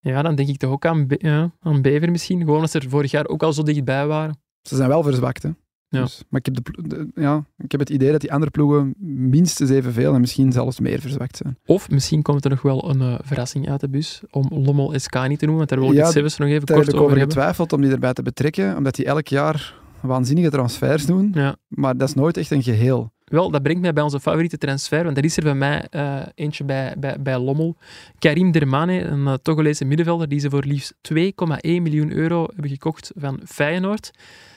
Ja, 0.00 0.22
dan 0.22 0.34
denk 0.34 0.48
ik 0.48 0.56
toch 0.56 0.70
ook 0.70 0.86
aan, 0.86 1.06
Be 1.06 1.16
ja, 1.18 1.52
aan 1.60 1.82
Bever 1.82 2.10
misschien. 2.10 2.38
Gewoon 2.38 2.54
omdat 2.54 2.70
ze 2.70 2.78
er 2.78 2.88
vorig 2.88 3.10
jaar 3.10 3.26
ook 3.26 3.42
al 3.42 3.52
zo 3.52 3.62
dichtbij 3.62 4.06
waren. 4.06 4.38
Ze 4.62 4.76
zijn 4.76 4.88
wel 4.88 5.02
verzwakt, 5.02 5.42
hè. 5.42 5.50
Ja. 5.90 6.02
Dus, 6.02 6.22
maar 6.28 6.40
ik 6.44 6.54
heb, 6.54 6.88
de, 6.88 7.08
ja, 7.14 7.44
ik 7.58 7.70
heb 7.70 7.80
het 7.80 7.90
idee 7.90 8.10
dat 8.10 8.20
die 8.20 8.32
andere 8.32 8.50
ploegen 8.50 8.94
minstens 9.30 9.70
evenveel 9.70 10.14
en 10.14 10.20
misschien 10.20 10.52
zelfs 10.52 10.80
meer 10.80 11.00
verzwakt 11.00 11.36
zijn. 11.36 11.58
Of 11.66 11.90
misschien 11.90 12.22
komt 12.22 12.44
er 12.44 12.50
nog 12.50 12.62
wel 12.62 12.90
een 12.90 13.00
uh, 13.00 13.14
verrassing 13.22 13.70
uit 13.70 13.80
de 13.80 13.88
bus 13.88 14.22
om 14.30 14.48
Lommel 14.50 14.98
SK 14.98 15.28
niet 15.28 15.38
te 15.38 15.46
noemen, 15.46 15.56
want 15.56 15.68
daar 15.68 15.78
wil 15.78 15.88
ik 15.88 15.94
ja, 15.96 16.22
het 16.22 16.38
nog 16.38 16.48
even 16.48 16.66
kort 16.66 16.94
over, 16.94 17.04
over 17.04 17.18
getwijfeld 17.18 17.72
om 17.72 17.80
die 17.80 17.90
erbij 17.90 18.12
te 18.12 18.22
betrekken, 18.22 18.76
omdat 18.76 18.94
die 18.94 19.04
elk 19.04 19.26
jaar 19.28 19.74
waanzinnige 20.00 20.50
transfers 20.50 21.06
doen, 21.06 21.30
ja. 21.34 21.56
maar 21.68 21.96
dat 21.96 22.08
is 22.08 22.14
nooit 22.14 22.36
echt 22.36 22.50
een 22.50 22.62
geheel. 22.62 23.12
Wel, 23.30 23.50
dat 23.50 23.62
brengt 23.62 23.80
mij 23.80 23.92
bij 23.92 24.02
onze 24.02 24.20
favoriete 24.20 24.58
transfer, 24.58 25.04
want 25.04 25.16
er 25.16 25.24
is 25.24 25.36
er 25.36 25.42
bij 25.42 25.54
mij 25.54 25.86
uh, 25.90 26.22
eentje 26.34 26.64
bij, 26.64 26.94
bij, 26.98 27.22
bij 27.22 27.38
Lommel. 27.38 27.76
Karim 28.18 28.50
Dermane, 28.52 29.02
een 29.02 29.20
uh, 29.20 29.34
Togolese 29.34 29.84
middenvelder, 29.84 30.28
die 30.28 30.40
ze 30.40 30.50
voor 30.50 30.64
liefst 30.64 30.94
2,1 31.14 31.20
miljoen 31.62 32.12
euro 32.12 32.46
hebben 32.52 32.70
gekocht 32.70 33.12
van 33.16 33.40
Feyenoord. 33.44 34.10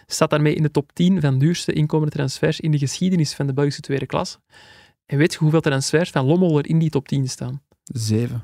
Staat 0.08 0.30
daarmee 0.30 0.56
in 0.56 0.64
de 0.64 0.72
top 0.72 0.94
10 0.94 1.22
van 1.22 1.38
duurste 1.38 1.74
inkomende 1.74 2.12
transfers 2.12 2.60
in 2.60 2.72
de 2.72 2.78
geschiedenis 2.78 3.34
van 3.34 3.48
de 3.48 3.54
Belgische 3.54 3.82
tweede 3.82 4.06
klasse. 4.06 4.38
En 5.06 5.18
weet 5.18 5.34
je 5.34 5.40
hoeveel 5.40 5.62
transfers 5.62 6.10
van 6.10 6.26
Lommel 6.26 6.58
er 6.58 6.68
in 6.68 6.80
die 6.80 6.90
top 6.90 7.08
10 7.08 7.30
staan? 7.30 7.62
Zeven. 7.84 8.44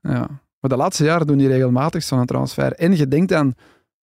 Ja. 0.00 0.28
Maar 0.60 0.70
de 0.70 0.76
laatste 0.76 1.04
jaren 1.04 1.26
doen 1.26 1.38
die 1.38 1.48
regelmatig 1.48 2.02
zo'n 2.02 2.26
transfer. 2.26 2.72
En 2.72 2.96
je 2.96 3.08
denkt 3.08 3.32
aan 3.32 3.54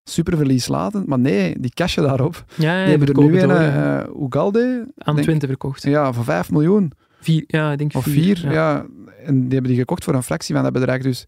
superverlies 0.10 0.68
laten. 0.68 1.04
Maar 1.06 1.20
nee, 1.20 1.60
die 1.60 1.72
cashen 1.74 2.04
daarop. 2.04 2.46
Ja, 2.56 2.78
ja, 2.78 2.82
die 2.82 2.90
hebben 2.90 3.08
er 3.08 3.30
nu 3.32 3.40
een, 3.40 3.50
uh, 3.50 4.24
Ugalde. 4.26 4.92
Aan 4.98 5.16
denk, 5.16 5.28
Twente 5.28 5.48
verkocht. 5.48 5.84
Ja, 5.84 6.14
voor 6.14 6.24
5 6.24 6.52
miljoen. 6.52 6.92
Vier, 7.20 7.44
ja, 7.48 7.72
ik 7.72 7.78
denk 7.78 7.96
of 7.96 8.04
vier. 8.04 8.38
vier 8.38 8.52
ja. 8.52 8.86
En 9.26 9.34
die 9.42 9.52
hebben 9.52 9.72
die 9.72 9.80
gekocht 9.80 10.04
voor 10.04 10.14
een 10.14 10.24
fractie 10.24 10.56
van 10.56 10.64
dat 10.64 10.74
bedrag. 10.74 11.02
Dus 11.02 11.26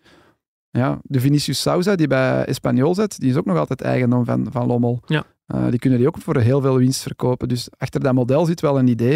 ja, 0.72 1.00
de 1.04 1.20
Vinicius 1.20 1.62
Souza, 1.62 1.96
die 1.96 2.08
bij 2.08 2.46
Espanyol 2.46 2.96
zit, 2.96 3.20
die 3.20 3.30
is 3.30 3.36
ook 3.36 3.46
nog 3.46 3.58
altijd 3.58 3.82
eigendom 3.82 4.26
van, 4.26 4.48
van 4.52 4.68
Lommel. 4.68 5.02
Ja. 5.06 5.24
Uh, 5.56 5.70
die 5.70 5.80
kunnen 5.80 6.00
die 6.00 6.08
ook 6.08 6.18
voor 6.18 6.38
heel 6.38 6.62
veel 6.62 6.78
winst 6.78 7.02
verkopen. 7.02 7.48
Dus 7.48 7.70
achter 7.78 8.00
dat 8.00 8.14
model 8.14 8.46
zit 8.46 8.62
wel 8.62 8.80
een 8.80 8.88
idee. 8.88 9.16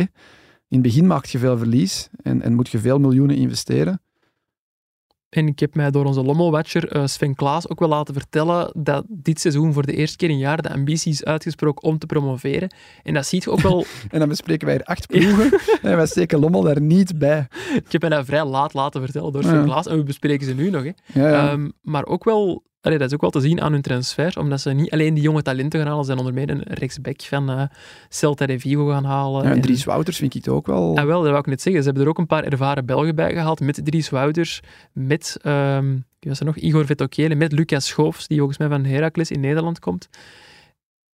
In 0.68 0.80
het 0.80 0.82
begin 0.82 1.08
maak 1.08 1.26
je 1.26 1.38
veel 1.38 1.58
verlies 1.58 2.10
en, 2.24 2.42
en 2.42 2.54
moet 2.54 2.70
je 2.70 2.80
veel 2.80 3.00
miljoenen 3.00 3.36
investeren. 3.36 4.02
En 5.34 5.48
ik 5.48 5.60
heb 5.60 5.76
mij 5.76 5.92
door 5.92 6.06
onze 6.06 6.24
Lommelwatcher 6.24 6.96
uh, 6.96 7.06
Sven 7.06 7.36
Klaas 7.36 7.70
ook 7.70 7.80
wel 7.80 7.90
laten 7.90 8.14
vertellen 8.14 8.72
dat 8.76 9.06
dit 9.08 9.40
seizoen 9.40 9.74
voor 9.74 9.86
de 9.86 9.96
eerste 9.96 10.18
keer 10.18 10.30
in 10.30 10.38
jaar 10.38 10.62
de 10.62 10.70
ambitie 10.70 11.12
is 11.12 11.24
uitgesproken 11.24 11.84
om 11.84 11.98
te 11.98 12.06
promoveren. 12.06 12.74
En 13.04 13.14
dat 13.14 13.26
ziet 13.26 13.44
je 13.44 13.52
ook 13.52 13.60
wel... 13.60 13.86
en 14.12 14.20
dan 14.20 14.30
bespreken 14.30 14.68
wij 14.68 14.76
er 14.76 14.84
acht 14.84 15.08
ploegen 15.08 15.60
en 15.82 15.96
wij 15.96 16.06
steken 16.06 16.40
Lommel 16.40 16.62
daar 16.62 16.82
niet 16.82 17.18
bij. 17.20 17.48
Ik 17.74 17.92
heb 17.92 18.02
mij 18.02 18.10
dat 18.10 18.26
vrij 18.26 18.46
laat 18.46 18.74
laten 18.74 19.02
vertellen 19.02 19.32
door 19.32 19.44
Sven 19.44 19.64
Klaas 19.64 19.88
en 19.88 19.98
we 19.98 20.04
bespreken 20.04 20.48
ze 20.48 20.54
nu 20.54 20.70
nog. 20.70 20.84
Hè. 20.84 20.92
Ja. 21.22 21.52
Um, 21.52 21.74
maar 21.82 22.06
ook 22.06 22.24
wel 22.24 22.64
Allee, 22.84 22.98
dat 22.98 23.08
is 23.08 23.14
ook 23.14 23.22
wel 23.22 23.30
te 23.30 23.42
zien 23.42 23.62
aan 23.62 23.72
hun 23.72 23.82
transfer, 23.82 24.40
omdat 24.40 24.62
ze 24.62 24.72
niet 24.72 24.92
alleen 24.92 25.14
die 25.14 25.24
jonge 25.24 25.42
talenten 25.42 25.80
gaan 25.80 25.88
halen, 25.88 26.06
ze 26.06 26.12
zijn 26.12 26.26
onder 26.26 26.34
meer 26.34 26.50
een 26.50 26.64
rechtsback 26.64 27.22
van 27.22 27.50
uh, 27.50 27.64
Celta 28.10 28.46
de 28.46 28.60
Vigo 28.60 28.88
gaan 28.88 29.06
halen. 29.06 29.44
Ja, 29.44 29.52
en 29.52 29.62
Dries 29.62 29.84
Wouters 29.84 30.18
vind 30.18 30.36
ik 30.36 30.44
het 30.46 30.54
ook 30.54 30.66
wel. 30.66 30.98
Ah, 30.98 31.06
wel, 31.06 31.22
dat 31.22 31.30
wou 31.30 31.40
ik 31.40 31.46
net 31.46 31.62
zeggen. 31.62 31.82
Ze 31.82 31.88
hebben 31.88 32.04
er 32.06 32.12
ook 32.12 32.18
een 32.18 32.28
paar 32.28 32.44
ervaren 32.44 32.86
Belgen 32.86 33.16
bij 33.16 33.34
gehaald, 33.34 33.60
met 33.60 33.80
Dries 33.84 34.10
Wouters, 34.10 34.60
met 34.92 35.40
um, 35.46 36.06
was 36.20 36.40
er 36.40 36.46
nog, 36.46 36.58
Igor 36.58 36.86
Vetokele, 36.86 37.36
met 37.36 37.52
Lucas 37.52 37.86
Schoofs, 37.86 38.28
die 38.28 38.38
volgens 38.38 38.58
mij 38.58 38.68
van 38.68 38.86
Heracles 38.86 39.32
in 39.32 39.40
Nederland 39.40 39.80
komt. 39.80 40.10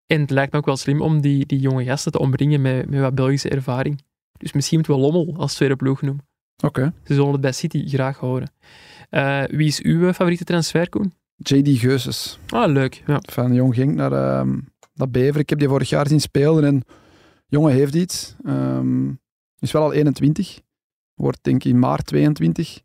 En 0.06 0.20
het 0.20 0.30
lijkt 0.30 0.52
me 0.52 0.58
ook 0.58 0.66
wel 0.66 0.76
slim 0.76 1.00
om 1.00 1.20
die, 1.20 1.46
die 1.46 1.60
jonge 1.60 1.84
gasten 1.84 2.12
te 2.12 2.18
omringen 2.18 2.60
met, 2.60 2.90
met 2.90 3.00
wat 3.00 3.14
Belgische 3.14 3.48
ervaring. 3.48 4.02
Dus 4.38 4.52
misschien 4.52 4.78
moeten 4.78 4.96
we 4.96 5.00
Lommel 5.00 5.34
als 5.36 5.54
tweede 5.54 5.76
ploeg 5.76 6.02
noemen. 6.02 6.24
Oké. 6.64 6.92
Ze 7.04 7.14
zullen 7.14 7.32
het 7.32 7.40
bij 7.40 7.52
City 7.52 7.88
graag 7.88 8.18
horen. 8.18 8.50
Uh, 9.10 9.42
wie 9.44 9.66
is 9.66 9.82
uw 9.82 10.12
favoriete 10.12 10.44
transfer, 10.44 10.88
Koen? 10.88 11.12
JD 11.38 11.78
Geuses. 11.78 12.38
Ah, 12.48 12.72
leuk. 12.72 13.02
Ja. 13.06 13.20
Van 13.30 13.54
Jong 13.54 13.74
ging 13.74 13.94
naar, 13.94 14.12
uh, 14.12 14.52
naar 14.94 15.10
Bever. 15.10 15.40
Ik 15.40 15.48
heb 15.48 15.58
die 15.58 15.68
vorig 15.68 15.88
jaar 15.88 16.08
zien 16.08 16.20
spelen 16.20 16.64
en 16.64 16.82
jongen 17.46 17.72
heeft 17.72 17.94
iets. 17.94 18.36
Um, 18.44 19.20
is 19.58 19.72
wel 19.72 19.82
al 19.82 19.92
21. 19.92 20.60
Wordt 21.14 21.38
denk 21.42 21.64
ik 21.64 21.72
in 21.72 21.78
maart 21.78 22.06
22. 22.06 22.80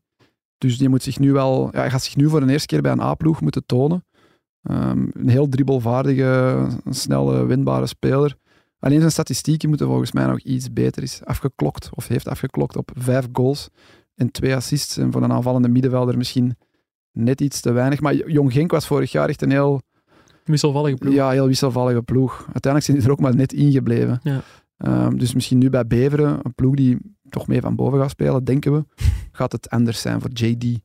Dus 0.58 0.78
die 0.78 0.90
moet 0.90 1.04
zich 1.04 1.20
nu 1.20 1.32
wel, 1.32 1.70
ja, 1.72 1.80
hij 1.80 1.90
gaat 1.90 2.04
zich 2.04 2.16
nu 2.16 2.30
voor 2.30 2.46
de 2.46 2.52
eerste 2.52 2.68
keer 2.68 2.82
bij 2.82 2.92
een 2.92 3.02
A-ploeg 3.02 3.42
moeten 3.42 3.66
tonen. 3.66 4.06
Um, 4.62 5.10
een 5.14 5.30
heel 5.30 5.50
dribbelvaardige, 5.50 6.68
snelle, 6.90 7.46
winbare 7.46 7.86
speler. 7.86 8.36
Alleen 8.80 9.00
zijn 9.00 9.12
statistieken 9.12 9.70
moeten 9.70 9.88
volgens 9.88 10.12
mij 10.12 10.26
nog 10.26 10.40
iets 10.40 10.74
beter. 10.74 11.04
Is 11.04 11.24
afgeklokt, 11.24 11.90
of 11.94 12.08
heeft 12.08 12.28
afgeklokt 12.28 12.76
op 12.76 12.92
vijf 12.96 13.28
goals 13.32 13.70
en 14.16 14.32
twee 14.32 14.56
assists. 14.56 14.98
En 14.98 15.12
voor 15.12 15.24
een 15.24 15.32
aanvallende 15.32 15.68
middenvelder 15.68 16.18
misschien 16.18 16.58
net 17.14 17.42
iets 17.42 17.62
te 17.62 17.72
weinig. 17.72 18.00
Maar 18.00 18.16
Jong 18.16 18.54
Genk 18.54 18.72
was 18.72 18.88
vorig 18.88 19.12
jaar 19.12 19.30
echt 19.30 19.42
een 19.42 19.52
heel... 19.52 19.82
Wisselvallige 20.44 20.96
ploeg. 20.96 21.14
Ja, 21.14 21.30
heel 21.30 21.48
wisselvallige 21.48 22.02
ploeg. 22.02 22.38
Uiteindelijk 22.38 22.84
zijn 22.84 22.98
die 22.98 23.06
er 23.06 23.12
ook 23.12 23.20
maar 23.20 23.36
net 23.36 23.54
ingebleven. 23.54 24.20
Ja. 24.24 24.42
Um, 24.78 25.18
dus 25.18 25.34
misschien 25.34 25.58
nu 25.58 25.70
bij 25.70 25.88
Beveren, 25.88 26.40
een 26.44 26.54
ploeg 26.54 26.76
die 26.76 26.98
toch 27.30 27.48
mee 27.48 27.62
van 27.62 27.76
boven 27.76 28.00
gaat 28.00 28.10
spelen, 28.10 28.44
denken 28.44 28.74
we, 28.74 28.86
gaat 29.32 29.52
het 29.52 29.70
anders 29.70 30.02
zijn 30.02 30.22
voor 30.22 30.30
JD. 30.34 30.80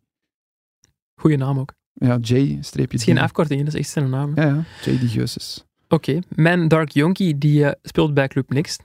Goeie 1.14 1.36
naam 1.36 1.58
ook. 1.58 1.72
Ja, 1.92 2.16
J 2.16 2.58
streepje 2.60 2.82
Het 2.82 2.92
is 2.92 3.04
geen 3.04 3.18
afkorting, 3.18 3.64
dat 3.64 3.74
is 3.74 3.80
echt 3.80 3.88
zijn 3.88 4.10
naam. 4.10 4.32
Ja, 4.34 4.44
ja. 4.44 4.64
J. 4.84 5.06
D. 5.06 5.10
Geuses. 5.10 5.64
Oké, 5.88 6.18
mijn 6.28 6.68
Dark 6.68 6.90
Yonkie 6.90 7.38
die 7.38 7.64
eh, 7.64 7.72
speelt 7.82 8.14
bij 8.14 8.28
Club 8.28 8.50
Next. 8.50 8.82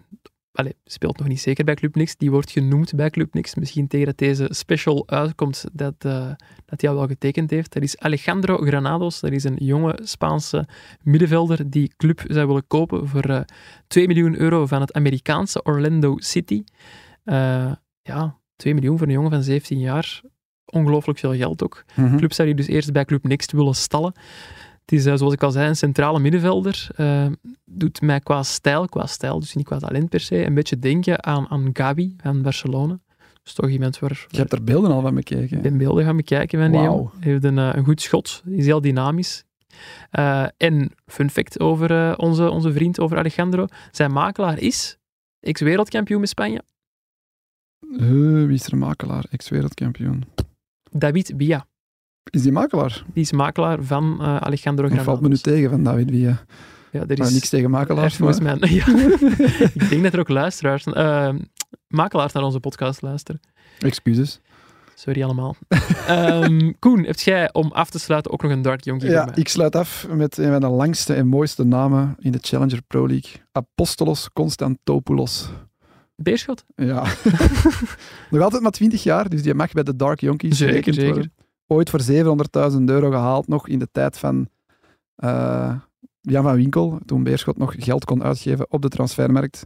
Allee, 0.53 0.75
speelt 0.85 1.17
nog 1.17 1.27
niet 1.27 1.41
zeker 1.41 1.63
bij 1.63 1.75
Club 1.75 1.95
Next. 1.95 2.19
Die 2.19 2.31
wordt 2.31 2.51
genoemd 2.51 2.95
bij 2.95 3.09
Club 3.09 3.33
Next. 3.33 3.55
Misschien 3.55 3.87
tegen 3.87 4.05
dat 4.05 4.17
deze 4.17 4.47
special 4.49 5.07
uitkomt, 5.07 5.65
dat, 5.71 5.93
eh, 5.99 6.31
dat 6.65 6.81
hij 6.81 6.89
al 6.89 6.95
wel 6.95 7.07
getekend 7.07 7.49
heeft. 7.49 7.73
Dat 7.73 7.83
is 7.83 7.97
Alejandro 7.99 8.57
Granados. 8.57 9.19
Dat 9.19 9.31
is 9.31 9.43
een 9.43 9.55
jonge 9.55 9.99
Spaanse 10.03 10.67
middenvelder 11.01 11.69
die 11.69 11.93
club 11.97 12.23
zou 12.27 12.47
willen 12.47 12.67
kopen 12.67 13.07
voor 13.07 13.23
eh 13.23 13.41
2 13.87 14.07
miljoen 14.07 14.35
euro 14.35 14.65
van 14.65 14.81
het 14.81 14.93
Amerikaanse 14.93 15.63
Orlando 15.63 16.17
City. 16.17 16.63
Eh, 17.23 17.71
ja, 18.01 18.39
2 18.55 18.73
miljoen 18.73 18.97
voor 18.97 19.07
een 19.07 19.13
jongen 19.13 19.31
van 19.31 19.43
17 19.43 19.79
jaar. 19.79 20.21
Ongelooflijk 20.65 21.19
veel 21.19 21.35
geld 21.35 21.63
ook. 21.63 21.83
De 21.95 22.15
club 22.15 22.33
zou 22.33 22.47
die 22.47 22.57
dus 22.57 22.67
eerst 22.67 22.91
bij 22.91 23.05
Club 23.05 23.23
Next 23.23 23.51
willen 23.51 23.75
stallen. 23.75 24.13
Het 24.85 24.91
is, 24.91 25.05
eh, 25.05 25.15
zoals 25.15 25.33
ik 25.33 25.43
al 25.43 25.51
zei, 25.51 25.67
een 25.67 25.75
centrale 25.75 26.19
middenvelder. 26.19 26.87
Eh, 26.95 27.25
doet 27.65 28.01
mij 28.01 28.19
qua 28.19 28.43
stijl, 28.43 28.87
qua 28.87 29.05
stijl, 29.05 29.39
dus 29.39 29.55
niet 29.55 29.65
qua 29.65 29.77
talent 29.77 30.09
per 30.09 30.19
se, 30.19 30.45
een 30.45 30.53
beetje 30.53 30.79
denken 30.79 31.23
aan, 31.23 31.49
aan 31.49 31.69
Gavi 31.73 32.15
van 32.17 32.41
Barcelona. 32.41 32.99
Dus 33.43 33.53
toch 33.53 33.69
iemand 33.69 33.99
waar 33.99 34.25
Je 34.29 34.37
hebt 34.37 34.53
er 34.53 34.63
beelden 34.63 34.91
al 34.91 35.01
van 35.01 35.15
bekeken. 35.15 35.57
ik 35.57 35.61
ben 35.61 35.77
beelden 35.77 36.05
gaan 36.05 36.15
bekijken 36.15 36.59
van 36.59 36.71
die 36.71 37.09
heeft 37.19 37.43
een, 37.43 37.57
eh, 37.57 37.69
een 37.73 37.83
goed 37.83 38.01
schot, 38.01 38.43
is 38.45 38.65
heel 38.65 38.81
dynamisch. 38.81 39.43
En 40.57 40.91
fun 41.05 41.29
fact 41.29 41.59
over 41.59 42.17
onze, 42.17 42.49
onze 42.49 42.73
vriend, 42.73 42.99
over 42.99 43.17
Alejandro. 43.17 43.65
Zijn 43.91 44.11
makelaar 44.11 44.59
is 44.59 44.97
ex-wereldkampioen 45.39 46.19
met 46.19 46.29
Spanje, 46.29 46.61
wie 48.47 48.53
is 48.53 48.67
er 48.67 48.77
makelaar? 48.77 49.25
Ex-wereldkampioen. 49.29 50.23
David 50.91 51.33
Villa. 51.37 51.67
Is 52.29 52.41
die 52.41 52.51
makelaar? 52.51 53.03
Die 53.13 53.23
is 53.23 53.31
makelaar 53.31 53.83
van 53.83 54.17
eh, 54.21 54.35
Alejandro 54.37 54.83
Dat 54.87 54.91
Granados. 54.93 55.03
valt 55.05 55.21
me 55.21 55.27
nu 55.27 55.37
tegen 55.37 55.69
van 55.69 55.83
David 55.83 56.09
Villa. 56.09 56.43
Ja, 56.91 57.03
er 57.07 57.19
is, 57.19 57.31
niks 57.33 57.49
tegen 57.49 57.69
makelaars. 57.69 58.17
maar- 58.17 58.41
mij... 58.43 58.57
Ja, 58.69 58.85
ik 59.73 59.89
denk 59.89 60.03
dat 60.03 60.13
er 60.13 60.19
ook 60.19 60.29
luisteraars, 60.29 60.83
eh, 60.85 61.29
makelaars 61.87 62.33
naar 62.33 62.43
onze 62.43 62.59
podcast 62.59 63.01
luisteren. 63.01 63.41
Excuses. 63.79 64.39
Sorry 64.95 65.23
allemaal. 65.23 65.55
Ehm, 66.07 66.71
Koen, 66.79 67.03
heb 67.03 67.19
jij 67.19 67.53
om 67.53 67.71
af 67.71 67.89
te 67.89 67.99
sluiten 67.99 68.31
ook 68.31 68.41
nog 68.41 68.51
een 68.51 68.61
Dark 68.61 68.83
Jonkie 68.83 69.09
Ja, 69.09 69.25
mij? 69.25 69.33
ik 69.35 69.47
sluit 69.47 69.75
af 69.75 70.07
met 70.11 70.37
een 70.37 70.51
van 70.51 70.59
de 70.61 70.67
langste 70.67 71.13
en 71.13 71.27
mooiste 71.27 71.63
namen 71.63 72.15
in 72.19 72.31
de 72.31 72.37
Challenger 72.41 72.81
Pro 72.87 73.07
League. 73.07 73.31
Apostolos 73.51 74.29
Constantopoulos. 74.33 75.49
Beerschot? 76.15 76.63
Ja. 76.75 77.03
Nog 78.31 78.41
altijd 78.41 78.61
maar 78.61 78.71
20 78.71 79.03
jaar, 79.03 79.29
dus 79.29 79.41
die 79.43 79.53
mag 79.53 79.71
bij 79.71 79.83
de 79.83 79.95
Dark 79.95 80.19
Yankees 80.19 80.57
Zeker, 80.57 80.93
zeker. 80.93 81.13
worden. 81.13 81.33
Ooit 81.73 81.89
voor 81.89 82.01
700.000 82.71 82.83
euro 82.85 83.09
gehaald, 83.09 83.47
nog 83.47 83.67
in 83.67 83.79
de 83.79 83.87
tijd 83.91 84.17
van 84.17 84.47
eh, 85.15 85.75
Jan 86.21 86.43
van 86.43 86.55
Winkel, 86.55 86.99
toen 87.05 87.23
Beerschot 87.23 87.57
nog 87.57 87.73
geld 87.77 88.05
kon 88.05 88.23
uitgeven 88.23 88.71
op 88.71 88.81
de 88.81 88.89
transfermarkt. 88.89 89.65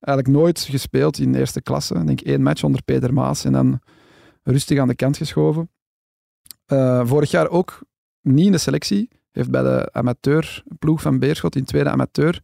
Eigenlijk 0.00 0.38
nooit 0.38 0.60
gespeeld 0.60 1.18
in 1.18 1.32
de 1.32 1.38
eerste 1.38 1.62
klasse. 1.62 1.94
Ik 1.94 2.06
denk 2.06 2.20
één 2.20 2.42
match 2.42 2.62
onder 2.64 2.82
Peter 2.82 3.12
Maas 3.12 3.44
en 3.44 3.52
dan 3.52 3.80
rustig 4.42 4.78
aan 4.78 4.88
de 4.88 4.94
kant 4.94 5.16
geschoven. 5.16 5.70
Eh, 6.66 7.06
vorig 7.06 7.30
jaar 7.30 7.48
ook 7.48 7.78
niet 8.22 8.46
in 8.46 8.52
de 8.52 8.58
selectie. 8.58 9.08
Heeft 9.30 9.50
bij 9.50 9.62
de 9.62 9.88
amateurploeg 9.92 11.00
van 11.02 11.18
Beerschot 11.18 11.56
in 11.56 11.64
tweede 11.64 11.90
amateur 11.90 12.40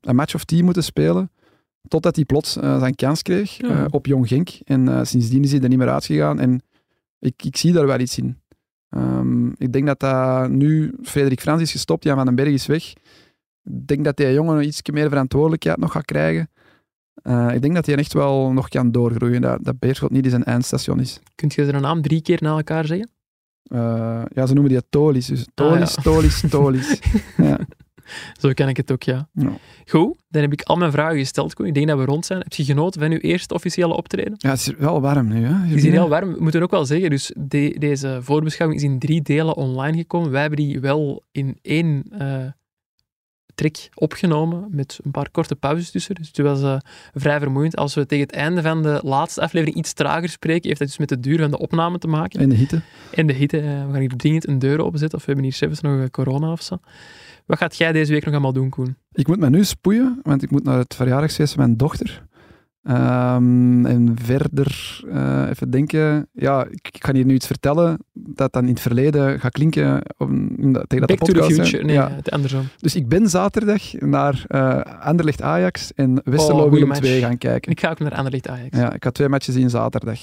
een 0.00 0.16
match 0.16 0.34
of 0.34 0.44
tien 0.44 0.64
moeten 0.64 0.84
spelen. 0.84 1.30
Totdat 1.88 2.16
hij 2.16 2.24
plots 2.24 2.56
eh, 2.56 2.78
zijn 2.78 2.94
kans 2.94 3.22
kreeg 3.22 3.56
Ja. 3.56 3.86
op 3.90 4.06
Jong 4.06 4.28
Genk. 4.28 4.48
En 4.64 5.06
sindsdien 5.06 5.42
is 5.42 5.52
hij 5.52 5.60
er 5.60 5.68
niet 5.68 5.78
meer 5.78 5.90
uitgegaan. 5.90 6.38
En 6.40 6.62
ik, 7.18 7.42
ik 7.44 7.56
zie 7.56 7.72
daar 7.72 7.86
wel 7.86 7.98
iets 8.00 8.18
in. 8.18 8.40
Ehm, 8.88 9.48
ik 9.48 9.72
denk 9.72 9.86
dat 9.86 10.00
dat 10.00 10.50
nu 10.50 10.94
Frederik 11.02 11.40
Frans 11.40 11.62
is 11.62 11.70
gestopt, 11.70 12.04
Jan 12.04 12.16
van 12.16 12.26
den 12.26 12.34
Berg 12.34 12.48
is 12.48 12.66
weg. 12.66 12.92
Ik 13.64 13.86
denk 13.86 14.04
dat 14.04 14.16
die 14.16 14.32
jongen 14.32 14.64
iets 14.66 14.82
meer 14.92 15.08
verantwoordelijkheid 15.08 15.78
nog 15.78 15.92
gaat 15.92 16.04
krijgen. 16.04 16.48
Eh, 17.22 17.54
ik 17.54 17.62
denk 17.62 17.74
dat 17.74 17.86
hij 17.86 17.96
echt 17.96 18.12
wel 18.12 18.52
nog 18.52 18.68
kan 18.68 18.92
doorgroeien. 18.92 19.40
Dat, 19.40 19.64
dat 19.64 19.78
Beerschot 19.78 20.10
niet 20.10 20.26
zijn 20.30 20.44
eindstation 20.44 21.00
is. 21.00 21.20
Kunt 21.34 21.54
je 21.54 21.64
zijn 21.64 21.82
naam 21.82 22.02
drie 22.02 22.22
keer 22.22 22.38
na 22.40 22.56
elkaar 22.56 22.86
zeggen? 22.86 23.10
Eh, 23.62 24.22
ja, 24.28 24.46
ze 24.46 24.54
noemen 24.54 24.72
die 24.72 24.82
Tolis. 24.88 25.26
Dus 25.26 25.46
Tolis, 25.54 25.94
ja. 25.94 26.02
Tolis, 26.02 26.44
Tolis. 26.50 27.00
ja. 27.36 27.58
Zo 28.40 28.52
ken 28.52 28.68
ik 28.68 28.76
het 28.76 28.92
ook, 28.92 29.02
ja. 29.02 29.28
Ja. 29.32 29.50
Goed, 29.86 30.16
dan 30.28 30.42
heb 30.42 30.52
ik 30.52 30.62
al 30.62 30.76
mijn 30.76 30.92
vragen 30.92 31.18
gesteld, 31.18 31.54
Koen. 31.54 31.66
Ik 31.66 31.74
denk 31.74 31.88
dat 31.88 31.98
we 31.98 32.04
rond 32.04 32.26
zijn. 32.26 32.38
Heb 32.40 32.52
je 32.52 32.64
genoten 32.64 33.00
van 33.00 33.10
uw 33.10 33.18
eerste 33.18 33.54
officiële 33.54 33.94
optreden? 33.96 34.34
ja, 34.36 34.50
het 34.50 34.58
is 34.60 34.66
wel 34.78 35.00
warm 35.00 35.28
nu. 35.28 35.44
Hè? 35.44 35.52
Het 35.54 35.76
is 35.76 35.82
hier 35.82 35.92
heel 35.92 36.08
warm. 36.08 36.32
We 36.34 36.42
moeten 36.42 36.62
ook 36.62 36.70
wel 36.70 36.84
zeggen, 36.86 37.10
dus 37.10 37.32
de- 37.36 37.76
deze 37.78 38.18
voorbeschouwing 38.22 38.80
is 38.80 38.86
in 38.88 38.98
drie 38.98 39.22
delen 39.22 39.56
online 39.56 39.96
gekomen. 39.96 40.30
Wij 40.30 40.40
hebben 40.40 40.58
die 40.58 40.80
wel 40.80 41.22
in 41.32 41.58
één 41.62 42.04
eh 42.18 42.46
trek 43.54 43.88
opgenomen, 43.94 44.66
met 44.70 44.98
een 45.04 45.10
paar 45.10 45.30
korte 45.30 45.56
pauzes 45.56 45.90
tussen. 45.90 46.14
Dus 46.14 46.26
het 46.26 46.38
was 46.38 46.62
eh, 46.62 46.76
vrij 47.14 47.38
vermoeiend. 47.40 47.76
Als 47.76 47.94
we 47.94 48.06
tegen 48.06 48.26
het 48.26 48.34
einde 48.34 48.62
van 48.62 48.82
de 48.82 49.00
laatste 49.02 49.40
aflevering 49.40 49.76
iets 49.78 49.92
trager 49.92 50.28
spreken, 50.28 50.66
heeft 50.68 50.78
dat 50.78 50.88
dus 50.88 50.98
met 50.98 51.08
de 51.08 51.20
duur 51.20 51.38
van 51.38 51.50
de 51.50 51.58
opname 51.58 51.98
te 51.98 52.06
maken. 52.08 52.40
In 52.40 52.48
de 52.48 52.54
hitte. 52.54 52.80
En 53.14 53.26
de 53.26 53.32
hitte. 53.32 53.58
eh, 53.58 53.64
we 53.86 53.92
gaan 53.92 54.00
hier 54.00 54.16
dringend 54.16 54.48
een 54.48 54.58
deur 54.58 54.84
openzetten, 54.84 55.18
of 55.18 55.24
we 55.24 55.32
hebben 55.32 55.50
hier 55.50 55.58
zelfs 55.58 55.80
nog 55.80 56.10
corona 56.10 56.52
of 56.52 56.62
zo. 56.62 56.78
Wat 57.48 57.58
gaat 57.58 57.76
jij 57.76 57.92
deze 57.92 58.12
week 58.12 58.24
nog 58.24 58.32
allemaal 58.32 58.52
doen, 58.52 58.68
Koen? 58.68 58.96
Ik 59.12 59.26
moet 59.26 59.38
me 59.38 59.50
nu 59.50 59.64
spoeien, 59.64 60.20
want 60.22 60.42
ik 60.42 60.50
moet 60.50 60.64
naar 60.64 60.78
het 60.78 60.94
verjaardagsfeest 60.94 61.52
van 61.54 61.64
mijn 61.64 61.76
dochter. 61.76 62.26
Ehm, 62.82 63.86
en 63.86 64.16
verder, 64.22 65.00
eh, 65.12 65.46
even 65.50 65.70
denken. 65.70 66.28
Ja, 66.32 66.64
ik, 66.70 66.88
ik 66.92 67.04
ga 67.04 67.12
hier 67.12 67.24
nu 67.24 67.34
iets 67.34 67.46
vertellen 67.46 67.98
dat 68.12 68.52
dan 68.52 68.62
in 68.62 68.68
het 68.70 68.80
verleden 68.80 69.40
gaat 69.40 69.52
klinken 69.52 70.02
in 70.56 70.72
de- 70.72 70.84
tegen 70.86 71.06
dat 71.06 71.06
Back 71.06 71.08
de 71.08 71.16
to 71.16 71.32
the 71.32 71.38
podcast, 71.38 71.60
future. 71.60 71.84
Nee, 71.84 71.94
Ja. 71.94 72.10
het 72.10 72.30
andersom. 72.30 72.62
Dus 72.78 72.94
ik 72.96 73.08
ben 73.08 73.28
zaterdag 73.28 73.92
naar 73.92 74.44
eh 74.46 74.80
Anderlecht 75.00 75.42
Ajax 75.42 75.92
en 75.94 76.20
Westerlo 76.24 76.58
goeie 76.58 76.70
Willem 76.72 76.88
match. 76.88 77.00
2 77.00 77.20
gaan 77.20 77.38
kijken. 77.38 77.72
Ik 77.72 77.80
ga 77.80 77.90
ook 77.90 77.98
naar 77.98 78.14
Anderlecht 78.14 78.48
Ajax. 78.48 78.78
Ja, 78.78 78.92
ik 78.94 79.04
ga 79.04 79.10
twee 79.10 79.28
matches 79.28 79.54
zien 79.54 79.70
zaterdag. 79.70 80.20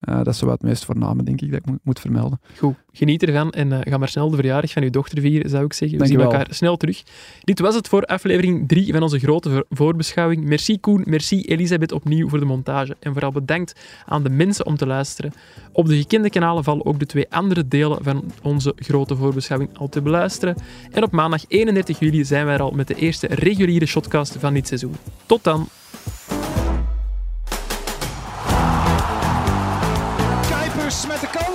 Eh, 0.00 0.16
dat 0.16 0.26
is 0.26 0.38
zo 0.38 0.46
wat 0.46 0.54
het 0.60 0.68
meest 0.68 0.84
voorname, 0.84 1.22
denk 1.22 1.40
ik, 1.40 1.50
dat 1.50 1.60
ik 1.66 1.74
moet, 1.82 2.00
vermelden. 2.00 2.40
Goed, 2.58 2.74
geniet 2.92 3.22
ervan 3.22 3.50
en 3.50 3.72
eh, 3.72 3.78
ga 3.92 3.98
maar 3.98 4.08
snel 4.08 4.30
de 4.30 4.36
verjaardag 4.36 4.72
van 4.72 4.82
uw 4.82 4.90
dochter 4.90 5.20
vieren, 5.20 5.50
zou 5.50 5.64
ik 5.64 5.72
zeggen. 5.72 5.98
We 5.98 6.06
zien 6.06 6.20
elkaar 6.20 6.46
snel 6.50 6.76
terug. 6.76 7.02
Dit 7.40 7.58
was 7.58 7.74
het 7.74 7.88
voor 7.88 8.04
aflevering 8.04 8.68
3 8.68 8.92
van 8.92 9.02
onze 9.02 9.18
grote 9.18 9.50
voor- 9.50 9.66
voorbeschouwing. 9.70 10.44
Merci 10.44 10.80
Koen, 10.80 11.02
merci 11.06 11.40
Elisabeth 11.42 11.92
opnieuw 11.92 12.28
voor 12.28 12.38
de 12.38 12.44
montage. 12.44 12.96
En 13.00 13.12
vooral 13.12 13.32
bedankt 13.32 13.80
aan 14.06 14.22
de 14.22 14.30
mensen 14.30 14.66
om 14.66 14.76
te 14.76 14.86
luisteren. 14.86 15.32
Op 15.72 15.86
de 15.86 15.96
gekende 15.96 16.30
kanalen 16.30 16.64
vallen 16.64 16.86
ook 16.86 16.98
de 16.98 17.06
twee 17.06 17.26
andere 17.30 17.68
delen 17.68 17.98
van 18.04 18.24
onze 18.42 18.72
grote 18.76 19.16
voorbeschouwing 19.16 19.78
al 19.78 19.88
te 19.88 20.02
beluisteren. 20.02 20.54
En 20.90 21.02
op 21.02 21.12
maandag 21.12 21.44
31 21.48 21.98
juli 21.98 22.24
zijn 22.24 22.44
wij 22.44 22.54
er 22.54 22.62
al 22.62 22.70
met 22.70 22.88
de 22.88 22.94
eerste 22.94 23.26
reguliere 23.26 23.86
shotcast 23.86 24.36
van 24.38 24.54
dit 24.54 24.66
seizoen. 24.66 24.94
Tot 25.26 25.44
dan! 25.44 25.68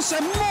Joseph 0.06 0.45